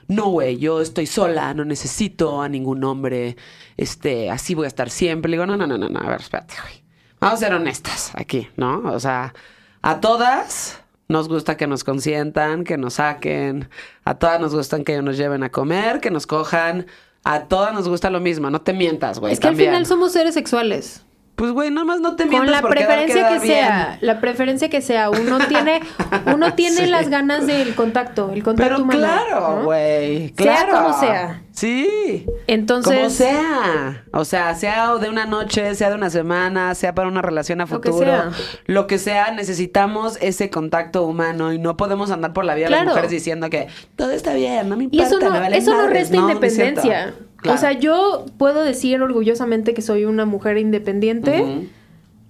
no, 0.07 0.27
güey, 0.29 0.59
yo 0.59 0.83
estoy 0.83 1.07
sola, 1.07 1.55
no 1.55 1.65
necesito 1.65 2.43
a 2.43 2.51
ningún 2.51 2.85
hombre, 2.85 3.39
este, 3.79 4.31
así 4.31 4.55
voy 4.55 4.67
a 4.67 4.69
estar 4.69 4.91
siempre. 4.91 5.31
Le 5.31 5.39
digo, 5.39 5.47
no, 5.47 5.57
no, 5.57 5.67
no, 5.67 5.79
no, 5.79 5.89
no, 5.89 5.99
a 5.99 6.11
ver, 6.11 6.21
espérate, 6.21 6.57
güey. 6.61 6.83
Vamos 7.21 7.37
a 7.43 7.47
ser 7.47 7.55
honestas 7.55 8.11
aquí, 8.17 8.49
¿no? 8.59 8.83
O 8.93 9.01
sea, 9.01 9.33
a 9.81 10.01
todas 10.01 10.83
nos 11.09 11.27
gusta 11.27 11.57
que 11.57 11.67
nos 11.67 11.85
consientan, 11.85 12.65
que 12.65 12.77
nos 12.77 12.95
saquen, 12.95 13.71
a 14.05 14.19
todas 14.19 14.39
nos 14.43 14.55
gustan 14.55 14.85
que 14.85 15.01
nos 15.01 15.17
lleven 15.17 15.43
a 15.43 15.49
comer, 15.51 16.01
que 16.01 16.11
nos 16.11 16.27
cojan. 16.27 16.85
A 17.25 17.45
todas 17.45 17.73
nos 17.73 17.89
gusta 17.89 18.11
lo 18.11 18.21
mismo, 18.21 18.51
no 18.51 18.61
te 18.61 18.75
mientas, 18.75 19.19
güey. 19.21 19.33
Es 19.33 19.41
que 19.41 19.49
al 19.49 19.57
final 19.57 19.87
somos 19.87 20.13
seres 20.13 20.35
sexuales. 20.35 21.07
Pues, 21.41 21.53
güey, 21.53 21.71
nada 21.71 21.87
más 21.87 22.01
no 22.01 22.17
te 22.17 22.27
mientas 22.27 22.51
Con 22.51 22.53
la 22.53 22.61
por 22.61 22.75
quedar- 22.75 22.87
preferencia 22.89 23.15
quedar 23.29 23.41
que 23.41 23.47
bien. 23.47 23.59
sea, 23.61 23.99
la 24.03 24.21
preferencia 24.21 24.69
que 24.69 24.83
sea, 24.83 25.09
uno 25.09 25.39
tiene, 25.49 25.81
uno 26.27 26.53
tiene 26.53 26.77
Sí. 26.85 26.87
las 26.87 27.09
ganas 27.09 27.47
del 27.47 27.75
contacto, 27.75 28.31
el 28.35 28.43
contacto 28.43 28.75
Pero 28.75 28.83
humano. 28.83 29.01
claro, 29.01 29.57
¿no? 29.57 29.65
güey. 29.65 30.35
Sea 30.37 30.67
Claro. 30.67 30.73
como 30.85 31.01
sea. 31.01 31.43
Sí. 31.53 32.27
Entonces- 32.47 32.95
Como 32.95 33.09
sea. 33.09 34.05
O 34.13 34.27
sea, 34.27 34.55
sea 34.55 34.95
de 34.97 35.09
una 35.09 35.25
noche, 35.25 35.75
sea 35.75 35.89
de 35.89 35.95
una 35.95 36.11
semana, 36.11 36.75
sea 36.75 36.95
para 36.95 37.09
una 37.09 37.23
relación 37.23 37.63
a 37.63 37.65
Lo 37.67 37.81
que 37.81 37.91
futuro. 37.91 38.07
sea. 38.11 38.31
Lo 38.67 38.87
que 38.87 38.99
sea, 38.99 39.31
necesitamos 39.31 40.19
ese 40.21 40.51
contacto 40.51 41.05
humano 41.05 41.55
y 41.55 41.59
no 41.59 41.79
podemos 41.79 42.11
andar 42.11 42.35
por 42.35 42.45
la 42.45 42.55
vida 42.55 42.69
las 42.69 42.81
Claro. 42.81 42.91
mujeres 42.91 43.11
diciendo 43.11 43.49
que 43.49 43.69
todo 43.97 44.11
está 44.11 44.35
bien, 44.35 44.69
no 44.69 44.77
me 44.77 44.85
Y 44.85 44.87
importa. 44.89 45.07
eso 45.07 45.19
no, 45.19 45.31
me 45.31 45.41
vale 45.41 45.57
eso 45.57 45.71
no 45.71 45.77
madres". 45.79 45.93
resta 46.01 46.17
No, 46.17 46.23
no 46.23 46.29
independencia. 46.33 47.15
Claro. 47.41 47.57
O 47.57 47.61
sea, 47.61 47.73
yo 47.73 48.27
puedo 48.39 48.63
decir 48.63 49.01
orgullosamente 49.01 49.75
que 49.75 49.83
soy 49.83 50.05
una 50.05 50.27
mujer 50.27 50.59
independiente 50.59 51.69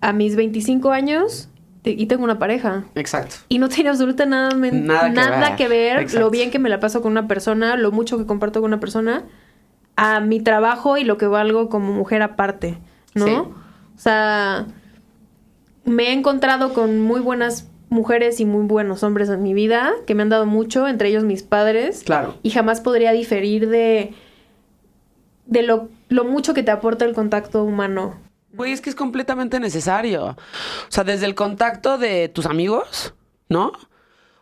a 0.01 0.12
mis 0.12 0.37
25 0.37 0.91
años 0.93 1.49
y 1.85 2.07
tengo 2.07 2.24
una 2.24 2.39
pareja. 2.39 2.85
Exacto. 2.95 3.37
Y 3.49 3.59
no 3.59 3.69
tiene 3.69 3.91
absolutamente 3.91 4.77
nada, 4.77 5.09
Nada 5.09 5.57
que 5.57 5.69
ver. 5.69 6.07
que 6.07 6.12
ver 6.12 6.20
lo 6.20 6.31
bien 6.31 6.51
que 6.51 6.59
me 6.59 6.69
la 6.69 6.78
paso 6.81 7.03
con 7.03 7.12
una 7.12 7.27
persona, 7.27 7.77
lo 7.77 7.91
mucho 7.91 8.19
que 8.19 8.27
comparto 8.27 8.61
con 8.61 8.69
una 8.69 8.81
persona, 8.81 9.24
a 9.97 10.20
mi 10.20 10.41
trabajo 10.41 10.97
y 10.97 11.05
lo 11.05 11.19
que 11.19 11.27
valgo 11.27 11.69
como 11.69 11.93
mujer 11.93 12.23
aparte, 12.23 12.78
¿no? 13.15 13.27
Sí. 13.27 13.32
O 13.32 14.03
sea, 14.03 14.66
me 15.85 16.09
he 16.09 16.12
encontrado 16.12 16.73
con 16.73 17.01
muy 17.01 17.20
buenas 17.20 17.69
mujeres 17.89 18.41
y 18.41 18.45
muy 18.45 18.65
buenos 18.65 19.03
hombres 19.03 19.28
en 19.28 19.43
mi 19.43 19.53
vida 19.53 19.93
que 20.07 20.15
me 20.15 20.23
han 20.23 20.28
dado 20.28 20.47
mucho, 20.47 20.87
entre 20.87 21.09
ellos 21.09 21.24
mis 21.24 21.43
padres. 21.43 22.03
Claro. 22.05 22.35
Y 22.43 22.51
jamás 22.51 22.81
podría 22.81 23.12
diferir 23.12 23.69
de, 23.69 24.15
de 25.51 25.62
lo, 25.62 25.89
lo 26.09 26.24
mucho 26.24 26.55
que 26.55 26.62
te 26.62 26.70
aporta 26.70 27.05
el 27.05 27.14
contacto 27.14 27.62
humano. 27.64 28.18
Güey, 28.52 28.72
es 28.72 28.81
que 28.81 28.89
es 28.89 28.97
completamente 28.97 29.60
necesario. 29.60 30.24
O 30.24 30.36
sea, 30.89 31.05
desde 31.05 31.27
el 31.27 31.35
contacto 31.35 31.98
de 31.98 32.28
tus 32.28 32.47
amigos, 32.47 33.14
¿no? 33.48 33.72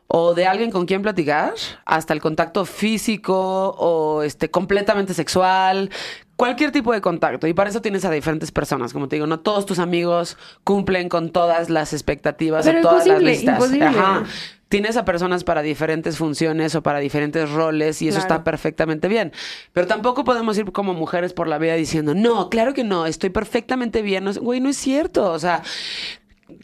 O 0.06 0.35
de 0.35 0.47
alguien 0.47 0.70
con 0.70 0.86
quien 0.86 1.02
platicar, 1.02 1.55
hasta 1.85 2.14
el 2.14 2.20
contacto 2.20 2.64
físico 2.64 3.74
o 3.78 4.22
este 4.22 4.51
completamente 4.51 5.12
sexual, 5.12 5.90
cualquier 6.39 6.70
tipo 6.70 6.93
de 6.93 7.01
contacto. 7.01 7.47
Y 7.48 7.52
para 7.52 7.69
eso 7.69 7.82
tienes 7.82 8.05
a 8.05 8.10
diferentes 8.12 8.52
personas. 8.52 8.93
Como 8.93 9.09
te 9.09 9.16
digo, 9.16 9.27
no 9.27 9.40
todos 9.40 9.66
tus 9.66 9.81
amigos 9.81 10.39
cumplen 10.65 11.09
con 11.09 11.31
todas 11.31 11.69
las 11.69 11.93
expectativas 11.93 12.65
Pero 12.65 12.78
o 12.78 12.82
todas 12.82 13.06
las 13.09 13.20
listas. 13.20 13.55
imposible. 13.56 13.85
Ajá. 13.86 14.23
Tienes 14.69 14.97
a 14.97 15.05
personas 15.05 15.43
para 15.44 15.62
diferentes 15.62 16.16
funciones 16.16 16.74
o 16.77 16.82
para 16.82 17.01
diferentes 17.01 17.51
roles 17.51 18.01
y 18.02 18.09
eso 18.09 18.19
Claro. 18.19 18.35
está 18.35 18.44
perfectamente 18.44 19.09
bien. 19.09 19.32
Pero 19.73 19.86
tampoco 19.89 20.23
podemos 20.24 20.56
ir 20.59 20.70
como 20.73 20.94
mujeres 20.94 21.32
por 21.32 21.48
la 21.48 21.59
vida 21.59 21.74
diciendo, 21.74 22.15
no, 22.15 22.51
claro 22.51 22.73
que 22.73 22.85
no, 22.85 23.06
estoy 23.06 23.31
perfectamente 23.31 24.02
bien. 24.02 24.23
No, 24.24 24.32
güey, 24.35 24.60
no 24.60 24.69
es 24.69 24.77
cierto. 24.77 25.32
O 25.32 25.39
sea, 25.40 25.62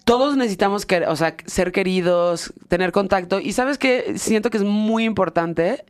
todos 0.05 0.37
necesitamos 0.37 0.87
que, 0.87 0.99
o 1.07 1.17
sea, 1.17 1.35
ser 1.47 1.73
queridos, 1.73 2.53
tener 2.69 2.93
contacto. 2.93 3.41
Y 3.41 3.53
sabes 3.55 3.77
que 3.79 4.19
siento 4.19 4.51
que 4.51 4.59
es 4.59 4.63
muy 4.65 5.05
importante. 5.05 5.85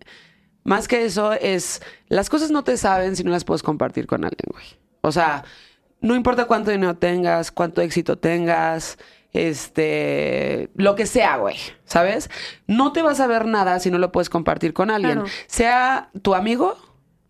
Más 0.64 0.88
que 0.88 1.04
eso 1.04 1.32
es, 1.34 1.82
las 2.08 2.30
cosas 2.30 2.50
no 2.50 2.64
te 2.64 2.76
saben 2.76 3.16
si 3.16 3.22
no 3.22 3.30
las 3.30 3.44
puedes 3.44 3.62
compartir 3.62 4.06
con 4.06 4.24
alguien, 4.24 4.48
güey. 4.50 4.64
O 5.02 5.12
sea, 5.12 5.44
no 6.00 6.14
importa 6.14 6.46
cuánto 6.46 6.70
dinero 6.70 6.96
tengas, 6.96 7.52
cuánto 7.52 7.82
éxito 7.82 8.18
tengas, 8.18 8.98
este, 9.34 10.70
lo 10.74 10.94
que 10.94 11.06
sea, 11.06 11.36
güey, 11.36 11.56
¿sabes? 11.84 12.30
No 12.66 12.92
te 12.92 13.02
vas 13.02 13.20
a 13.20 13.26
ver 13.26 13.46
nada 13.46 13.78
si 13.80 13.90
no 13.90 13.98
lo 13.98 14.12
puedes 14.12 14.30
compartir 14.30 14.72
con 14.72 14.90
alguien. 14.90 15.20
Claro. 15.20 15.30
Sea 15.46 16.10
tu 16.22 16.34
amigo, 16.34 16.78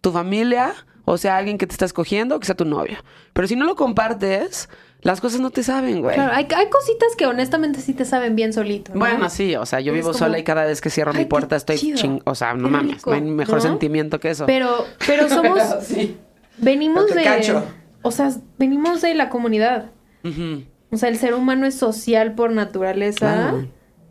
tu 0.01 0.13
familia, 0.13 0.75
o 1.05 1.19
sea 1.19 1.37
alguien 1.37 1.59
que 1.59 1.67
te 1.67 1.73
está 1.73 1.87
escogiendo, 1.87 2.37
o 2.37 2.41
que 2.41 2.47
sea 2.47 2.55
tu 2.55 2.65
novio. 2.65 2.99
Pero 3.33 3.49
si 3.49 3.57
no 3.57 3.65
lo 3.65 3.75
compartes, 3.75 4.69
las 5.05 5.21
cosas 5.21 5.41
no 5.41 5.51
te 5.51 5.63
saben, 5.63 6.01
güey. 6.01 6.15
Claro, 6.17 6.33
hay, 6.35 6.47
hay 6.57 6.69
cositas 6.71 7.15
que 7.17 7.27
honestamente 7.27 7.81
sí 7.81 7.93
te 7.95 8.05
saben 8.05 8.35
bien 8.35 8.53
solito. 8.53 8.93
¿no? 8.93 8.99
Bueno, 8.99 9.29
sí, 9.31 9.55
o 9.55 9.65
sea, 9.67 9.81
yo 9.81 9.93
Es 9.93 9.97
vivo 9.99 10.09
como, 10.09 10.19
sola 10.19 10.39
y 10.39 10.43
cada 10.45 10.65
vez 10.65 10.81
que 10.81 10.91
cierro 10.91 11.13
"Ay, 11.13 11.19
mi 11.19 11.25
puerta 11.27 11.55
estoy 11.57 11.77
ching... 11.77 12.21
O 12.25 12.35
sea, 12.35 12.55
no 12.55 12.65
qué 12.65 12.71
mames, 12.73 12.95
rico", 12.97 13.11
no 13.11 13.17
hay 13.17 13.23
mejor 13.23 13.57
¿no? 13.57 13.61
sentimiento 13.61 14.19
que 14.19 14.31
eso. 14.31 14.47
Pero, 14.47 14.85
pero 15.07 15.29
somos, 15.29 15.59
Sí. 15.83 16.17
venimos 16.59 17.05
Pero 17.09 17.15
te 17.15 17.21
de, 17.21 17.37
cacho. 17.37 17.65
o 18.03 18.11
sea, 18.11 18.31
venimos 18.59 19.01
de 19.03 19.15
la 19.15 19.29
comunidad. 19.29 19.91
O 20.91 20.97
sea, 20.97 21.09
el 21.11 21.19
ser 21.19 21.35
humano 21.35 21.67
es 21.67 21.75
social 21.75 22.35
por 22.35 22.51
naturaleza. 22.53 23.33
Claro. 23.33 23.69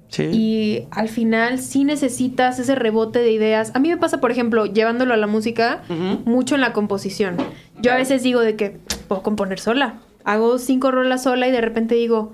Sí. 0.10 0.24
Y 0.32 0.88
al 0.92 1.10
final 1.10 1.58
sí 1.58 1.86
necesitas 1.86 2.60
ese 2.60 2.76
rebote 2.76 3.18
de 3.18 3.32
ideas. 3.32 3.72
A 3.74 3.80
mí 3.80 3.90
me 3.90 3.98
pasa, 3.98 4.22
por 4.22 4.30
ejemplo, 4.32 4.68
llevándolo 4.68 5.16
a 5.16 5.18
la 5.18 5.26
música, 5.26 5.82
mucho 6.26 6.54
en 6.54 6.62
la 6.62 6.72
composición. 6.72 7.38
Yo 7.82 7.92
a 7.92 7.96
veces 7.96 8.22
digo 8.22 8.42
de 8.42 8.56
que 8.56 8.78
puedo 9.08 9.24
componer 9.24 9.60
sola. 9.60 9.96
Hago 10.26 10.58
cinco 10.60 10.92
rolas 10.92 11.24
sola 11.24 11.48
y 11.48 11.52
de 11.52 11.62
repente 11.62 11.96
digo, 11.96 12.34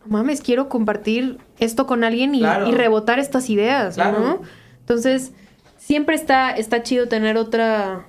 no 0.00 0.06
mames, 0.06 0.40
quiero 0.40 0.68
compartir 0.68 1.38
esto 1.58 1.86
con 1.86 2.04
alguien 2.04 2.34
y, 2.34 2.40
Claro. 2.40 2.66
y 2.68 2.72
rebotar 2.72 3.18
estas 3.18 3.50
ideas, 3.50 3.94
Claro. 3.96 4.20
¿no? 4.20 4.42
Entonces, 4.80 5.32
siempre 5.78 6.14
está, 6.14 6.50
está 6.52 6.82
chido 6.82 7.08
tener 7.08 7.36
otra, 7.36 8.06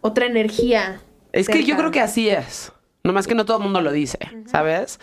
otra 0.00 0.26
energía. 0.26 1.00
Es 1.32 1.48
que 1.48 1.64
yo 1.64 1.76
creo 1.76 1.90
que 1.90 2.00
así 2.00 2.28
es. 2.28 2.72
Nomás 3.04 3.26
que 3.26 3.34
no 3.34 3.44
todo 3.44 3.58
el 3.58 3.62
mundo 3.62 3.80
lo 3.80 3.92
dice, 3.92 4.18
¿sabes? 4.46 4.98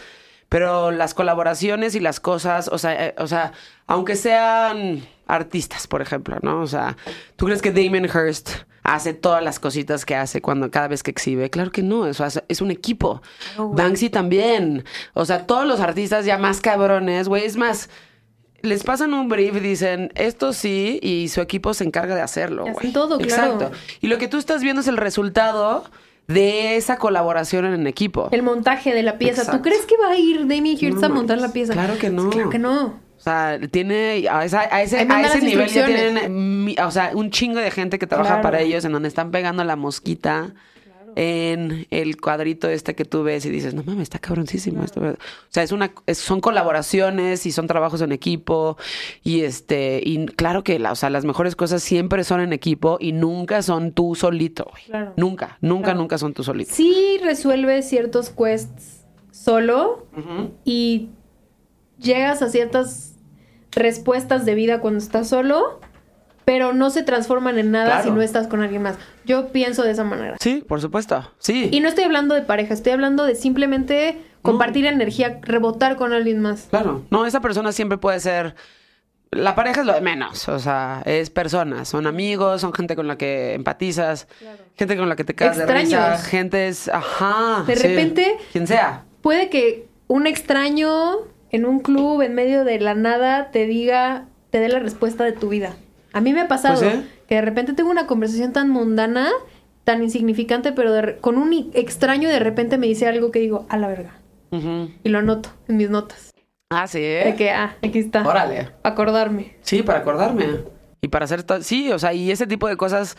Pero 0.50 0.92
las 0.92 1.14
colaboraciones 1.14 1.96
y 1.96 2.00
las 2.00 2.20
cosas, 2.20 2.68
o 2.68 2.78
sea, 2.78 3.08
eh, 3.08 3.16
o 3.18 3.28
sea, 3.28 3.54
aunque 3.88 4.16
sean 4.16 5.02
artistas, 5.26 5.88
por 5.88 6.02
ejemplo, 6.02 6.38
¿no? 6.42 6.60
O 6.62 6.68
sea, 6.68 6.98
¿tú 7.38 7.46
crees 7.46 7.62
que 7.62 7.72
Damien 7.72 8.06
Hirst 8.06 8.50
hace 8.84 9.14
todas 9.14 9.44
las 9.44 9.60
cositas 9.60 10.06
que 10.06 10.16
hace 10.16 10.42
cuando 10.42 10.70
cada 10.72 10.88
vez 10.88 11.04
que 11.04 11.12
exhibe? 11.12 11.50
Claro 11.50 11.72
que 11.72 11.84
no, 11.84 12.06
eso 12.08 12.24
hace- 12.24 12.44
es 12.48 12.62
un 12.62 12.72
equipo. 12.72 13.22
Güey. 13.58 13.70
Banksy 13.76 14.10
también. 14.10 14.84
O 15.14 15.26
sea, 15.26 15.46
todos 15.46 15.66
los 15.66 15.80
artistas 15.80 16.26
ya 16.26 16.38
más 16.38 16.60
cabrones, 16.62 17.28
güey, 17.28 17.46
es 17.46 17.56
más 17.58 17.90
les 18.62 18.84
pasan 18.84 19.14
un 19.14 19.28
brief 19.28 19.58
y 19.58 19.60
dicen, 19.60 20.10
esto 20.16 20.54
sí, 20.54 20.98
y 21.04 21.28
su 21.28 21.42
equipo 21.42 21.74
se 21.74 21.84
encarga 21.84 22.16
de 22.16 22.22
hacerlo, 22.22 22.66
hacen 22.66 22.94
todo, 22.94 23.18
claro. 23.18 23.54
Exacto. 23.56 23.72
Y 24.00 24.08
lo 24.08 24.18
que 24.18 24.30
tú 24.30 24.38
estás 24.38 24.64
viendo 24.64 24.80
es 24.80 24.88
el 24.88 24.96
resultado 24.96 25.84
de 26.28 26.78
esa 26.78 26.96
colaboración 26.96 27.66
en 27.66 27.86
equipo. 27.88 28.30
El 28.32 28.42
montaje 28.42 28.94
de 28.94 29.04
la 29.04 29.18
pieza. 29.18 29.42
Exacto. 29.42 29.58
¿Tú 29.58 29.64
crees 29.64 29.86
que 29.86 29.98
va 29.98 30.12
a 30.12 30.18
ir 30.18 30.48
Damien 30.48 30.78
Hirst 30.80 31.00
No 31.00 31.06
a 31.08 31.10
montar 31.10 31.40
la 31.40 31.52
pieza? 31.52 31.74
Claro 31.74 31.98
que 31.98 32.10
no. 32.10 32.30
Claro 32.30 32.50
que 32.50 32.60
no. 32.60 33.03
O 33.24 33.26
sea, 33.26 33.58
tiene 33.72 34.28
a, 34.30 34.44
esa- 34.44 34.68
a 34.70 34.82
ese, 34.82 35.08
a 35.10 35.22
ese 35.22 35.42
nivel 35.42 35.70
ya 35.70 35.86
tienen, 35.86 36.76
o 36.84 36.92
sea, 36.92 37.12
un 37.14 37.32
chingo 37.32 37.60
de 37.62 37.72
gente 37.72 37.98
que 37.98 38.06
trabaja 38.06 38.32
Claro. 38.32 38.44
para 38.44 38.60
ellos 38.60 38.84
en 38.84 38.92
donde 38.92 39.08
están 39.08 39.32
pegando 39.32 39.64
la 39.64 39.78
mosquita 39.78 40.54
en 41.16 41.86
el 41.92 42.20
cuadrito 42.20 42.68
este 42.68 42.96
que 42.96 43.06
tú 43.06 43.24
ves 43.24 43.46
y 43.46 43.50
dices, 43.50 43.74
no 43.76 43.84
mames, 43.84 44.02
está 44.04 44.20
cabroncísimo 44.20 44.84
esto. 44.84 45.00
O 45.00 45.16
sea, 45.50 45.64
es 45.64 45.72
una, 45.72 45.94
es- 46.06 46.18
son 46.18 46.42
colaboraciones 46.42 47.46
y 47.46 47.54
son 47.54 47.66
trabajos 47.68 48.02
en 48.02 48.12
equipo 48.12 48.78
y 49.24 49.44
este, 49.44 50.02
y 50.04 50.26
claro 50.26 50.66
que 50.66 50.78
la, 50.80 50.92
o 50.92 50.96
sea, 50.96 51.10
las 51.10 51.24
mejores 51.24 51.56
cosas 51.56 51.82
siempre 51.82 52.26
son 52.26 52.42
en 52.42 52.52
equipo 52.52 52.98
y 53.00 53.14
nunca 53.14 53.62
son 53.62 53.94
tú 53.94 54.16
solito, 54.16 54.68
güey. 54.70 54.84
Claro. 54.88 55.14
Nunca, 55.16 55.58
nunca, 55.62 55.84
Claro. 55.86 56.00
nunca 56.00 56.18
son 56.18 56.34
tú 56.34 56.44
solito. 56.44 56.74
Sí 56.74 57.20
resuelves 57.24 57.88
ciertos 57.88 58.30
quests 58.32 59.06
solo 59.32 60.08
y 60.66 61.10
llegas 62.00 62.42
a 62.42 62.50
ciertas 62.50 63.13
respuestas 63.76 64.46
de 64.46 64.56
vida 64.56 64.80
cuando 64.80 65.00
estás 65.00 65.28
solo, 65.30 65.80
pero 66.46 66.74
no 66.74 66.90
se 66.90 67.04
transforman 67.04 67.58
en 67.58 67.72
nada 67.72 67.86
Claro. 67.86 68.04
si 68.04 68.12
no 68.12 68.22
estás 68.22 68.48
con 68.48 68.62
alguien 68.62 68.82
más. 68.84 68.98
Yo 69.26 69.48
pienso 69.50 69.84
de 69.84 69.92
esa 69.92 70.04
manera. 70.04 70.36
Sí, 70.42 70.64
por 70.68 70.82
supuesto. 70.82 71.32
Sí. 71.40 71.70
Y 71.72 71.80
no 71.80 71.88
estoy 71.88 72.04
hablando 72.04 72.36
de 72.36 72.42
pareja, 72.42 72.74
estoy 72.74 72.92
hablando 72.94 73.24
de 73.26 73.36
simplemente 73.36 74.18
compartir 74.42 74.86
energía, 74.86 75.40
rebotar 75.42 75.96
con 75.96 76.12
alguien 76.12 76.42
más. 76.42 76.68
Claro, 76.70 77.04
no, 77.10 77.26
esa 77.26 77.40
persona 77.40 77.72
siempre 77.72 77.98
puede 77.98 78.20
ser. 78.20 78.56
La 79.32 79.56
pareja 79.56 79.80
es 79.82 79.88
lo 79.88 79.94
de 79.94 80.02
menos, 80.02 80.48
o 80.48 80.60
sea, 80.60 81.02
es 81.06 81.32
personas, 81.32 81.88
son 81.88 82.06
amigos, 82.06 82.62
son 82.62 82.72
gente 82.72 82.96
con 82.96 83.08
la 83.08 83.18
que 83.18 83.54
empatizas, 83.56 84.28
gente 84.76 84.96
con 84.96 85.10
la 85.10 85.16
que 85.16 85.24
te 85.24 85.34
caes 85.34 85.58
de 85.58 85.66
risa, 85.66 85.80
Extraños. 85.80 86.24
gente 86.28 86.68
es, 86.68 86.88
ajá. 86.90 87.64
De 87.66 87.76
sí, 87.76 87.88
repente- 87.88 88.38
Quien 88.52 88.68
sea. 88.68 89.06
Puede 89.22 89.50
que 89.50 89.88
un 90.08 90.28
extraño 90.28 91.16
en 91.54 91.66
un 91.66 91.80
club 91.80 92.22
en 92.22 92.36
medio 92.36 92.66
de 92.66 92.80
la 92.82 92.94
nada 92.96 93.50
te 93.52 93.66
diga, 93.66 94.26
te 94.50 94.60
dé 94.60 94.68
la 94.68 94.80
respuesta 94.80 95.24
de 95.24 95.32
tu 95.32 95.48
vida. 95.48 95.74
A 96.12 96.20
mí 96.20 96.34
me 96.34 96.42
ha 96.42 96.48
pasado 96.50 96.80
Pues 96.82 96.94
sí. 96.94 97.10
que 97.28 97.36
de 97.36 97.42
repente 97.42 97.72
tengo 97.74 97.90
una 97.90 98.06
conversación 98.08 98.52
tan 98.52 98.70
mundana 98.70 99.30
tan 99.84 100.02
insignificante, 100.02 100.72
pero 100.72 100.94
de 100.94 101.18
con 101.18 101.38
un 101.38 101.72
extraño 101.74 102.30
de 102.30 102.40
repente 102.40 102.78
me 102.78 102.88
dice 102.88 103.06
algo 103.08 103.32
que 103.32 103.40
digo, 103.40 103.66
a 103.70 103.78
la 103.78 103.88
verga. 103.88 104.16
Y 105.04 105.10
lo 105.10 105.18
anoto 105.20 105.50
en 105.68 105.78
mis 105.78 105.90
notas. 105.90 106.30
Ah, 106.70 106.88
sí. 106.88 107.02
De 107.02 107.34
que, 107.36 107.50
ah, 107.50 107.76
aquí 107.84 107.98
está. 108.00 108.26
Órale. 108.26 108.70
Acordarme. 108.84 109.56
Sí, 109.62 109.82
para 109.84 110.00
acordarme. 110.00 110.46
Y 111.02 111.08
para 111.08 111.26
hacer. 111.26 111.44
Sí, 111.62 111.92
o 111.92 111.98
sea, 112.00 112.14
y 112.14 112.30
ese 112.32 112.46
tipo 112.48 112.68
de 112.68 112.78
cosas. 112.78 113.18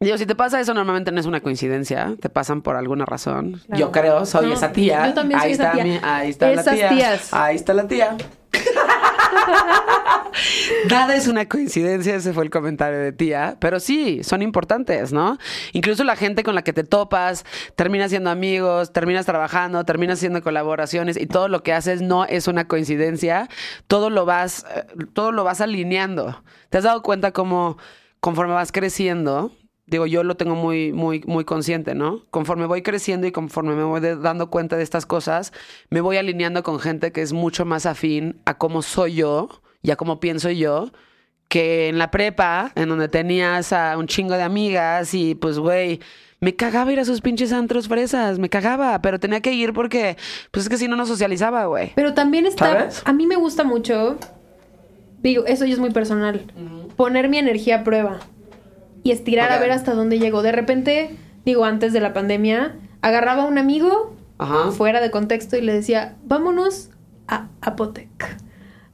Digo, 0.00 0.16
si 0.16 0.26
te 0.26 0.36
pasa 0.36 0.60
eso, 0.60 0.74
normalmente 0.74 1.10
no 1.10 1.18
es 1.18 1.26
una 1.26 1.40
coincidencia. 1.40 2.14
Te 2.20 2.28
pasan 2.28 2.62
por 2.62 2.76
alguna 2.76 3.04
razón. 3.04 3.60
Claro. 3.66 3.80
Yo 3.80 3.90
creo, 3.92 4.26
soy 4.26 4.46
No, 4.46 4.54
esa 4.54 4.70
tía. 4.70 5.08
yo 5.08 5.14
también 5.14 5.40
soy 5.40 5.48
ahí 5.48 5.54
esa 5.54 5.62
está 5.64 5.74
tía. 5.74 5.84
mi- 5.84 6.00
ahí 6.02 6.30
está 6.30 6.46
la 6.46 6.52
Esas 6.60 6.74
tía. 6.74 6.88
tías. 6.88 7.34
Ahí 7.34 7.56
está 7.56 7.74
la 7.74 7.88
tía. 7.88 8.16
Nada 10.88 11.16
es 11.16 11.26
una 11.26 11.46
coincidencia, 11.48 12.14
ese 12.14 12.32
fue 12.32 12.44
el 12.44 12.50
comentario 12.50 12.98
de 12.98 13.12
tía, 13.12 13.56
pero 13.60 13.80
sí, 13.80 14.22
son 14.22 14.42
importantes, 14.42 15.12
¿no? 15.12 15.38
Incluso 15.72 16.04
la 16.04 16.16
gente 16.16 16.42
con 16.44 16.54
la 16.54 16.62
que 16.62 16.72
te 16.72 16.84
topas, 16.84 17.44
terminas 17.74 18.10
siendo 18.10 18.30
amigos, 18.30 18.92
terminas 18.92 19.26
trabajando, 19.26 19.84
terminas 19.84 20.18
haciendo 20.18 20.42
colaboraciones 20.42 21.16
y 21.16 21.26
todo 21.26 21.48
lo 21.48 21.62
que 21.62 21.72
haces 21.72 22.00
no 22.02 22.24
es 22.24 22.46
una 22.46 22.68
coincidencia, 22.68 23.48
todo 23.86 24.10
lo 24.10 24.24
vas, 24.24 24.64
eh, 24.74 24.84
todo 25.12 25.32
lo 25.32 25.44
vas 25.44 25.60
alineando. 25.60 26.42
¿Te 26.70 26.78
has 26.78 26.84
dado 26.84 27.02
cuenta 27.02 27.32
cómo 27.32 27.78
conforme 28.20 28.54
vas 28.54 28.72
creciendo, 28.72 29.52
digo, 29.88 30.06
yo 30.06 30.22
lo 30.22 30.36
tengo 30.36 30.54
muy, 30.54 30.92
muy, 30.92 31.22
muy 31.26 31.44
consciente, 31.44 31.94
¿no? 31.94 32.24
Conforme 32.30 32.66
voy 32.66 32.82
creciendo 32.82 33.26
y 33.26 33.32
conforme 33.32 33.74
me 33.74 33.84
voy 33.84 34.00
dando 34.00 34.50
cuenta 34.50 34.76
de 34.76 34.82
estas 34.82 35.06
cosas, 35.06 35.52
me 35.90 36.00
voy 36.00 36.16
alineando 36.16 36.62
con 36.62 36.78
gente 36.78 37.12
que 37.12 37.22
es 37.22 37.32
mucho 37.32 37.64
más 37.64 37.86
afín 37.86 38.40
a 38.44 38.58
cómo 38.58 38.82
soy 38.82 39.14
yo 39.14 39.48
y 39.82 39.90
a 39.90 39.96
cómo 39.96 40.20
pienso 40.20 40.50
yo, 40.50 40.90
que 41.48 41.88
en 41.88 41.98
la 41.98 42.10
prepa, 42.10 42.72
en 42.74 42.90
donde 42.90 43.08
tenías 43.08 43.72
a 43.72 43.96
un 43.96 44.06
chingo 44.06 44.34
de 44.34 44.42
amigas 44.42 45.14
y 45.14 45.34
pues, 45.34 45.58
güey, 45.58 46.00
me 46.40 46.54
cagaba 46.54 46.92
ir 46.92 47.00
a 47.00 47.04
sus 47.04 47.20
pinches 47.20 47.52
antros 47.52 47.88
fresas, 47.88 48.38
me 48.38 48.48
cagaba, 48.48 49.00
pero 49.00 49.18
tenía 49.18 49.40
que 49.40 49.52
ir 49.52 49.72
porque, 49.72 50.16
pues 50.50 50.66
es 50.66 50.68
que 50.68 50.76
si 50.76 50.86
no, 50.86 50.96
no 50.96 51.06
socializaba, 51.06 51.64
güey. 51.66 51.92
Pero 51.94 52.14
también 52.14 52.46
está. 52.46 52.72
¿Sabes? 52.72 53.02
A 53.06 53.12
mí 53.12 53.26
me 53.26 53.36
gusta 53.36 53.64
mucho. 53.64 54.18
Digo, 55.20 55.44
eso 55.46 55.64
ya 55.64 55.72
es 55.72 55.80
muy 55.80 55.90
personal. 55.90 56.44
Poner 56.96 57.28
mi 57.28 57.38
energía 57.38 57.80
a 57.80 57.84
prueba. 57.84 58.20
Y 59.02 59.12
estirar 59.12 59.52
a 59.52 59.58
ver 59.58 59.70
hasta 59.72 59.94
dónde 59.94 60.18
llego. 60.18 60.42
De 60.42 60.52
repente, 60.52 61.16
digo, 61.44 61.64
antes 61.64 61.92
de 61.92 62.00
la 62.00 62.12
pandemia, 62.12 62.74
agarraba 63.00 63.44
a 63.44 63.46
un 63.46 63.58
amigo 63.58 64.14
Ajá. 64.38 64.70
fuera 64.72 65.00
de 65.00 65.10
contexto 65.10 65.56
y 65.56 65.60
le 65.62 65.72
decía, 65.72 66.16
vámonos 66.24 66.90
a 67.26 67.48
Apotec. 67.60 68.36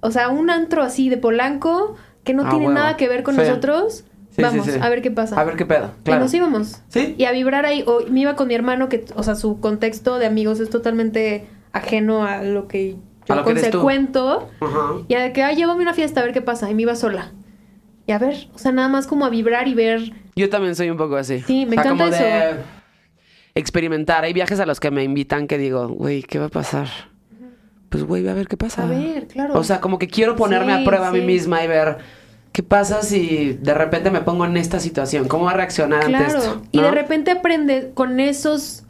O 0.01 0.11
sea, 0.11 0.29
un 0.29 0.51
antro 0.51 0.83
así 0.83 1.09
de 1.09 1.17
Polanco 1.17 1.97
que 2.25 2.35
no 2.35 2.45
Ah, 2.47 2.51
tiene 2.51 2.67
huevo. 2.67 2.79
nada 2.79 2.97
que 2.97 3.09
ver 3.09 3.23
con 3.23 3.37
nosotros. 3.37 4.05
Sí, 4.31 4.43
Vamos, 4.43 4.67
sí, 4.67 4.73
sí. 4.73 4.79
a 4.83 4.89
ver 4.89 5.01
qué 5.01 5.11
pasa. 5.13 5.41
A 5.41 5.45
ver 5.45 5.55
qué 5.57 5.65
pedo, 5.65 5.93
Y 6.01 6.05
claro. 6.05 6.23
nos 6.23 6.35
íbamos. 6.35 6.81
Sí. 6.89 7.15
Y 7.17 7.25
a 7.25 7.33
vibrar 7.33 7.65
ahí. 7.67 7.85
O 7.87 8.01
me 8.11 8.21
iba 8.21 8.35
con 8.35 8.49
mi 8.49 8.55
hermano, 8.55 8.89
que, 8.89 9.05
o 9.15 9.23
sea, 9.23 9.37
su 9.37 9.61
contexto 9.61 10.19
de 10.19 10.27
amigos 10.27 10.59
es 10.61 10.71
totalmente 10.71 11.47
ajeno 11.73 12.25
a 12.25 12.43
lo 12.43 12.67
que 12.67 12.97
yo 13.29 13.45
consecuento. 13.45 14.49
Ajá. 14.61 14.95
Y 15.09 15.15
a 15.15 15.33
que, 15.33 15.43
ay, 15.43 15.57
llévame 15.57 15.81
a 15.81 15.83
una 15.83 15.95
fiesta 15.95 16.21
a 16.21 16.25
ver 16.25 16.33
qué 16.33 16.43
pasa. 16.43 16.69
Y 16.71 16.75
me 16.75 16.83
iba 16.83 16.95
sola. 16.97 17.31
Y 18.07 18.13
a 18.13 18.19
ver, 18.19 18.49
o 18.55 18.59
sea, 18.59 18.71
nada 18.73 18.89
más 18.89 19.07
como 19.07 19.25
a 19.25 19.31
vibrar 19.31 19.67
y 19.69 19.75
ver. 19.75 20.13
Yo 20.37 20.51
también 20.51 20.75
soy 20.77 20.91
un 20.91 20.97
poco 20.99 21.17
así. 21.17 21.41
Sí, 21.47 21.65
me 21.67 21.77
O 21.79 21.83
sea, 21.83 21.93
encanta 21.93 22.05
como 22.05 22.11
de 22.17 22.49
eso. 22.51 22.57
experimentar. 23.55 24.25
Hay 24.25 24.33
viajes 24.33 24.61
a 24.61 24.67
los 24.67 24.81
que 24.81 24.91
me 24.91 25.03
invitan 25.05 25.47
que 25.47 25.59
digo, 25.59 25.89
güey, 25.89 26.23
¿qué 26.23 26.39
va 26.39 26.47
a 26.47 26.51
pasar? 26.51 26.89
Pues, 27.89 28.05
güey, 28.05 28.27
a 28.29 28.35
ver 28.35 28.49
qué 28.49 28.57
pasa. 28.57 28.83
A 28.83 28.87
ver, 28.87 29.27
claro. 29.29 29.55
O 29.59 29.65
sea, 29.65 29.81
como 29.81 29.99
que 29.99 30.09
quiero 30.09 30.35
ponerme 30.37 30.75
Sí, 30.77 30.83
a 30.83 30.85
prueba 30.85 31.09
a 31.09 31.13
mí 31.13 31.21
misma 31.21 31.63
y 31.65 31.69
ver 31.69 31.99
qué 32.53 32.63
pasa 32.63 33.03
si 33.03 33.57
de 33.61 33.73
repente 33.75 34.11
me 34.11 34.21
pongo 34.21 34.45
en 34.45 34.57
esta 34.57 34.81
situación. 34.81 35.29
¿Cómo 35.29 35.45
va 35.45 35.53
a 35.53 35.55
reaccionar 35.55 36.05
ante 36.05 36.25
esto? 36.27 36.63
Y 36.73 36.81
de 36.81 36.91
repente 36.91 37.31
aprendes 37.31 37.87
con 37.95 38.19
esos. 38.21 38.81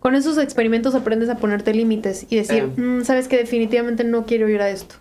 Con 0.00 0.14
esos 0.14 0.36
experimentos 0.36 0.94
aprendes 0.94 1.30
a 1.30 1.36
ponerte 1.38 1.72
límites 1.72 2.26
y 2.28 2.36
decir, 2.36 2.70
Sí. 2.74 2.80
"Mm, 2.82 3.04
sabes 3.04 3.26
que 3.26 3.38
definitivamente 3.38 4.04
no 4.04 4.26
quiero 4.26 4.48
ir 4.50 4.60
a 4.60 4.68
esto. 4.68 4.96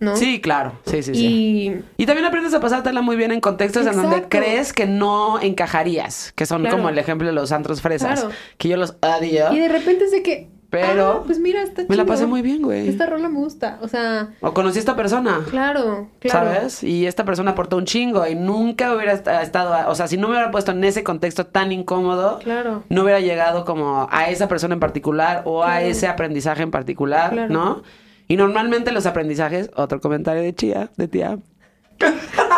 ¿No? 0.00 0.16
Sí, 0.16 0.40
claro. 0.40 0.72
Sí, 0.86 1.02
sí, 1.02 1.14
sí. 1.14 1.82
Y 1.98 2.06
también 2.06 2.26
aprendes 2.26 2.54
a 2.54 2.60
pasártela 2.60 3.02
muy 3.02 3.16
bien 3.16 3.32
en 3.32 3.40
contextos 3.40 3.86
en 3.86 3.94
donde 3.96 4.24
crees 4.28 4.72
que 4.72 4.86
no 4.86 5.38
encajarías, 5.40 6.32
que 6.32 6.46
son 6.46 6.62
Claro. 6.62 6.76
como 6.78 6.88
el 6.88 6.98
ejemplo 6.98 7.26
de 7.26 7.34
los 7.34 7.52
antros 7.52 7.82
fresas, 7.82 8.20
Claro. 8.20 8.34
que 8.58 8.68
yo 8.68 8.76
los 8.78 8.96
odio. 9.02 9.52
Y 9.52 9.58
de 9.58 9.68
repente 9.68 10.04
es 10.06 10.10
de 10.10 10.22
que. 10.22 10.48
Pero 10.70 11.22
ah, 11.22 11.22
pues 11.26 11.40
mira, 11.40 11.62
está 11.64 11.82
me 11.82 11.96
la 11.96 12.04
chido. 12.04 12.06
pasé 12.06 12.26
muy 12.26 12.42
bien, 12.42 12.62
güey. 12.62 12.88
Esta 12.88 13.04
rola 13.06 13.28
me 13.28 13.38
gusta. 13.40 13.78
O 13.82 13.88
sea, 13.88 14.28
O 14.40 14.54
conocí 14.54 14.78
a 14.78 14.80
esta 14.80 14.94
persona. 14.94 15.40
claro, 15.50 16.08
claro. 16.20 16.46
¿Sabes? 16.54 16.84
Y 16.84 17.06
esta 17.06 17.24
persona 17.24 17.50
aportó 17.50 17.76
un 17.76 17.86
chingo 17.86 18.24
y 18.24 18.36
nunca 18.36 18.94
hubiera 18.94 19.12
est- 19.12 19.26
estado, 19.26 19.90
o 19.90 19.94
sea, 19.96 20.06
si 20.06 20.16
no 20.16 20.28
me 20.28 20.34
hubiera 20.34 20.52
puesto 20.52 20.70
en 20.70 20.84
ese 20.84 21.02
contexto 21.02 21.44
tan 21.46 21.72
incómodo, 21.72 22.38
Claro. 22.38 22.84
no 22.88 23.02
hubiera 23.02 23.18
llegado 23.18 23.64
como 23.64 24.06
a 24.12 24.30
esa 24.30 24.46
persona 24.46 24.74
en 24.74 24.80
particular 24.80 25.42
o 25.44 25.64
a 25.64 25.82
ese 25.82 26.06
aprendizaje 26.06 26.62
en 26.62 26.70
particular, 26.70 27.32
Claro. 27.32 27.52
¿no? 27.52 27.82
Y 28.30 28.36
normalmente 28.36 28.92
los 28.92 29.06
aprendizajes, 29.06 29.70
otro 29.74 30.00
comentario 30.00 30.40
de 30.40 30.54
Chía, 30.54 30.88
de 30.96 31.08
tía. 31.08 31.36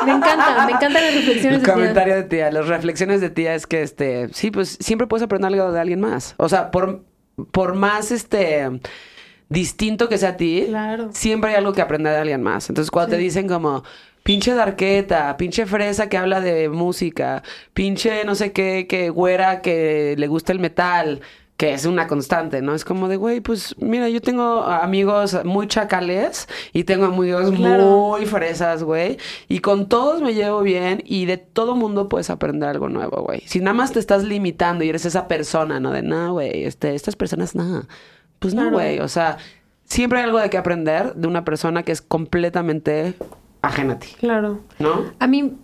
Me 0.05 0.13
encanta, 0.13 0.67
me 0.67 0.73
encantan 0.73 1.03
las 1.03 1.15
reflexiones 1.15 1.45
Un 1.57 1.61
de 1.61 1.65
tía. 1.65 1.73
comentario 1.75 2.15
de 2.15 2.23
tía, 2.25 2.51
las 2.53 2.69
reflexiones 2.69 3.23
de 3.23 3.31
tía 3.31 3.55
es 3.55 3.67
que 3.67 3.81
este, 3.81 4.29
sí, 4.35 4.51
pues 4.51 4.77
siempre 4.81 5.07
puedes 5.07 5.25
aprender 5.25 5.49
algo 5.51 5.73
de 5.73 5.81
alguien 5.81 5.99
más. 6.01 6.35
O 6.37 6.51
sea, 6.51 6.71
por, 6.71 7.05
por 7.53 7.75
más 7.75 8.13
este 8.13 8.69
distinto 9.49 10.11
que 10.11 10.19
sea 10.19 10.31
a 10.31 10.37
ti, 10.37 10.67
Claro. 10.69 11.09
siempre 11.15 11.51
hay 11.51 11.57
algo 11.57 11.73
que 11.73 11.81
aprender 11.81 12.13
de 12.13 12.19
alguien 12.19 12.43
más. 12.43 12.69
Entonces, 12.69 12.91
cuando 12.91 13.13
te 13.17 13.17
dicen 13.17 13.49
como 13.49 13.83
pinche 14.23 14.53
darqueta, 14.55 15.37
pinche 15.39 15.65
fresa 15.65 16.09
que 16.11 16.19
habla 16.19 16.43
de 16.43 16.69
música, 16.69 17.43
pinche 17.73 18.25
no 18.27 18.35
sé 18.35 18.53
qué, 18.53 18.87
que 18.87 19.09
güera 19.09 19.63
que 19.63 20.17
le 20.19 20.27
gusta 20.27 20.53
el 20.53 20.59
metal, 20.59 21.23
que 21.63 21.73
es 21.75 21.87
una 21.87 22.09
constante, 22.09 22.61
¿no? 22.61 22.75
Es 22.75 22.85
como 22.85 23.07
de, 23.07 23.15
güey, 23.15 23.41
pues 23.41 23.77
mira, 23.79 24.09
yo 24.09 24.21
tengo 24.21 24.63
amigos 24.65 25.45
muy 25.45 25.69
chacales 25.69 26.49
y 26.73 26.83
tengo 26.83 27.05
amigos 27.05 27.53
Claro. 27.53 27.85
muy 27.85 28.27
fresas, 28.27 28.83
güey, 28.83 29.17
y 29.47 29.61
con 29.61 29.89
todos 29.89 30.21
me 30.23 30.35
llevo 30.35 30.63
bien 30.63 31.05
y 31.07 31.25
de 31.27 31.37
todo 31.37 31.77
mundo 31.77 32.09
puedes 32.09 32.31
aprender 32.31 32.69
algo 32.69 32.89
nuevo, 32.89 33.23
güey. 33.23 33.43
Si 33.47 33.61
nada 33.61 33.75
más 33.75 33.93
te 33.93 34.01
estás 34.01 34.25
limitando 34.25 34.83
y 34.83 34.89
eres 34.89 35.05
esa 35.05 35.29
persona, 35.29 35.79
¿no? 35.79 35.93
De, 35.93 36.03
no, 36.03 36.33
güey, 36.33 36.65
este, 36.65 36.97
estas 36.97 37.15
personas, 37.15 37.55
no. 37.55 37.87
Pues 38.41 38.55
no, 38.55 38.69
güey, 38.73 38.99
o 38.99 39.07
sea, 39.07 39.37
siempre 39.85 40.19
hay 40.19 40.25
algo 40.25 40.41
de 40.41 40.51
que 40.51 40.59
aprender 40.59 41.15
de 41.15 41.29
una 41.29 41.45
persona 41.45 41.85
que 41.85 41.93
es 41.93 42.03
completamente 42.03 43.15
ajena 43.61 43.93
a 43.93 43.99
ti, 44.01 44.09
Claro. 44.19 44.59
¿no? 44.81 45.13
A 45.21 45.29
mí, 45.29 45.55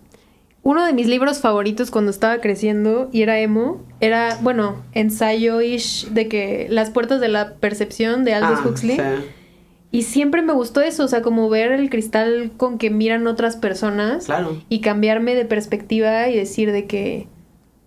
uno 0.63 0.85
de 0.85 0.93
mis 0.93 1.07
libros 1.07 1.39
favoritos 1.39 1.89
cuando 1.91 2.11
estaba 2.11 2.39
creciendo 2.41 3.09
y 3.11 3.21
era 3.21 3.39
emo, 3.39 3.81
era, 4.01 4.37
bueno, 4.41 4.75
ensayo-ish 4.93 6.09
de 6.09 6.27
que 6.27 6.67
Las 6.69 6.89
puertas 6.89 7.19
de 7.21 7.27
la 7.29 7.55
percepción 7.55 8.23
de 8.23 8.33
Aldous 8.33 8.59
Ah, 8.63 8.67
Huxley. 8.67 8.95
sí. 8.97 9.01
Y 9.91 10.03
siempre 10.03 10.43
me 10.43 10.53
gustó 10.53 10.81
eso, 10.81 11.05
o 11.05 11.07
sea, 11.07 11.23
como 11.23 11.49
ver 11.49 11.71
el 11.71 11.89
cristal 11.89 12.51
con 12.57 12.77
que 12.77 12.91
miran 12.91 13.25
otras 13.25 13.55
personas. 13.55 14.25
Claro. 14.25 14.61
Y 14.69 14.81
cambiarme 14.81 15.33
de 15.33 15.45
perspectiva 15.45 16.27
y 16.29 16.35
decir 16.35 16.71
de 16.71 16.85
que 16.85 17.27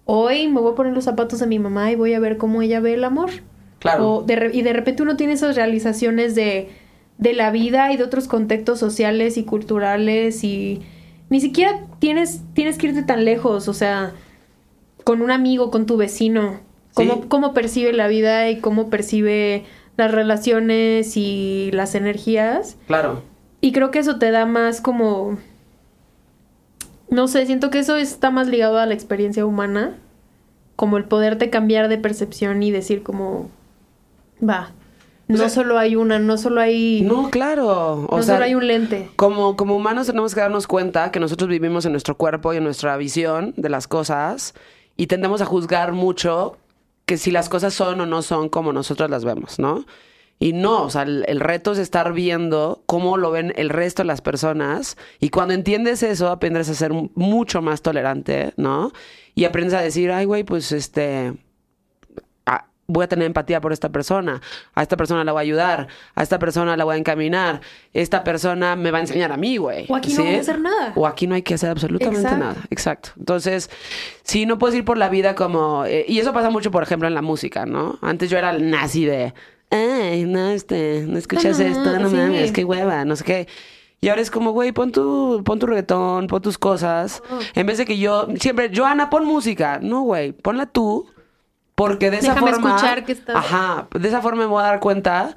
hoy 0.05 0.49
me 0.49 0.61
voy 0.61 0.73
a 0.73 0.75
poner 0.75 0.95
los 0.95 1.05
zapatos 1.05 1.39
de 1.39 1.47
mi 1.47 1.61
mamá 1.61 1.93
y 1.93 1.95
voy 1.95 2.15
a 2.15 2.19
ver 2.21 2.39
cómo 2.39 2.61
ella 2.63 2.81
ve 2.81 2.95
el 2.95 3.05
amor. 3.05 3.31
Claro. 3.79 4.11
O 4.15 4.23
de 4.23 4.35
re- 4.35 4.51
y 4.53 4.63
de 4.63 4.73
repente 4.73 5.03
uno 5.05 5.17
tiene 5.17 5.35
esas 5.35 5.55
realizaciones 5.55 6.35
de, 6.35 6.71
de 7.19 7.33
la 7.35 7.53
vida 7.53 7.93
y 7.93 7.97
de 7.97 8.03
otros 8.03 8.27
contextos 8.27 8.81
sociales 8.81 9.37
y 9.37 9.45
culturales 9.45 10.43
y 10.43 10.83
ni 11.33 11.41
siquiera 11.41 11.81
tienes, 11.99 12.43
tienes 12.53 12.77
que 12.77 12.89
irte 12.89 13.03
tan 13.03 13.25
lejos, 13.25 13.67
o 13.67 13.73
sea, 13.73 14.13
con 15.03 15.23
un 15.23 15.31
amigo, 15.31 15.71
con 15.71 15.87
tu 15.87 15.97
vecino, 15.97 16.61
cómo, 16.93 17.15
Sí. 17.15 17.21
cómo 17.29 17.55
percibe 17.55 17.95
la 17.95 18.07
vida 18.07 18.51
y 18.51 18.61
cómo 18.61 18.91
percibe 18.91 19.65
las 19.97 20.13
relaciones 20.13 21.17
y 21.17 21.71
las 21.73 21.95
energías. 21.95 22.77
Claro. 22.87 23.23
Y 23.63 23.73
creo 23.73 23.91
que 23.91 24.01
eso 24.01 24.19
te 24.19 24.31
da 24.31 24.45
más 24.45 24.83
como... 24.83 25.39
No 27.09 27.27
sé, 27.29 27.47
siento 27.47 27.71
que 27.71 27.79
eso 27.79 27.97
está 27.97 28.31
más 28.31 28.47
ligado 28.47 28.77
a 28.79 28.85
la 28.85 28.93
experiencia 28.93 29.47
humana, 29.47 29.95
como 30.77 30.99
el 30.99 31.05
poderte 31.05 31.49
cambiar 31.49 31.89
de 31.89 31.97
percepción 31.97 32.63
y 32.63 32.71
decir 32.71 33.03
como, 33.03 33.49
va, 34.47 34.73
no 35.29 35.39
sea, 35.39 35.49
solo 35.49 35.79
hay 35.79 35.97
una, 35.97 36.19
no 36.19 36.37
solo 36.37 36.61
hay... 36.61 37.03
No, 37.03 37.31
claro. 37.31 38.07
O 38.09 38.17
no 38.17 38.23
sea, 38.23 38.35
solo 38.35 38.45
hay 38.45 38.55
un 38.55 38.67
lente. 38.67 39.11
Como, 39.17 39.57
como 39.57 39.77
humanos 39.77 40.07
tenemos 40.07 40.35
que 40.35 40.41
darnos 40.41 40.67
cuenta 40.67 41.11
que 41.11 41.21
nosotros 41.21 41.49
vivimos 41.49 41.85
en 41.85 41.93
nuestro 41.93 42.17
cuerpo 42.17 42.53
y 42.53 42.59
en 42.59 42.65
nuestra 42.65 42.97
visión 42.97 43.55
de 43.57 43.69
las 43.69 43.89
cosas 43.89 44.55
y 44.97 45.07
tendemos 45.07 45.41
a 45.41 45.47
juzgar 45.47 45.93
mucho 45.93 46.57
que 47.07 47.17
si 47.17 47.31
las 47.31 47.49
cosas 47.49 47.75
son 47.75 48.01
o 48.01 48.07
no 48.07 48.23
son 48.23 48.49
como 48.49 48.73
nosotros 48.73 49.11
las 49.11 49.25
vemos, 49.25 49.59
¿no? 49.59 49.85
Y 50.39 50.53
no, 50.53 50.83
o 50.83 50.91
sea, 50.91 51.03
el, 51.03 51.25
el 51.29 51.41
reto 51.41 51.73
es 51.73 51.79
estar 51.79 52.13
viendo 52.13 52.83
cómo 52.87 53.17
lo 53.17 53.31
ven 53.31 53.53
el 53.57 53.69
resto 53.71 54.03
de 54.03 54.09
las 54.09 54.21
personas 54.21 54.97
y 55.21 55.31
cuando 55.31 55.55
entiendes 55.55 56.03
eso 56.03 56.29
aprendes 56.29 56.69
a 56.69 56.75
ser 56.75 56.93
mucho 57.15 57.63
más 57.63 57.81
tolerante, 57.83 58.53
¿no? 58.57 58.93
Y 59.35 59.45
aprendes 59.45 59.75
a 59.75 59.81
decir, 59.81 60.11
ay, 60.11 60.25
güey, 60.25 60.43
pues 60.43 60.73
este, 60.73 61.35
voy 62.93 63.05
a 63.05 63.09
tener 63.09 63.27
empatía 63.27 63.61
por 63.61 63.73
esta 63.73 63.89
persona, 63.91 64.41
a 64.75 64.83
esta 64.83 64.97
persona 64.97 65.25
la 65.25 65.33
voy 65.33 65.41
a 65.41 65.43
ayudar, 65.43 65.89
a 66.15 66.23
esta 66.23 66.39
persona 66.39 66.77
la 66.77 66.85
voy 66.85 66.95
a 66.95 66.99
encaminar, 66.99 67.61
esta 67.93 68.25
persona 68.25 68.77
me 68.77 68.91
va 68.91 68.99
a 68.99 69.01
enseñar 69.03 69.33
a 69.33 69.37
mí, 69.37 69.57
güey. 69.57 69.87
O 69.89 69.97
aquí 69.97 70.15
no 70.15 70.25
voy 70.25 70.35
a 70.35 70.41
hacer 70.41 70.61
nada. 70.61 70.93
O 70.95 71.07
aquí 71.07 71.27
no 71.27 71.35
hay 71.35 71.43
que 71.43 71.55
hacer 71.55 71.71
absolutamente 71.71 72.21
Exacto. 72.21 72.45
nada. 72.45 72.57
Exacto. 72.71 73.11
Entonces, 73.19 73.71
sí, 74.23 74.47
no 74.47 74.59
puedes 74.59 74.77
ir 74.77 74.85
por 74.85 74.99
la 74.99 75.09
vida 75.09 75.35
como... 75.35 75.85
eh, 75.87 76.05
y 76.07 76.19
eso 76.19 76.33
pasa 76.33 76.51
mucho, 76.51 76.71
por 76.71 76.83
ejemplo, 76.83 77.09
en 77.09 77.15
la 77.15 77.23
música, 77.23 77.67
¿no? 77.67 77.99
Antes 78.03 78.31
yo 78.31 78.39
era 78.39 78.51
el 78.51 78.71
nazi 78.71 79.05
de... 79.05 79.35
Ay, 79.71 80.25
no, 80.25 80.51
este, 80.51 81.07
no 81.09 81.17
escuchas 81.17 81.59
esto, 81.59 81.99
no 81.99 82.11
sí. 82.11 82.17
mames, 82.17 82.53
qué 82.53 82.63
hueva, 82.63 83.07
no 83.07 83.17
sé 83.17 83.25
qué. 83.25 83.49
Y 84.03 84.09
ahora 84.09 84.21
es 84.21 84.31
como, 84.31 84.51
güey, 84.51 84.73
pon 84.73 84.91
tu, 84.91 85.43
pon 85.45 85.59
tu 85.61 85.67
reggaetón, 85.67 86.27
pon 86.27 86.43
tus 86.43 86.59
cosas. 86.59 87.23
En 87.55 87.67
vez 87.67 87.79
de 87.79 87.85
que 87.85 87.97
yo, 87.97 88.27
siempre, 88.39 88.71
Joana, 88.75 89.09
pon 89.09 89.25
música. 89.25 89.79
No, 89.81 90.03
güey, 90.03 90.33
ponla 90.33 90.67
tú. 90.67 91.07
Porque 91.87 92.11
de 92.11 92.19
esa 92.19 92.35
Déjame 92.35 92.53
forma. 92.53 92.69
escuchar 92.77 93.05
qué 93.05 93.13
estás- 93.13 93.37
Ajá, 93.37 93.89
de 93.99 94.09
esa 94.09 94.21
forma 94.23 94.41
me 94.43 94.47
voy 94.47 94.63
a 94.63 94.67
dar 94.67 94.81
cuenta 94.81 95.35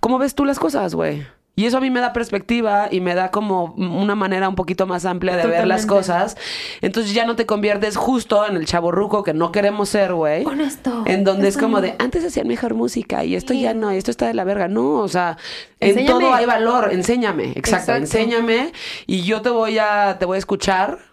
cómo 0.00 0.18
ves 0.18 0.34
tú 0.34 0.44
las 0.44 0.58
cosas, 0.58 0.94
güey. 0.94 1.26
Y 1.56 1.66
eso 1.66 1.78
a 1.78 1.80
mí 1.80 1.90
me 1.90 1.98
da 1.98 2.12
perspectiva 2.12 2.86
y 2.88 3.00
me 3.00 3.16
da 3.16 3.32
como 3.32 3.74
una 3.76 4.14
manera 4.14 4.48
un 4.48 4.54
poquito 4.54 4.86
más 4.86 5.04
amplia 5.04 5.36
de 5.36 5.44
ver 5.48 5.66
las 5.66 5.86
cosas. 5.86 6.36
Entonces 6.82 7.12
ya 7.14 7.26
no 7.26 7.34
te 7.34 7.46
conviertes 7.46 7.96
justo 7.96 8.46
en 8.46 8.54
el 8.54 8.64
chaborruco 8.64 9.24
que 9.24 9.34
no 9.34 9.50
queremos 9.50 9.88
ser, 9.88 10.14
güey. 10.14 10.44
Honesto. 10.46 11.02
En 11.04 11.24
donde 11.24 11.48
es 11.48 11.58
como 11.58 11.78
no. 11.78 11.82
de, 11.82 11.96
antes 11.98 12.24
hacían 12.24 12.46
mejor 12.46 12.74
música 12.74 13.24
y 13.24 13.34
esto 13.34 13.54
Sí. 13.54 13.62
ya 13.62 13.74
no, 13.74 13.92
y 13.92 13.96
esto 13.96 14.12
está 14.12 14.28
de 14.28 14.34
la 14.34 14.44
verga. 14.44 14.68
No, 14.68 14.98
o 14.98 15.08
sea, 15.08 15.36
en 15.80 16.06
todo 16.06 16.32
hay 16.32 16.46
valor. 16.46 16.90
Enséñame, 16.92 17.46
exacto, 17.56 17.90
Exacto. 17.92 17.94
enséñame 18.02 18.72
y 19.08 19.22
yo 19.22 19.42
te 19.42 19.50
voy 19.50 19.78
a, 19.78 20.16
te 20.20 20.26
voy 20.26 20.36
a 20.36 20.38
escuchar 20.38 21.07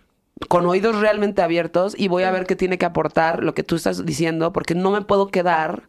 con 0.50 0.66
oídos 0.66 1.00
realmente 1.00 1.42
abiertos 1.42 1.96
y 1.98 2.08
voy 2.10 2.24
a 2.24 2.32
ver 2.32 2.46
qué 2.46 2.56
tiene 2.56 2.78
que 2.78 2.86
aportar 2.86 3.44
lo 3.44 3.54
que 3.54 3.64
tú 3.64 3.76
estás 3.76 4.06
diciendo 4.06 4.52
porque 4.54 4.76
no 4.76 4.92
me 4.92 5.02
puedo 5.02 5.28
quedar 5.28 5.84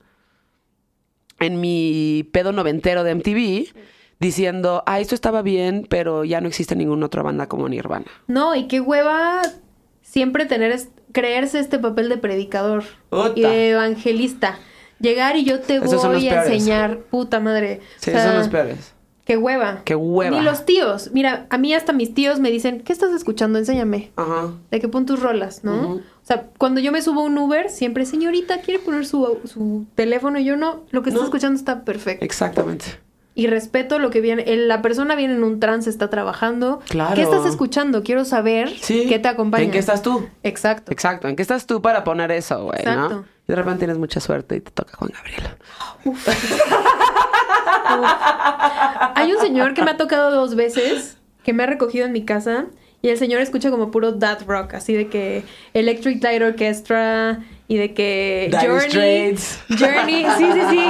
en 1.41 1.61
mi 1.61 2.29
pedo 2.33 2.53
noventero 2.53 3.05
de 3.05 3.11
MTV 3.15 3.75
diciendo, 4.19 4.83
ah, 4.87 5.01
esto 5.01 5.15
estaba 5.15 5.43
bien, 5.43 5.87
pero 5.91 6.25
ya 6.25 6.41
no 6.41 6.49
existe 6.49 6.75
ninguna 6.77 7.07
otra 7.07 7.23
banda 7.23 7.49
como 7.49 7.69
Nirvana. 7.69 8.07
No, 8.29 8.55
y 8.55 8.67
qué 8.69 8.81
hueva 8.81 9.43
siempre 10.01 10.47
tener, 10.47 10.73
es- 10.73 10.89
creerse 11.13 11.59
este 11.59 11.79
papel 11.79 12.09
de 12.09 12.17
predicador 12.17 12.85
y 13.35 13.43
de 13.43 13.71
evangelista. 13.71 14.59
Llegar 15.01 15.37
y 15.37 15.45
yo 15.45 15.61
te 15.61 15.77
Esos 15.77 16.07
voy 16.07 16.27
a 16.29 16.45
enseñar, 16.47 17.01
puta 17.11 17.41
madre. 17.41 17.81
Sí, 17.99 18.11
O 18.11 18.15
sea, 18.15 18.25
son 18.29 18.39
los 18.39 18.49
peores. 18.49 18.95
Qué 19.27 19.37
hueva. 19.37 19.83
Qué 19.85 19.95
hueva. 19.97 20.39
Ni 20.39 20.43
los 20.45 20.65
tíos. 20.65 21.11
Mira, 21.13 21.47
a 21.51 21.59
mí 21.59 21.75
hasta 21.75 21.93
mis 21.93 22.15
tíos 22.15 22.39
me 22.41 22.51
dicen, 22.51 22.81
¿qué 22.83 22.93
estás 22.93 23.11
escuchando? 23.13 23.59
Enséñame. 23.59 24.13
Ajá. 24.17 24.53
De 24.71 24.81
que 24.81 24.87
pon 24.89 25.05
tus 25.05 25.21
rolas, 25.21 25.65
¿no? 25.65 25.95
O 25.97 26.01
sea, 26.23 26.47
cuando 26.59 26.81
yo 26.81 26.93
me 26.93 27.03
subo 27.03 27.21
a 27.23 27.25
un 27.25 27.37
Uber, 27.37 27.69
siempre, 27.69 28.07
señorita, 28.07 28.61
¿quiere 28.61 28.79
poner 28.81 29.05
su, 29.05 29.39
su 29.45 29.85
teléfono? 29.97 30.39
Y 30.39 30.45
yo 30.45 30.57
no, 30.57 30.85
lo 30.91 31.03
que 31.03 31.11
está 31.11 31.19
No. 31.21 31.25
escuchando 31.27 31.59
está 31.59 31.85
perfecto. 31.85 32.25
Exactamente. 32.25 32.87
Y 33.35 33.49
respeto 33.49 33.99
lo 33.99 34.09
que 34.11 34.21
viene. 34.23 34.45
el- 34.47 34.67
La 34.69 34.81
persona 34.81 35.15
viene 35.17 35.35
en 35.35 35.45
un 35.45 35.61
trance, 35.61 35.91
está 35.91 36.09
trabajando. 36.09 36.81
Claro. 36.89 37.15
¿Qué 37.17 37.23
estás 37.23 37.45
escuchando? 37.47 38.03
Quiero 38.05 38.25
saber 38.25 38.71
Sí. 38.81 39.07
qué 39.09 39.19
te 39.19 39.29
acompaña. 39.29 39.65
¿En 39.65 39.71
qué 39.73 39.79
estás 39.79 40.03
tú? 40.03 40.27
Exacto. 40.45 40.91
Exacto. 40.93 41.29
¿En 41.29 41.37
qué 41.37 41.43
estás 41.43 41.67
tú 41.67 41.83
para 41.83 42.03
poner 42.05 42.31
eso, 42.31 42.63
güey? 42.65 42.83
¿no? 42.85 42.93
Exacto. 42.93 43.25
Y 43.49 43.53
de 43.53 43.57
repente 43.57 43.79
tienes 43.81 43.99
mucha 43.99 44.21
suerte 44.21 44.57
y 44.57 44.61
te 44.61 44.71
toca 44.71 44.97
Juan 44.97 45.11
Gabriel. 45.15 45.51
Hay 49.15 49.33
un 49.33 49.41
señor 49.41 49.75
que 49.75 49.83
me 49.83 49.91
ha 49.93 49.97
tocado 49.97 50.31
dos 50.31 50.55
veces, 50.55 51.19
que 51.43 51.53
me 51.53 51.63
ha 51.63 51.67
recogido 51.67 52.07
en 52.07 52.13
mi 52.13 52.25
casa, 52.25 52.67
y 53.03 53.09
el 53.09 53.19
señor 53.19 53.41
escucha 53.41 53.71
como 53.71 53.91
puro 53.91 54.13
dad 54.13 54.41
rock, 54.47 54.75
así 54.75 54.95
de 54.95 55.09
que 55.09 55.45
Electric 55.75 56.23
Light 56.23 56.43
Orchestra 56.43 57.41
y 57.69 57.77
de 57.77 57.95
que 57.95 58.49
Dire 58.51 58.69
Journey. 58.69 58.89
Straits. 58.91 59.61
Journey, 59.79 60.27
sí, 60.39 60.45
sí, 60.53 60.61
sí. 60.71 60.81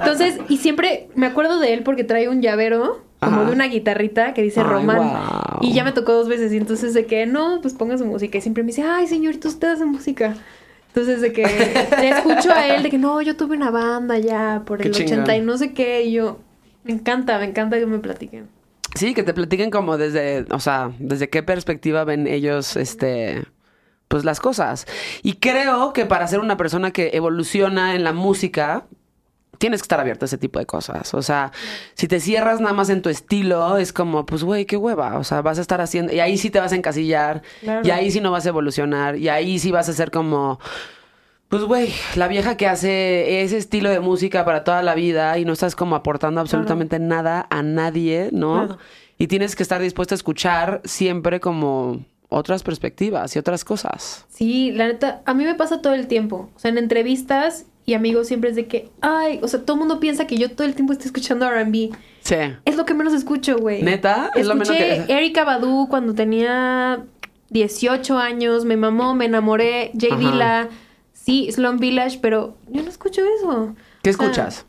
Entonces, 0.00 0.38
y 0.48 0.58
siempre 0.58 1.08
me 1.14 1.26
acuerdo 1.26 1.58
de 1.58 1.74
él 1.74 1.82
porque 1.82 2.04
trae 2.04 2.28
un 2.28 2.40
llavero 2.40 3.02
como 3.20 3.36
Ajá. 3.36 3.46
de 3.46 3.52
una 3.52 3.66
guitarrita 3.66 4.34
que 4.34 4.42
dice 4.42 4.60
Ay, 4.60 4.84
guau. 4.84 5.58
Y 5.62 5.72
ya 5.72 5.84
me 5.84 5.92
tocó 5.92 6.12
dos 6.12 6.28
veces, 6.28 6.52
y 6.52 6.56
entonces 6.58 6.94
de 6.94 7.06
que 7.06 7.26
no, 7.26 7.60
pues 7.62 7.74
ponga 7.74 7.96
su 7.98 8.04
música. 8.04 8.38
Y 8.38 8.40
siempre 8.40 8.62
me 8.62 8.68
dice, 8.68 8.82
ay, 8.82 9.06
señorito, 9.06 9.48
usted 9.48 9.68
hace 9.68 9.84
música. 9.84 10.34
Entonces 10.88 11.20
de 11.20 11.32
que 11.32 11.42
le 12.00 12.08
escucho 12.08 12.52
a 12.52 12.68
él 12.68 12.82
de 12.82 12.88
que 12.90 12.96
no, 12.96 13.20
yo 13.20 13.36
tuve 13.36 13.54
una 13.54 13.70
banda 13.70 14.18
ya 14.18 14.62
por 14.64 14.78
Qué 14.78 14.88
el 14.88 14.94
chingón. 14.94 15.20
80 15.20 15.36
y 15.36 15.40
no 15.42 15.58
sé 15.58 15.74
qué. 15.74 16.04
Y 16.04 16.12
yo, 16.12 16.38
me 16.86 16.92
encanta, 16.92 17.38
me 17.38 17.44
encanta 17.46 17.78
que 17.78 17.86
me 17.86 17.98
platiquen. 17.98 18.48
Sí, 18.94 19.12
que 19.14 19.22
te 19.22 19.34
platiquen 19.34 19.70
como 19.70 19.98
desde, 19.98 20.46
o 20.50 20.60
sea, 20.60 20.92
desde 20.98 21.28
qué 21.28 21.42
perspectiva 21.42 22.04
ven 22.04 22.26
ellos, 22.26 22.76
este, 22.76 23.44
pues 24.08 24.24
las 24.24 24.40
cosas. 24.40 24.86
Y 25.22 25.34
creo 25.34 25.92
que 25.92 26.06
para 26.06 26.26
ser 26.28 26.40
una 26.40 26.56
persona 26.56 26.90
que 26.92 27.10
evoluciona 27.12 27.94
en 27.94 28.04
la 28.04 28.12
música, 28.14 28.86
tienes 29.58 29.80
que 29.80 29.84
estar 29.84 30.00
abierto 30.00 30.24
a 30.24 30.26
ese 30.26 30.38
tipo 30.38 30.58
de 30.58 30.66
cosas. 30.66 31.12
O 31.14 31.20
sea, 31.22 31.50
si 31.94 32.08
te 32.08 32.20
cierras 32.20 32.60
nada 32.60 32.72
más 32.74 32.88
en 32.90 33.02
tu 33.02 33.08
estilo, 33.10 33.76
es 33.78 33.92
como, 33.92 34.24
pues, 34.24 34.44
güey, 34.44 34.64
qué 34.66 34.76
hueva. 34.76 35.18
O 35.18 35.24
sea, 35.24 35.42
vas 35.42 35.58
a 35.58 35.62
estar 35.62 35.80
haciendo, 35.80 36.12
y 36.14 36.20
ahí 36.20 36.38
sí 36.38 36.50
te 36.50 36.60
vas 36.60 36.72
a 36.72 36.76
encasillar, 36.76 37.42
Claro. 37.60 37.86
y 37.86 37.90
ahí 37.90 38.10
sí 38.10 38.20
no 38.20 38.30
vas 38.30 38.46
a 38.46 38.50
evolucionar, 38.50 39.16
y 39.16 39.28
ahí 39.28 39.58
sí 39.58 39.70
vas 39.72 39.88
a 39.88 39.92
ser 39.92 40.10
como... 40.10 40.58
Pues, 41.48 41.62
güey, 41.62 41.92
la 42.16 42.26
vieja 42.28 42.56
que 42.56 42.66
hace 42.66 43.42
ese 43.42 43.56
estilo 43.56 43.88
de 43.90 44.00
música 44.00 44.44
para 44.44 44.64
toda 44.64 44.82
la 44.82 44.94
vida 44.94 45.38
y 45.38 45.44
no 45.44 45.52
estás 45.52 45.76
como 45.76 45.94
aportando 45.94 46.40
absolutamente 46.40 46.98
nada 46.98 47.46
a 47.50 47.62
nadie, 47.62 48.30
¿no? 48.32 48.66
Claro. 48.66 48.78
Y 49.18 49.28
tienes 49.28 49.54
que 49.56 49.62
estar 49.62 49.80
dispuesta 49.80 50.14
a 50.14 50.16
escuchar 50.16 50.80
siempre 50.84 51.38
como 51.40 52.00
otras 52.28 52.64
perspectivas 52.64 53.36
y 53.36 53.38
otras 53.38 53.64
cosas. 53.64 54.26
Sí, 54.28 54.72
la 54.72 54.88
neta, 54.88 55.22
a 55.24 55.34
mí 55.34 55.44
me 55.44 55.54
pasa 55.54 55.80
todo 55.80 55.94
el 55.94 56.08
tiempo. 56.08 56.50
O 56.56 56.58
sea, 56.58 56.70
en 56.72 56.78
entrevistas 56.78 57.66
y 57.86 57.94
amigos 57.94 58.26
siempre 58.26 58.50
es 58.50 58.56
de 58.56 58.66
que, 58.66 58.90
ay, 59.00 59.38
o 59.42 59.46
sea, 59.48 59.60
todo 59.62 59.74
el 59.76 59.78
mundo 59.78 60.00
piensa 60.00 60.26
que 60.26 60.36
yo 60.36 60.50
todo 60.50 60.66
el 60.66 60.74
tiempo 60.74 60.92
estoy 60.92 61.06
escuchando 61.06 61.48
RB. 61.48 61.90
Sí. 62.22 62.34
Es 62.64 62.76
lo 62.76 62.84
que 62.84 62.94
menos 62.94 63.14
escucho, 63.14 63.56
güey. 63.56 63.82
¿Neta? 63.84 64.32
Es 64.34 64.46
lo 64.48 64.54
menos 64.56 64.70
que- 64.76 65.04
Erika 65.08 65.44
Badu 65.44 65.86
cuando 65.88 66.12
tenía 66.12 67.04
18 67.50 68.18
años, 68.18 68.64
me 68.64 68.76
mamó, 68.76 69.14
me 69.14 69.26
enamoré, 69.26 69.92
Jay. 69.98 70.10
Dilla, 70.18 70.68
sí, 71.26 71.50
Slum 71.52 71.76
Village, 71.78 72.20
pero 72.22 72.56
yo 72.68 72.82
no 72.82 72.88
escucho 72.88 73.20
eso. 73.38 73.74
¿Qué 74.02 74.10
escuchas? 74.10 74.64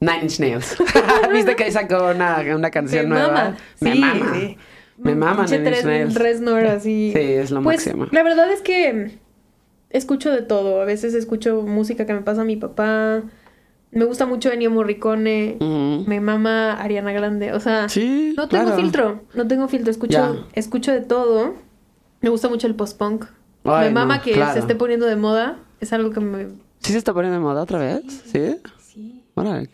Nine 0.00 0.22
Inch 0.22 0.40
Nails. 0.40 0.76
¿Viste 1.32 1.54
que 1.56 1.64
ahí 1.64 1.72
sacó 1.72 2.08
una, 2.14 2.38
una 2.56 2.70
canción 2.70 3.08
Me 3.08 3.16
nueva? 3.16 3.32
mama. 3.32 3.56
Me 3.80 3.92
Sí, 3.92 3.98
mama. 4.00 4.34
sí. 4.34 4.56
Me 4.96 5.14
mama 5.14 5.46
Nine 5.46 5.68
Inch 5.70 5.84
Nails. 5.84 6.16
Así. 6.70 7.12
Sí, 7.14 7.20
es 7.20 7.50
lo 7.50 7.62
pues, 7.62 7.86
máximo. 7.86 8.06
La 8.10 8.22
verdad 8.22 8.50
es 8.50 8.62
que 8.62 9.18
escucho 9.90 10.30
de 10.30 10.40
todo. 10.42 10.80
A 10.80 10.84
veces 10.86 11.12
escucho 11.14 11.62
música 11.62 12.06
que 12.06 12.14
me 12.14 12.22
pasa 12.22 12.42
a 12.42 12.44
mi 12.44 12.56
papá. 12.56 13.22
Me 13.92 14.04
gusta 14.04 14.24
mucho 14.24 14.50
Ennio 14.50 14.70
Morricone. 14.70 15.56
Me 16.06 16.20
mama 16.20 16.72
Ariana 16.80 17.12
Grande. 17.12 17.52
O 17.52 17.60
sea, 17.60 17.88
Sí, 17.90 18.32
no 18.36 18.48
tengo 18.48 18.64
claro. 18.64 18.80
filtro. 18.80 19.24
No 19.34 19.46
tengo 19.46 19.68
filtro. 19.68 19.90
Escucho, 19.90 20.46
escucho 20.54 20.92
de 20.92 21.00
todo. 21.02 21.56
Me 22.22 22.30
gusta 22.30 22.48
mucho 22.48 22.66
el 22.66 22.74
post-punk. 22.74 23.26
Ay, 23.64 23.88
me 23.88 23.94
mama 23.94 24.16
no, 24.18 24.22
que 24.22 24.32
claro. 24.32 24.52
se 24.54 24.58
esté 24.60 24.74
poniendo 24.74 25.06
de 25.06 25.16
moda. 25.16 25.56
Es 25.80 25.92
algo 25.92 26.10
que 26.10 26.20
me... 26.20 26.46
¿Sí 26.80 26.92
se 26.92 26.98
está 26.98 27.12
poniendo 27.12 27.38
de 27.38 27.44
moda 27.44 27.62
otra 27.62 27.78
vez? 27.78 28.02
¿Sí? 28.32 28.56
Sí. 28.78 29.24
Órale. 29.34 29.68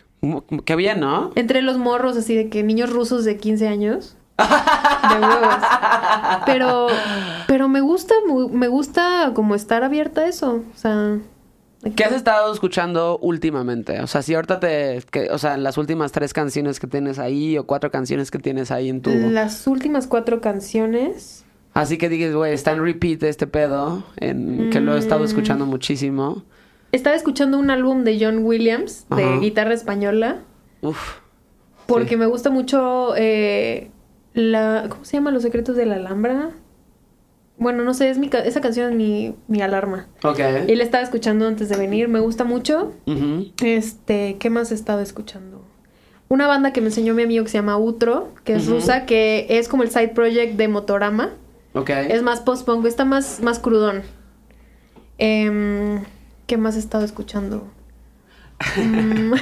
Qué 0.65 0.77
bien, 0.77 1.01
¿no? 1.01 1.31
Entre 1.37 1.63
los 1.63 1.79
morros, 1.79 2.17
así 2.17 2.35
de 2.35 2.49
que 2.49 2.63
niños 2.63 2.91
rusos 2.91 3.25
de 3.25 3.37
15 3.37 3.69
años. 3.69 4.17
De 4.39 5.21
huevos. 5.27 5.55
Pero, 6.47 6.89
pero 7.47 7.69
me 7.69 7.81
gusta, 7.81 8.15
me 8.51 8.69
gusta 8.69 9.33
como 9.35 9.55
estar 9.55 9.85
abierta 9.85 10.23
a 10.23 10.27
eso. 10.29 10.63
O 10.75 10.77
sea. 10.79 11.19
¿Qué 11.95 12.05
has 12.05 12.13
estado 12.13 12.53
escuchando 12.53 13.19
últimamente? 13.19 14.01
O 14.01 14.09
sea, 14.09 14.23
si 14.23 14.35
ahorita 14.35 14.59
te... 14.59 15.03
que- 15.11 15.31
o 15.31 15.39
sea, 15.39 15.57
las 15.57 15.79
últimas 15.79 16.11
tres 16.11 16.33
canciones 16.33 16.81
que 16.81 16.89
tienes 16.89 17.21
ahí 17.21 17.57
o 17.57 17.67
cuatro 17.67 17.93
canciones 17.93 18.33
que 18.33 18.39
tienes 18.41 18.73
ahí 18.73 18.89
en 18.89 19.03
tu... 19.03 19.11
Las 19.11 19.67
últimas 19.69 20.09
cuatro 20.09 20.41
canciones. 20.41 21.45
Así 21.77 21.99
que 21.99 22.09
digas, 22.09 22.35
güey, 22.35 22.53
está 22.55 22.73
en 22.73 22.83
repeat 22.83 23.23
este 23.25 23.47
pedo, 23.47 24.03
en, 24.17 24.71
que 24.71 24.81
lo 24.81 24.95
he 24.97 24.99
estado 24.99 25.21
Mm. 25.23 25.27
escuchando 25.27 25.67
muchísimo. 25.67 26.43
Estaba 26.93 27.15
escuchando 27.17 27.59
un 27.59 27.71
álbum 27.71 28.03
de 28.05 28.19
John 28.19 28.39
Williams, 28.45 29.07
de 29.15 29.23
Ajá. 29.25 29.39
guitarra 29.41 29.75
española, 29.75 30.39
Uf. 30.81 31.19
porque 31.87 32.11
Sí. 32.11 32.17
me 32.17 32.27
gusta 32.27 32.49
mucho 32.51 33.15
eh, 33.17 33.91
la... 34.33 34.87
¿Cómo 34.89 35.05
se 35.05 35.19
llama? 35.19 35.31
Los 35.31 35.43
secretos 35.43 35.77
de 35.77 35.85
la 35.87 35.97
Alhambra. 35.97 36.51
Bueno, 37.59 37.85
no 37.85 37.93
sé, 37.95 38.09
es 38.11 38.19
mi 38.19 38.31
esa 38.45 38.61
canción 38.61 38.91
es 38.91 38.97
mi, 38.97 39.35
mi 39.49 39.61
alarma. 39.63 40.09
Ok. 40.25 40.39
Y 40.69 40.75
la 40.77 40.83
estaba 40.85 41.03
escuchando 41.05 41.47
antes 41.47 41.69
de 41.69 41.77
venir, 41.77 42.09
me 42.09 42.21
gusta 42.21 42.45
mucho. 42.45 42.93
Este, 43.63 44.37
¿qué 44.39 44.51
más 44.51 44.73
he 44.73 44.75
estado 44.75 45.01
escuchando? 45.01 45.63
Una 46.29 46.47
banda 46.47 46.73
que 46.73 46.81
me 46.81 46.89
enseñó 46.89 47.15
mi 47.15 47.23
amigo 47.23 47.45
que 47.45 47.51
se 47.51 47.59
llama 47.59 47.79
Utro, 47.79 48.33
que 48.45 48.55
es 48.55 48.67
rusa, 48.67 49.07
que 49.07 49.47
es 49.49 49.69
como 49.69 49.83
el 49.85 49.91
side 49.91 50.09
project 50.09 50.57
de 50.57 50.69
Motorama. 50.69 51.31
Ok. 51.77 51.91
Es 51.91 52.23
más 52.23 52.41
post-punk, 52.41 52.87
está 52.87 53.05
más, 53.05 53.41
más 53.41 53.59
crudón. 53.59 54.03
Em, 55.19 56.03
¿Qué 56.47 56.57
más 56.57 56.77
he 56.77 56.79
estado 56.79 57.05
escuchando? 57.05 57.69
Mm. 58.79 59.35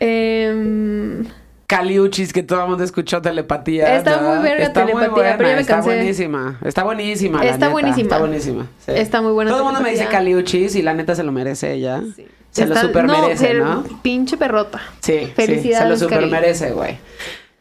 Em, 0.00 1.24
Caliuchis 1.68 2.32
que 2.32 2.42
todo 2.42 2.60
el 2.62 2.68
mundo 2.68 2.82
escuchó 2.82 3.22
telepatía. 3.22 3.96
Está 3.96 4.20
¿no? 4.20 4.34
muy 4.34 4.42
verga 4.42 4.64
Está 4.64 4.82
muy 4.82 4.92
Telepatía, 4.92 5.14
buena, 5.14 5.36
pero 5.36 5.48
ya 5.48 5.54
me 5.54 5.60
Está 5.60 5.80
buenísima. 5.80 6.58
Está 6.64 6.84
buenísima. 6.84 7.38
la 7.38 7.44
Está 7.44 7.56
neta, 7.58 7.68
buenísima. 7.70 8.02
Está 8.02 8.18
buenísima. 8.18 8.66
sí. 8.84 8.92
Está 8.94 9.22
muy 9.22 9.32
buena 9.32 9.50
Todo 9.50 9.60
el 9.60 9.66
mundo 9.66 9.80
me 9.80 9.90
dice. 9.90 10.06
Caliuchis 10.06 10.74
y 10.74 10.82
la 10.82 10.94
neta 10.94 11.14
se 11.14 11.22
lo 11.22 11.30
merece 11.30 11.72
ella. 11.72 12.02
Se 12.50 12.66
lo 12.66 12.76
super 12.76 13.06
merece, 13.06 13.54
¿no? 13.54 13.84
Pinche 14.02 14.36
perrota. 14.36 14.80
Sí, 15.00 15.20
sí, 15.20 15.26
se 15.26 15.32
Felicidades, 15.32 15.88
lo 15.88 15.96
super 15.96 16.26
merece, 16.26 16.72
güey. 16.72 16.98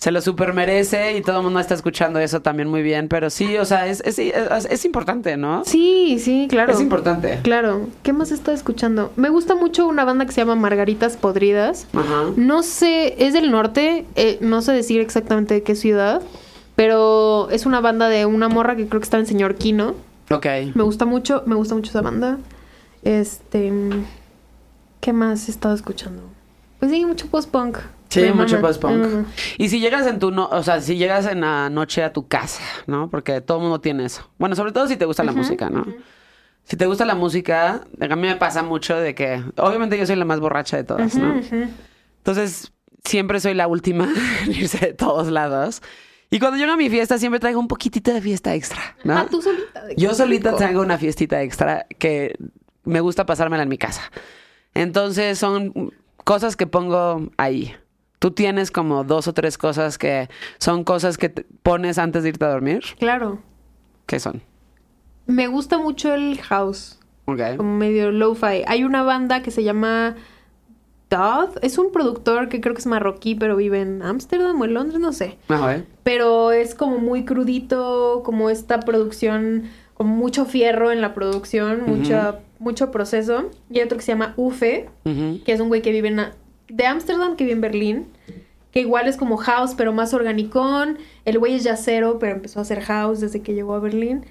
Se 0.03 0.11
lo 0.11 0.19
super 0.19 0.51
merece 0.51 1.15
y 1.15 1.21
todo 1.21 1.38
el 1.38 1.43
mundo 1.43 1.61
está 1.61 1.75
escuchando 1.75 2.19
eso 2.19 2.41
también 2.41 2.67
muy 2.67 2.81
bien, 2.81 3.07
pero 3.07 3.30
sí, 3.30 3.55
o 3.55 3.63
sea, 3.63 3.88
es, 3.88 4.01
es, 4.01 4.19
es- 4.19 4.65
es 4.69 4.84
importante, 4.84 5.38
¿no? 5.38 5.63
Sí, 5.63 6.19
sí, 6.19 6.47
claro. 6.49 6.73
Es 6.73 6.81
importante. 6.81 7.39
Claro. 7.41 7.88
¿Qué 8.03 8.11
más 8.11 8.31
está 8.34 8.51
escuchando? 8.51 9.13
Me 9.15 9.30
gusta 9.30 9.55
mucho 9.55 9.88
una 9.88 10.03
banda 10.03 10.25
que 10.25 10.34
se 10.34 10.41
llama 10.41 10.55
Margaritas 10.55 11.15
Podridas. 11.15 11.88
Ajá. 11.93 12.25
No 12.35 12.63
sé, 12.63 13.15
es 13.25 13.31
del 13.31 13.49
norte, 13.49 14.05
eh, 14.15 14.39
no 14.41 14.61
sé 14.61 14.73
decir 14.73 14.99
exactamente 14.99 15.53
de 15.53 15.63
qué 15.63 15.73
ciudad, 15.73 16.21
pero 16.75 17.47
es 17.49 17.65
una 17.65 17.80
banda 17.80 18.09
de 18.09 18.25
una 18.25 18.49
morra 18.49 18.75
que 18.75 18.88
creo 18.89 18.99
que 18.99 19.05
está 19.05 19.19
en 19.19 19.25
Señor 19.25 19.55
Kino. 19.55 19.95
Ok. 20.31 20.45
Me 20.75 20.84
gusta 20.84 21.05
mucho, 21.05 21.43
me 21.45 21.55
gusta 21.55 21.75
mucho 21.75 21.91
esa 21.91 22.01
banda. 22.01 22.39
Este, 23.03 23.71
¿qué 24.99 25.13
más 25.13 25.47
he 25.47 25.51
estado 25.51 25.73
escuchando? 25.75 26.23
Pues 26.80 26.91
sí, 26.91 27.05
mucho 27.05 27.27
post-punk. 27.27 27.77
Sí, 28.14 28.22
Me 28.22 28.34
mucho 28.34 28.60
post-punk. 28.61 29.26
Y 29.57 29.69
si 29.69 29.80
llegas 29.80 30.06
en 30.07 30.19
tu, 30.19 30.31
no, 30.31 30.48
o 30.48 30.64
sea, 30.64 30.81
si 30.81 30.98
llegas 30.98 31.26
en 31.26 31.41
la 31.41 31.69
noche 31.69 32.03
a 32.03 32.14
tu 32.14 32.27
casa, 32.27 32.61
¿no? 32.88 33.10
Porque 33.10 33.41
todo 33.41 33.57
el 33.57 33.64
mundo 33.64 33.80
tiene 33.81 34.06
eso. 34.06 34.30
Bueno, 34.38 34.56
sobre 34.56 34.72
todo 34.72 34.88
si 34.88 34.98
te 34.98 35.06
gusta 35.06 35.23
la 35.23 35.31
música, 35.31 35.69
¿no? 35.69 35.85
Si 36.65 36.77
te 36.77 36.85
gusta 36.85 37.06
la 37.06 37.15
música, 37.15 37.81
a 37.99 38.15
mí 38.15 38.22
me 38.27 38.35
pasa 38.35 38.64
mucho 38.64 38.95
de 38.95 39.14
que, 39.15 39.44
obviamente 39.57 39.98
yo 39.98 40.06
soy 40.06 40.15
la 40.15 40.26
más 40.26 40.40
borracha 40.40 40.77
de 40.77 40.84
todas, 40.84 41.15
¿no? 41.15 41.35
Entonces, 42.18 42.72
siempre 43.03 43.40
soy 43.40 43.53
la 43.53 43.68
última 43.68 44.07
en 44.45 44.52
irse 44.52 44.77
de 44.77 44.94
todos 44.94 45.27
lados. 45.30 45.81
Y 46.30 46.40
cuando 46.40 46.57
llego 46.57 46.72
a 46.72 46.77
mi 46.77 46.90
fiesta, 46.90 47.18
siempre 47.18 47.40
traigo 47.40 47.60
un 47.60 47.68
poquitito 47.68 48.11
de 48.14 48.22
fiesta 48.22 48.56
extra, 48.56 48.80
¿no? 49.03 49.18
Ah, 49.18 49.27
tú 49.30 49.41
solita. 49.41 49.84
de- 49.85 49.95
Yo 49.98 50.14
solita 50.15 50.49
rico. 50.49 50.57
traigo 50.57 50.81
una 50.81 50.98
fiestita 50.98 51.41
extra 51.44 51.85
que 51.99 52.35
me 52.85 53.02
gusta 53.02 53.26
pasármela 53.26 53.64
en 53.64 53.69
mi 53.69 53.77
casa. 53.77 54.02
Entonces 54.73 55.38
son 55.38 55.94
cosas 56.23 56.56
que 56.56 56.65
pongo 56.65 57.30
ahí. 57.38 57.76
Tú 58.24 58.32
tienes 58.32 58.72
como 58.72 59.04
dos 59.04 59.28
o 59.28 59.34
tres 59.34 59.58
cosas 59.58 59.98
que 59.98 60.30
son 60.58 60.86
cosas 60.86 61.18
que 61.18 61.28
te 61.28 61.45
pones 61.62 61.98
antes 61.98 62.24
de 62.24 62.30
irte 62.30 62.45
a 62.45 62.52
dormir. 62.52 62.82
Claro. 62.98 63.40
¿Qué 64.06 64.18
son? 64.18 64.41
Me 65.26 65.48
gusta 65.48 65.78
mucho 65.78 66.14
el 66.14 66.40
house, 66.40 67.00
Ok. 67.26 67.58
como 67.58 67.76
medio 67.76 68.12
lo-fi. 68.12 68.64
Hay 68.66 68.86
una 68.86 69.04
banda 69.04 69.41
que 69.41 69.52
se 69.52 69.66
llama 69.66 70.16
Dodd. 71.10 71.58
Es 71.62 71.78
un 71.78 71.91
productor 71.91 72.48
que 72.48 72.62
creo 72.62 72.74
que 72.74 72.80
es 72.80 72.88
marroquí, 72.88 73.36
pero 73.36 73.58
vive 73.58 73.82
en 73.82 74.02
Ámsterdam 74.02 74.62
o 74.62 74.64
en 74.64 74.74
Londres, 74.74 75.02
no 75.02 75.12
sé. 75.12 75.38
Ah, 75.50 75.76
¿eh? 75.76 75.84
Pero 76.04 76.54
es 76.54 76.76
como 76.76 77.00
muy 77.00 77.26
crudito, 77.26 78.22
como 78.24 78.50
esta 78.50 78.80
producción, 78.80 79.64
con 79.95 80.08
mucho 80.08 80.45
fierro 80.45 80.94
en 80.94 81.02
la 81.02 81.14
producción, 81.14 81.84
mucha- 81.86 82.40
mucho 82.60 82.90
proceso. 82.90 83.50
Y 83.70 83.80
hay 83.80 83.86
otro 83.86 83.98
que 83.98 84.04
se 84.06 84.14
llama 84.14 84.34
Ufe, 84.38 84.90
que 85.04 85.52
es 85.52 85.60
un 85.60 85.68
güey 85.68 85.82
que 85.82 85.91
vive 85.91 86.08
en, 86.08 86.22
de 86.69 86.85
Ámsterdam, 86.85 87.35
que 87.35 87.44
vive 87.44 87.53
en 87.56 87.61
Berlín. 87.61 88.07
Que 88.72 88.80
igual 88.80 89.07
es 89.07 89.18
como 89.18 89.38
house, 89.38 89.76
pero 89.77 89.94
más 89.94 90.14
organicón. 90.15 90.98
El 91.26 91.38
güey 91.40 91.53
es 91.56 91.64
yacero, 91.64 92.18
pero 92.19 92.34
empezó 92.34 92.60
a 92.60 92.64
hacer 92.64 92.81
house 92.81 93.19
desde 93.19 93.41
que 93.41 93.53
llegó 93.53 93.76
a 93.76 93.80
Berlín. 93.80 94.26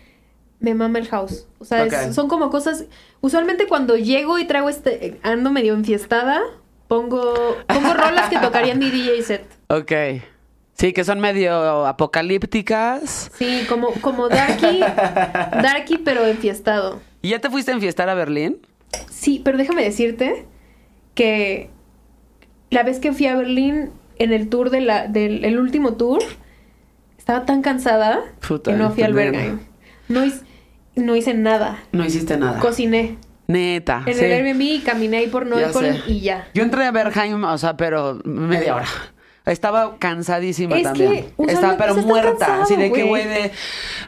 Me 0.59 0.75
mama 0.75 0.99
el 0.99 1.07
house. 1.09 1.47
O 1.59 1.65
sea, 1.65 1.85
es- 1.87 2.15
son 2.15 2.29
como 2.29 2.51
cosas. 2.51 2.87
Usualmente 3.21 3.67
cuando 3.69 3.97
llego 3.97 4.39
y 4.39 4.45
traigo 4.47 4.69
este. 4.69 5.19
Ando 5.23 5.51
medio 5.53 5.75
enfiestada, 5.75 6.41
pongo, 6.89 7.35
pongo 7.69 7.95
rolas 7.95 8.29
que 8.31 8.39
tocarían 8.39 8.79
mi 8.81 8.91
DJ 8.91 9.23
set. 9.23 9.45
Ok. 9.69 9.93
Sí, 10.75 10.93
que 10.93 11.05
son 11.05 11.21
medio 11.21 11.87
apocalípticas. 11.87 13.31
Sí, 13.37 13.65
como, 13.69 13.89
como 14.01 14.29
darky. 14.29 14.81
darky, 14.81 15.99
pero 15.99 16.27
enfiestado. 16.27 17.01
¿Y 17.21 17.29
ya 17.31 17.41
te 17.41 17.51
fuiste 17.51 17.71
a 17.71 17.75
enfiestar 17.75 18.09
a 18.09 18.15
Berlín? 18.15 18.59
Sí, 19.11 19.41
pero 19.45 19.59
déjame 19.59 19.85
decirte 19.85 20.47
que 21.15 21.71
la 22.73 22.83
vez 22.83 22.99
que 22.99 23.13
fui 23.13 23.27
a 23.27 23.37
Berlín 23.37 23.91
en 24.19 24.33
el 24.33 24.49
tour 24.49 24.71
de 24.71 24.81
la, 24.81 25.07
del 25.07 25.45
el 25.45 25.59
último 25.59 25.95
tour, 25.95 26.21
estaba 27.19 27.45
tan 27.45 27.63
cansada 27.63 28.21
Puta, 28.47 28.71
que 28.73 28.77
no 28.77 28.91
fui 28.91 29.03
al. 29.03 29.13
Berghain. 29.15 29.61
No, 30.09 30.25
hice- 30.25 30.43
no 30.97 31.17
hice 31.17 31.35
nada. 31.35 31.79
No 31.93 32.05
hiciste 32.05 32.37
nada. 32.37 32.59
Cociné 32.59 33.17
Neta. 33.47 34.03
en 34.07 34.15
sí. 34.15 34.25
el 34.25 34.33
Airbnb 34.33 34.61
y 34.61 34.79
caminé 34.81 35.19
ahí 35.19 35.29
por 35.29 35.47
Neukölln 35.47 35.97
y 36.07 36.21
ya. 36.21 36.49
Yo 36.55 36.63
entré 36.63 36.85
a 36.85 36.91
Bergheim, 36.91 37.43
o 37.45 37.59
sea, 37.59 37.77
pero 37.77 38.21
media 38.25 38.77
hora. 38.77 38.87
Estaba 39.45 39.97
cansadísima 39.99 40.77
Es 40.77 40.85
también. 40.85 41.27
que 41.37 41.53
Estaba 41.53 41.77
pero 41.77 41.97
muerta. 41.97 42.31
cansado, 42.39 42.63
así 42.63 42.77
de 42.77 42.93
que, 42.93 43.03
güey. 43.03 43.27
de 43.27 43.51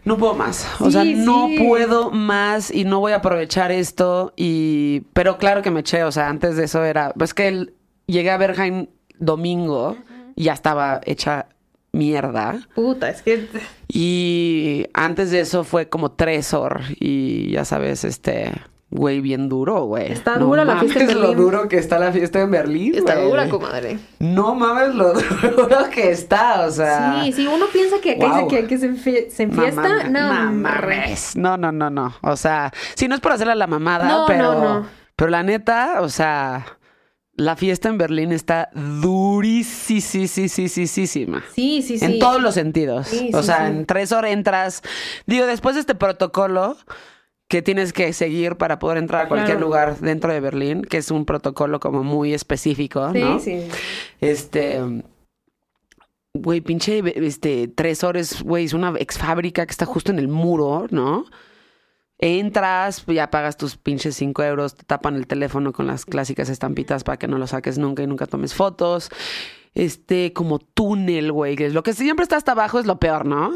no 0.04 0.16
puedo 0.16 0.34
más. 0.34 0.64
O 0.78 0.90
sea, 0.92 1.02
no 1.04 1.48
sí. 1.48 1.58
puedo 1.58 2.12
más 2.12 2.70
y 2.70 2.84
no 2.84 3.00
voy 3.00 3.10
a 3.12 3.16
aprovechar 3.16 3.72
esto. 3.72 4.32
Y. 4.36 5.00
Pero 5.12 5.36
claro 5.38 5.62
que 5.62 5.72
me 5.72 5.80
eché. 5.80 6.04
O 6.04 6.12
sea, 6.12 6.28
antes 6.28 6.54
de 6.56 6.64
eso 6.64 6.84
era. 6.84 7.12
Pues 7.18 7.34
que 7.34 7.48
el- 7.48 7.74
llegué 8.06 8.30
a 8.30 8.36
Bergheim 8.36 8.86
domingo 9.18 9.96
y 10.36 10.44
ya 10.44 10.52
estaba 10.52 11.00
hecha 11.04 11.46
mierda. 11.92 12.60
Puta, 12.74 13.08
es 13.08 13.22
que 13.22 13.48
Y 13.88 14.86
antes 14.94 15.30
de 15.30 15.40
eso 15.40 15.64
fue 15.64 15.88
como 15.88 16.12
tres 16.12 16.52
horas. 16.54 16.86
Y 17.00 17.50
ya 17.52 17.64
sabes, 17.64 18.04
este. 18.04 18.52
Güey, 18.90 19.20
bien 19.20 19.48
duro, 19.48 19.86
güey. 19.86 20.12
Está 20.12 20.38
dura 20.38 20.64
la 20.64 20.76
fiesta 20.76 21.00
en 21.00 21.06
mames 21.06 21.16
lo 21.20 21.28
Berlín. 21.30 21.44
duro 21.44 21.68
que 21.68 21.78
está 21.78 21.98
la 21.98 22.12
fiesta 22.12 22.40
en 22.40 22.50
Berlín, 22.52 22.94
está 22.94 23.16
güey. 23.16 23.28
dura, 23.28 23.48
comadre. 23.48 23.98
No 24.20 24.54
mames 24.54 24.94
lo 24.94 25.12
duro 25.56 25.90
que 25.92 26.12
está, 26.12 26.60
o 26.66 26.70
sea. 26.70 27.20
Sí, 27.24 27.32
sí, 27.32 27.46
uno 27.48 27.66
piensa 27.72 27.96
que 28.00 28.12
acá 28.12 28.26
Wow. 28.28 28.48
dice 28.48 28.60
que, 28.62 28.66
que 28.68 28.78
se, 28.78 28.88
enfie- 28.92 29.30
se 29.30 29.46
No 29.46 29.54
enfiesta. 29.64 30.04
No, 30.08 30.52
mames. 30.52 31.34
No, 31.34 31.56
no, 31.56 31.72
no, 31.72 31.90
no. 31.90 32.14
O 32.22 32.36
sea, 32.36 32.70
si 32.94 33.08
no 33.08 33.16
es 33.16 33.20
por 33.20 33.32
hacerle 33.32 33.56
la 33.56 33.66
mamada, 33.66 34.06
No, 34.06 34.26
pero. 34.28 34.52
no, 34.54 34.80
no. 34.80 34.86
Pero 35.16 35.30
la 35.30 35.42
neta, 35.42 35.96
o 36.00 36.08
sea. 36.08 36.64
La 37.36 37.56
fiesta 37.56 37.88
en 37.88 37.98
Berlín 37.98 38.30
está 38.32 38.70
durísima. 38.74 40.02
Sí, 41.54 41.82
sí, 41.82 41.98
sí. 41.98 42.04
En 42.04 42.18
todos 42.18 42.40
los 42.40 42.54
sentidos. 42.54 43.08
Sí, 43.08 43.30
o 43.32 43.40
sí, 43.40 43.46
sea, 43.46 43.66
sí. 43.68 43.72
en 43.76 43.86
tres 43.86 44.12
horas 44.12 44.30
entras. 44.32 44.82
Digo, 45.26 45.46
después 45.46 45.74
de 45.74 45.80
este 45.80 45.94
protocolo 45.94 46.76
que 47.48 47.60
tienes 47.62 47.92
que 47.92 48.12
seguir 48.12 48.56
para 48.56 48.78
poder 48.78 48.98
entrar 48.98 49.26
a 49.26 49.28
cualquier 49.28 49.56
Claro. 49.56 49.66
lugar 49.66 49.98
dentro 49.98 50.32
de 50.32 50.40
Berlín, 50.40 50.82
que 50.82 50.96
es 50.98 51.10
un 51.10 51.24
protocolo 51.24 51.80
como 51.80 52.02
muy 52.04 52.32
específico, 52.34 53.12
Sí, 53.12 53.20
¿no? 53.20 53.38
sí. 53.40 53.68
Este. 54.20 54.80
Güey, 56.36 56.60
pinche, 56.62 57.00
este, 57.26 57.68
tres 57.68 58.02
horas, 58.02 58.42
güey, 58.42 58.64
es 58.64 58.72
una 58.72 58.92
ex 58.98 59.18
fábrica 59.18 59.64
que 59.66 59.70
está 59.70 59.86
justo 59.86 60.10
en 60.10 60.18
el 60.18 60.26
muro, 60.28 60.86
¿no? 60.90 61.26
Entras, 62.26 63.04
ya 63.06 63.30
pagas 63.30 63.58
tus 63.58 63.76
pinches 63.76 64.16
cinco 64.16 64.42
euros, 64.42 64.74
te 64.74 64.84
tapan 64.84 65.14
el 65.16 65.26
teléfono 65.26 65.74
con 65.74 65.86
las 65.86 66.06
clásicas 66.06 66.48
estampitas 66.48 67.04
para 67.04 67.18
que 67.18 67.28
no 67.28 67.36
lo 67.36 67.46
saques 67.46 67.76
nunca 67.76 68.02
y 68.02 68.06
nunca 68.06 68.26
tomes 68.26 68.54
fotos. 68.54 69.10
Este, 69.74 70.32
como 70.32 70.58
túnel, 70.58 71.32
güey, 71.32 71.54
que 71.54 71.66
es 71.66 71.74
lo 71.74 71.82
que 71.82 71.92
siempre 71.92 72.22
está 72.22 72.36
hasta 72.36 72.52
abajo 72.52 72.78
es 72.78 72.86
lo 72.86 72.98
peor, 72.98 73.26
¿no? 73.26 73.50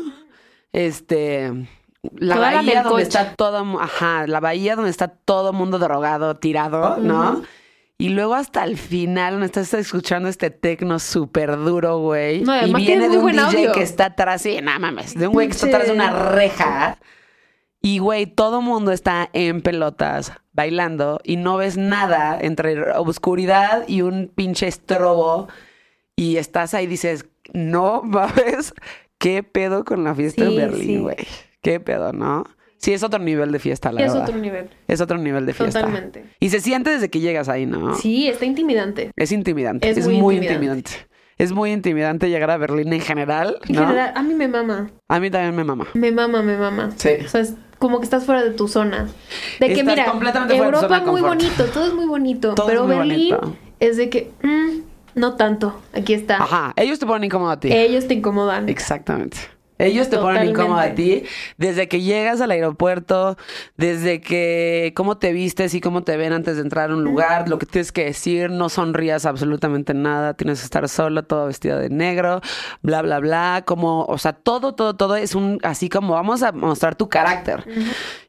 Este, 0.74 1.50
la 2.18 2.34
Toda 2.34 2.52
bahía 2.52 2.82
donde 2.82 2.90
coche. 2.90 3.02
está 3.04 3.34
todo, 3.36 3.80
ajá, 3.80 4.26
la 4.26 4.40
bahía 4.40 4.76
donde 4.76 4.90
está 4.90 5.08
todo 5.08 5.54
mundo 5.54 5.78
drogado, 5.78 6.34
tirado, 6.34 6.98
¿no? 6.98 7.42
Y 7.96 8.10
luego 8.10 8.34
hasta 8.34 8.64
el 8.64 8.76
final, 8.76 9.32
donde 9.32 9.46
estás 9.46 9.72
escuchando 9.72 10.28
este 10.28 10.50
tecno 10.50 10.98
súper 10.98 11.56
duro, 11.56 12.00
güey. 12.00 12.42
No, 12.42 12.54
y 12.66 12.70
y 12.70 12.74
viene 12.74 13.08
de 13.08 13.16
un 13.16 13.32
DJ 13.32 13.40
audio. 13.40 13.72
que 13.72 13.82
está 13.82 14.04
atrás, 14.06 14.42
sí, 14.42 14.58
nada 14.62 14.78
mames, 14.78 15.14
de 15.14 15.26
un 15.26 15.32
güey 15.32 15.48
que 15.48 15.54
está 15.54 15.68
atrás 15.68 15.86
de 15.86 15.94
una 15.94 16.10
reja. 16.10 16.98
Y, 17.80 17.98
güey, 17.98 18.26
todo 18.26 18.60
mundo 18.60 18.90
está 18.90 19.30
en 19.32 19.62
pelotas, 19.62 20.32
bailando, 20.52 21.20
y 21.22 21.36
no 21.36 21.56
ves 21.56 21.76
nada 21.76 22.36
entre 22.40 22.90
oscuridad 22.92 23.84
y 23.86 24.02
un 24.02 24.30
pinche 24.34 24.66
estrobo. 24.66 25.48
Y 26.16 26.36
estás 26.38 26.74
ahí 26.74 26.84
y 26.84 26.88
dices, 26.88 27.26
no 27.52 28.02
mames, 28.02 28.74
¿qué 29.18 29.42
pedo 29.44 29.84
con 29.84 30.02
la 30.04 30.14
fiesta 30.14 30.44
Sí, 30.44 30.50
en 30.50 30.56
Berlín, 30.56 30.86
sí. 30.86 30.98
güey? 30.98 31.16
¿Qué 31.62 31.78
pedo, 31.80 32.12
no? 32.12 32.44
Sí, 32.78 32.92
es 32.92 33.02
otro 33.02 33.18
nivel 33.18 33.50
de 33.52 33.58
fiesta, 33.58 33.90
la 33.92 34.00
Es 34.02 34.12
verdad. 34.12 34.28
otro 34.28 34.40
nivel. 34.40 34.70
Es 34.86 35.00
otro 35.00 35.18
nivel 35.18 35.46
de 35.46 35.52
fiesta. 35.54 35.80
Totalmente. 35.80 36.24
Y 36.40 36.50
se 36.50 36.60
siente 36.60 36.90
desde 36.90 37.08
que 37.10 37.18
llegas 37.20 37.48
ahí, 37.48 37.66
¿no? 37.66 37.94
Sí, 37.94 38.28
está 38.28 38.44
intimidante. 38.44 39.10
Es 39.16 39.32
intimidante. 39.32 39.88
Es, 39.90 39.98
Es 39.98 40.06
muy, 40.06 40.16
muy 40.20 40.34
intimidante. 40.36 40.78
intimidante. 40.92 41.08
Es 41.38 41.52
muy 41.52 41.70
intimidante 41.72 42.28
llegar 42.30 42.50
a 42.50 42.56
Berlín 42.56 42.92
en 42.92 43.00
general, 43.00 43.58
En 43.68 43.76
general, 43.76 44.12
a 44.14 44.22
mí 44.24 44.34
me 44.34 44.48
mama. 44.48 44.90
A 45.08 45.20
mí 45.20 45.30
también 45.30 45.54
me 45.54 45.62
mama. 45.64 45.86
Me 45.94 46.10
mama, 46.10 46.42
me 46.42 46.56
mama. 46.56 46.90
Sí. 46.96 47.10
O 47.24 47.28
sea, 47.28 47.40
es 47.42 47.54
como 47.78 47.98
que 48.00 48.04
estás 48.04 48.24
fuera 48.24 48.42
de 48.42 48.50
tu 48.50 48.68
zona. 48.68 49.08
De 49.60 49.66
que, 49.68 49.80
Estás 49.80 49.86
mira, 49.86 50.06
Europa 50.56 51.00
de 51.00 51.06
muy 51.06 51.20
bonito, 51.20 51.64
todo 51.66 51.86
es 51.86 51.94
muy 51.94 52.06
bonito. 52.06 52.54
Todo 52.54 52.66
pero 52.66 52.80
es 52.82 52.86
muy 52.86 52.96
Berlín 52.96 53.36
bonito. 53.36 53.56
es 53.80 53.96
de 53.96 54.10
que, 54.10 54.30
mm, 54.42 54.80
no 55.14 55.34
tanto. 55.34 55.80
Aquí 55.92 56.12
está. 56.14 56.42
Ajá. 56.42 56.72
Ellos 56.76 56.98
te 56.98 57.06
ponen 57.06 57.24
incómodo 57.24 57.50
a 57.50 57.60
ti. 57.60 57.72
Ellos 57.72 58.06
te 58.08 58.14
incomodan. 58.14 58.68
Exactamente. 58.68 59.38
Ellos 59.78 60.10
te 60.10 60.18
ponen 60.18 60.48
incómoda 60.48 60.82
a 60.82 60.94
ti 60.94 61.24
desde 61.56 61.88
que 61.88 62.00
llegas 62.00 62.40
al 62.40 62.50
aeropuerto, 62.50 63.36
desde 63.76 64.20
que 64.20 64.92
cómo 64.96 65.18
te 65.18 65.32
vistes 65.32 65.74
y 65.74 65.80
cómo 65.80 66.02
te 66.02 66.16
ven 66.16 66.32
antes 66.32 66.56
de 66.56 66.62
entrar 66.62 66.90
a 66.90 66.94
un 66.94 67.04
lugar, 67.04 67.48
lo 67.48 67.58
que 67.58 67.66
tienes 67.66 67.92
que 67.92 68.04
decir, 68.04 68.50
no 68.50 68.68
sonrías 68.68 69.26
absolutamente 69.26 69.94
nada, 69.94 70.34
tienes 70.34 70.60
que 70.60 70.64
estar 70.64 70.88
sola, 70.88 71.22
todo 71.22 71.46
vestida 71.46 71.78
de 71.78 71.90
negro, 71.90 72.40
bla, 72.82 73.02
bla, 73.02 73.20
bla, 73.20 73.62
como, 73.64 74.04
o 74.04 74.18
sea, 74.18 74.32
todo, 74.32 74.74
todo, 74.74 74.96
todo 74.96 75.16
es 75.16 75.34
un, 75.34 75.58
así 75.62 75.88
como 75.88 76.14
vamos 76.14 76.42
a 76.42 76.52
mostrar 76.52 76.96
tu 76.96 77.08
carácter. 77.08 77.64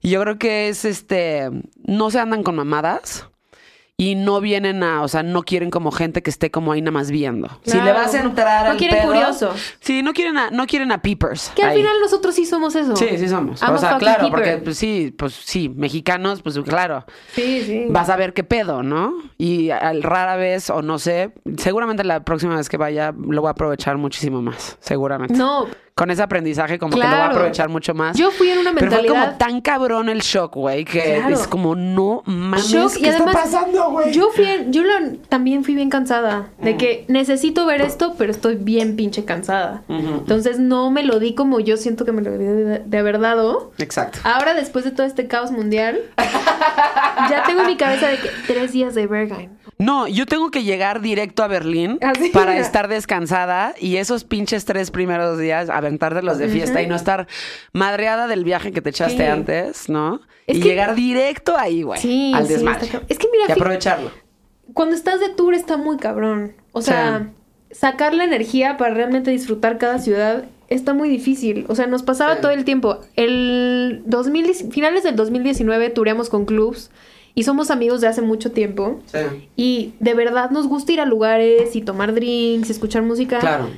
Y 0.01 0.11
yo 0.11 0.21
creo 0.21 0.37
que 0.37 0.69
es 0.69 0.85
este, 0.85 1.49
no 1.83 2.11
se 2.11 2.19
andan 2.19 2.43
con 2.43 2.55
mamadas. 2.55 3.28
Y 4.01 4.15
no 4.15 4.39
vienen 4.39 4.81
a, 4.81 5.01
o 5.01 5.09
sea, 5.09 5.23
no 5.23 5.43
quieren 5.43 5.69
como 5.69 5.91
gente 5.91 6.23
que 6.23 6.29
esté 6.29 6.49
como 6.51 6.71
ahí 6.71 6.81
nada 6.81 6.91
más 6.93 7.11
viendo. 7.11 7.49
Si 7.65 7.79
le 7.81 7.91
vas 7.91 8.13
a 8.15 8.21
entrar 8.21 8.63
No 8.65 8.71
al 8.71 8.77
quieren 8.77 8.97
pedo- 8.99 9.07
curiosos. 9.07 9.75
Sí, 9.81 10.01
no 10.01 10.13
quieren 10.13 10.37
a, 10.37 10.51
no 10.51 10.67
quieren 10.67 10.93
a 10.93 11.01
peepers. 11.01 11.51
Que 11.53 11.63
al 11.63 11.71
ahí. 11.71 11.77
final 11.79 11.95
nosotros 12.01 12.33
sí 12.33 12.45
somos 12.45 12.75
eso. 12.75 12.95
Sí, 12.95 13.09
sí 13.17 13.27
somos. 13.27 13.61
O 13.61 13.77
sea, 13.77 13.97
claro, 13.97 14.29
porque 14.29 14.57
pues, 14.63 14.77
sí, 14.77 15.13
pues 15.17 15.33
sí, 15.33 15.67
mexicanos, 15.67 16.41
pues 16.41 16.57
claro. 16.59 17.03
Sí, 17.33 17.61
sí. 17.65 17.85
Vas 17.89 18.09
a 18.09 18.15
ver 18.15 18.31
qué 18.33 18.45
pedo, 18.45 18.83
¿no? 18.83 19.15
Y 19.37 19.69
al 19.71 20.01
rara 20.01 20.37
vez, 20.37 20.69
o 20.69 20.81
no 20.81 20.97
sé, 20.97 21.33
seguramente 21.57 22.05
la 22.05 22.23
próxima 22.23 22.55
vez 22.55 22.69
que 22.69 22.77
vaya 22.77 23.11
lo 23.11 23.41
voy 23.41 23.49
a 23.49 23.51
aprovechar 23.51 23.97
muchísimo 23.97 24.41
más, 24.41 24.77
seguramente. 24.79 25.33
No, 25.33 25.67
Con 25.99 26.11
ese 26.11 26.23
aprendizaje 26.23 26.79
como 26.79 26.93
que 26.95 26.99
lo 27.03 27.05
voy 27.09 27.13
a 27.15 27.25
aprovechar 27.27 27.67
mucho 27.67 27.93
más. 27.93 28.15
yo 28.17 28.31
fui 28.31 28.49
en 28.49 28.59
una 28.59 28.73
Pero 28.73 28.89
fue 28.89 29.01
mentalidad... 29.01 29.25
como 29.25 29.37
tan 29.37 29.59
cabrón 29.59 30.07
el 30.07 30.21
shock, 30.21 30.55
güey, 30.55 30.85
que 30.85 31.01
Claro. 31.19 31.35
es 31.35 31.45
como, 31.45 31.75
no 31.75 32.23
mames, 32.25 32.67
Shock, 32.69 32.93
y 32.97 33.01
¿qué 33.01 33.09
además, 33.09 33.35
está 33.35 33.59
pasando, 33.59 33.91
güey? 33.91 34.13
Yo 34.13 34.29
fui, 34.33 34.45
en- 34.45 34.71
yo 34.71 34.81
también 35.27 35.65
fui 35.65 35.75
bien 35.75 35.89
cansada 35.89 36.47
de 36.61 36.77
que 36.77 37.03
necesito 37.09 37.65
ver 37.65 37.81
esto, 37.81 38.15
pero 38.17 38.31
estoy 38.31 38.55
bien 38.55 38.95
pinche 38.95 39.25
cansada. 39.25 39.81
Entonces 39.89 40.57
no 40.57 40.89
me 40.89 41.03
lo 41.03 41.19
di 41.19 41.35
como 41.35 41.59
yo 41.59 41.75
siento 41.75 42.05
que 42.05 42.13
me 42.13 42.21
lo 42.21 42.31
debí 42.31 42.45
de, 42.45 42.79
de 42.79 42.97
haber 42.97 43.19
dado. 43.19 43.71
Exacto. 43.77 44.19
Ahora, 44.23 44.53
después 44.53 44.85
de 44.85 44.91
todo 44.91 45.05
este 45.05 45.27
caos 45.27 45.51
mundial, 45.51 45.99
ya 47.29 47.43
tengo 47.43 47.61
en 47.61 47.67
mi 47.67 47.77
cabeza 47.77 48.07
de 48.07 48.17
que 48.17 48.29
tres 48.47 48.71
días 48.71 48.95
de 48.95 49.07
Berghain. 49.07 49.49
No, 49.77 50.07
yo 50.07 50.25
tengo 50.25 50.51
que 50.51 50.63
llegar 50.63 50.99
directo 51.01 51.43
a 51.43 51.47
Berlín 51.47 51.97
Así. 52.01 52.29
para 52.31 52.57
estar 52.57 52.87
descansada 52.89 53.73
y 53.79 53.95
esos 53.97 54.23
pinches 54.25 54.65
tres 54.65 54.91
primeros 54.91 55.39
días 55.39 55.69
aventártelos 55.69 56.37
de 56.37 56.49
fiesta 56.49 56.81
y 56.81 56.87
no 56.87 56.95
estar 56.95 57.27
madreada 57.73 58.27
del 58.27 58.43
viaje 58.43 58.71
que 58.71 58.81
te 58.81 58.89
echaste 58.89 59.27
antes, 59.27 59.89
¿no? 59.89 60.21
Es 60.47 60.57
y 60.57 60.61
que- 60.61 60.67
llegar 60.69 60.95
directo 60.95 61.57
ahí, 61.57 61.83
güey, 61.83 61.99
Sí, 62.01 62.33
al 62.35 62.47
desmadre. 62.47 62.87
Es 63.07 63.17
que 63.17 63.27
mira, 63.31 63.45
y 63.47 63.51
aprovecharlo. 63.53 64.11
cuando 64.73 64.95
estás 64.95 65.19
de 65.19 65.29
tour 65.29 65.53
está 65.53 65.77
muy 65.77 65.97
cabrón. 65.97 66.53
O 66.73 66.81
sea, 66.81 67.29
sacar 67.71 68.13
la 68.13 68.23
energía 68.25 68.77
para 68.77 68.93
realmente 68.93 69.31
disfrutar 69.31 69.77
cada 69.77 69.99
ciudad 69.99 70.45
está 70.67 70.93
muy 70.93 71.07
difícil. 71.09 71.65
O 71.69 71.75
sea, 71.75 71.87
nos 71.87 72.03
pasaba 72.03 72.35
Sí. 72.35 72.41
todo 72.41 72.51
el 72.51 72.63
tiempo. 72.65 72.99
El 73.15 74.03
2000, 74.05 74.53
finales 74.71 75.03
del 75.03 75.15
2019 75.15 75.89
tureamos 75.89 76.29
con 76.29 76.45
clubs 76.45 76.91
y 77.39 77.43
somos 77.43 77.71
amigos 77.71 78.01
de 78.01 78.07
hace 78.07 78.21
mucho 78.21 78.51
tiempo. 78.51 78.99
Sí. 79.05 79.49
Y 79.55 79.93
de 80.01 80.13
verdad 80.13 80.49
nos 80.49 80.67
gusta 80.67 80.91
ir 80.91 80.99
a 80.99 81.05
lugares 81.05 81.73
y 81.75 81.81
tomar 81.81 82.13
drinks 82.13 82.67
y 82.67 82.71
escuchar 82.73 83.01
música. 83.03 83.39
Claro. 83.39 83.69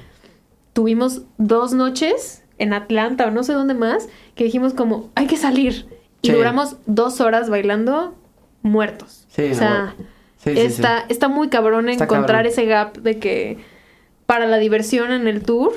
Tuvimos 0.74 1.22
dos 1.38 1.74
noches 1.74 2.44
en 2.58 2.74
Atlanta 2.74 3.28
o 3.28 3.32
no 3.32 3.44
sé 3.44 3.54
dónde 3.54 3.74
más 3.76 4.08
que 4.36 4.46
dijimos 4.46 4.74
como, 4.74 5.10
hay 5.16 5.28
que 5.28 5.38
salir. 5.38 5.86
Y 6.24 6.30
Sí. 6.30 6.34
duramos 6.34 6.78
dos 6.88 7.22
horas 7.22 7.50
bailando 7.52 8.16
muertos. 8.64 9.26
Sí, 9.30 9.52
o 9.52 9.56
sea, 9.56 9.96
no, 9.98 10.06
sí, 10.38 10.54
sí, 10.54 10.60
está, 10.60 11.06
está 11.10 11.28
muy 11.28 11.50
cabrón 11.50 11.88
Está 11.90 12.06
encontrar 12.06 12.44
cabrón. 12.46 12.52
ese 12.52 12.66
gap 12.66 12.98
de 12.98 13.20
que 13.20 13.58
para 14.26 14.46
la 14.48 14.58
diversión 14.58 15.12
en 15.12 15.28
el 15.28 15.44
tour. 15.44 15.74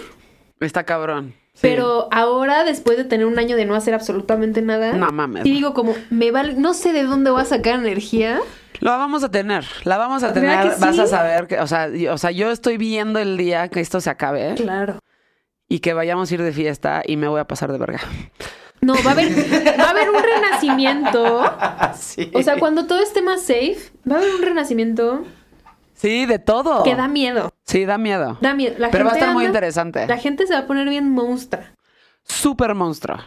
Está 0.61 0.85
cabrón. 0.85 1.35
Sí. 1.55 1.61
Pero 1.63 2.09
ahora, 2.11 2.65
después 2.65 2.97
de 2.97 3.05
tener 3.05 3.27
un 3.27 3.39
año 3.39 3.57
de 3.57 3.65
no 3.65 3.75
hacer 3.77 3.95
absolutamente 3.95 4.61
nada, 4.61 4.93
No 4.93 5.11
mames. 5.13 5.47
y 5.47 5.53
digo 5.53 5.73
como, 5.73 5.95
me 6.11 6.31
vale, 6.33 6.55
no 6.55 6.75
sé 6.75 6.93
de 6.93 7.05
dónde 7.05 7.31
voy 7.31 7.43
a 7.43 7.45
sacar 7.45 7.75
energía. 7.79 8.41
Lo 8.81 8.91
vamos 8.91 9.23
a 9.23 9.31
tener, 9.31 9.65
la 9.85 9.97
vamos 9.97 10.25
a 10.25 10.33
¿Verdad 10.33 10.63
tener, 10.65 10.79
vas 10.81 10.99
a 10.99 11.07
saber 11.07 11.47
que, 11.47 11.61
o 11.61 11.67
sea, 11.69 11.89
y- 11.89 12.09
o 12.09 12.19
sea, 12.19 12.33
yo 12.33 12.51
estoy 12.51 12.77
viendo 12.77 13.21
el 13.21 13.37
día 13.37 13.69
que 13.69 13.79
esto 13.81 14.01
se 14.01 14.11
acabe 14.11 14.55
Claro. 14.57 14.99
y 15.69 15.79
que 15.79 15.95
vayamos 15.95 16.29
a 16.31 16.35
ir 16.35 16.43
de 16.43 16.53
fiesta 16.53 17.03
y 17.07 17.17
me 17.17 17.29
voy 17.29 17.39
a 17.41 17.45
pasar 17.47 17.71
de 17.71 17.79
verga. 17.79 18.01
No, 18.81 18.95
va 19.07 19.11
a 19.11 19.13
haber, 19.13 19.29
va 19.81 19.85
a 19.85 19.91
haber 19.91 20.11
un 20.11 20.23
renacimiento. 20.23 21.45
Sí. 21.97 22.31
O 22.35 22.43
sea, 22.43 22.59
cuando 22.59 22.87
todo 22.87 23.01
esté 23.01 23.23
más 23.23 23.43
safe, 23.43 23.77
va 24.11 24.17
a 24.17 24.19
haber 24.19 24.35
un 24.35 24.43
renacimiento 24.43 25.25
Sí, 25.95 26.27
de 26.27 26.39
todo. 26.39 26.83
que 26.83 26.95
da 26.97 27.09
miedo. 27.09 27.53
Sí, 27.65 27.85
da 27.85 27.99
miedo. 27.99 28.37
Da 28.41 28.55
miedo. 28.55 28.75
La 28.79 28.91
Pero 28.91 29.05
va 29.05 29.11
a 29.11 29.15
gente 29.15 29.25
estar 29.25 29.35
muy 29.35 29.45
interesante. 29.47 30.07
La 30.07 30.19
gente 30.19 30.47
se 30.47 30.53
va 30.55 30.61
a 30.61 30.67
poner 30.67 30.89
bien 30.89 31.11
monstrua. 31.11 31.65
Súper 32.25 32.75
monstruo. 32.75 33.19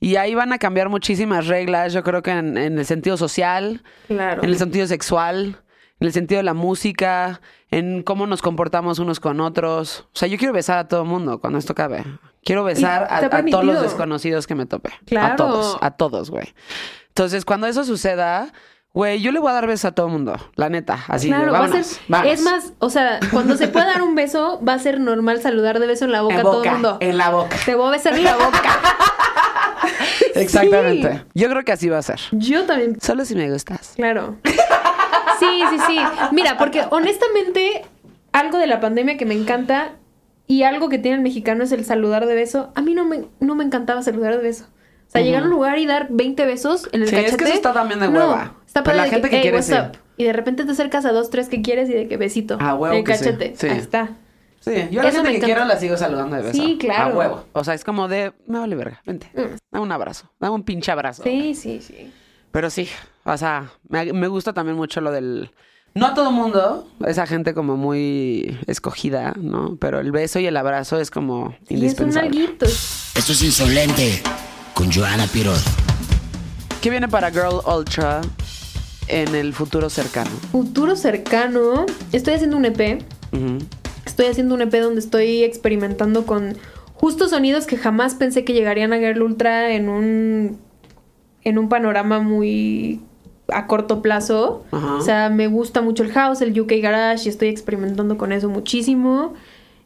Y 0.00 0.16
ahí 0.16 0.34
van 0.34 0.52
a 0.52 0.58
cambiar 0.58 0.88
muchísimas 0.88 1.46
reglas, 1.46 1.92
yo 1.92 2.02
creo 2.02 2.22
que 2.22 2.30
en, 2.30 2.56
en 2.58 2.78
el 2.78 2.84
sentido 2.86 3.16
social, 3.16 3.82
Claro. 4.08 4.42
en 4.42 4.50
el 4.50 4.58
sentido 4.58 4.86
sexual, 4.86 5.62
en 6.00 6.06
el 6.06 6.12
sentido 6.12 6.38
de 6.38 6.42
la 6.42 6.52
música, 6.54 7.40
en 7.70 8.02
cómo 8.02 8.26
nos 8.26 8.42
comportamos 8.42 8.98
unos 8.98 9.20
con 9.20 9.40
otros. 9.40 10.00
O 10.12 10.18
sea, 10.18 10.28
yo 10.28 10.36
quiero 10.36 10.52
besar 10.52 10.78
a 10.78 10.88
todo 10.88 11.02
el 11.02 11.08
mundo 11.08 11.40
cuando 11.40 11.58
esto 11.58 11.72
acabe. 11.72 12.04
Quiero 12.44 12.62
besar 12.62 13.04
a, 13.10 13.16
a 13.18 13.44
todos 13.44 13.64
los 13.64 13.82
desconocidos 13.82 14.46
que 14.46 14.54
me 14.54 14.66
tope. 14.66 14.90
A 14.90 14.98
Claro. 15.06 15.36
todos, 15.36 15.78
a 15.80 15.90
todos, 15.92 16.30
güey. 16.30 16.54
Entonces, 17.08 17.44
cuando 17.46 17.66
eso 17.66 17.82
suceda, 17.82 18.52
güey, 18.96 19.20
yo 19.20 19.30
le 19.30 19.38
voy 19.38 19.50
a 19.50 19.52
dar 19.52 19.66
besos 19.66 19.84
a 19.84 19.92
todo 19.92 20.06
el 20.06 20.12
mundo, 20.12 20.36
la 20.56 20.70
neta. 20.70 21.04
Así, 21.06 21.28
de, 21.30 21.36
Claro, 21.36 21.52
va 21.52 21.64
a 21.66 21.68
ser. 21.68 21.84
vámonos. 22.08 22.32
Es 22.32 22.42
más, 22.42 22.72
o 22.78 22.88
sea, 22.90 23.20
cuando 23.30 23.56
se 23.56 23.68
pueda 23.68 23.84
dar 23.86 24.02
un 24.02 24.14
beso, 24.14 24.58
va 24.66 24.72
a 24.72 24.78
ser 24.78 24.98
normal 25.00 25.40
saludar 25.42 25.78
de 25.78 25.86
beso 25.86 26.06
en 26.06 26.12
la 26.12 26.22
boca 26.22 26.34
en 26.34 26.40
a 26.40 26.42
todo 26.42 26.64
el 26.64 26.70
mundo. 26.72 26.96
en 27.00 27.18
la 27.18 27.30
boca. 27.30 27.56
Te 27.64 27.74
voy 27.74 27.88
a 27.88 27.90
besar 27.90 28.14
en 28.14 28.24
la 28.24 28.36
boca. 28.36 28.62
Exactamente. 30.34 31.24
Yo 31.34 31.48
creo 31.48 31.62
que 31.64 31.72
así 31.72 31.88
va 31.88 31.98
a 31.98 32.02
ser. 32.02 32.20
Yo 32.32 32.64
también. 32.64 33.00
Solo 33.00 33.24
si 33.24 33.34
me 33.34 33.50
gustas. 33.50 33.92
Claro. 33.96 34.36
Sí, 35.38 35.62
sí, 35.70 35.78
sí. 35.86 35.98
Mira, 36.32 36.56
porque 36.56 36.84
honestamente, 36.90 37.84
algo 38.32 38.58
de 38.58 38.66
la 38.66 38.80
pandemia 38.80 39.16
que 39.18 39.26
me 39.26 39.34
encanta 39.34 39.92
y 40.46 40.62
algo 40.62 40.88
que 40.88 40.98
tiene 40.98 41.16
el 41.18 41.22
mexicano 41.22 41.64
es 41.64 41.72
el 41.72 41.84
saludar 41.84 42.26
de 42.26 42.34
beso. 42.34 42.72
A 42.74 42.80
mí 42.82 42.94
no 42.94 43.04
me, 43.04 43.26
no 43.40 43.54
me 43.54 43.64
encantaba 43.64 44.02
saludar 44.02 44.36
de 44.36 44.42
beso. 44.42 44.64
O 45.08 45.10
sea, 45.10 45.20
llegar 45.22 45.42
a 45.42 45.44
un 45.44 45.50
lugar 45.50 45.78
y 45.78 45.86
dar 45.86 46.08
20 46.10 46.44
besos 46.46 46.88
en 46.92 47.02
el 47.02 47.08
Sí, 47.08 47.14
es 47.14 47.20
que 47.22 47.30
cachete. 47.30 47.44
eso 47.50 47.54
está 47.54 47.72
también 47.72 48.00
de 48.00 48.08
no, 48.08 48.18
hueva. 48.18 48.54
Está 48.80 48.84
para 48.84 48.96
la 48.98 49.04
de 49.04 49.10
gente 49.10 49.30
que 49.30 49.36
"Hey, 49.36 49.42
quiere 49.42 49.56
what's 49.58 49.68
sí". 49.68 49.74
up? 49.74 49.98
Y 50.16 50.24
de 50.24 50.32
repente 50.32 50.64
te 50.64 50.72
acercas 50.72 51.04
a 51.04 51.12
dos, 51.12 51.30
tres 51.30 51.48
que 51.48 51.62
quieres 51.62 51.88
y 51.90 51.92
de 51.94 52.08
que 52.08 52.16
besito. 52.16 52.56
Ah, 52.60 52.74
huevo 52.74 52.94
el 52.96 53.04
que 53.04 53.14
sí. 53.16 53.24
cachete. 53.24 53.54
Sí. 53.56 53.68
Ahí 53.68 53.78
está. 53.78 54.10
Sí, 54.60 54.72
yo 54.90 55.00
a 55.00 55.04
la 55.04 55.10
Eso 55.10 55.18
gente 55.18 55.22
me 55.22 55.22
que 55.30 55.36
encanta. 55.36 55.46
quiero 55.46 55.64
la 55.64 55.76
sigo 55.78 55.96
saludando 55.96 56.36
de 56.36 56.42
beso. 56.42 56.62
Sí, 56.62 56.76
claro. 56.78 57.14
A 57.14 57.18
huevo. 57.18 57.44
O 57.52 57.62
sea, 57.64 57.74
es 57.74 57.84
como 57.84 58.08
de, 58.08 58.32
me 58.46 58.58
vale 58.58 58.74
verga, 58.74 59.00
vente. 59.06 59.30
Dame 59.34 59.84
un 59.84 59.92
abrazo. 59.92 60.30
Dame 60.40 60.54
un 60.54 60.62
pinche 60.64 60.90
abrazo. 60.90 61.22
Sí, 61.22 61.54
sí, 61.54 61.80
sí. 61.80 62.12
Pero 62.50 62.70
sí, 62.70 62.88
o 63.24 63.36
sea, 63.36 63.70
me, 63.88 64.12
me 64.12 64.26
gusta 64.28 64.52
también 64.52 64.76
mucho 64.76 65.00
lo 65.00 65.12
del... 65.12 65.50
No 65.94 66.06
a 66.06 66.14
todo 66.14 66.30
mundo, 66.32 66.88
esa 67.06 67.26
gente 67.26 67.54
como 67.54 67.76
muy 67.76 68.58
escogida, 68.66 69.34
¿no? 69.40 69.76
Pero 69.80 70.00
el 70.00 70.10
beso 70.12 70.38
y 70.40 70.46
el 70.46 70.56
abrazo 70.56 70.98
es 71.00 71.10
como 71.10 71.54
Y 71.60 71.64
es 71.64 71.70
un 71.70 71.76
indispensable. 71.76 72.28
alguito. 72.28 72.66
Esto 72.66 73.32
es 73.32 73.42
insolente 73.42 74.22
con 74.74 74.92
Joana 74.92 75.26
Piroz. 75.28 75.64
¿Qué 76.82 76.90
viene 76.90 77.08
para 77.08 77.30
Girl 77.30 77.60
Ultra 77.66 78.20
en 79.08 79.34
el 79.34 79.52
futuro 79.52 79.90
cercano? 79.90 80.30
Futuro 80.52 80.96
cercano. 80.96 81.86
Estoy 82.12 82.34
haciendo 82.34 82.56
un 82.56 82.64
EP. 82.64 83.02
Estoy 84.04 84.26
haciendo 84.26 84.54
un 84.54 84.62
EP 84.62 84.72
donde 84.80 85.00
estoy 85.00 85.42
experimentando 85.42 86.26
con 86.26 86.56
justo 86.94 87.28
sonidos 87.28 87.66
que 87.66 87.76
jamás 87.76 88.14
pensé 88.14 88.44
que 88.44 88.52
llegarían 88.52 88.92
a 88.92 88.98
Girl 88.98 89.22
Ultra 89.22 89.72
en 89.72 89.88
un 89.88 90.58
en 91.44 91.58
un 91.58 91.68
panorama 91.68 92.20
muy 92.20 93.00
a 93.48 93.66
corto 93.66 94.02
plazo. 94.02 94.64
Ajá. 94.72 94.94
O 94.96 95.00
sea, 95.00 95.30
me 95.30 95.46
gusta 95.46 95.82
mucho 95.82 96.02
el 96.02 96.12
house, 96.12 96.40
el 96.40 96.58
UK 96.58 96.72
Garage 96.80 97.26
y 97.26 97.28
estoy 97.28 97.48
experimentando 97.48 98.18
con 98.18 98.32
eso 98.32 98.48
muchísimo. 98.48 99.34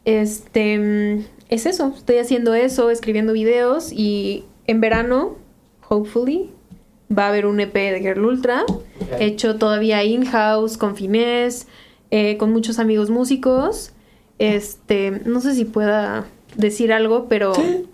Este 0.05 1.26
es 1.48 1.66
eso, 1.66 1.92
estoy 1.97 2.18
haciendo 2.18 2.55
eso, 2.55 2.90
escribiendo 2.90 3.32
videos 3.32 3.92
y 3.92 4.44
en 4.66 4.80
verano, 4.80 5.36
hopefully, 5.88 6.51
va 7.16 7.24
a 7.26 7.28
haber 7.28 7.46
un 7.46 7.60
EP 7.60 7.74
de 7.74 8.00
Girl 8.00 8.24
Ultra, 8.24 8.64
hecho 9.18 9.56
todavía 9.56 10.04
in-house, 10.04 10.76
con 10.76 10.96
finés, 10.96 11.66
eh, 12.10 12.36
con 12.36 12.52
muchos 12.52 12.78
amigos 12.78 13.10
músicos. 13.10 13.92
Este, 14.38 15.10
no 15.24 15.40
sé 15.40 15.54
si 15.54 15.64
pueda 15.64 16.24
decir 16.56 16.92
algo, 16.92 17.26
pero 17.28 17.54
Sí. 17.54 17.86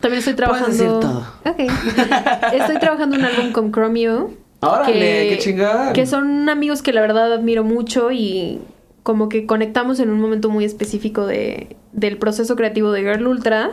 también 0.00 0.18
estoy 0.18 0.34
trabajando. 0.34 0.70
decir 0.70 0.86
todo. 1.00 1.26
Ok. 1.46 1.60
Estoy 2.52 2.78
trabajando 2.78 3.16
un 3.16 3.24
álbum 3.24 3.52
con 3.52 3.72
Chromio. 3.72 4.30
Órale, 4.60 5.28
qué 5.30 5.38
chingón. 5.38 5.92
Que 5.92 6.06
son 6.06 6.48
amigos 6.48 6.82
que 6.82 6.92
la 6.92 7.00
verdad 7.00 7.32
admiro 7.32 7.64
mucho 7.64 8.10
y 8.12 8.60
como 9.04 9.28
que 9.28 9.46
conectamos 9.46 10.00
en 10.00 10.10
un 10.10 10.20
momento 10.20 10.48
muy 10.50 10.64
específico 10.64 11.26
de, 11.26 11.76
del 11.92 12.16
proceso 12.18 12.56
creativo 12.56 12.90
de 12.90 13.02
Girl 13.02 13.26
Ultra. 13.28 13.70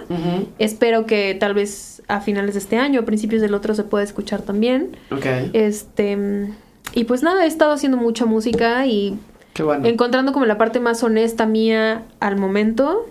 Espero 0.59 1.05
que 1.07 1.33
tal 1.39 1.53
vez 1.55 2.03
a 2.07 2.21
finales 2.21 2.53
de 2.53 2.59
este 2.59 2.77
año, 2.77 2.99
a 2.99 3.05
principios 3.05 3.41
del 3.41 3.53
otro, 3.55 3.73
se 3.73 3.83
pueda 3.83 4.03
escuchar 4.03 4.41
también. 4.43 4.97
Ok. 5.09 5.25
Este. 5.53 6.49
Y 6.93 7.05
pues 7.05 7.23
nada, 7.23 7.45
he 7.45 7.47
estado 7.47 7.71
haciendo 7.71 7.97
mucha 7.97 8.25
música 8.25 8.85
y 8.85 9.17
Qué 9.53 9.63
bueno. 9.63 9.87
encontrando 9.87 10.33
como 10.33 10.45
la 10.45 10.57
parte 10.57 10.79
más 10.79 11.01
honesta 11.03 11.45
mía 11.45 12.03
al 12.19 12.37
momento. 12.37 13.07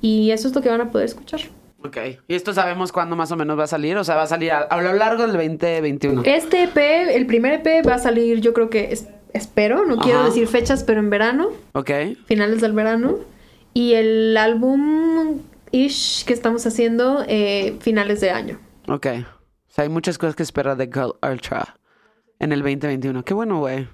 Y 0.00 0.30
eso 0.30 0.48
es 0.48 0.54
lo 0.54 0.62
que 0.62 0.70
van 0.70 0.80
a 0.80 0.90
poder 0.90 1.04
escuchar. 1.06 1.40
Ok. 1.84 1.96
¿Y 2.26 2.34
esto 2.34 2.54
sabemos 2.54 2.90
cuándo 2.92 3.14
más 3.14 3.30
o 3.30 3.36
menos 3.36 3.58
va 3.58 3.64
a 3.64 3.68
salir? 3.68 3.96
O 3.98 4.04
sea, 4.04 4.14
va 4.16 4.22
a 4.22 4.26
salir 4.26 4.50
a, 4.52 4.60
a 4.60 4.80
lo 4.80 4.94
largo 4.94 5.22
del 5.26 5.32
2021. 5.32 6.22
Este 6.24 6.62
EP, 6.64 6.76
el 7.14 7.26
primer 7.26 7.52
EP 7.64 7.86
va 7.86 7.94
a 7.94 7.98
salir, 7.98 8.40
yo 8.40 8.52
creo 8.54 8.70
que 8.70 8.88
es- 8.92 9.06
espero, 9.32 9.84
no 9.86 9.96
quiero 9.98 10.24
decir 10.24 10.46
fechas, 10.48 10.84
pero 10.84 11.00
en 11.00 11.10
verano, 11.10 11.48
Ok. 11.72 11.90
finales 12.26 12.60
del 12.60 12.72
verano. 12.72 13.16
Y 13.74 13.94
el 13.94 14.36
álbum 14.36 15.38
ish 15.70 16.24
que 16.24 16.32
estamos 16.32 16.66
haciendo, 16.66 17.24
eh, 17.28 17.76
finales 17.80 18.20
de 18.20 18.30
año. 18.30 18.58
Ok. 18.88 19.06
O 19.06 19.70
sea, 19.70 19.84
hay 19.84 19.88
muchas 19.88 20.18
cosas 20.18 20.34
que 20.34 20.42
esperar 20.42 20.76
de 20.76 20.86
Girl 20.86 21.14
Ultra 21.22 21.76
en 22.40 22.52
el 22.52 22.60
2021. 22.62 23.22
Qué 23.24 23.34
bueno, 23.34 23.60
güey. 23.60 23.86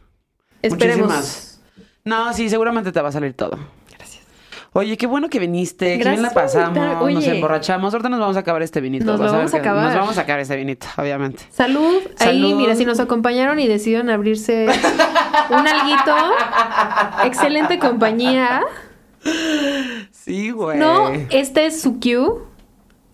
Esperemos. 0.62 1.08
Muchísimas. 1.08 1.60
No, 2.04 2.32
sí, 2.32 2.48
seguramente 2.48 2.92
te 2.92 3.00
va 3.00 3.08
a 3.08 3.12
salir 3.12 3.34
todo. 3.34 3.58
Oye, 4.76 4.96
qué 4.96 5.06
bueno 5.06 5.28
que 5.28 5.38
viniste. 5.38 5.86
Bien 5.96 5.98
la 6.00 6.04
Gracias 6.04 6.32
por 6.34 6.42
pasamos. 6.42 6.68
invitar. 6.76 6.94
Nos 6.96 7.02
Oye. 7.24 7.34
emborrachamos. 7.36 7.94
Ahorita 7.94 8.08
nos 8.08 8.18
vamos 8.20 8.36
a 8.36 8.40
acabar 8.40 8.60
este 8.62 8.80
vinito. 8.80 9.04
Nos 9.04 9.20
vamos 9.20 9.54
a 9.54 9.56
acabar. 9.56 9.84
Nos 9.84 9.94
vamos 9.94 10.18
a 10.18 10.22
acabar 10.22 10.40
este 10.40 10.56
vinito, 10.56 10.86
obviamente. 10.96 11.44
Salud. 11.50 11.98
Ahí, 12.18 12.40
Salud. 12.40 12.56
mira, 12.56 12.74
si 12.74 12.84
nos 12.84 12.98
acompañaron 12.98 13.60
y 13.60 13.68
decidieron 13.68 14.10
abrirse 14.10 14.66
un 15.50 15.68
alguito. 15.68 16.16
Excelente 17.24 17.78
compañía. 17.78 18.62
Sí, 20.10 20.50
güey. 20.50 20.78
No, 20.78 21.08
este 21.30 21.66
es 21.66 21.80
su 21.80 22.00
cue 22.00 22.32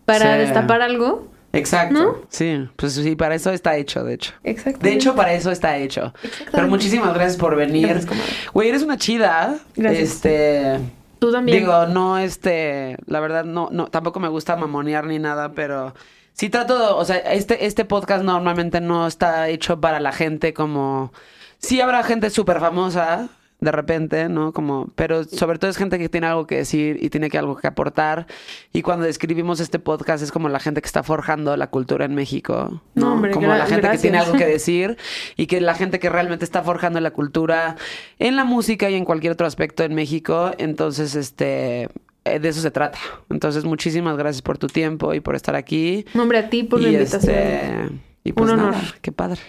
para 0.07 0.32
Sí. 0.35 0.39
destapar 0.41 0.81
algo. 0.82 1.28
Exacto. 1.53 1.93
¿No? 2.03 2.16
Sí, 2.28 2.69
pues 2.77 2.95
sí, 2.95 3.16
para 3.16 3.35
eso 3.35 3.51
está 3.51 3.77
hecho, 3.77 4.05
de 4.05 4.15
hecho. 4.15 4.32
Exacto. 4.45 4.78
De 4.82 4.93
hecho, 4.93 5.15
para 5.16 5.32
eso 5.35 5.51
está 5.51 5.77
hecho. 5.77 6.15
Pero 6.53 6.69
muchísimas 6.69 7.12
gracias 7.12 7.37
por 7.37 7.57
venir. 7.57 8.07
Güey, 8.55 8.69
eres 8.69 8.82
una 8.82 8.97
chida. 8.97 9.57
Gracias. 9.77 10.03
Este. 10.11 10.78
Tú 11.21 11.31
también. 11.31 11.61
Digo, 11.61 11.87
no, 11.87 12.19
este, 12.19 12.97
la 13.07 13.21
verdad, 13.21 13.45
no, 13.45 13.69
no, 13.71 13.87
tampoco 13.89 14.19
me 14.19 14.29
gusta 14.29 14.57
mamonear 14.57 15.07
ni 15.07 15.19
nada, 15.19 15.53
pero 15.53 15.95
sí 16.33 16.49
trato, 16.49 16.97
o 16.97 17.05
sea, 17.05 17.19
este, 17.19 17.67
este 17.67 17.85
podcast 17.85 18.25
normalmente 18.25 18.81
no 18.81 19.07
está 19.07 19.49
hecho 19.49 19.81
para 19.81 20.01
la 20.01 20.13
gente 20.13 20.55
como, 20.55 21.13
sí 21.59 21.81
habrá 21.81 22.03
gente 22.03 22.31
súper 22.31 22.59
famosa 22.59 23.29
de 23.61 23.73
repente, 23.73 24.28
¿no? 24.28 24.53
Como, 24.53 24.89
pero 24.95 25.24
sobre 25.24 25.59
todo 25.59 25.70
es 25.70 25.77
gente 25.77 25.99
que 25.99 26.09
tiene 26.09 26.27
algo 26.27 26.47
que 26.47 26.57
decir 26.57 26.99
y 27.01 27.11
tiene 27.11 27.28
que 27.28 27.39
algo 27.39 27.57
que 27.57 27.66
aportar. 27.66 28.27
Y 28.73 28.82
cuando 28.82 29.05
describimos 29.07 29.61
este 29.61 29.78
podcast 29.78 30.23
es 30.24 30.32
como 30.32 30.49
la 30.49 30.61
gente 30.61 30.81
que 30.81 30.87
está 30.87 31.03
forjando 31.03 31.57
la 31.57 31.69
cultura 31.69 32.05
en 32.07 32.15
México, 32.15 32.82
¿no? 32.95 33.07
No, 33.07 33.12
hombre, 33.15 33.32
como 33.32 33.49
la 33.49 33.66
gente 33.66 33.82
gracias. 33.82 33.93
que 33.97 34.03
tiene 34.03 34.19
algo 34.19 34.32
que 34.32 34.47
decir 34.47 34.97
y 35.37 35.47
que 35.47 35.61
la 35.61 35.74
gente 35.74 35.99
que 35.99 36.09
realmente 36.09 36.45
está 36.45 36.62
forjando 36.62 37.01
la 37.01 37.11
cultura 37.11 37.77
en 38.19 38.37
la 38.37 38.45
música 38.45 38.89
y 38.91 38.95
en 38.95 39.05
cualquier 39.05 39.32
otro 39.32 39.47
aspecto 39.47 39.82
en 39.85 39.95
México. 39.95 40.53
Entonces, 40.59 41.15
este, 41.15 41.89
eh, 42.24 42.39
de 42.41 42.49
eso 42.49 42.61
se 42.61 42.70
trata. 42.70 42.99
Entonces, 43.28 43.65
muchísimas 43.65 44.16
gracias 44.16 44.43
por 44.43 44.57
tu 44.59 44.69
tiempo 44.69 45.12
y 45.15 45.20
por 45.20 45.35
estar 45.37 45.55
aquí. 45.55 46.05
No, 46.15 46.23
hombre, 46.23 46.39
a 46.39 46.49
ti 46.51 46.62
por 46.65 46.81
la 46.81 46.89
y 46.89 46.95
invitación. 46.95 47.35
este, 47.35 47.89
y 48.24 48.32
pues 48.32 48.51
Un 48.51 48.59
honor. 48.59 48.73
nada, 48.73 48.95
qué 49.03 49.12
padre. 49.12 49.41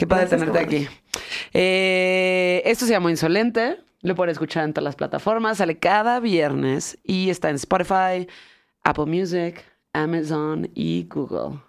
Qué 0.00 0.06
padre 0.06 0.28
Gracias, 0.28 0.40
tenerte 0.40 0.64
aquí. 0.64 0.88
Eh, 1.52 2.62
esto 2.64 2.86
se 2.86 2.92
llama 2.92 3.10
Insolente. 3.10 3.76
Lo 4.00 4.14
pueden 4.14 4.32
escuchar 4.32 4.64
en 4.64 4.72
todas 4.72 4.84
las 4.84 4.96
plataformas. 4.96 5.58
Sale 5.58 5.78
cada 5.78 6.20
viernes 6.20 6.96
y 7.04 7.28
está 7.28 7.50
en 7.50 7.56
Spotify, 7.56 8.26
Apple 8.82 9.04
Music, 9.04 9.62
Amazon 9.92 10.70
y 10.74 11.06
Google. 11.06 11.60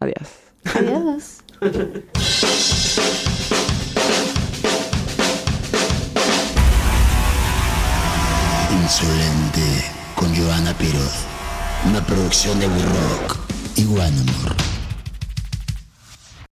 Adiós. 0.00 0.28
Adiós. 0.74 1.42
Insolente 8.82 9.62
con 10.14 10.36
Joana 10.36 10.74
Piroz. 10.74 11.24
Una 11.88 12.04
producción 12.04 12.60
de 12.60 12.66
We 12.66 12.82
Rock 12.82 13.38
y 13.76 13.86
One 13.86 14.02
Amor. 14.04 14.77